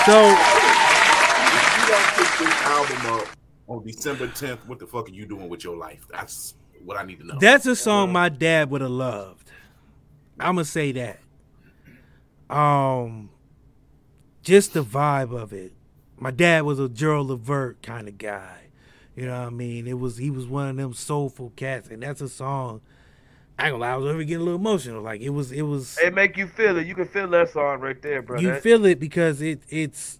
So 0.05 0.29
you 0.29 1.87
don't 1.87 2.07
pick 2.15 2.31
this 2.39 2.55
album 2.63 3.05
up 3.13 3.27
on 3.67 3.83
December 3.85 4.27
10th, 4.27 4.65
what 4.67 4.79
the 4.79 4.87
fuck 4.87 5.07
are 5.07 5.13
you 5.13 5.25
doing 5.25 5.47
with 5.47 5.63
your 5.63 5.77
life? 5.77 6.05
That's 6.11 6.55
what 6.89 6.97
I 6.97 7.03
need 7.03 7.19
to 7.19 7.27
know. 7.27 7.37
That's 7.39 7.67
a 7.67 7.75
song 7.75 8.11
my 8.11 8.29
dad 8.29 8.71
would 8.71 8.81
have 8.81 8.89
loved. 8.89 9.51
I'm 10.39 10.55
gonna 10.55 10.65
say 10.65 10.91
that. 10.93 11.19
Um, 12.49 13.29
just 14.41 14.73
the 14.73 14.83
vibe 14.83 15.39
of 15.39 15.53
it. 15.53 15.73
My 16.17 16.31
dad 16.31 16.63
was 16.63 16.79
a 16.79 16.89
Gerald 16.89 17.27
Levert 17.27 17.83
kind 17.83 18.07
of 18.07 18.17
guy. 18.17 18.71
You 19.15 19.27
know 19.27 19.39
what 19.39 19.47
I 19.47 19.49
mean? 19.51 19.85
It 19.85 19.99
was 19.99 20.17
he 20.17 20.31
was 20.31 20.47
one 20.47 20.67
of 20.67 20.75
them 20.77 20.93
soulful 20.93 21.53
cats, 21.55 21.89
and 21.89 22.01
that's 22.01 22.21
a 22.21 22.29
song. 22.29 22.81
I 23.59 23.65
ain't 23.65 23.73
gonna 23.73 23.81
lie, 23.81 23.91
I 23.91 23.95
was 23.97 24.09
ever 24.09 24.23
getting 24.23 24.41
a 24.41 24.45
little 24.45 24.59
emotional. 24.59 25.03
Like 25.03 25.21
it 25.21 25.29
was, 25.29 25.51
it 25.51 25.61
was. 25.61 25.95
It 25.99 26.15
make 26.15 26.37
you 26.37 26.47
feel 26.47 26.75
it. 26.79 26.87
You 26.87 26.95
can 26.95 27.07
feel 27.07 27.27
that 27.27 27.49
song 27.49 27.81
right 27.81 28.01
there, 28.01 28.23
bro. 28.23 28.39
You 28.39 28.55
feel 28.55 28.83
it 28.85 28.99
because 28.99 29.43
it 29.43 29.61
it's 29.69 30.19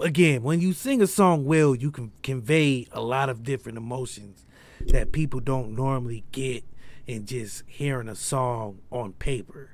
again 0.00 0.42
when 0.44 0.60
you 0.60 0.72
sing 0.72 1.02
a 1.02 1.06
song 1.08 1.44
well, 1.44 1.74
you 1.74 1.90
can 1.90 2.12
convey 2.22 2.86
a 2.92 3.00
lot 3.00 3.28
of 3.28 3.42
different 3.42 3.76
emotions 3.76 4.45
that 4.92 5.12
people 5.12 5.40
don't 5.40 5.74
normally 5.74 6.24
get 6.32 6.64
in 7.06 7.26
just 7.26 7.62
hearing 7.66 8.08
a 8.08 8.14
song 8.14 8.80
on 8.90 9.12
paper. 9.14 9.70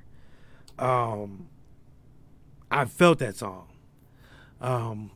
Um, 0.77 1.47
I 2.69 2.85
felt 2.85 3.19
that 3.19 3.35
song. 3.35 3.67
Um, 4.61 5.11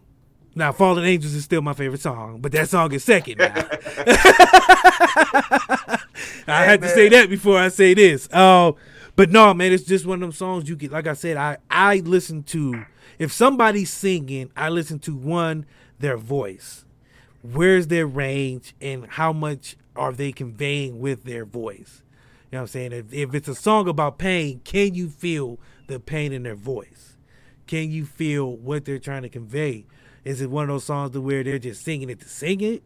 now, 0.55 0.71
"Fallen 0.71 1.05
Angels" 1.05 1.33
is 1.33 1.43
still 1.43 1.61
my 1.61 1.73
favorite 1.73 2.01
song, 2.01 2.39
but 2.41 2.51
that 2.51 2.69
song 2.69 2.91
is 2.93 3.03
second 3.03 3.37
now. 3.37 3.53
I 6.47 6.63
had 6.65 6.81
to 6.81 6.89
say 6.89 7.09
that 7.09 7.29
before 7.29 7.57
I 7.59 7.69
say 7.69 7.93
this. 7.93 8.27
Uh, 8.31 8.71
but 9.15 9.31
no, 9.31 9.53
man, 9.53 9.71
it's 9.71 9.83
just 9.83 10.05
one 10.05 10.15
of 10.15 10.21
them 10.21 10.31
songs 10.31 10.69
you 10.69 10.75
get. 10.75 10.91
Like 10.91 11.07
I 11.07 11.13
said, 11.13 11.37
I 11.37 11.57
I 11.69 11.97
listen 11.97 12.43
to 12.43 12.85
if 13.19 13.31
somebody's 13.31 13.91
singing, 13.91 14.51
I 14.55 14.69
listen 14.69 14.99
to 14.99 15.15
one 15.15 15.65
their 15.99 16.17
voice. 16.17 16.85
Where's 17.41 17.87
their 17.87 18.05
range 18.05 18.75
and 18.81 19.07
how 19.07 19.33
much 19.33 19.75
are 19.97 20.13
they 20.13 20.31
conveying 20.31 20.99
with 20.99 21.23
their 21.23 21.45
voice? 21.45 22.03
You 22.51 22.57
know 22.57 22.59
what 22.59 22.61
I'm 22.61 22.67
saying? 22.67 22.91
If, 22.93 23.13
if 23.13 23.35
it's 23.35 23.47
a 23.47 23.55
song 23.55 23.89
about 23.89 24.17
pain, 24.17 24.61
can 24.63 24.95
you 24.95 25.09
feel 25.09 25.59
the 25.87 25.99
pain 25.99 26.31
in 26.31 26.43
their 26.43 26.55
voice? 26.55 27.17
Can 27.65 27.91
you 27.91 28.05
feel 28.05 28.55
what 28.55 28.85
they're 28.85 28.99
trying 28.99 29.23
to 29.23 29.29
convey? 29.29 29.85
Is 30.23 30.41
it 30.41 30.49
one 30.49 30.63
of 30.63 30.69
those 30.69 30.85
songs 30.85 31.11
to 31.11 31.21
where 31.21 31.43
they're 31.43 31.59
just 31.59 31.83
singing 31.83 32.09
it 32.09 32.19
to 32.21 32.29
sing 32.29 32.61
it? 32.61 32.83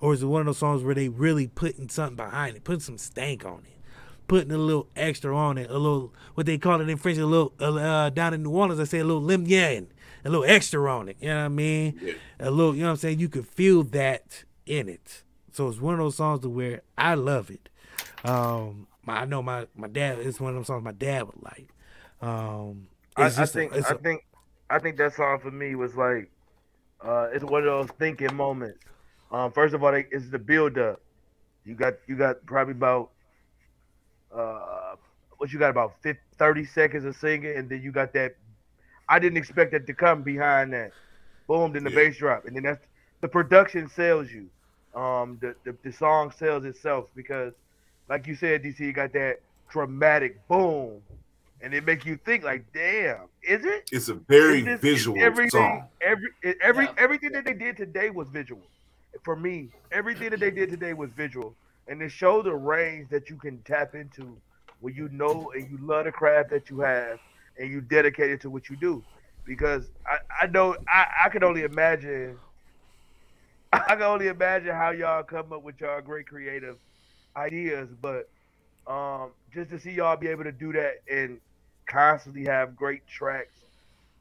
Or 0.00 0.12
is 0.12 0.22
it 0.22 0.26
one 0.26 0.40
of 0.40 0.46
those 0.46 0.58
songs 0.58 0.82
where 0.82 0.94
they 0.94 1.08
really 1.08 1.46
putting 1.46 1.88
something 1.88 2.16
behind 2.16 2.56
it, 2.56 2.64
putting 2.64 2.80
some 2.80 2.98
stank 2.98 3.44
on 3.44 3.60
it, 3.64 3.80
putting 4.28 4.52
a 4.52 4.58
little 4.58 4.88
extra 4.94 5.36
on 5.36 5.58
it, 5.58 5.70
a 5.70 5.78
little 5.78 6.12
what 6.34 6.46
they 6.46 6.58
call 6.58 6.80
it 6.80 6.88
in 6.88 6.96
French, 6.96 7.18
a 7.18 7.26
little 7.26 7.52
uh, 7.58 8.10
down 8.10 8.34
in 8.34 8.42
New 8.42 8.50
Orleans, 8.50 8.80
I 8.80 8.84
say 8.84 8.98
a 8.98 9.04
little 9.04 9.22
limien, 9.22 9.86
a 10.24 10.30
little 10.30 10.44
extra 10.44 10.92
on 10.92 11.08
it. 11.08 11.16
You 11.20 11.28
know 11.28 11.38
what 11.38 11.44
I 11.44 11.48
mean? 11.48 12.16
A 12.38 12.50
little, 12.50 12.74
you 12.74 12.82
know 12.82 12.88
what 12.88 12.92
I'm 12.92 12.96
saying? 12.98 13.18
You 13.18 13.28
could 13.28 13.46
feel 13.46 13.82
that 13.84 14.44
in 14.66 14.88
it. 14.88 15.23
So 15.54 15.68
it's 15.68 15.80
one 15.80 15.94
of 15.94 16.00
those 16.00 16.16
songs 16.16 16.40
to 16.40 16.48
where 16.48 16.82
I 16.98 17.14
love 17.14 17.48
it. 17.48 17.68
Um, 18.24 18.88
I 19.06 19.24
know 19.24 19.40
my 19.40 19.68
my 19.76 19.86
dad. 19.86 20.18
It's 20.18 20.40
one 20.40 20.50
of 20.50 20.56
those 20.56 20.66
songs 20.66 20.82
my 20.82 20.90
dad 20.90 21.26
would 21.26 21.40
like. 21.42 21.68
Um, 22.20 22.88
I, 23.16 23.26
I 23.26 23.46
think 23.46 23.72
it's 23.72 23.88
I 23.88 23.94
a- 23.94 23.98
think 23.98 24.24
I 24.68 24.80
think 24.80 24.96
that 24.96 25.14
song 25.14 25.38
for 25.38 25.52
me 25.52 25.76
was 25.76 25.94
like 25.94 26.28
uh, 27.00 27.28
it's 27.32 27.44
one 27.44 27.60
of 27.60 27.66
those 27.66 27.96
thinking 28.00 28.34
moments. 28.34 28.80
Um, 29.30 29.52
first 29.52 29.74
of 29.74 29.84
all, 29.84 29.94
it's 29.94 30.28
the 30.28 30.40
build 30.40 30.76
up. 30.76 31.00
You 31.64 31.74
got 31.74 31.94
you 32.08 32.16
got 32.16 32.44
probably 32.46 32.72
about 32.72 33.10
uh, 34.34 34.96
what 35.38 35.52
you 35.52 35.60
got 35.60 35.70
about 35.70 35.94
50, 36.02 36.20
30 36.36 36.64
seconds 36.64 37.04
of 37.04 37.14
singing, 37.14 37.56
and 37.56 37.70
then 37.70 37.80
you 37.80 37.92
got 37.92 38.12
that. 38.14 38.34
I 39.08 39.20
didn't 39.20 39.38
expect 39.38 39.70
that 39.70 39.86
to 39.86 39.94
come 39.94 40.22
behind 40.24 40.72
that. 40.72 40.90
Boom, 41.46 41.72
then 41.72 41.84
the 41.84 41.90
bass 41.90 42.16
drop, 42.16 42.44
and 42.44 42.56
then 42.56 42.64
that's 42.64 42.84
the 43.20 43.28
production 43.28 43.88
sells 43.88 44.32
you. 44.32 44.48
Um, 44.94 45.38
the, 45.40 45.54
the 45.64 45.76
the 45.82 45.92
song 45.92 46.30
sells 46.30 46.64
itself 46.64 47.08
because, 47.16 47.52
like 48.08 48.26
you 48.26 48.34
said, 48.34 48.62
DC, 48.62 48.78
you 48.80 48.92
got 48.92 49.12
that 49.14 49.40
dramatic 49.68 50.46
boom, 50.46 51.00
and 51.60 51.74
it 51.74 51.84
make 51.84 52.06
you 52.06 52.16
think 52.24 52.44
like, 52.44 52.64
damn, 52.72 53.28
is 53.42 53.64
it? 53.64 53.88
It's 53.90 54.08
a 54.08 54.14
very 54.14 54.62
this- 54.62 54.80
visual 54.80 55.18
everything, 55.20 55.50
song. 55.50 55.88
Every 56.00 56.28
it- 56.42 56.58
every 56.62 56.88
everything 56.96 57.32
that 57.32 57.44
they 57.44 57.54
did 57.54 57.76
today 57.76 58.10
was 58.10 58.28
visual. 58.28 58.62
For 59.24 59.34
me, 59.36 59.70
everything 59.90 60.30
that 60.30 60.40
they 60.40 60.50
did 60.50 60.70
today 60.70 60.92
was 60.92 61.10
visual, 61.10 61.54
and 61.88 62.00
it 62.02 62.10
showed 62.10 62.44
the 62.46 62.54
range 62.54 63.08
that 63.10 63.30
you 63.30 63.36
can 63.36 63.58
tap 63.62 63.94
into 63.94 64.36
when 64.80 64.94
you 64.94 65.08
know 65.08 65.50
and 65.54 65.68
you 65.70 65.78
love 65.78 66.04
the 66.04 66.12
craft 66.12 66.50
that 66.50 66.70
you 66.70 66.80
have, 66.80 67.18
and 67.58 67.70
you 67.70 67.80
dedicated 67.80 68.40
to 68.42 68.50
what 68.50 68.68
you 68.70 68.76
do. 68.76 69.02
Because 69.44 69.90
I 70.06 70.44
I 70.44 70.46
know 70.46 70.76
I 70.88 71.06
I 71.24 71.28
can 71.30 71.42
only 71.42 71.62
imagine. 71.62 72.38
I 73.88 73.94
can 73.94 74.02
only 74.02 74.28
imagine 74.28 74.72
how 74.74 74.90
y'all 74.90 75.22
come 75.22 75.52
up 75.52 75.62
with 75.62 75.80
y'all 75.80 76.00
great 76.00 76.26
creative 76.26 76.76
ideas, 77.36 77.88
but 78.00 78.28
um, 78.86 79.30
just 79.52 79.70
to 79.70 79.78
see 79.80 79.92
y'all 79.92 80.16
be 80.16 80.28
able 80.28 80.44
to 80.44 80.52
do 80.52 80.72
that 80.72 81.02
and 81.10 81.38
constantly 81.86 82.44
have 82.44 82.76
great 82.76 83.06
tracks, 83.06 83.58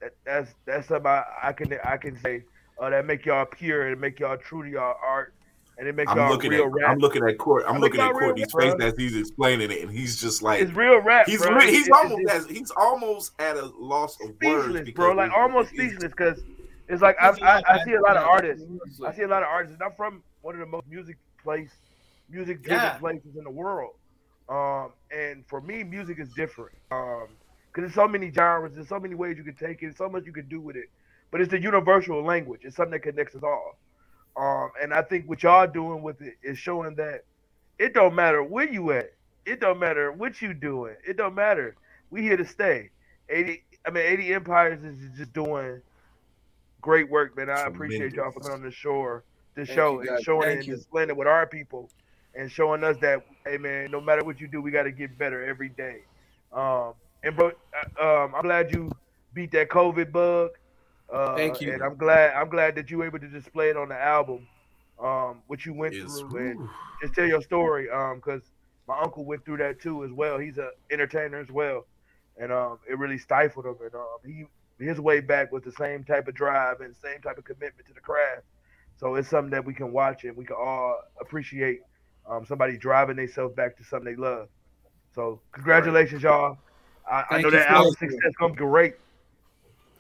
that, 0.02 0.14
that's 0.26 0.52
that's 0.66 0.88
something 0.88 1.08
I, 1.08 1.24
I 1.44 1.54
can 1.54 1.78
I 1.84 1.98
can 1.98 2.18
say 2.20 2.44
uh, 2.82 2.90
that 2.90 3.06
make 3.06 3.26
y'all 3.26 3.46
pure 3.46 3.88
and 3.90 4.00
make 4.02 4.20
y'all 4.20 4.38
true 4.38 4.64
to 4.64 4.70
y'all 4.70 4.96
art, 5.06 5.34
and 5.78 5.88
it 5.88 5.96
make 5.96 6.10
I'm 6.10 6.18
y'all 6.18 6.30
looking 6.32 6.52
real 6.52 6.66
at 6.66 6.72
rap. 6.72 6.90
I'm 6.90 6.98
looking 7.00 7.24
at 7.28 7.38
Court 7.38 7.64
I'm 7.68 7.80
looking 7.80 8.02
at 8.02 8.12
Courtney's 8.14 8.52
face 8.58 8.74
as 8.80 8.94
he's 8.98 9.16
explaining 9.16 9.72
it, 9.72 9.82
and 9.84 9.92
he's 9.92 10.20
just 10.20 10.42
like 10.42 10.62
It's 10.62 10.72
real 10.74 11.00
rap, 11.02 11.26
He's 11.28 11.42
bro. 11.42 11.60
he's 11.60 11.88
It's- 11.88 11.90
almost 12.04 12.22
it's- 12.22 12.38
as, 12.46 12.48
he's 12.50 12.72
almost 12.72 13.32
at 13.40 13.58
a 13.58 13.66
loss 13.78 14.18
of 14.22 14.32
words 14.44 14.92
bro. 14.92 15.14
Like 15.14 15.32
almost 15.36 15.70
speechless 15.70 16.12
because 16.12 16.42
it's 16.88 17.02
like 17.02 17.16
I, 17.22 17.30
I, 17.42 17.64
I 17.68 17.84
see 17.86 17.94
a 17.94 18.02
lot 18.02 18.18
of 18.18 18.24
artists. 18.24 18.66
I 19.06 19.14
see 19.14 19.24
a 19.24 19.28
lot 19.28 19.44
of 19.44 19.50
artists. 19.50 19.76
And 19.76 19.84
I'm 19.84 19.96
from 19.96 20.24
one 20.42 20.56
of 20.56 20.60
the 20.60 20.66
most 20.66 20.86
music 20.88 21.18
place, 21.42 21.72
music 22.30 22.62
driven 22.64 22.84
Yeah. 22.84 22.98
places 23.00 23.36
in 23.38 23.44
the 23.44 23.50
world. 23.50 23.92
Um, 24.50 24.94
and 25.12 25.46
for 25.48 25.62
me, 25.62 25.84
music 25.84 26.20
is 26.20 26.30
different. 26.36 26.76
Um, 26.92 27.28
because 27.72 27.88
there's 27.90 27.96
so 27.96 28.08
many 28.08 28.32
genres, 28.32 28.76
there's 28.76 28.88
so 28.90 29.00
many 29.00 29.16
ways 29.16 29.38
you 29.38 29.44
can 29.44 29.56
take 29.56 29.82
it, 29.82 29.98
so 29.98 30.08
much 30.08 30.26
you 30.26 30.34
can 30.34 30.48
do 30.48 30.62
with 30.62 30.76
it. 30.76 30.86
But 31.32 31.42
it's 31.42 31.50
the 31.50 31.60
universal 31.60 32.24
language. 32.24 32.62
It's 32.64 32.76
something 32.76 32.92
that 32.92 33.02
connects 33.02 33.36
us 33.36 33.42
all. 33.44 33.80
Um, 34.38 34.72
and 34.82 34.94
I 34.94 35.02
think 35.02 35.28
what 35.28 35.42
y'all 35.42 35.66
doing 35.68 36.04
with 36.04 36.22
it 36.22 36.36
is 36.44 36.60
showing 36.60 36.96
that 36.96 37.22
it 37.80 37.94
don't 37.94 38.14
matter 38.14 38.44
where 38.44 38.70
you 38.70 38.92
at. 38.92 39.12
It 39.46 39.60
don't 39.60 39.80
matter 39.80 40.12
what 40.12 40.42
you 40.42 40.54
doing. 40.54 40.96
It 41.08 41.18
don't 41.18 41.34
matter. 41.36 41.76
We 42.12 42.22
here 42.22 42.38
to 42.38 42.46
stay. 42.46 42.90
80 43.30 43.64
I 43.86 43.90
mean 43.92 44.04
80 44.06 44.34
Empires 44.34 44.84
is 44.84 44.98
just 45.18 45.34
doing 45.34 45.82
great 46.84 47.10
work, 47.10 47.36
man. 47.36 47.50
I 47.50 47.66
appreciate 47.66 48.14
y'all 48.14 48.30
for 48.32 48.42
coming 48.42 48.54
on 48.54 48.62
the 48.62 48.70
shore 48.72 49.24
the 49.56 49.66
Thank 49.66 49.76
show 49.76 50.00
and 50.00 50.24
showing 50.24 50.42
Thank 50.44 50.54
it 50.54 50.60
and 50.60 50.68
you. 50.68 50.76
displaying 50.76 51.10
it 51.10 51.18
with 51.18 51.28
our 51.28 51.46
people 51.48 51.90
and 52.36 52.52
showing 52.52 52.84
us 52.84 52.98
that 53.02 53.26
hey 53.46 53.58
man, 53.58 53.92
no 53.92 54.02
matter 54.02 54.24
what 54.24 54.40
you 54.40 54.48
do, 54.48 54.62
we 54.62 54.72
got 54.72 54.84
to 54.84 54.92
get 54.92 55.18
better 55.18 55.44
every 55.44 55.70
day. 55.70 55.98
Um, 56.52 56.94
and 57.24 57.36
bro, 57.36 57.52
uh, 58.02 58.24
um, 58.26 58.36
I'm 58.36 58.44
glad 58.44 58.74
you 58.74 58.92
beat 59.34 59.52
that 59.52 59.70
COVID 59.70 60.12
bug. 60.12 60.52
Uh, 61.12 61.36
Thank 61.36 61.62
you. 61.62 61.72
And 61.72 61.84
I'm 61.84 61.96
glad 61.96 62.34
I'm 62.34 62.50
glad 62.50 62.76
that 62.76 62.90
you 62.90 62.98
were 63.00 63.06
able 63.06 63.20
to 63.20 63.28
display 63.28 63.70
it 63.70 63.78
on 63.78 63.90
the 63.90 64.00
album, 64.00 64.48
um, 65.00 65.42
what 65.48 65.66
you 65.66 65.74
went 65.74 65.94
Yes. 65.94 66.20
through, 66.20 66.38
and 66.38 66.70
just 67.02 67.14
tell 67.14 67.28
your 67.28 67.42
story. 67.42 67.90
Um, 67.90 68.16
because 68.16 68.42
my 68.88 69.00
uncle 69.00 69.24
went 69.24 69.46
through 69.46 69.58
that 69.58 69.80
too 69.80 70.04
as 70.04 70.12
well. 70.12 70.40
He's 70.40 70.58
a 70.58 70.72
entertainer 70.92 71.40
as 71.40 71.52
well, 71.52 71.86
and 72.38 72.52
um, 72.52 72.80
it 72.90 72.98
really 72.98 73.20
stifled 73.20 73.66
him. 73.66 73.76
And 73.84 73.94
um, 73.94 74.18
he 74.26 74.46
his 74.88 75.00
way 75.00 75.20
back 75.20 75.52
was 75.52 75.64
the 75.64 75.72
same 75.72 76.04
type 76.04 76.28
of 76.28 76.36
drive 76.36 76.82
and 76.82 76.96
same 76.96 77.22
type 77.22 77.38
of 77.38 77.44
commitment 77.44 77.88
to 77.88 77.94
the 77.94 78.00
craft. 78.00 78.44
So 78.98 79.16
it's 79.16 79.30
something 79.30 79.52
that 79.52 79.66
we 79.66 79.74
can 79.74 79.92
watch 79.92 80.24
and 80.24 80.36
we 80.36 80.46
can 80.46 80.56
all 80.56 81.00
appreciate. 81.20 81.82
Um, 82.26 82.46
somebody 82.46 82.78
driving 82.78 83.18
themselves 83.18 83.54
back 83.54 83.76
to 83.78 83.84
something 83.84 84.16
they 84.16 84.22
love. 84.22 84.48
So 85.14 85.42
congratulations, 85.52 86.24
y'all. 86.24 86.58
I, 87.10 87.26
I 87.32 87.42
know 87.42 87.50
that 87.50 87.68
album 87.68 87.94
fellas. 87.96 88.00
success 88.00 88.32
gonna 88.40 88.54
be 88.54 88.60
great. 88.60 88.96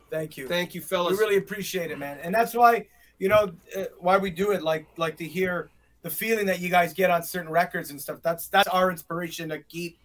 Thank 0.10 0.38
you. 0.38 0.48
Thank 0.48 0.74
you, 0.74 0.80
fellas. 0.80 1.18
We 1.18 1.18
really 1.18 1.38
appreciate 1.38 1.92
it, 1.92 2.00
man. 2.00 2.20
And 2.24 2.34
that's 2.34 2.54
why, 2.54 2.88
you 3.20 3.28
know, 3.28 3.52
uh, 3.76 3.86
why 4.00 4.18
we 4.18 4.30
do 4.30 4.52
it. 4.52 4.64
Like, 4.64 4.88
like 4.96 5.18
to 5.18 5.26
hear 5.26 5.70
the 6.02 6.10
feeling 6.10 6.46
that 6.46 6.60
you 6.60 6.70
guys 6.70 6.94
get 6.94 7.10
on 7.10 7.24
certain 7.24 7.52
records 7.52 7.90
and 7.90 8.00
stuff. 8.00 8.20
That's 8.22 8.48
that's 8.48 8.68
our 8.68 8.92
inspiration 8.92 9.50
to 9.50 9.60
keep 9.60 9.98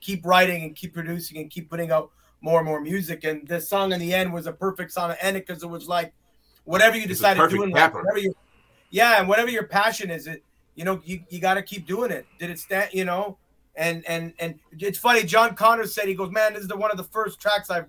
keep 0.00 0.24
writing 0.24 0.64
and 0.64 0.74
keep 0.74 0.94
producing 0.94 1.38
and 1.38 1.50
keep 1.50 1.68
putting 1.68 1.90
out 1.90 2.10
more 2.40 2.60
and 2.60 2.66
more 2.66 2.80
music. 2.80 3.24
And 3.24 3.46
this 3.46 3.68
song 3.68 3.92
in 3.92 4.00
the 4.00 4.14
end 4.14 4.32
was 4.32 4.46
a 4.46 4.52
perfect 4.52 4.92
song 4.92 5.10
to 5.10 5.24
end 5.24 5.36
it 5.36 5.46
because 5.46 5.62
it 5.62 5.68
was 5.68 5.88
like, 5.88 6.12
whatever 6.64 6.96
you 6.96 7.02
It's 7.02 7.12
a 7.12 7.14
decide 7.14 7.34
to 7.34 7.48
do 7.48 7.62
in 7.62 7.70
life, 7.70 7.94
whatever 7.94 8.18
you, 8.18 8.34
yeah, 8.90 9.18
and 9.18 9.28
whatever 9.28 9.50
your 9.50 9.64
passion 9.64 10.10
is, 10.10 10.26
it 10.26 10.42
you 10.74 10.84
know 10.84 11.00
you, 11.04 11.20
you 11.28 11.40
got 11.40 11.54
to 11.54 11.62
keep 11.62 11.86
doing 11.86 12.10
it. 12.10 12.26
Did 12.38 12.50
it 12.50 12.58
stand? 12.58 12.90
You 12.92 13.04
know, 13.04 13.38
and 13.74 14.04
and 14.06 14.32
and 14.38 14.58
it's 14.78 14.98
funny. 14.98 15.24
Jon 15.24 15.54
Connor 15.54 15.86
said 15.86 16.06
he 16.06 16.14
goes, 16.14 16.30
man, 16.30 16.54
this 16.54 16.62
is 16.62 16.68
the 16.68 16.76
one 16.76 16.90
of 16.90 16.96
the 16.96 17.04
first 17.04 17.40
tracks 17.40 17.70
I've 17.70 17.86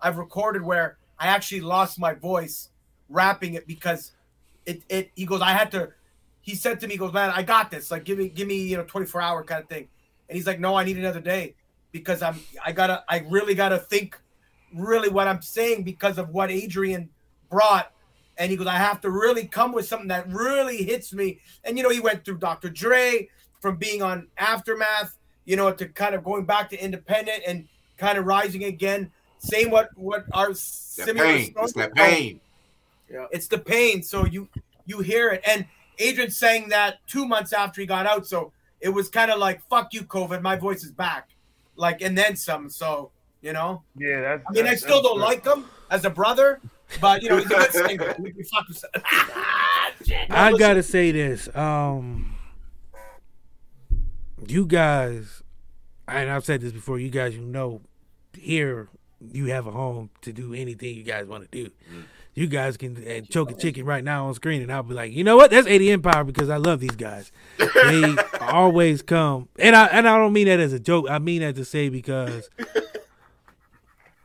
I've 0.00 0.16
recorded 0.16 0.62
where 0.62 0.98
I 1.18 1.26
actually 1.26 1.60
lost 1.60 1.98
my 1.98 2.14
voice 2.14 2.70
rapping 3.08 3.54
it 3.54 3.66
because 3.66 4.12
it 4.64 4.82
it 4.88 5.10
he 5.14 5.26
goes, 5.26 5.42
I 5.42 5.52
had 5.52 5.70
to. 5.72 5.90
He 6.42 6.54
said 6.54 6.80
to 6.80 6.86
me, 6.86 6.94
he 6.94 6.98
goes, 6.98 7.12
man, 7.12 7.30
I 7.30 7.42
got 7.42 7.70
this. 7.70 7.90
Like, 7.90 8.04
give 8.04 8.16
me 8.16 8.28
give 8.28 8.48
me 8.48 8.62
you 8.62 8.76
know 8.76 8.84
24 8.84 9.20
hour 9.20 9.44
kind 9.44 9.62
of 9.62 9.68
thing. 9.68 9.88
And 10.28 10.36
he's 10.36 10.46
like, 10.46 10.60
no, 10.60 10.76
I 10.76 10.84
need 10.84 10.96
another 10.96 11.20
day 11.20 11.54
because 11.92 12.22
I'm 12.22 12.40
I 12.64 12.72
gotta 12.72 13.04
I 13.08 13.24
really 13.28 13.54
gotta 13.54 13.78
think 13.78 14.18
really 14.74 15.08
what 15.08 15.28
I'm 15.28 15.42
saying 15.42 15.82
because 15.82 16.18
of 16.18 16.30
what 16.30 16.50
Adrian 16.50 17.10
brought. 17.50 17.92
And 18.38 18.50
he 18.50 18.56
goes, 18.56 18.66
I 18.66 18.76
have 18.76 19.00
to 19.02 19.10
really 19.10 19.46
come 19.46 19.72
with 19.72 19.86
something 19.86 20.08
that 20.08 20.26
really 20.28 20.82
hits 20.82 21.12
me. 21.12 21.40
And 21.64 21.76
you 21.76 21.82
know, 21.82 21.90
he 21.90 22.00
went 22.00 22.24
through 22.24 22.38
Dr. 22.38 22.70
Dre 22.70 23.28
from 23.60 23.76
being 23.76 24.02
on 24.02 24.28
Aftermath, 24.38 25.16
you 25.44 25.56
know, 25.56 25.70
to 25.72 25.86
kind 25.86 26.14
of 26.14 26.24
going 26.24 26.44
back 26.44 26.70
to 26.70 26.82
independent 26.82 27.42
and 27.46 27.68
kind 27.98 28.16
of 28.16 28.24
rising 28.24 28.64
again. 28.64 29.10
Same 29.38 29.70
what 29.70 29.90
what 29.96 30.24
our 30.32 30.54
similar 30.54 31.24
pain. 31.24 31.54
It's 31.56 31.72
that 31.74 31.94
pain. 31.94 32.40
Yeah. 33.10 33.26
It's 33.30 33.48
the 33.48 33.58
pain. 33.58 34.02
So 34.02 34.24
you 34.24 34.48
you 34.86 35.00
hear 35.00 35.30
it. 35.30 35.42
And 35.46 35.66
Adrian 35.98 36.30
sang 36.30 36.68
that 36.70 36.98
two 37.06 37.26
months 37.26 37.52
after 37.52 37.80
he 37.80 37.86
got 37.86 38.06
out. 38.06 38.26
So 38.26 38.52
it 38.80 38.88
was 38.88 39.08
kind 39.08 39.30
of 39.30 39.38
like, 39.38 39.62
fuck 39.68 39.92
you, 39.92 40.02
COVID. 40.02 40.40
My 40.40 40.56
voice 40.56 40.82
is 40.82 40.90
back. 40.90 41.28
Like, 41.80 42.02
and 42.02 42.16
then 42.16 42.36
some. 42.36 42.68
So, 42.68 43.10
you 43.40 43.54
know? 43.54 43.82
Yeah, 43.96 44.20
that's. 44.20 44.44
I 44.46 44.52
mean, 44.52 44.66
I 44.66 44.74
still 44.74 45.02
don't 45.02 45.16
good. 45.16 45.24
like 45.24 45.46
him 45.46 45.64
as 45.90 46.04
a 46.04 46.10
brother, 46.10 46.60
but, 47.00 47.22
you 47.22 47.30
know, 47.30 47.38
he's 47.38 47.46
a 47.46 47.48
good 47.48 47.72
singer. 47.72 48.16
We 48.18 48.32
can 48.32 48.44
fuck 48.44 48.68
with- 48.68 48.84
I 50.30 50.54
gotta 50.58 50.82
say 50.82 51.10
this. 51.10 51.48
Um, 51.56 52.36
you 54.46 54.66
guys, 54.66 55.42
and 56.06 56.30
I've 56.30 56.44
said 56.44 56.60
this 56.60 56.72
before. 56.72 56.98
You 56.98 57.08
guys, 57.10 57.34
you 57.34 57.42
know, 57.42 57.80
here 58.36 58.88
you 59.32 59.46
have 59.46 59.66
a 59.66 59.70
home 59.70 60.10
to 60.22 60.32
do 60.32 60.52
anything 60.52 60.94
you 60.94 61.02
guys 61.02 61.26
want 61.26 61.50
to 61.50 61.64
do. 61.64 61.70
You 62.40 62.46
guys 62.46 62.78
can 62.78 62.96
and 63.06 63.28
choke 63.28 63.50
a 63.50 63.54
chicken 63.54 63.84
right 63.84 64.02
now 64.02 64.28
on 64.28 64.32
screen, 64.32 64.62
and 64.62 64.72
I'll 64.72 64.82
be 64.82 64.94
like, 64.94 65.12
you 65.12 65.22
know 65.24 65.36
what? 65.36 65.50
That's 65.50 65.66
80 65.66 65.90
Empire 65.90 66.24
because 66.24 66.48
I 66.48 66.56
love 66.56 66.80
these 66.80 66.96
guys. 66.96 67.30
They 67.58 68.16
always 68.40 69.02
come, 69.02 69.50
and 69.58 69.76
I 69.76 69.88
and 69.88 70.08
I 70.08 70.16
don't 70.16 70.32
mean 70.32 70.46
that 70.46 70.58
as 70.58 70.72
a 70.72 70.80
joke. 70.80 71.04
I 71.10 71.18
mean 71.18 71.42
that 71.42 71.54
to 71.56 71.66
say 71.66 71.90
because, 71.90 72.48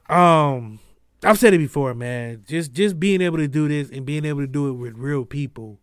um, 0.08 0.80
I've 1.26 1.38
said 1.38 1.54
it 1.54 1.58
before, 1.58 1.94
man. 1.94 2.46
Just 2.48 2.72
just 2.72 3.02
being 3.02 3.20
able 3.20 3.36
to 3.36 3.50
do 3.50 3.68
this 3.68 3.90
and 3.90 4.06
being 4.06 4.24
able 4.24 4.40
to 4.40 4.48
do 4.48 4.70
it 4.70 4.74
with 4.76 4.96
real 4.96 5.26
people, 5.26 5.82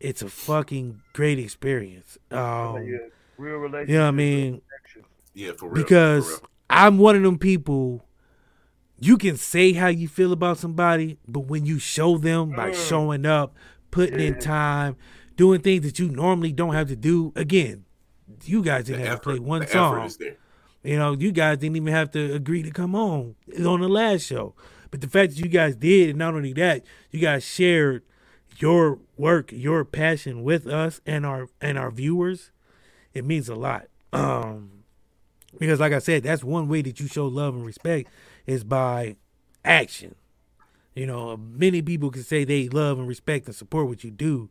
it's 0.00 0.22
a 0.22 0.30
fucking 0.30 1.02
great 1.12 1.38
experience. 1.38 2.16
Um, 2.30 2.86
yeah, 2.86 2.96
real 3.36 3.56
relationship. 3.56 3.90
you 3.90 3.96
know 3.96 4.04
what 4.04 4.08
I 4.08 4.12
mean? 4.12 4.62
Yeah, 5.34 5.52
for 5.52 5.68
real. 5.68 5.74
Because 5.84 6.24
for 6.24 6.40
real. 6.40 6.50
I'm 6.70 6.96
one 6.96 7.16
of 7.16 7.22
them 7.22 7.38
people. 7.38 8.02
You 8.98 9.18
can 9.18 9.36
say 9.36 9.72
how 9.74 9.88
you 9.88 10.08
feel 10.08 10.32
about 10.32 10.58
somebody, 10.58 11.18
but 11.28 11.40
when 11.40 11.66
you 11.66 11.78
show 11.78 12.16
them 12.18 12.50
by 12.50 12.70
Mm. 12.70 12.88
showing 12.88 13.26
up, 13.26 13.54
putting 13.90 14.20
in 14.20 14.38
time, 14.38 14.96
doing 15.36 15.60
things 15.60 15.84
that 15.84 15.98
you 15.98 16.08
normally 16.08 16.52
don't 16.52 16.74
have 16.74 16.88
to 16.88 16.96
do, 16.96 17.32
again, 17.36 17.84
you 18.44 18.62
guys 18.62 18.84
didn't 18.84 19.02
The 19.02 19.08
have 19.08 19.20
to 19.20 19.30
play 19.30 19.38
one 19.38 19.66
song. 19.66 20.08
You 20.82 20.96
know, 20.98 21.12
you 21.12 21.32
guys 21.32 21.58
didn't 21.58 21.76
even 21.76 21.92
have 21.92 22.10
to 22.12 22.34
agree 22.34 22.62
to 22.62 22.70
come 22.70 22.94
on 22.94 23.34
on 23.64 23.80
the 23.80 23.88
last 23.88 24.22
show. 24.26 24.54
But 24.90 25.00
the 25.00 25.08
fact 25.08 25.34
that 25.34 25.42
you 25.42 25.48
guys 25.50 25.76
did, 25.76 26.10
and 26.10 26.18
not 26.18 26.34
only 26.34 26.52
that, 26.54 26.84
you 27.10 27.20
guys 27.20 27.44
shared 27.44 28.02
your 28.58 28.98
work, 29.18 29.50
your 29.52 29.84
passion 29.84 30.42
with 30.42 30.66
us 30.66 31.00
and 31.04 31.26
our 31.26 31.48
and 31.60 31.76
our 31.76 31.90
viewers, 31.90 32.50
it 33.12 33.24
means 33.24 33.48
a 33.48 33.54
lot. 33.56 33.88
Um 34.12 34.70
because 35.58 35.80
like 35.80 35.92
I 35.92 35.98
said, 35.98 36.22
that's 36.22 36.44
one 36.44 36.68
way 36.68 36.82
that 36.82 37.00
you 37.00 37.08
show 37.08 37.26
love 37.26 37.54
and 37.54 37.64
respect 37.66 38.08
is 38.46 38.64
by 38.64 39.16
action. 39.64 40.14
You 40.94 41.06
know, 41.06 41.36
many 41.36 41.82
people 41.82 42.10
can 42.10 42.22
say 42.22 42.44
they 42.44 42.68
love 42.68 42.98
and 42.98 43.06
respect 43.06 43.46
and 43.46 43.54
support 43.54 43.88
what 43.88 44.02
you 44.02 44.10
do, 44.10 44.48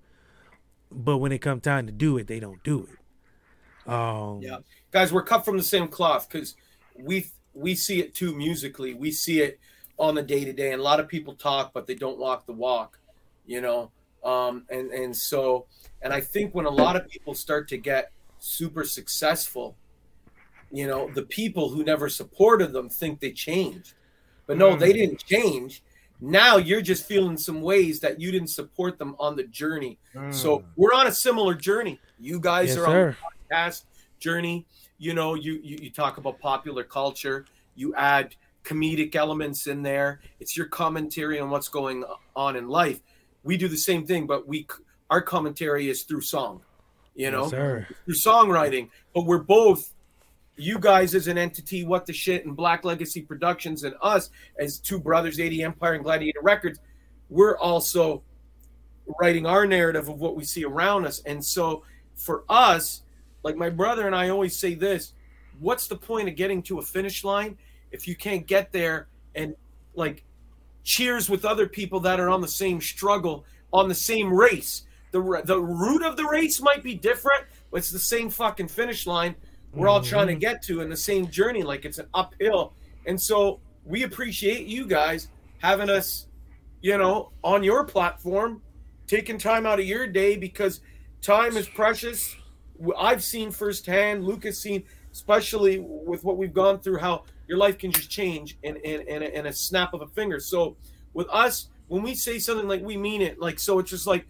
but 0.92 1.18
when 1.18 1.32
it 1.32 1.40
comes 1.40 1.64
time 1.64 1.88
to 1.88 1.92
do 1.92 2.18
it, 2.18 2.28
they 2.28 2.40
don't 2.40 2.64
do 2.64 2.88
it. 2.92 3.92
Um 3.92 4.42
Yeah, 4.42 4.58
guys, 4.92 5.12
we're 5.12 5.24
cut 5.24 5.46
from 5.46 5.58
the 5.58 5.64
same 5.64 5.88
cloth 5.88 6.28
because 6.30 6.56
we 6.98 7.32
we 7.54 7.76
see 7.76 8.00
it 8.00 8.14
too 8.14 8.36
musically. 8.36 8.94
We 8.94 9.12
see 9.12 9.42
it 9.42 9.60
on 9.98 10.16
the 10.16 10.24
day 10.24 10.44
to 10.46 10.54
day, 10.54 10.72
and 10.72 10.82
a 10.82 10.84
lot 10.84 11.00
of 11.00 11.08
people 11.08 11.36
talk, 11.36 11.72
but 11.74 11.88
they 11.88 11.96
don't 11.96 12.18
walk 12.18 12.46
the 12.46 12.54
walk. 12.54 13.00
You 13.46 13.62
know, 13.62 13.92
um, 14.24 14.66
and 14.70 14.92
and 14.92 15.16
so, 15.16 15.68
and 16.02 16.14
I 16.14 16.22
think 16.22 16.54
when 16.54 16.66
a 16.66 16.72
lot 16.72 16.96
of 16.96 17.08
people 17.08 17.34
start 17.34 17.68
to 17.70 17.78
get 17.78 18.12
super 18.40 18.84
successful, 18.84 19.78
you 20.72 20.88
know, 20.88 21.10
the 21.14 21.24
people 21.24 21.70
who 21.70 21.84
never 21.84 22.10
supported 22.10 22.74
them 22.74 22.90
think 22.90 23.20
they 23.20 23.32
changed, 23.32 23.94
but 24.48 24.58
no, 24.58 24.76
they 24.76 24.92
Mm. 24.92 24.94
didn't 24.96 25.26
change. 25.26 25.84
Now 26.22 26.58
you're 26.58 26.82
just 26.82 27.06
feeling 27.06 27.38
some 27.38 27.62
ways 27.62 28.00
that 28.00 28.20
you 28.20 28.32
didn't 28.32 28.48
support 28.50 28.98
them 28.98 29.16
on 29.20 29.36
the 29.36 29.44
journey. 29.44 30.00
So 30.32 30.60
Mm. 30.60 30.66
we're 30.76 30.94
on 30.94 31.08
a 31.08 31.12
similar 31.12 31.54
journey. 31.54 32.00
You 32.20 32.40
guys 32.40 32.70
Yes, 32.70 32.78
are 32.78 32.86
sir. 32.86 33.08
on 33.10 33.32
the 33.50 33.56
podcast 33.56 33.84
journey. 34.20 34.66
You 34.98 35.14
know, 35.14 35.34
you, 35.36 35.60
you 35.62 35.78
you 35.82 35.90
talk 35.92 36.18
about 36.18 36.40
popular 36.40 36.84
culture. 36.84 37.46
You 37.76 37.94
add 37.96 38.36
comedic 38.64 39.14
elements 39.16 39.68
in 39.68 39.84
there. 39.84 40.22
It's 40.40 40.56
your 40.56 40.68
commentary 40.68 41.40
on 41.40 41.50
what's 41.50 41.68
going 41.70 42.04
on 42.36 42.56
in 42.56 42.70
life. 42.70 43.02
We 43.44 43.58
do 43.58 43.68
the 43.68 43.78
same 43.78 44.06
thing, 44.08 44.26
but 44.26 44.48
we 44.48 44.66
our 45.10 45.22
commentary 45.22 45.90
is 45.90 46.04
through 46.04 46.22
song. 46.22 46.62
You 47.14 47.30
know, 47.32 47.44
Yes, 47.44 47.52
sir. 47.52 47.88
through 48.06 48.16
songwriting. 48.16 48.90
But 49.14 49.26
we're 49.26 49.38
both 49.40 49.94
you 50.58 50.80
guys 50.80 51.16
as 51.16 51.28
an 51.28 51.38
entity, 51.38 51.84
what 51.84 52.06
the 52.06 52.14
shit, 52.14 52.46
and 52.46 52.56
Black 52.56 52.86
Legacy 52.86 53.22
Productions, 53.22 53.84
and 53.84 53.96
us 54.02 54.30
as 54.58 54.80
two 54.80 55.00
brothers, 55.00 55.40
80 55.40 55.64
Empire 55.64 55.94
and 55.94 56.04
Gladiator 56.04 56.42
Records, 56.42 56.80
we're 57.30 57.58
also 57.58 58.24
writing 59.20 59.46
our 59.46 59.66
narrative 59.66 60.10
of 60.10 60.20
what 60.20 60.36
we 60.36 60.44
see 60.44 60.64
around 60.64 61.06
us. 61.06 61.22
And 61.26 61.44
so 61.44 61.84
for 62.16 62.44
us, 62.50 63.02
like 63.44 63.56
my 63.56 63.70
brother 63.70 64.08
and 64.08 64.16
I 64.16 64.30
always 64.30 64.58
say 64.58 64.74
this 64.74 65.14
what's 65.60 65.88
the 65.88 65.96
point 65.96 66.28
of 66.28 66.36
getting 66.36 66.62
to 66.62 66.80
a 66.80 66.82
finish 66.82 67.24
line 67.24 67.58
if 67.92 68.10
you 68.10 68.16
can't 68.16 68.46
get 68.46 68.74
there 68.74 69.08
and 69.36 69.56
like 69.94 70.24
cheers 70.84 71.30
with 71.30 71.46
other 71.46 71.66
people 71.66 72.02
that 72.02 72.20
are 72.20 72.30
on 72.30 72.42
the 72.42 72.48
same 72.48 72.82
struggle, 72.82 73.46
on 73.72 73.88
the 73.88 73.96
same 73.96 74.34
race? 74.34 74.84
The, 75.12 75.42
the 75.46 75.62
route 75.62 76.04
of 76.04 76.18
the 76.18 76.26
race 76.26 76.62
might 76.62 76.84
be 76.84 76.94
different, 76.94 77.46
but 77.72 77.78
it's 77.78 77.92
the 77.92 78.00
same 78.00 78.30
fucking 78.30 78.68
finish 78.68 79.08
line 79.08 79.36
we're 79.76 79.88
all 79.88 80.02
trying 80.02 80.28
to 80.28 80.36
Mhm. 80.36 80.40
get 80.40 80.62
to 80.64 80.82
in 80.82 80.90
the 80.90 80.98
same 80.98 81.30
journey. 81.30 81.64
Like 81.64 81.86
it's 81.86 81.98
an 81.98 82.08
uphill. 82.14 82.74
And 83.06 83.22
so 83.22 83.60
we 83.86 84.04
appreciate 84.04 84.66
you 84.68 84.86
guys 84.88 85.28
having 85.60 85.90
us, 85.90 86.28
you 86.82 86.98
know, 86.98 87.32
on 87.44 87.64
your 87.64 87.84
platform, 87.84 88.62
taking 89.08 89.38
time 89.38 89.66
out 89.66 89.80
of 89.80 89.86
your 89.86 90.08
day 90.08 90.38
because 90.38 90.82
time 91.22 91.58
is 91.58 91.68
precious. 91.68 92.36
I've 92.98 93.24
seen 93.24 93.52
firsthand, 93.52 94.26
Luke 94.26 94.44
has 94.46 94.58
seen, 94.60 94.84
especially 95.12 95.80
with 95.80 96.24
what 96.24 96.38
we've 96.38 96.54
gone 96.54 96.80
through, 96.80 96.98
how 96.98 97.24
your 97.48 97.58
life 97.58 97.78
can 97.78 97.92
just 97.92 98.10
change 98.10 98.58
in, 98.64 98.76
in, 98.78 99.02
in, 99.08 99.22
a, 99.22 99.26
in 99.28 99.46
a 99.46 99.54
snap 99.54 99.94
of 99.94 100.02
a 100.02 100.08
finger. 100.08 100.40
So 100.40 100.76
with 101.14 101.28
us, 101.30 101.70
when 101.88 102.02
we 102.02 102.16
say 102.16 102.40
something 102.40 102.68
like 102.68 102.82
we 102.82 102.98
mean 102.98 103.22
it, 103.22 103.40
like, 103.40 103.60
so 103.60 103.80
it's 103.80 103.92
just 103.92 104.08
like, 104.08 104.26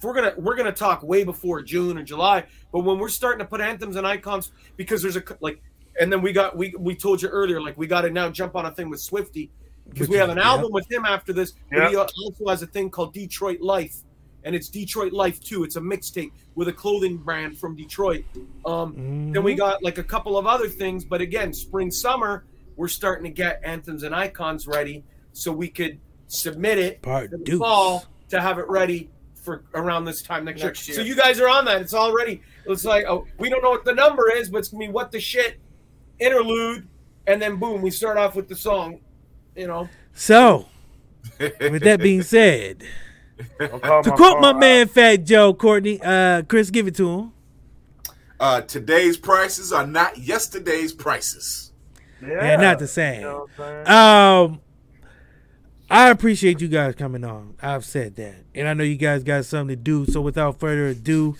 if 0.00 0.04
we're 0.04 0.14
gonna 0.14 0.32
we're 0.38 0.56
gonna 0.56 0.72
talk 0.72 1.02
way 1.02 1.24
before 1.24 1.60
June 1.60 1.98
or 1.98 2.02
July, 2.02 2.44
but 2.72 2.80
when 2.80 2.98
we're 2.98 3.10
starting 3.10 3.40
to 3.40 3.44
put 3.44 3.60
anthems 3.60 3.96
and 3.96 4.06
icons 4.06 4.50
because 4.76 5.02
there's 5.02 5.16
a 5.16 5.22
like, 5.40 5.60
and 6.00 6.10
then 6.10 6.22
we 6.22 6.32
got 6.32 6.56
we 6.56 6.72
we 6.78 6.94
told 6.96 7.20
you 7.20 7.28
earlier 7.28 7.60
like 7.60 7.76
we 7.76 7.86
got 7.86 8.00
to 8.02 8.10
now 8.10 8.30
jump 8.30 8.56
on 8.56 8.64
a 8.64 8.70
thing 8.70 8.88
with 8.88 9.00
Swifty 9.00 9.50
because 9.90 10.08
we 10.08 10.16
have 10.16 10.30
an 10.30 10.38
album 10.38 10.72
with 10.72 10.90
him 10.90 11.04
after 11.04 11.34
this. 11.34 11.52
but 11.70 11.90
he 11.90 11.96
also 11.96 12.46
has 12.48 12.62
a 12.62 12.66
thing 12.66 12.88
called 12.88 13.12
Detroit 13.12 13.60
Life, 13.60 13.96
and 14.44 14.54
it's 14.54 14.70
Detroit 14.70 15.12
Life 15.12 15.38
too. 15.40 15.64
It's 15.64 15.76
a 15.76 15.80
mixtape 15.82 16.32
with 16.54 16.68
a 16.68 16.72
clothing 16.72 17.18
brand 17.18 17.58
from 17.58 17.76
Detroit. 17.76 18.24
Um, 18.64 18.94
Then 19.34 19.42
we 19.42 19.54
got 19.54 19.82
like 19.82 19.98
a 19.98 20.04
couple 20.04 20.38
of 20.38 20.46
other 20.46 20.68
things, 20.68 21.04
but 21.04 21.20
again, 21.20 21.52
spring 21.52 21.90
summer 21.90 22.46
we're 22.76 22.88
starting 22.88 23.24
to 23.24 23.30
get 23.30 23.60
anthems 23.62 24.02
and 24.04 24.14
icons 24.14 24.66
ready 24.66 25.04
so 25.32 25.52
we 25.52 25.68
could 25.68 26.00
submit 26.28 26.78
it 26.78 27.02
Part 27.02 27.30
in 27.30 27.44
the 27.44 27.58
fall 27.58 28.06
to 28.30 28.40
have 28.40 28.58
it 28.58 28.66
ready 28.68 29.10
for 29.42 29.64
around 29.74 30.04
this 30.04 30.22
time 30.22 30.44
next, 30.44 30.62
Next 30.62 30.86
year. 30.88 30.96
year. 30.96 31.04
So 31.04 31.08
you 31.08 31.16
guys 31.16 31.40
are 31.40 31.48
on 31.48 31.64
that. 31.66 31.80
It's 31.80 31.94
already. 31.94 32.42
It's 32.66 32.84
like 32.84 33.06
oh, 33.06 33.26
we 33.38 33.48
don't 33.48 33.62
know 33.62 33.70
what 33.70 33.84
the 33.84 33.94
number 33.94 34.30
is, 34.30 34.50
but 34.50 34.58
it's 34.58 34.68
gonna 34.68 34.86
be 34.86 34.92
what 34.92 35.10
the 35.10 35.20
shit 35.20 35.58
interlude, 36.18 36.86
and 37.26 37.40
then 37.40 37.56
boom, 37.56 37.82
we 37.82 37.90
start 37.90 38.16
off 38.16 38.36
with 38.36 38.48
the 38.48 38.56
song. 38.56 39.00
You 39.56 39.66
know. 39.66 39.88
So, 40.12 40.66
with 41.38 41.82
that 41.82 42.00
being 42.00 42.22
said, 42.22 42.84
to 43.58 43.68
my 43.68 44.02
quote 44.02 44.40
my 44.40 44.52
phone 44.52 44.60
man 44.60 44.88
Fat 44.88 45.24
Joe 45.24 45.54
Courtney, 45.54 46.00
uh, 46.02 46.42
Chris, 46.42 46.70
give 46.70 46.86
it 46.86 46.94
to 46.96 47.08
him. 47.08 47.32
Uh, 48.38 48.62
today's 48.62 49.18
prices 49.18 49.72
are 49.72 49.86
not 49.86 50.16
yesterday's 50.18 50.92
prices. 50.92 51.72
Yeah, 52.22 52.56
not 52.56 52.78
the 52.78 52.86
same. 52.86 53.26
Um, 53.86 54.60
I 55.90 56.10
appreciate 56.10 56.60
you 56.60 56.68
guys 56.68 56.94
coming 56.94 57.24
on. 57.24 57.56
I've 57.60 57.84
said 57.84 58.14
that, 58.14 58.44
and 58.54 58.68
I 58.68 58.74
know 58.74 58.84
you 58.84 58.94
guys 58.96 59.24
got 59.24 59.44
something 59.44 59.76
to 59.76 59.82
do. 59.82 60.06
So, 60.06 60.20
without 60.20 60.60
further 60.60 60.86
ado, 60.86 61.36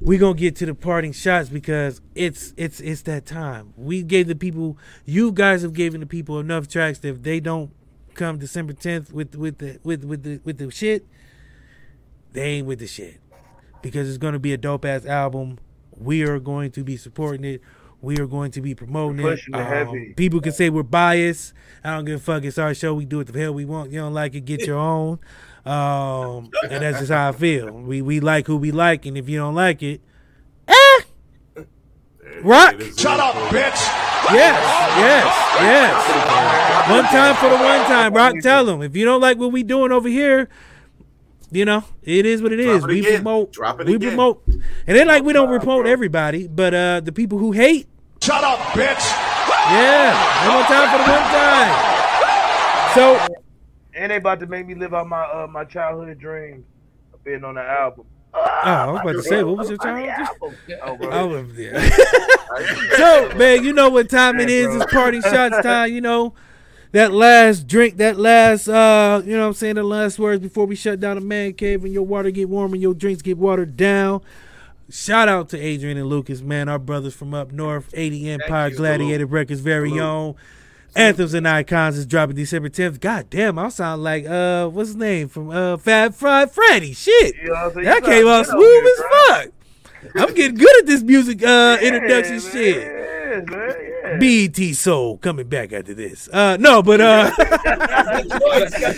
we're 0.00 0.18
gonna 0.18 0.34
get 0.34 0.56
to 0.56 0.66
the 0.66 0.74
parting 0.74 1.12
shots 1.12 1.48
because 1.48 2.00
it's 2.16 2.52
it's 2.56 2.80
it's 2.80 3.02
that 3.02 3.24
time. 3.24 3.72
We 3.76 4.02
gave 4.02 4.26
the 4.26 4.34
people, 4.34 4.76
you 5.04 5.30
guys 5.30 5.62
have 5.62 5.74
given 5.74 6.00
the 6.00 6.06
people 6.06 6.40
enough 6.40 6.66
tracks 6.66 6.98
that 7.00 7.08
if 7.08 7.22
they 7.22 7.38
don't 7.38 7.70
come 8.14 8.38
December 8.38 8.72
tenth 8.72 9.12
with 9.12 9.36
with 9.36 9.58
the 9.58 9.78
with 9.84 10.02
with 10.02 10.24
the 10.24 10.40
with 10.42 10.58
the 10.58 10.72
shit, 10.72 11.06
they 12.32 12.42
ain't 12.42 12.66
with 12.66 12.80
the 12.80 12.88
shit 12.88 13.20
because 13.80 14.08
it's 14.08 14.18
gonna 14.18 14.40
be 14.40 14.52
a 14.52 14.56
dope 14.56 14.84
ass 14.84 15.06
album. 15.06 15.60
We 15.96 16.24
are 16.24 16.40
going 16.40 16.72
to 16.72 16.82
be 16.82 16.96
supporting 16.96 17.44
it. 17.44 17.62
We 18.04 18.18
are 18.18 18.26
going 18.26 18.50
to 18.52 18.60
be 18.60 18.74
promoting 18.74 19.20
it. 19.20 19.22
Pushing 19.22 19.54
it 19.54 19.64
heavy. 19.64 20.14
People 20.14 20.40
can 20.40 20.52
say 20.52 20.70
we're 20.70 20.82
biased. 20.82 21.54
I 21.82 21.96
don't 21.96 22.04
give 22.04 22.20
a 22.20 22.22
fuck. 22.22 22.44
It's 22.44 22.58
our 22.58 22.74
show. 22.74 22.94
We 22.94 23.04
do 23.04 23.18
what 23.18 23.26
the 23.26 23.38
hell 23.38 23.52
we 23.52 23.64
want. 23.64 23.90
You 23.90 24.00
don't 24.00 24.14
like 24.14 24.34
it, 24.34 24.44
get 24.44 24.66
your 24.66 24.78
own. 24.78 25.18
Um, 25.64 26.50
and 26.68 26.82
that's 26.82 26.98
just 26.98 27.10
how 27.10 27.30
I 27.30 27.32
feel. 27.32 27.70
We 27.72 28.02
we 28.02 28.20
like 28.20 28.46
who 28.46 28.56
we 28.58 28.70
like, 28.70 29.06
and 29.06 29.16
if 29.16 29.28
you 29.30 29.38
don't 29.38 29.54
like 29.54 29.82
it, 29.82 30.02
eh, 30.68 31.00
rock. 32.42 32.78
Shut 32.98 33.18
up, 33.18 33.34
bitch. 33.48 33.80
Yes, 34.30 34.60
yes, 34.98 35.24
yes. 35.60 36.90
One 36.90 37.04
time 37.04 37.34
for 37.36 37.48
the 37.48 37.56
one 37.56 37.80
time. 37.86 38.12
Rock, 38.12 38.34
tell 38.42 38.66
them 38.66 38.82
if 38.82 38.94
you 38.94 39.06
don't 39.06 39.22
like 39.22 39.38
what 39.38 39.52
we 39.52 39.62
doing 39.62 39.90
over 39.90 40.08
here, 40.08 40.50
you 41.50 41.64
know 41.64 41.84
it 42.02 42.26
is 42.26 42.42
what 42.42 42.52
it 42.52 42.60
is. 42.60 42.84
it 42.84 42.86
we 42.86 43.00
again. 43.00 43.14
promote. 43.22 43.52
Drop 43.52 43.80
it 43.80 43.86
we 43.86 43.94
again. 43.94 44.10
promote, 44.10 44.42
and 44.46 44.62
then 44.96 45.06
like 45.06 45.24
we 45.24 45.32
don't 45.32 45.48
promote 45.48 45.86
everybody, 45.86 46.46
but 46.46 46.74
uh 46.74 47.00
the 47.00 47.12
people 47.12 47.38
who 47.38 47.52
hate. 47.52 47.88
Shut 48.24 48.42
up, 48.42 48.58
bitch. 48.72 49.04
Yeah, 49.68 50.48
one 50.48 50.56
more 50.56 50.66
time 50.66 50.88
for 50.90 50.96
the 50.96 51.10
one 51.12 51.20
time. 51.28 52.94
So 52.94 53.34
And 53.94 54.10
they 54.10 54.16
about 54.16 54.40
to 54.40 54.46
make 54.46 54.66
me 54.66 54.74
live 54.74 54.94
out 54.94 55.06
my 55.06 55.24
uh, 55.24 55.46
my 55.46 55.64
childhood 55.64 56.18
dreams 56.18 56.64
of 57.12 57.22
being 57.22 57.44
on 57.44 57.56
the 57.56 57.60
album. 57.60 58.06
Oh, 58.32 58.40
I 58.40 58.86
was 58.86 59.00
about 59.02 59.12
to 59.12 59.22
say, 59.24 59.42
what 59.42 59.58
was 59.58 59.68
your 59.68 59.76
challenge? 59.76 60.10
Oh, 60.86 60.96
bro. 60.96 61.10
I 61.10 61.22
was 61.24 61.54
there. 61.54 61.90
so, 62.96 63.30
man, 63.36 63.62
you 63.62 63.74
know 63.74 63.90
what 63.90 64.08
time 64.08 64.40
it 64.40 64.48
is. 64.48 64.74
It's 64.74 64.90
party 64.90 65.20
shots 65.20 65.60
time. 65.60 65.92
You 65.92 66.00
know, 66.00 66.32
that 66.92 67.12
last 67.12 67.66
drink, 67.66 67.98
that 67.98 68.16
last, 68.16 68.68
uh, 68.68 69.20
you 69.22 69.32
know 69.32 69.40
what 69.40 69.48
I'm 69.48 69.52
saying, 69.52 69.74
the 69.74 69.82
last 69.82 70.18
words 70.18 70.42
before 70.42 70.64
we 70.64 70.76
shut 70.76 70.98
down 70.98 71.16
the 71.16 71.20
man 71.20 71.52
cave 71.52 71.84
and 71.84 71.92
your 71.92 72.04
water 72.04 72.30
get 72.30 72.48
warm 72.48 72.72
and 72.72 72.80
your 72.80 72.94
drinks 72.94 73.20
get 73.20 73.36
watered 73.36 73.76
down. 73.76 74.22
Shout 74.90 75.28
out 75.28 75.48
to 75.50 75.58
Adrian 75.58 75.96
and 75.96 76.08
Lucas, 76.08 76.42
man, 76.42 76.68
our 76.68 76.78
brothers 76.78 77.14
from 77.14 77.32
up 77.32 77.52
north, 77.52 77.90
80 77.94 78.30
Empire 78.30 78.70
Gladiator 78.70 79.26
Records, 79.26 79.60
very 79.60 79.98
own. 79.98 80.34
Anthems 80.96 81.34
and 81.34 81.48
Icons 81.48 81.98
is 81.98 82.06
dropping 82.06 82.36
December 82.36 82.68
10th. 82.68 83.00
God 83.00 83.28
damn, 83.28 83.58
I 83.58 83.68
sound 83.68 84.04
like 84.04 84.26
uh 84.26 84.68
what's 84.68 84.90
his 84.90 84.96
name 84.96 85.28
from 85.28 85.50
uh 85.50 85.76
Fab 85.76 86.14
5 86.14 86.52
Freddy. 86.52 86.92
Shit. 86.92 87.34
You 87.36 87.48
know 87.48 87.52
what 87.54 87.58
I'm 87.58 87.72
saying? 87.72 87.84
That 87.86 88.04
came 88.04 88.28
out 88.28 88.46
smooth 88.46 88.84
as 88.86 89.04
fuck. 89.28 89.48
I'm 90.16 90.34
getting 90.34 90.56
good 90.56 90.78
at 90.80 90.86
this 90.86 91.02
music 91.02 91.42
uh 91.42 91.78
introduction 91.82 92.38
shit. 92.38 93.13
Yes, 93.34 93.48
man. 93.48 94.18
Yeah. 94.20 94.46
BET 94.48 94.74
Soul 94.76 95.18
coming 95.18 95.48
back 95.48 95.72
after 95.72 95.94
this. 95.94 96.28
Uh 96.32 96.56
no, 96.58 96.82
but 96.82 97.00
uh 97.00 97.30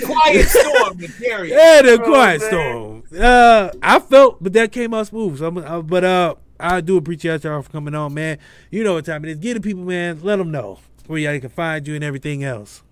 Quiet 0.04 0.46
storm 0.48 0.98
with 0.98 1.20
Yeah, 1.20 1.82
the 1.82 2.00
quiet 2.04 2.42
storm. 2.42 3.04
Uh 3.18 3.70
I 3.82 3.98
felt 4.00 4.42
but 4.42 4.52
that 4.54 4.72
came 4.72 4.94
out 4.94 5.06
smooth. 5.06 5.38
So 5.38 5.46
I'm, 5.46 5.58
uh, 5.58 5.82
but 5.82 6.04
uh 6.04 6.34
I 6.58 6.80
do 6.80 6.96
appreciate 6.96 7.44
y'all 7.44 7.62
for 7.62 7.70
coming 7.70 7.94
on, 7.94 8.14
man. 8.14 8.38
You 8.70 8.82
know 8.82 8.94
what 8.94 9.04
time 9.04 9.24
it 9.24 9.30
is. 9.30 9.38
Get 9.38 9.54
the 9.54 9.60
people, 9.60 9.84
man. 9.84 10.20
Let 10.22 10.36
them 10.36 10.50
know 10.50 10.78
where 11.06 11.18
y'all 11.18 11.38
can 11.38 11.50
find 11.50 11.86
you 11.86 11.94
and 11.94 12.04
everything 12.04 12.44
else. 12.44 12.82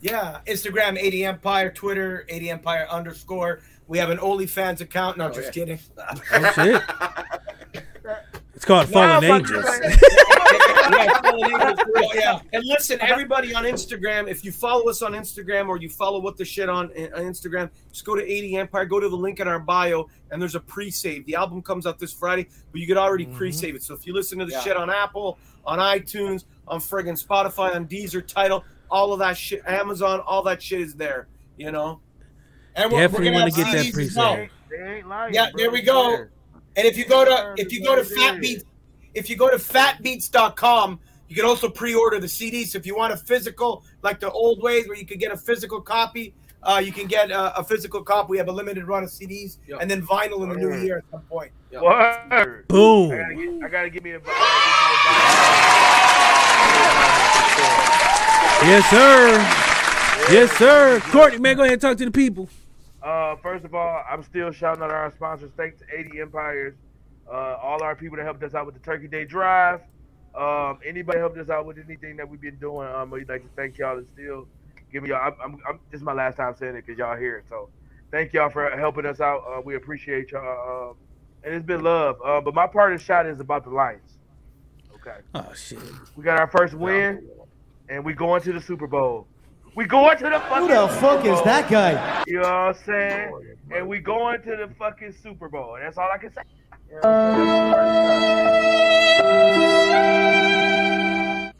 Yeah, 0.00 0.40
Instagram 0.46 0.98
80 0.98 1.24
Empire, 1.24 1.70
Twitter 1.70 2.26
80 2.28 2.50
Empire 2.50 2.86
underscore. 2.90 3.60
We 3.86 3.98
have 3.98 4.10
an 4.10 4.18
OnlyFans 4.18 4.80
account. 4.80 5.18
No, 5.18 5.30
just 5.30 5.52
kidding. 5.52 5.78
Oh 6.32 6.52
shit. 6.54 6.82
It's 8.54 8.64
called 8.64 8.88
Fallen 8.88 9.20
but- 9.20 9.40
Angels. 9.40 9.64
yeah, 10.90 11.20
Fallen 11.20 11.62
Angels, 11.62 12.10
yeah. 12.14 12.40
And 12.52 12.64
listen, 12.66 12.98
everybody 13.02 13.54
on 13.54 13.64
Instagram, 13.64 14.28
if 14.28 14.44
you 14.44 14.52
follow 14.52 14.88
us 14.90 15.02
on 15.02 15.12
Instagram 15.12 15.68
or 15.68 15.78
you 15.78 15.88
follow 15.88 16.20
what 16.20 16.36
the 16.36 16.44
shit 16.44 16.68
on, 16.68 16.90
eh, 16.94 17.08
on 17.14 17.22
Instagram, 17.22 17.70
just 17.90 18.04
go 18.04 18.14
to 18.14 18.22
80 18.22 18.56
Empire, 18.56 18.84
go 18.84 19.00
to 19.00 19.08
the 19.08 19.16
link 19.16 19.40
in 19.40 19.48
our 19.48 19.58
bio, 19.58 20.08
and 20.30 20.40
there's 20.40 20.54
a 20.54 20.60
pre-save. 20.60 21.24
The 21.26 21.34
album 21.34 21.62
comes 21.62 21.86
out 21.86 21.98
this 21.98 22.12
Friday, 22.12 22.48
but 22.70 22.80
you 22.80 22.86
could 22.86 22.98
already 22.98 23.24
mm-hmm. 23.26 23.36
pre-save 23.36 23.74
it. 23.74 23.82
So 23.82 23.94
if 23.94 24.06
you 24.06 24.12
listen 24.12 24.38
to 24.38 24.44
the 24.44 24.52
Yeah. 24.52 24.60
shit 24.60 24.76
on 24.76 24.90
Apple, 24.90 25.38
on 25.64 25.78
iTunes, 25.78 26.44
on 26.68 26.80
friggin' 26.80 27.22
Spotify, 27.22 27.74
on 27.74 27.86
Deezer, 27.86 28.26
Tidal, 28.26 28.64
all 28.90 29.12
of 29.12 29.18
that 29.20 29.36
shit, 29.36 29.62
Amazon, 29.66 30.20
all 30.20 30.42
that 30.42 30.62
shit 30.62 30.80
is 30.80 30.94
there. 30.94 31.26
You 31.56 31.72
know. 31.72 32.00
And 32.74 32.90
Definitely 32.90 33.26
gonna 33.30 33.40
want 33.42 33.54
to 33.54 33.64
get 33.64 33.72
that 33.72 33.86
CDs 33.86 34.08
as 34.08 34.16
well. 34.16 34.34
pre-save. 34.34 34.50
They 34.70 35.02
lying, 35.02 35.34
Yeah, 35.34 35.50
bro. 35.50 35.58
there 35.58 35.70
we 35.70 35.78
It's 35.80 35.86
go. 35.86 36.26
There. 36.74 36.84
And 36.84 36.92
if 36.92 36.98
you 36.98 37.06
go 37.06 37.24
to 37.24 37.54
if 37.56 37.72
you 37.72 37.82
go 37.82 37.96
to 37.96 38.04
Fat 38.04 38.40
Beats, 38.40 38.64
if 39.14 39.28
you 39.28 39.36
go 39.36 39.50
to 39.50 39.56
fatbeats.com, 39.56 41.00
you 41.28 41.36
can 41.36 41.44
also 41.44 41.68
pre-order 41.68 42.18
the 42.18 42.28
CD. 42.28 42.64
So 42.64 42.78
if 42.78 42.86
you 42.86 42.96
want 42.96 43.12
a 43.12 43.16
physical, 43.16 43.84
like 44.02 44.20
the 44.20 44.30
old 44.30 44.62
ways 44.62 44.88
where 44.88 44.96
you 44.96 45.06
could 45.06 45.20
get 45.20 45.32
a 45.32 45.36
physical 45.36 45.80
copy, 45.80 46.34
uh, 46.62 46.80
you 46.84 46.92
can 46.92 47.06
get 47.06 47.30
a, 47.30 47.58
a 47.58 47.64
physical 47.64 48.02
copy. 48.02 48.30
We 48.30 48.38
have 48.38 48.48
a 48.48 48.52
limited 48.52 48.84
run 48.86 49.02
of 49.02 49.10
CDs 49.10 49.58
and 49.80 49.90
then 49.90 50.02
vinyl 50.02 50.42
in 50.42 50.50
the 50.50 50.56
new 50.56 50.74
year 50.82 50.98
at 50.98 51.04
some 51.10 51.22
point. 51.22 51.52
Word. 51.72 52.68
Boom. 52.68 53.12
I 53.12 53.16
gotta, 53.16 53.34
get, 53.34 53.64
I 53.64 53.68
gotta 53.68 53.90
give 53.90 54.04
me 54.04 54.10
a. 54.12 54.20
I 54.24 55.42
Yes, 58.64 58.88
sir. 58.90 60.32
Yes, 60.32 60.52
sir. 60.52 61.00
Courtney, 61.10 61.38
man, 61.38 61.56
go 61.56 61.62
ahead 61.62 61.72
and 61.72 61.82
talk 61.82 61.96
to 61.96 62.04
the 62.04 62.12
people. 62.12 62.48
Uh, 63.02 63.36
first 63.42 63.64
of 63.64 63.74
all, 63.74 64.02
I'm 64.10 64.22
still 64.22 64.52
shouting 64.52 64.82
out 64.82 64.90
our 64.90 65.10
sponsors. 65.12 65.50
Thanks 65.56 65.78
to 65.80 65.84
80 65.98 66.20
Empires, 66.20 66.74
uh, 67.30 67.56
all 67.62 67.82
our 67.82 67.96
people 67.96 68.16
that 68.16 68.24
helped 68.24 68.42
us 68.44 68.54
out 68.54 68.66
with 68.66 68.74
the 68.74 68.80
Turkey 68.80 69.08
Day 69.08 69.24
Drive. 69.24 69.80
Um, 70.34 70.78
anybody 70.86 71.18
helped 71.18 71.38
us 71.38 71.50
out 71.50 71.66
with 71.66 71.78
anything 71.78 72.16
that 72.16 72.28
we've 72.28 72.40
been 72.40 72.56
doing, 72.58 72.88
um, 72.88 73.10
we'd 73.10 73.28
like 73.28 73.42
to 73.42 73.48
thank 73.56 73.78
y'all 73.78 73.98
and 73.98 74.06
still 74.14 74.48
give 74.92 75.02
me 75.02 75.10
y'all. 75.10 75.20
I'm, 75.26 75.34
I'm, 75.42 75.58
I'm, 75.68 75.80
this 75.90 75.98
is 76.00 76.04
my 76.04 76.12
last 76.14 76.36
time 76.36 76.54
saying 76.58 76.76
it 76.76 76.86
because 76.86 76.98
y'all 76.98 77.16
here. 77.16 77.42
So 77.48 77.70
thank 78.10 78.32
y'all 78.32 78.50
for 78.50 78.70
helping 78.78 79.06
us 79.06 79.20
out. 79.20 79.42
Uh, 79.46 79.60
we 79.62 79.74
appreciate 79.76 80.30
y'all. 80.32 80.90
Um, 80.90 80.96
and 81.44 81.54
it's 81.54 81.66
been 81.66 81.82
love. 81.82 82.16
Uh, 82.24 82.40
but 82.40 82.54
my 82.54 82.66
part 82.66 82.92
of 82.92 82.98
the 83.00 83.04
shot 83.04 83.26
is 83.26 83.40
about 83.40 83.64
the 83.64 83.70
Lions. 83.70 84.18
Okay. 84.94 85.18
Oh 85.34 85.52
shit. 85.54 85.80
We 86.16 86.24
got 86.24 86.38
our 86.38 86.46
first 86.46 86.74
win, 86.74 87.20
and 87.88 88.04
we 88.04 88.14
going 88.14 88.42
to 88.42 88.52
the 88.52 88.60
Super 88.60 88.86
Bowl. 88.86 89.28
We 89.74 89.86
going 89.86 90.18
to 90.18 90.24
the 90.24 90.40
fucking 90.40 90.68
Who 90.68 90.68
the 90.68 90.88
Super 90.88 91.00
fuck 91.00 91.24
is 91.24 91.42
that 91.44 91.70
guy? 91.70 92.24
You 92.26 92.34
know 92.34 92.40
what 92.42 92.48
I'm 92.48 92.74
saying? 92.84 93.56
And 93.74 93.88
we 93.88 94.00
going 94.00 94.42
to 94.42 94.50
the 94.56 94.68
fucking 94.78 95.14
Super 95.22 95.48
Bowl. 95.48 95.78
That's 95.80 95.96
all 95.96 96.10
I 96.12 96.18
can 96.18 96.32
say. 96.32 96.42
You 96.90 96.96
know 96.96 97.00
what 97.00 97.72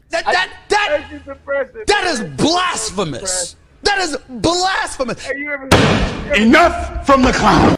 That 0.09 0.25
that 0.25 0.53
that 0.69 0.87
That's 0.99 1.09
just 1.09 1.27
impressive. 1.27 1.87
that 1.87 2.05
is 2.05 2.21
blasphemous. 2.37 3.55
That 3.81 3.97
is 3.99 4.15
blasphemous. 4.29 5.25
Hey, 5.25 5.45
ever, 5.51 5.67
Enough 6.35 7.05
from 7.07 7.23
the 7.23 7.31
clown. 7.33 7.75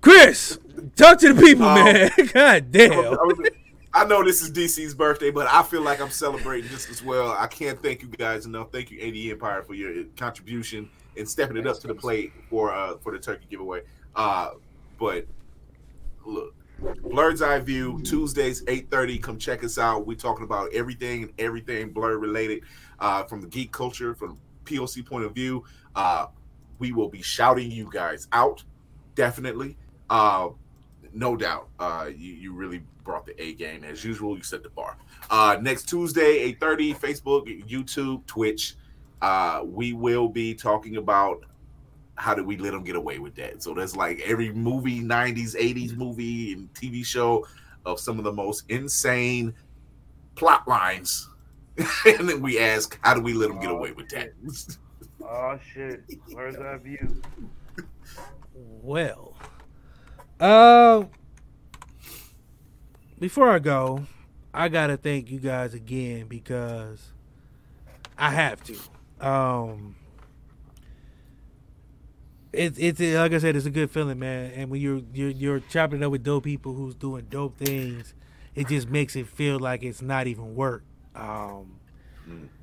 Chris, 0.00 0.58
talk 0.94 1.18
to 1.18 1.32
the 1.32 1.40
people, 1.42 1.66
Oh. 1.66 1.74
man. 1.74 2.10
God 2.32 2.70
damn. 2.70 3.16
I 3.94 4.04
know 4.04 4.24
this 4.24 4.40
is 4.40 4.50
DC's 4.50 4.94
birthday, 4.94 5.30
but 5.30 5.46
I 5.46 5.62
feel 5.62 5.82
like 5.82 6.00
I'm 6.00 6.10
celebrating 6.10 6.70
just 6.70 6.88
as 6.88 7.02
well. 7.02 7.32
I 7.32 7.46
can't 7.46 7.80
thank 7.82 8.00
you 8.00 8.08
guys 8.08 8.46
enough. 8.46 8.72
Thank 8.72 8.90
you, 8.90 8.98
80 9.00 9.32
Empire, 9.32 9.62
for 9.62 9.74
your 9.74 10.04
contribution 10.16 10.88
and 11.16 11.28
stepping 11.28 11.56
it 11.56 11.66
up 11.66 11.78
to 11.80 11.86
the 11.86 11.94
plate 11.94 12.32
for 12.48 12.72
uh 12.72 12.96
for 12.98 13.12
the 13.12 13.18
turkey 13.18 13.46
giveaway. 13.50 13.82
Uh, 14.14 14.52
but 14.98 15.26
look, 16.24 16.54
Blerd's 16.80 17.42
Eye 17.42 17.58
View 17.60 18.00
Tuesdays 18.02 18.62
eight 18.68 18.90
thirty. 18.90 19.18
Come 19.18 19.38
check 19.38 19.64
us 19.64 19.78
out. 19.78 20.06
We're 20.06 20.16
talking 20.16 20.44
about 20.44 20.72
everything 20.72 21.24
and 21.24 21.32
everything 21.38 21.92
blerd 21.92 22.20
related, 22.20 22.62
uh, 22.98 23.24
from 23.24 23.40
the 23.40 23.46
geek 23.46 23.72
culture, 23.72 24.14
from 24.14 24.38
POC 24.64 25.04
point 25.04 25.24
of 25.24 25.34
view. 25.34 25.64
Uh, 25.94 26.26
we 26.78 26.92
will 26.92 27.08
be 27.08 27.22
shouting 27.22 27.70
you 27.70 27.88
guys 27.92 28.26
out, 28.32 28.64
definitely. 29.14 29.76
Uh, 30.10 30.48
no 31.14 31.36
doubt. 31.36 31.68
Uh, 31.78 32.08
you, 32.14 32.32
you 32.34 32.52
really 32.52 32.82
brought 33.04 33.26
the 33.26 33.40
A 33.42 33.54
game 33.54 33.84
as 33.84 34.04
usual. 34.04 34.36
You 34.36 34.42
set 34.42 34.62
the 34.62 34.70
bar. 34.70 34.96
Uh, 35.30 35.58
next 35.60 35.88
Tuesday, 35.88 36.38
eight 36.38 36.60
thirty, 36.60 36.94
Facebook, 36.94 37.46
YouTube, 37.68 38.26
Twitch. 38.26 38.74
Uh, 39.20 39.62
we 39.64 39.92
will 39.92 40.28
be 40.28 40.54
talking 40.54 40.96
about 40.96 41.44
how 42.16 42.34
did 42.34 42.46
we 42.46 42.56
let 42.56 42.72
them 42.72 42.84
get 42.84 42.96
away 42.96 43.18
with 43.18 43.34
that. 43.36 43.62
So 43.62 43.74
that's 43.74 43.96
like 43.96 44.20
every 44.20 44.52
movie, 44.52 45.00
'90s, 45.00 45.56
'80s 45.56 45.96
movie 45.96 46.52
and 46.52 46.72
TV 46.74 47.04
show 47.04 47.46
of 47.84 47.98
some 48.00 48.18
of 48.18 48.24
the 48.24 48.32
most 48.32 48.64
insane 48.68 49.54
plot 50.34 50.66
lines, 50.66 51.28
and 52.06 52.28
then 52.28 52.40
we 52.42 52.58
ask, 52.58 52.98
how 53.02 53.14
do 53.14 53.20
we 53.20 53.32
let 53.32 53.48
them 53.48 53.60
get 53.60 53.70
away 53.70 53.92
with 53.92 54.08
that? 54.10 54.32
Oh 55.22 55.58
shit! 55.72 56.02
Where's 56.32 56.56
that 56.56 56.82
view? 56.82 57.22
Well, 58.54 59.34
uh, 60.42 61.04
before 63.18 63.50
I 63.50 63.58
go, 63.60 64.06
I 64.52 64.68
gotta 64.68 64.96
thank 64.96 65.30
you 65.30 65.38
guys 65.38 65.72
again 65.74 66.26
because 66.26 67.12
I 68.18 68.30
have 68.30 68.62
to. 68.64 68.76
Um, 69.26 69.94
it's 72.52 72.78
it's 72.78 73.00
like 73.00 73.32
I 73.32 73.38
said, 73.38 73.56
it's 73.56 73.66
a 73.66 73.70
good 73.70 73.90
feeling, 73.90 74.18
man. 74.18 74.52
And 74.54 74.70
when 74.70 74.80
you're 74.80 75.02
you're 75.14 75.30
you're 75.30 75.60
chopping 75.60 76.02
it 76.02 76.04
up 76.04 76.12
with 76.12 76.24
dope 76.24 76.44
people 76.44 76.74
who's 76.74 76.94
doing 76.94 77.26
dope 77.30 77.56
things, 77.56 78.14
it 78.54 78.68
just 78.68 78.88
makes 78.90 79.16
it 79.16 79.28
feel 79.28 79.58
like 79.58 79.82
it's 79.82 80.02
not 80.02 80.26
even 80.26 80.54
work. 80.54 80.82
Um, 81.14 81.78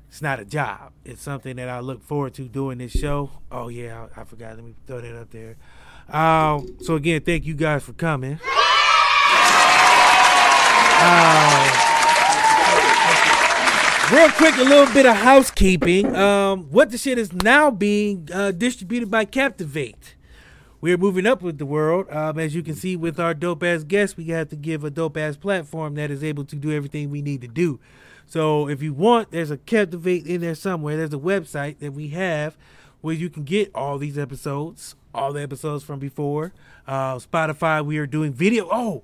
it's 0.08 0.20
not 0.20 0.38
a 0.38 0.44
job. 0.44 0.92
It's 1.04 1.22
something 1.22 1.56
that 1.56 1.68
I 1.68 1.80
look 1.80 2.02
forward 2.02 2.34
to 2.34 2.42
doing 2.42 2.78
this 2.78 2.92
show. 2.92 3.30
Oh 3.50 3.68
yeah, 3.68 4.08
I, 4.16 4.20
I 4.20 4.24
forgot. 4.24 4.56
Let 4.56 4.64
me 4.64 4.74
throw 4.86 5.00
that 5.00 5.16
up 5.16 5.30
there. 5.30 5.56
Um, 6.10 6.76
so 6.80 6.96
again, 6.96 7.20
thank 7.22 7.44
you 7.46 7.54
guys 7.54 7.84
for 7.84 7.92
coming. 7.92 8.40
Uh, 11.02 11.70
real 14.12 14.30
quick, 14.32 14.56
a 14.56 14.64
little 14.64 14.92
bit 14.92 15.06
of 15.06 15.16
housekeeping. 15.16 16.14
Um, 16.14 16.64
what 16.64 16.90
the 16.90 16.98
shit 16.98 17.16
is 17.16 17.32
now 17.32 17.70
being 17.70 18.28
uh, 18.32 18.50
distributed 18.50 19.10
by 19.10 19.24
Captivate. 19.24 20.16
We're 20.80 20.96
moving 20.98 21.26
up 21.26 21.42
with 21.42 21.58
the 21.58 21.66
world. 21.66 22.06
Um, 22.10 22.38
as 22.38 22.54
you 22.54 22.62
can 22.62 22.74
see 22.74 22.96
with 22.96 23.20
our 23.20 23.34
dope 23.34 23.62
ass 23.62 23.84
guests, 23.84 24.16
we 24.16 24.24
have 24.26 24.48
to 24.48 24.56
give 24.56 24.82
a 24.82 24.90
dope 24.90 25.16
ass 25.16 25.36
platform 25.36 25.94
that 25.94 26.10
is 26.10 26.24
able 26.24 26.44
to 26.46 26.56
do 26.56 26.72
everything 26.72 27.10
we 27.10 27.22
need 27.22 27.42
to 27.42 27.48
do. 27.48 27.78
So 28.26 28.68
if 28.68 28.82
you 28.82 28.94
want, 28.94 29.30
there's 29.30 29.50
a 29.50 29.58
Captivate 29.58 30.26
in 30.26 30.40
there 30.40 30.54
somewhere. 30.54 30.96
There's 30.96 31.12
a 31.12 31.18
website 31.18 31.80
that 31.80 31.92
we 31.92 32.08
have 32.08 32.56
where 33.00 33.14
you 33.14 33.28
can 33.28 33.44
get 33.44 33.70
all 33.74 33.98
these 33.98 34.16
episodes, 34.16 34.94
all 35.14 35.32
the 35.32 35.42
episodes 35.42 35.84
from 35.84 35.98
before. 35.98 36.52
Uh, 36.86 37.16
Spotify, 37.16 37.84
we 37.84 37.98
are 37.98 38.06
doing 38.06 38.32
video. 38.32 38.68
Oh, 38.70 39.02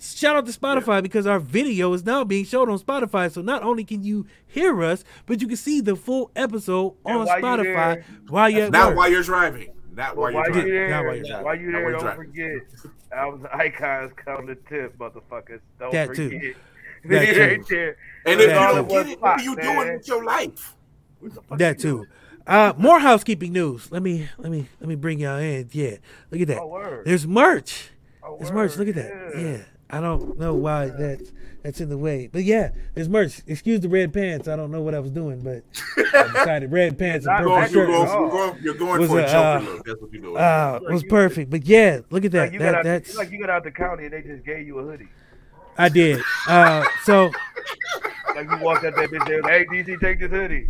shout 0.00 0.36
out 0.36 0.46
to 0.46 0.52
Spotify 0.52 1.02
because 1.02 1.26
our 1.26 1.38
video 1.38 1.92
is 1.92 2.04
now 2.04 2.24
being 2.24 2.44
shown 2.44 2.68
on 2.70 2.78
Spotify. 2.78 3.30
So 3.30 3.42
not 3.42 3.62
only 3.62 3.84
can 3.84 4.02
you 4.02 4.26
hear 4.46 4.82
us, 4.82 5.04
but 5.26 5.40
you 5.40 5.48
can 5.48 5.56
see 5.56 5.80
the 5.80 5.96
full 5.96 6.30
episode 6.36 6.94
And 7.04 7.18
on 7.18 7.26
while 7.26 7.36
you 7.38 7.42
Spotify 7.44 7.64
there- 7.94 8.04
while 8.28 8.50
you're 8.50 8.70
Not 8.70 8.88
work. 8.88 8.96
while 8.98 9.10
you're 9.10 9.22
driving. 9.22 9.68
Not 9.94 10.16
while 10.16 10.32
While 10.32 10.48
you're 10.50 10.66
you 10.66 10.72
driving. 10.72 10.90
Not 10.90 11.04
while 11.04 11.14
you're 11.16 11.24
driving. 11.26 11.44
while 11.44 11.54
you 11.56 11.66
Not 11.66 11.72
there, 11.72 11.82
while 11.84 11.92
don't 11.92 12.02
driving. 12.02 12.26
forget. 12.26 12.92
Albums 13.12 13.46
icons 13.52 14.12
count 14.24 14.46
the 14.46 14.54
tip, 14.54 14.96
motherfuckers. 14.98 15.60
Don't 15.78 15.92
That 15.92 16.14
too. 16.14 16.30
forget. 16.30 16.54
That 17.04 17.66
too. 17.68 17.94
And 18.24 18.40
It's 18.40 18.52
if 18.52 18.56
all 18.58 18.68
you 18.68 18.74
don't 18.76 18.88
get 18.88 19.06
it, 19.08 19.20
what 19.20 19.40
are 19.40 19.42
you 19.42 19.56
man. 19.56 19.64
doing 19.76 19.92
with 19.98 20.08
your 20.08 20.24
life? 20.24 20.74
That 21.50 21.78
too. 21.78 22.06
Uh, 22.46 22.72
more 22.76 22.98
housekeeping 22.98 23.52
news. 23.52 23.90
Let 23.92 24.02
me 24.02 24.28
let 24.38 24.50
me 24.50 24.66
let 24.80 24.88
me 24.88 24.94
bring 24.94 25.20
y'all 25.20 25.38
in. 25.38 25.68
Yeah, 25.72 25.96
look 26.30 26.40
at 26.40 26.48
that. 26.48 26.60
Oh. 26.60 27.02
There's 27.04 27.26
merch. 27.26 27.90
Oh, 28.24 28.36
There's 28.38 28.52
merch. 28.52 28.76
Look 28.76 28.88
at 28.88 28.94
that. 28.96 29.32
yeah. 29.36 29.40
Yeah. 29.40 29.58
I 29.90 30.00
don't 30.00 30.38
know 30.38 30.54
why 30.54 30.86
that's 30.86 31.32
that's 31.62 31.80
in 31.80 31.90
the 31.90 31.98
way, 31.98 32.28
but 32.32 32.44
yeah, 32.44 32.70
there's 32.94 33.08
merch. 33.10 33.42
Excuse 33.46 33.80
the 33.80 33.88
red 33.88 34.12
pants. 34.12 34.48
I 34.48 34.56
don't 34.56 34.70
know 34.70 34.80
what 34.80 34.94
I 34.94 35.00
was 35.00 35.10
doing, 35.10 35.40
but 35.42 35.62
I 36.14 36.28
decided 36.32 36.72
red 36.72 36.98
pants 36.98 37.26
and 37.26 37.36
purple 37.36 37.60
shirt 37.62 37.72
You're 37.72 38.30
going, 38.30 38.58
you're 38.62 38.74
going, 38.74 39.00
was 39.00 39.10
for 39.10 39.20
a 39.20 39.24
a, 39.24 39.26
uh, 39.26 39.60
look. 39.60 39.84
That's 39.84 40.00
what 40.00 40.12
you're 40.12 40.22
doing. 40.22 40.36
uh, 40.38 40.80
was 40.82 41.04
perfect. 41.04 41.50
But 41.50 41.66
yeah, 41.66 42.00
look 42.10 42.24
at 42.24 42.32
that. 42.32 42.52
you, 42.54 42.58
that 42.60 42.74
out, 42.76 42.84
that's 42.84 43.16
like 43.16 43.30
you 43.30 43.38
got 43.38 43.50
out 43.50 43.64
the 43.64 43.70
county 43.70 44.04
and 44.04 44.12
they 44.14 44.22
just 44.22 44.44
gave 44.44 44.66
you 44.66 44.78
a 44.78 44.82
hoodie. 44.82 45.08
I 45.76 45.88
did. 45.90 46.22
Uh, 46.48 46.84
so 47.04 47.30
Like 48.34 48.50
you 48.50 48.56
walked 48.58 48.84
out 48.84 48.94
that 48.96 49.10
bitch 49.10 49.26
there, 49.26 49.42
hey 49.42 49.66
DC, 49.66 50.00
take 50.00 50.20
this 50.20 50.30
hoodie. 50.30 50.68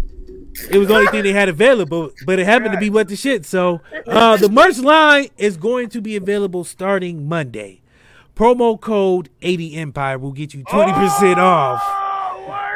It 0.71 0.79
was 0.79 0.89
the 0.89 0.95
only 0.95 1.07
thing 1.09 1.23
they 1.23 1.33
had 1.33 1.49
available, 1.49 2.11
but 2.27 2.39
it 2.39 2.45
happened 2.45 2.73
to 2.73 2.79
be 2.79 2.91
what 2.91 3.09
the 3.09 3.17
shit. 3.17 3.45
So 3.45 3.81
uh, 4.07 4.37
the 4.37 4.49
merch 4.49 4.79
line 4.79 5.29
is 5.37 5.57
going 5.57 5.89
to 5.91 6.01
be 6.01 6.17
available 6.17 6.65
starting 6.65 7.29
Monday. 7.29 7.81
Promo 8.35 8.81
code 8.81 9.29
80 9.43 9.77
Empire 9.77 10.19
will 10.19 10.33
get 10.33 10.55
you 10.55 10.65
20% 10.65 11.37
off 11.37 11.83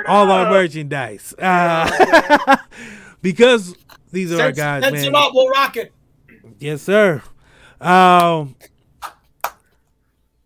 all 0.07 0.31
our 0.31 0.51
merchandise. 0.51 1.35
Uh, 1.39 2.57
because 3.23 3.77
these 4.13 4.33
are 4.33 4.37
our 4.37 4.55
Send, 4.55 4.57
guys, 4.57 4.93
man. 4.93 5.15
out, 5.15 5.35
we'll 5.35 5.49
rock 5.49 5.77
it. 5.77 5.93
Yes, 6.59 6.83
sir. 6.83 7.23
Um, 7.81 8.57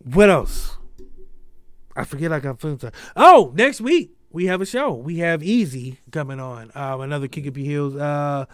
what 0.02 0.31
else? 0.31 0.77
I 1.94 2.05
forget. 2.05 2.32
I 2.32 2.40
got 2.40 2.61
feeling. 2.61 2.81
Oh, 3.16 3.52
next 3.55 3.81
week 3.81 4.12
we 4.31 4.47
have 4.47 4.61
a 4.61 4.66
show. 4.66 4.94
We 4.94 5.19
have 5.19 5.43
Easy 5.43 5.98
coming 6.12 6.40
on. 6.40 6.70
Um, 6.74 7.01
another 7.01 7.28
Kick 7.28 7.47
Up 7.47 7.57
Your 7.57 7.66
Heels 7.66 7.97
uh 7.97 8.47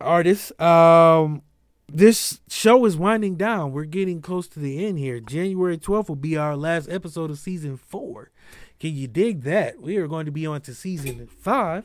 artist. 0.00 0.58
Um, 0.60 1.42
this 1.90 2.40
show 2.48 2.84
is 2.84 2.96
winding 2.96 3.36
down. 3.36 3.72
We're 3.72 3.84
getting 3.84 4.20
close 4.20 4.46
to 4.48 4.60
the 4.60 4.84
end 4.86 4.98
here. 4.98 5.20
January 5.20 5.78
twelfth 5.78 6.08
will 6.08 6.16
be 6.16 6.36
our 6.36 6.56
last 6.56 6.88
episode 6.90 7.30
of 7.30 7.38
season 7.38 7.76
four. 7.76 8.30
Can 8.78 8.94
you 8.94 9.08
dig 9.08 9.42
that? 9.42 9.80
We 9.80 9.96
are 9.96 10.06
going 10.06 10.26
to 10.26 10.32
be 10.32 10.46
on 10.46 10.60
to 10.62 10.74
season 10.74 11.26
five. 11.26 11.84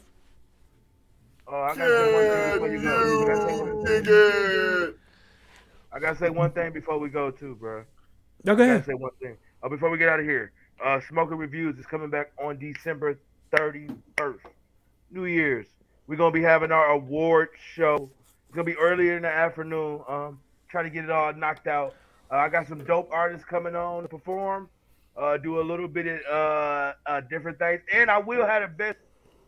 Oh, 1.47 1.61
I 1.61 1.75
gotta 1.75 1.79
say 1.89 2.13
one 2.13 2.29
thing 2.29 2.53
before 2.53 2.69
you 2.69 2.81
go. 2.81 3.23
I 3.23 3.25
gotta 3.27 3.49
say 3.49 3.61
one- 3.61 4.95
I 5.91 5.99
gotta 5.99 6.17
say 6.17 6.29
one 6.29 6.51
thing 6.51 6.71
before 6.73 6.97
we 6.99 7.09
go 7.09 7.31
too, 7.31 7.55
bro. 7.55 7.83
No, 8.43 8.55
go 8.55 8.63
I 8.63 8.65
ahead. 8.67 8.77
gotta 8.81 8.91
say 8.91 8.95
one 8.95 9.11
thing. 9.21 9.37
Uh, 9.61 9.69
before 9.69 9.89
we 9.89 9.97
get 9.97 10.09
out 10.09 10.19
of 10.19 10.25
here, 10.25 10.51
uh, 10.83 10.99
Smoker 11.09 11.35
Reviews 11.35 11.77
is 11.77 11.85
coming 11.85 12.09
back 12.09 12.31
on 12.41 12.57
December 12.57 13.19
31st, 13.55 14.39
New 15.11 15.25
Year's. 15.25 15.67
We're 16.07 16.15
gonna 16.15 16.31
be 16.31 16.41
having 16.41 16.71
our 16.71 16.91
award 16.91 17.49
show. 17.73 18.09
It's 18.47 18.55
gonna 18.55 18.65
be 18.65 18.77
earlier 18.77 19.15
in 19.15 19.23
the 19.23 19.29
afternoon. 19.29 20.01
Um, 20.07 20.39
trying 20.69 20.85
to 20.85 20.89
get 20.89 21.05
it 21.05 21.09
all 21.11 21.33
knocked 21.33 21.67
out. 21.67 21.95
Uh, 22.31 22.35
I 22.37 22.49
got 22.49 22.67
some 22.67 22.83
dope 22.83 23.09
artists 23.11 23.45
coming 23.45 23.75
on 23.75 24.03
to 24.03 24.09
perform. 24.09 24.69
Uh, 25.15 25.37
do 25.37 25.59
a 25.59 25.61
little 25.61 25.87
bit 25.87 26.07
of 26.07 26.21
uh, 26.31 26.93
uh, 27.05 27.21
different 27.21 27.59
things, 27.59 27.81
and 27.93 28.09
I 28.09 28.17
will 28.17 28.45
have 28.45 28.63
the 28.63 28.67
best 28.67 28.97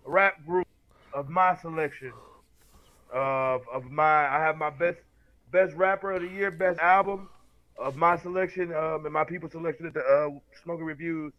rap 0.05 0.45
group 0.45 0.67
of 1.13 1.29
my 1.29 1.55
selection. 1.57 2.13
Of 3.11 3.63
of 3.73 3.89
my, 3.89 4.27
I 4.27 4.39
have 4.39 4.57
my 4.57 4.69
best 4.69 4.99
best 5.51 5.75
rapper 5.75 6.11
of 6.11 6.21
the 6.21 6.27
year, 6.27 6.51
best 6.51 6.79
album 6.79 7.29
of 7.77 7.95
my 7.95 8.17
selection, 8.17 8.73
um, 8.73 9.05
and 9.05 9.13
my 9.13 9.23
people 9.23 9.49
selection 9.49 9.85
at 9.85 9.93
the 9.93 10.01
uh, 10.01 10.29
Smoking 10.63 10.85
Reviews, 10.85 11.33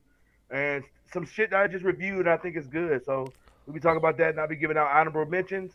and 0.51 0.85
some 1.13 1.27
shit 1.27 1.51
that 1.51 1.61
I 1.61 1.67
just 1.67 1.85
reviewed 1.85 2.29
I 2.29 2.37
think 2.37 2.57
is 2.57 2.67
good. 2.67 3.05
So 3.05 3.33
we'll 3.67 3.75
be 3.75 3.81
talking 3.81 3.99
about 3.99 4.17
that, 4.19 4.31
and 4.31 4.41
I'll 4.41 4.49
be 4.49 4.57
giving 4.57 4.77
out 4.77 4.89
honorable 4.89 5.27
mentions, 5.27 5.73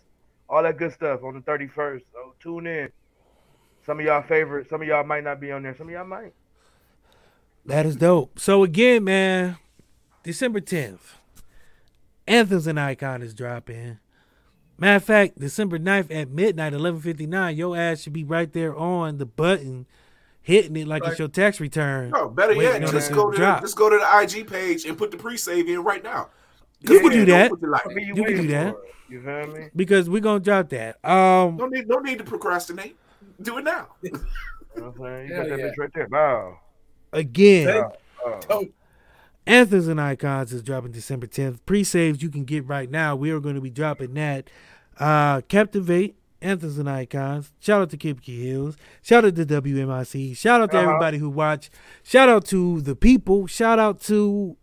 all 0.50 0.64
that 0.64 0.78
good 0.78 0.94
stuff 0.94 1.24
on 1.24 1.34
the 1.34 1.42
31st. 1.42 2.04
So 2.14 2.34
tune 2.40 2.68
in. 2.68 2.90
Some 3.86 4.00
of 4.00 4.06
y'all 4.06 4.22
favorite, 4.22 4.70
some 4.70 4.82
of 4.82 4.88
y'all 4.88 5.04
might 5.04 5.24
not 5.24 5.40
be 5.40 5.52
on 5.52 5.64
there, 5.64 5.76
some 5.76 5.88
of 5.88 5.94
y'all 5.94 6.06
might. 6.06 6.34
That 7.66 7.86
is 7.86 7.96
dope. 7.96 8.40
So 8.40 8.64
again, 8.64 9.04
man, 9.04 9.58
December 10.24 10.62
10th, 10.62 11.16
Anthems 12.28 12.68
and 12.68 12.80
Icon 12.80 13.22
is 13.22 13.34
dropping. 13.34 14.00
Matter 14.78 14.96
of 14.96 15.04
fact, 15.04 15.40
December 15.40 15.78
9th 15.78 16.10
at 16.10 16.30
midnight, 16.30 16.74
11.59, 16.74 17.56
your 17.56 17.78
ass 17.78 18.02
should 18.02 18.14
be 18.14 18.24
right 18.24 18.52
there 18.52 18.76
on 18.76 19.18
the 19.18 19.26
button, 19.26 19.86
hitting 20.42 20.76
it 20.76 20.88
like 20.88 21.06
it's 21.06 21.20
your 21.20 21.28
tax 21.28 21.60
return. 21.60 22.10
No, 22.12 22.30
better 22.30 22.54
yet, 22.54 22.82
just 22.90 23.12
it 23.12 23.14
go 23.14 23.30
to 23.30 23.38
the, 23.38 23.38
drop. 23.38 23.62
just 23.62 23.76
go 23.76 23.90
to 23.90 23.98
the 23.98 24.20
IG 24.40 24.48
page 24.48 24.86
and 24.86 24.98
put 24.98 25.12
the 25.12 25.18
pre-save 25.18 25.68
in 25.68 25.84
right 25.84 26.04
now. 26.04 26.30
You 26.82 27.00
can 27.00 27.12
do 27.12 27.26
that. 27.26 27.52
Put 27.52 27.62
like. 27.64 27.82
You 27.96 28.14
can 28.16 28.26
do 28.26 28.48
that. 28.48 28.76
You 29.10 29.22
feel 29.22 29.48
me? 29.48 29.70
Because 29.76 30.10
we're 30.10 30.22
going 30.22 30.42
to 30.42 30.44
drop 30.44 30.70
that. 30.70 31.04
Um, 31.06 31.58
No 31.58 31.68
need, 31.68 31.88
no 31.88 32.00
need 32.00 32.18
to 32.20 32.24
procrastinate. 32.24 32.96
Do 33.42 33.58
it 33.58 33.64
now. 33.66 33.88
You 34.02 34.12
know 34.12 34.20
what 34.74 34.86
I'm 34.86 34.98
saying? 34.98 35.28
You 35.28 35.36
Hell 35.36 35.44
got 35.44 35.50
that 35.50 35.60
yeah. 35.60 35.66
bitch 35.66 35.78
right 35.78 35.94
there. 35.94 36.08
Wow. 36.10 36.60
again, 37.12 37.84
Oh. 38.50 38.66
Anthems 39.46 39.88
and 39.88 40.00
Icons 40.00 40.54
is 40.54 40.62
dropping 40.64 40.92
December 40.94 41.28
10th. 41.28 41.60
Pre-saves 41.66 42.22
you 42.24 42.30
can 42.30 42.46
get 42.46 42.66
right 42.68 42.90
now. 42.90 43.16
We 43.18 43.32
are 43.32 43.40
going 43.42 43.56
to 43.56 43.62
be 43.62 43.70
dropping 43.70 44.14
that. 44.14 44.50
Uh, 44.98 45.42
Captivate 45.42 46.16
Anthems 46.42 46.78
and 46.78 46.90
Icons. 46.90 47.52
Shout 47.60 47.82
out 47.82 47.90
to 47.92 47.98
Kipke 47.98 48.26
Hills. 48.42 48.76
Shout 49.02 49.26
out 49.26 49.36
to 49.36 49.46
WMIC. 49.46 50.36
Shout 50.36 50.62
out 50.62 50.72
to 50.72 50.78
Uh-huh. 50.78 50.88
everybody 50.90 51.18
who 51.20 51.30
watch. 51.30 51.70
Shout 52.04 52.30
out 52.30 52.46
to 52.46 52.82
the 52.82 52.96
people. 52.96 53.48
Shout 53.48 53.78
out 53.80 54.02
to 54.02 54.58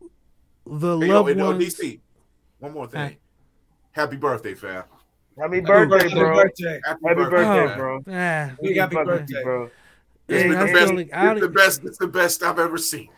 the 0.66 0.98
Hey, 0.98 1.06
loved 1.06 1.30
and, 1.30 1.40
uh, 1.42 1.44
ones. 1.46 1.64
DC, 1.64 2.00
one 2.58 2.72
more 2.72 2.86
thing. 2.88 3.00
Hey. 3.00 3.18
Happy 3.92 4.16
birthday, 4.16 4.54
fam. 4.54 4.84
Happy 5.38 5.60
birthday, 5.60 5.98
Happy 6.08 6.14
bro. 6.14 6.34
birthday. 6.34 6.80
Happy, 6.84 7.00
Happy 7.06 7.14
birthday, 7.30 7.72
Oh, 7.72 7.76
bro. 7.76 8.02
ah, 8.08 8.50
We 8.60 8.74
happy 8.76 8.94
Fuck 8.96 9.06
birthday. 9.06 9.42
bro. 9.44 9.64
It's 9.64 9.72
Yeah, 10.28 10.42
been 10.42 10.50
the 10.50 10.72
best. 10.72 10.86
still- 10.88 10.98
I- 11.12 11.32
It's 11.32 11.40
the 11.40 11.48
best. 11.48 11.84
It's 11.84 11.98
the 11.98 12.06
best 12.08 12.42
I've 12.42 12.58
ever 12.58 12.76
seen. 12.76 13.08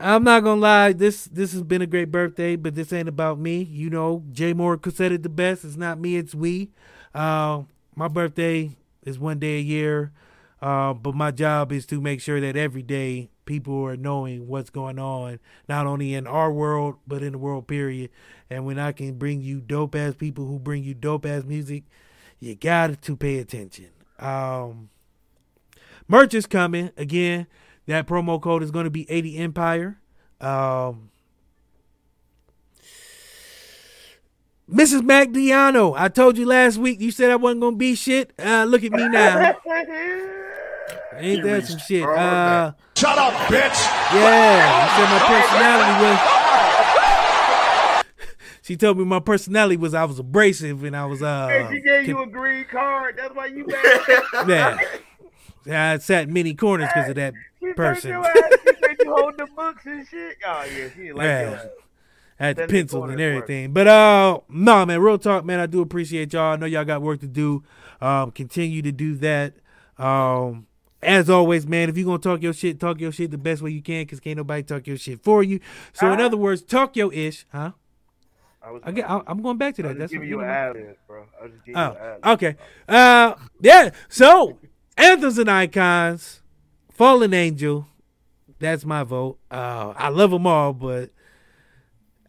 I'm 0.00 0.24
not 0.24 0.42
gonna 0.42 0.60
lie, 0.60 0.92
this 0.92 1.26
this 1.26 1.52
has 1.52 1.62
been 1.62 1.80
a 1.80 1.86
great 1.86 2.10
birthday, 2.10 2.56
but 2.56 2.74
this 2.74 2.92
ain't 2.92 3.08
about 3.08 3.38
me. 3.38 3.62
You 3.62 3.88
know, 3.90 4.24
Jay 4.32 4.52
Moore 4.52 4.76
could 4.76 4.96
said 4.96 5.12
it 5.12 5.22
the 5.22 5.28
best. 5.28 5.64
It's 5.64 5.76
not 5.76 6.00
me, 6.00 6.16
it's 6.16 6.34
we. 6.34 6.70
Uh, 7.14 7.62
my 7.96 8.08
birthday 8.08 8.70
is 9.02 9.18
one 9.18 9.38
day 9.38 9.58
a 9.58 9.62
year, 9.62 10.12
uh, 10.60 10.94
but 10.94 11.14
my 11.14 11.30
job 11.30 11.72
is 11.72 11.86
to 11.86 12.00
make 12.00 12.20
sure 12.20 12.40
that 12.40 12.56
every 12.56 12.82
day 12.82 13.30
people 13.44 13.84
are 13.84 13.96
knowing 13.96 14.46
what's 14.46 14.70
going 14.70 14.98
on, 14.98 15.38
not 15.68 15.86
only 15.86 16.14
in 16.14 16.26
our 16.26 16.52
world 16.52 16.96
but 17.06 17.22
in 17.22 17.32
the 17.32 17.38
world 17.38 17.66
period. 17.66 18.10
And 18.50 18.64
when 18.64 18.78
I 18.78 18.92
can 18.92 19.18
bring 19.18 19.40
you 19.40 19.60
dope 19.60 19.94
ass 19.94 20.14
people 20.14 20.46
who 20.46 20.58
bring 20.58 20.84
you 20.84 20.94
dope 20.94 21.26
ass 21.26 21.44
music, 21.44 21.84
you 22.40 22.54
got 22.54 23.00
to 23.02 23.16
pay 23.16 23.38
attention. 23.38 23.88
Um, 24.18 24.90
merch 26.08 26.34
is 26.34 26.46
coming 26.46 26.90
again. 26.96 27.46
That 27.86 28.06
promo 28.06 28.40
code 28.40 28.62
is 28.62 28.70
going 28.70 28.84
to 28.84 28.90
be 28.90 29.10
80 29.10 29.36
Empire. 29.36 30.00
Um, 30.40 31.10
Mrs. 34.74 35.02
MacDiano, 35.02 35.94
I 35.96 36.08
told 36.08 36.36
you 36.36 36.46
last 36.46 36.78
week 36.78 37.00
you 37.00 37.10
said 37.12 37.30
I 37.30 37.36
wasn't 37.36 37.60
going 37.60 37.74
to 37.74 37.78
be 37.78 37.94
shit. 37.94 38.32
Uh, 38.38 38.64
look 38.64 38.82
at 38.82 38.90
me 38.90 39.08
now. 39.08 39.54
Ain't 41.16 41.44
that 41.44 41.64
some 41.66 41.78
shit? 41.78 42.02
Uh, 42.02 42.72
Shut 42.96 43.16
up, 43.16 43.32
bitch! 43.48 43.86
yeah, 44.14 44.84
you 44.84 44.90
said 44.96 45.10
my 45.10 45.18
personality 45.26 46.04
was. 46.04 46.40
She 48.62 48.76
told 48.78 48.96
me 48.96 49.04
my 49.04 49.20
personality 49.20 49.76
was 49.76 49.92
I 49.92 50.04
was 50.04 50.18
abrasive 50.18 50.84
and 50.84 50.96
I 50.96 51.04
was 51.04 51.22
uh. 51.22 51.48
Hey, 51.48 51.66
she 51.70 51.80
gave 51.82 52.08
you 52.08 52.22
a 52.22 52.26
green 52.26 52.64
card. 52.64 53.14
That's 53.18 53.34
why 53.34 53.44
you 53.46 53.66
mad. 53.66 54.00
yeah. 54.48 54.78
Yeah, 55.66 55.90
I 55.92 55.98
sat 55.98 56.28
in 56.28 56.32
many 56.32 56.54
corners 56.54 56.88
because 56.94 57.10
of 57.10 57.16
that 57.16 57.34
She 57.60 57.66
turned 57.66 57.76
person. 57.76 58.10
your 58.12 58.24
ass. 58.24 58.34
She 58.64 58.72
made 58.80 58.96
you 59.04 59.14
hold 59.14 59.36
the 59.36 59.46
books 59.54 59.84
and 59.84 60.06
shit. 60.08 60.38
Oh 60.46 60.64
yeah, 60.64 60.88
she 60.94 61.00
didn't 61.02 61.16
like 61.16 61.24
Yeah. 61.26 61.40
your 61.42 61.54
ass. 61.58 61.66
I 62.38 62.46
had 62.46 62.56
the 62.56 62.66
pencil 62.66 63.04
and 63.04 63.20
everything. 63.20 63.72
But 63.72 63.86
uh 63.86 64.40
no 64.48 64.86
man, 64.86 65.00
real 65.00 65.18
talk, 65.18 65.44
man. 65.44 65.60
I 65.60 65.66
do 65.66 65.80
appreciate 65.80 66.32
y'all. 66.32 66.54
I 66.54 66.56
know 66.56 66.66
y'all 66.66 66.84
got 66.84 67.02
work 67.02 67.20
to 67.20 67.26
do. 67.26 67.62
Um, 68.00 68.30
continue 68.32 68.82
to 68.82 68.92
do 68.92 69.14
that. 69.16 69.54
Um 69.98 70.66
as 71.02 71.28
always, 71.28 71.66
man, 71.66 71.88
if 71.88 71.96
you're 71.98 72.06
gonna 72.06 72.18
talk 72.18 72.42
your 72.42 72.52
shit, 72.52 72.80
talk 72.80 73.00
your 73.00 73.12
shit 73.12 73.30
the 73.30 73.38
best 73.38 73.62
way 73.62 73.70
you 73.70 73.82
can, 73.82 74.06
cause 74.06 74.20
can't 74.20 74.36
nobody 74.36 74.62
talk 74.62 74.86
your 74.86 74.96
shit 74.96 75.22
for 75.22 75.42
you. 75.42 75.60
So 75.92 76.10
in 76.12 76.20
other 76.20 76.36
words, 76.36 76.62
talk 76.62 76.96
your 76.96 77.12
ish, 77.12 77.46
huh? 77.52 77.72
I 78.64 78.70
was. 78.70 78.82
I 78.84 78.92
get, 78.92 79.10
I, 79.10 79.20
I'm 79.26 79.42
going 79.42 79.58
back 79.58 79.74
to 79.76 79.82
that. 79.82 79.98
That's 79.98 80.10
just 80.10 80.12
giving 80.12 80.28
you 80.28 80.40
an 80.40 80.46
know. 80.46 80.52
ad 80.52 80.96
bro. 81.06 81.26
I 81.38 81.44
was 81.44 81.52
just 81.52 81.64
giving 81.66 81.80
you 81.80 81.86
an 81.86 81.96
ad 81.96 82.20
Oh, 82.24 82.32
okay. 82.32 82.56
Uh, 82.88 83.34
yeah. 83.60 83.90
So, 84.08 84.58
anthems 84.96 85.38
and 85.38 85.50
icons, 85.50 86.40
fallen 86.90 87.34
angel. 87.34 87.86
That's 88.58 88.84
my 88.86 89.02
vote. 89.02 89.38
Uh, 89.50 89.92
I 89.96 90.08
love 90.08 90.30
them 90.30 90.46
all, 90.46 90.72
but 90.72 91.10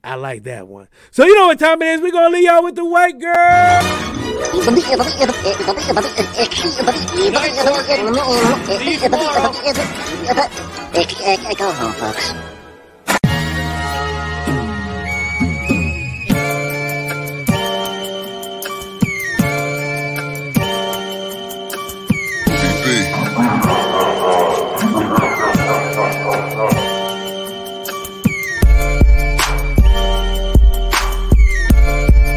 I 0.06 0.16
like 0.16 0.44
that 0.44 0.68
one. 0.68 0.88
So 1.10 1.26
you 1.26 1.34
know 1.36 1.48
what 1.48 1.58
time 1.58 1.82
it 1.82 1.88
is? 1.88 2.02
We're 2.02 2.12
gonna 2.12 2.30
leave 2.30 2.44
y'all 2.46 2.64
with 2.64 2.76
the 2.76 2.86
white 2.86 3.20
girl. 3.20 3.34
Go 11.58 11.72
home, 11.72 11.94
folks. 11.94 12.55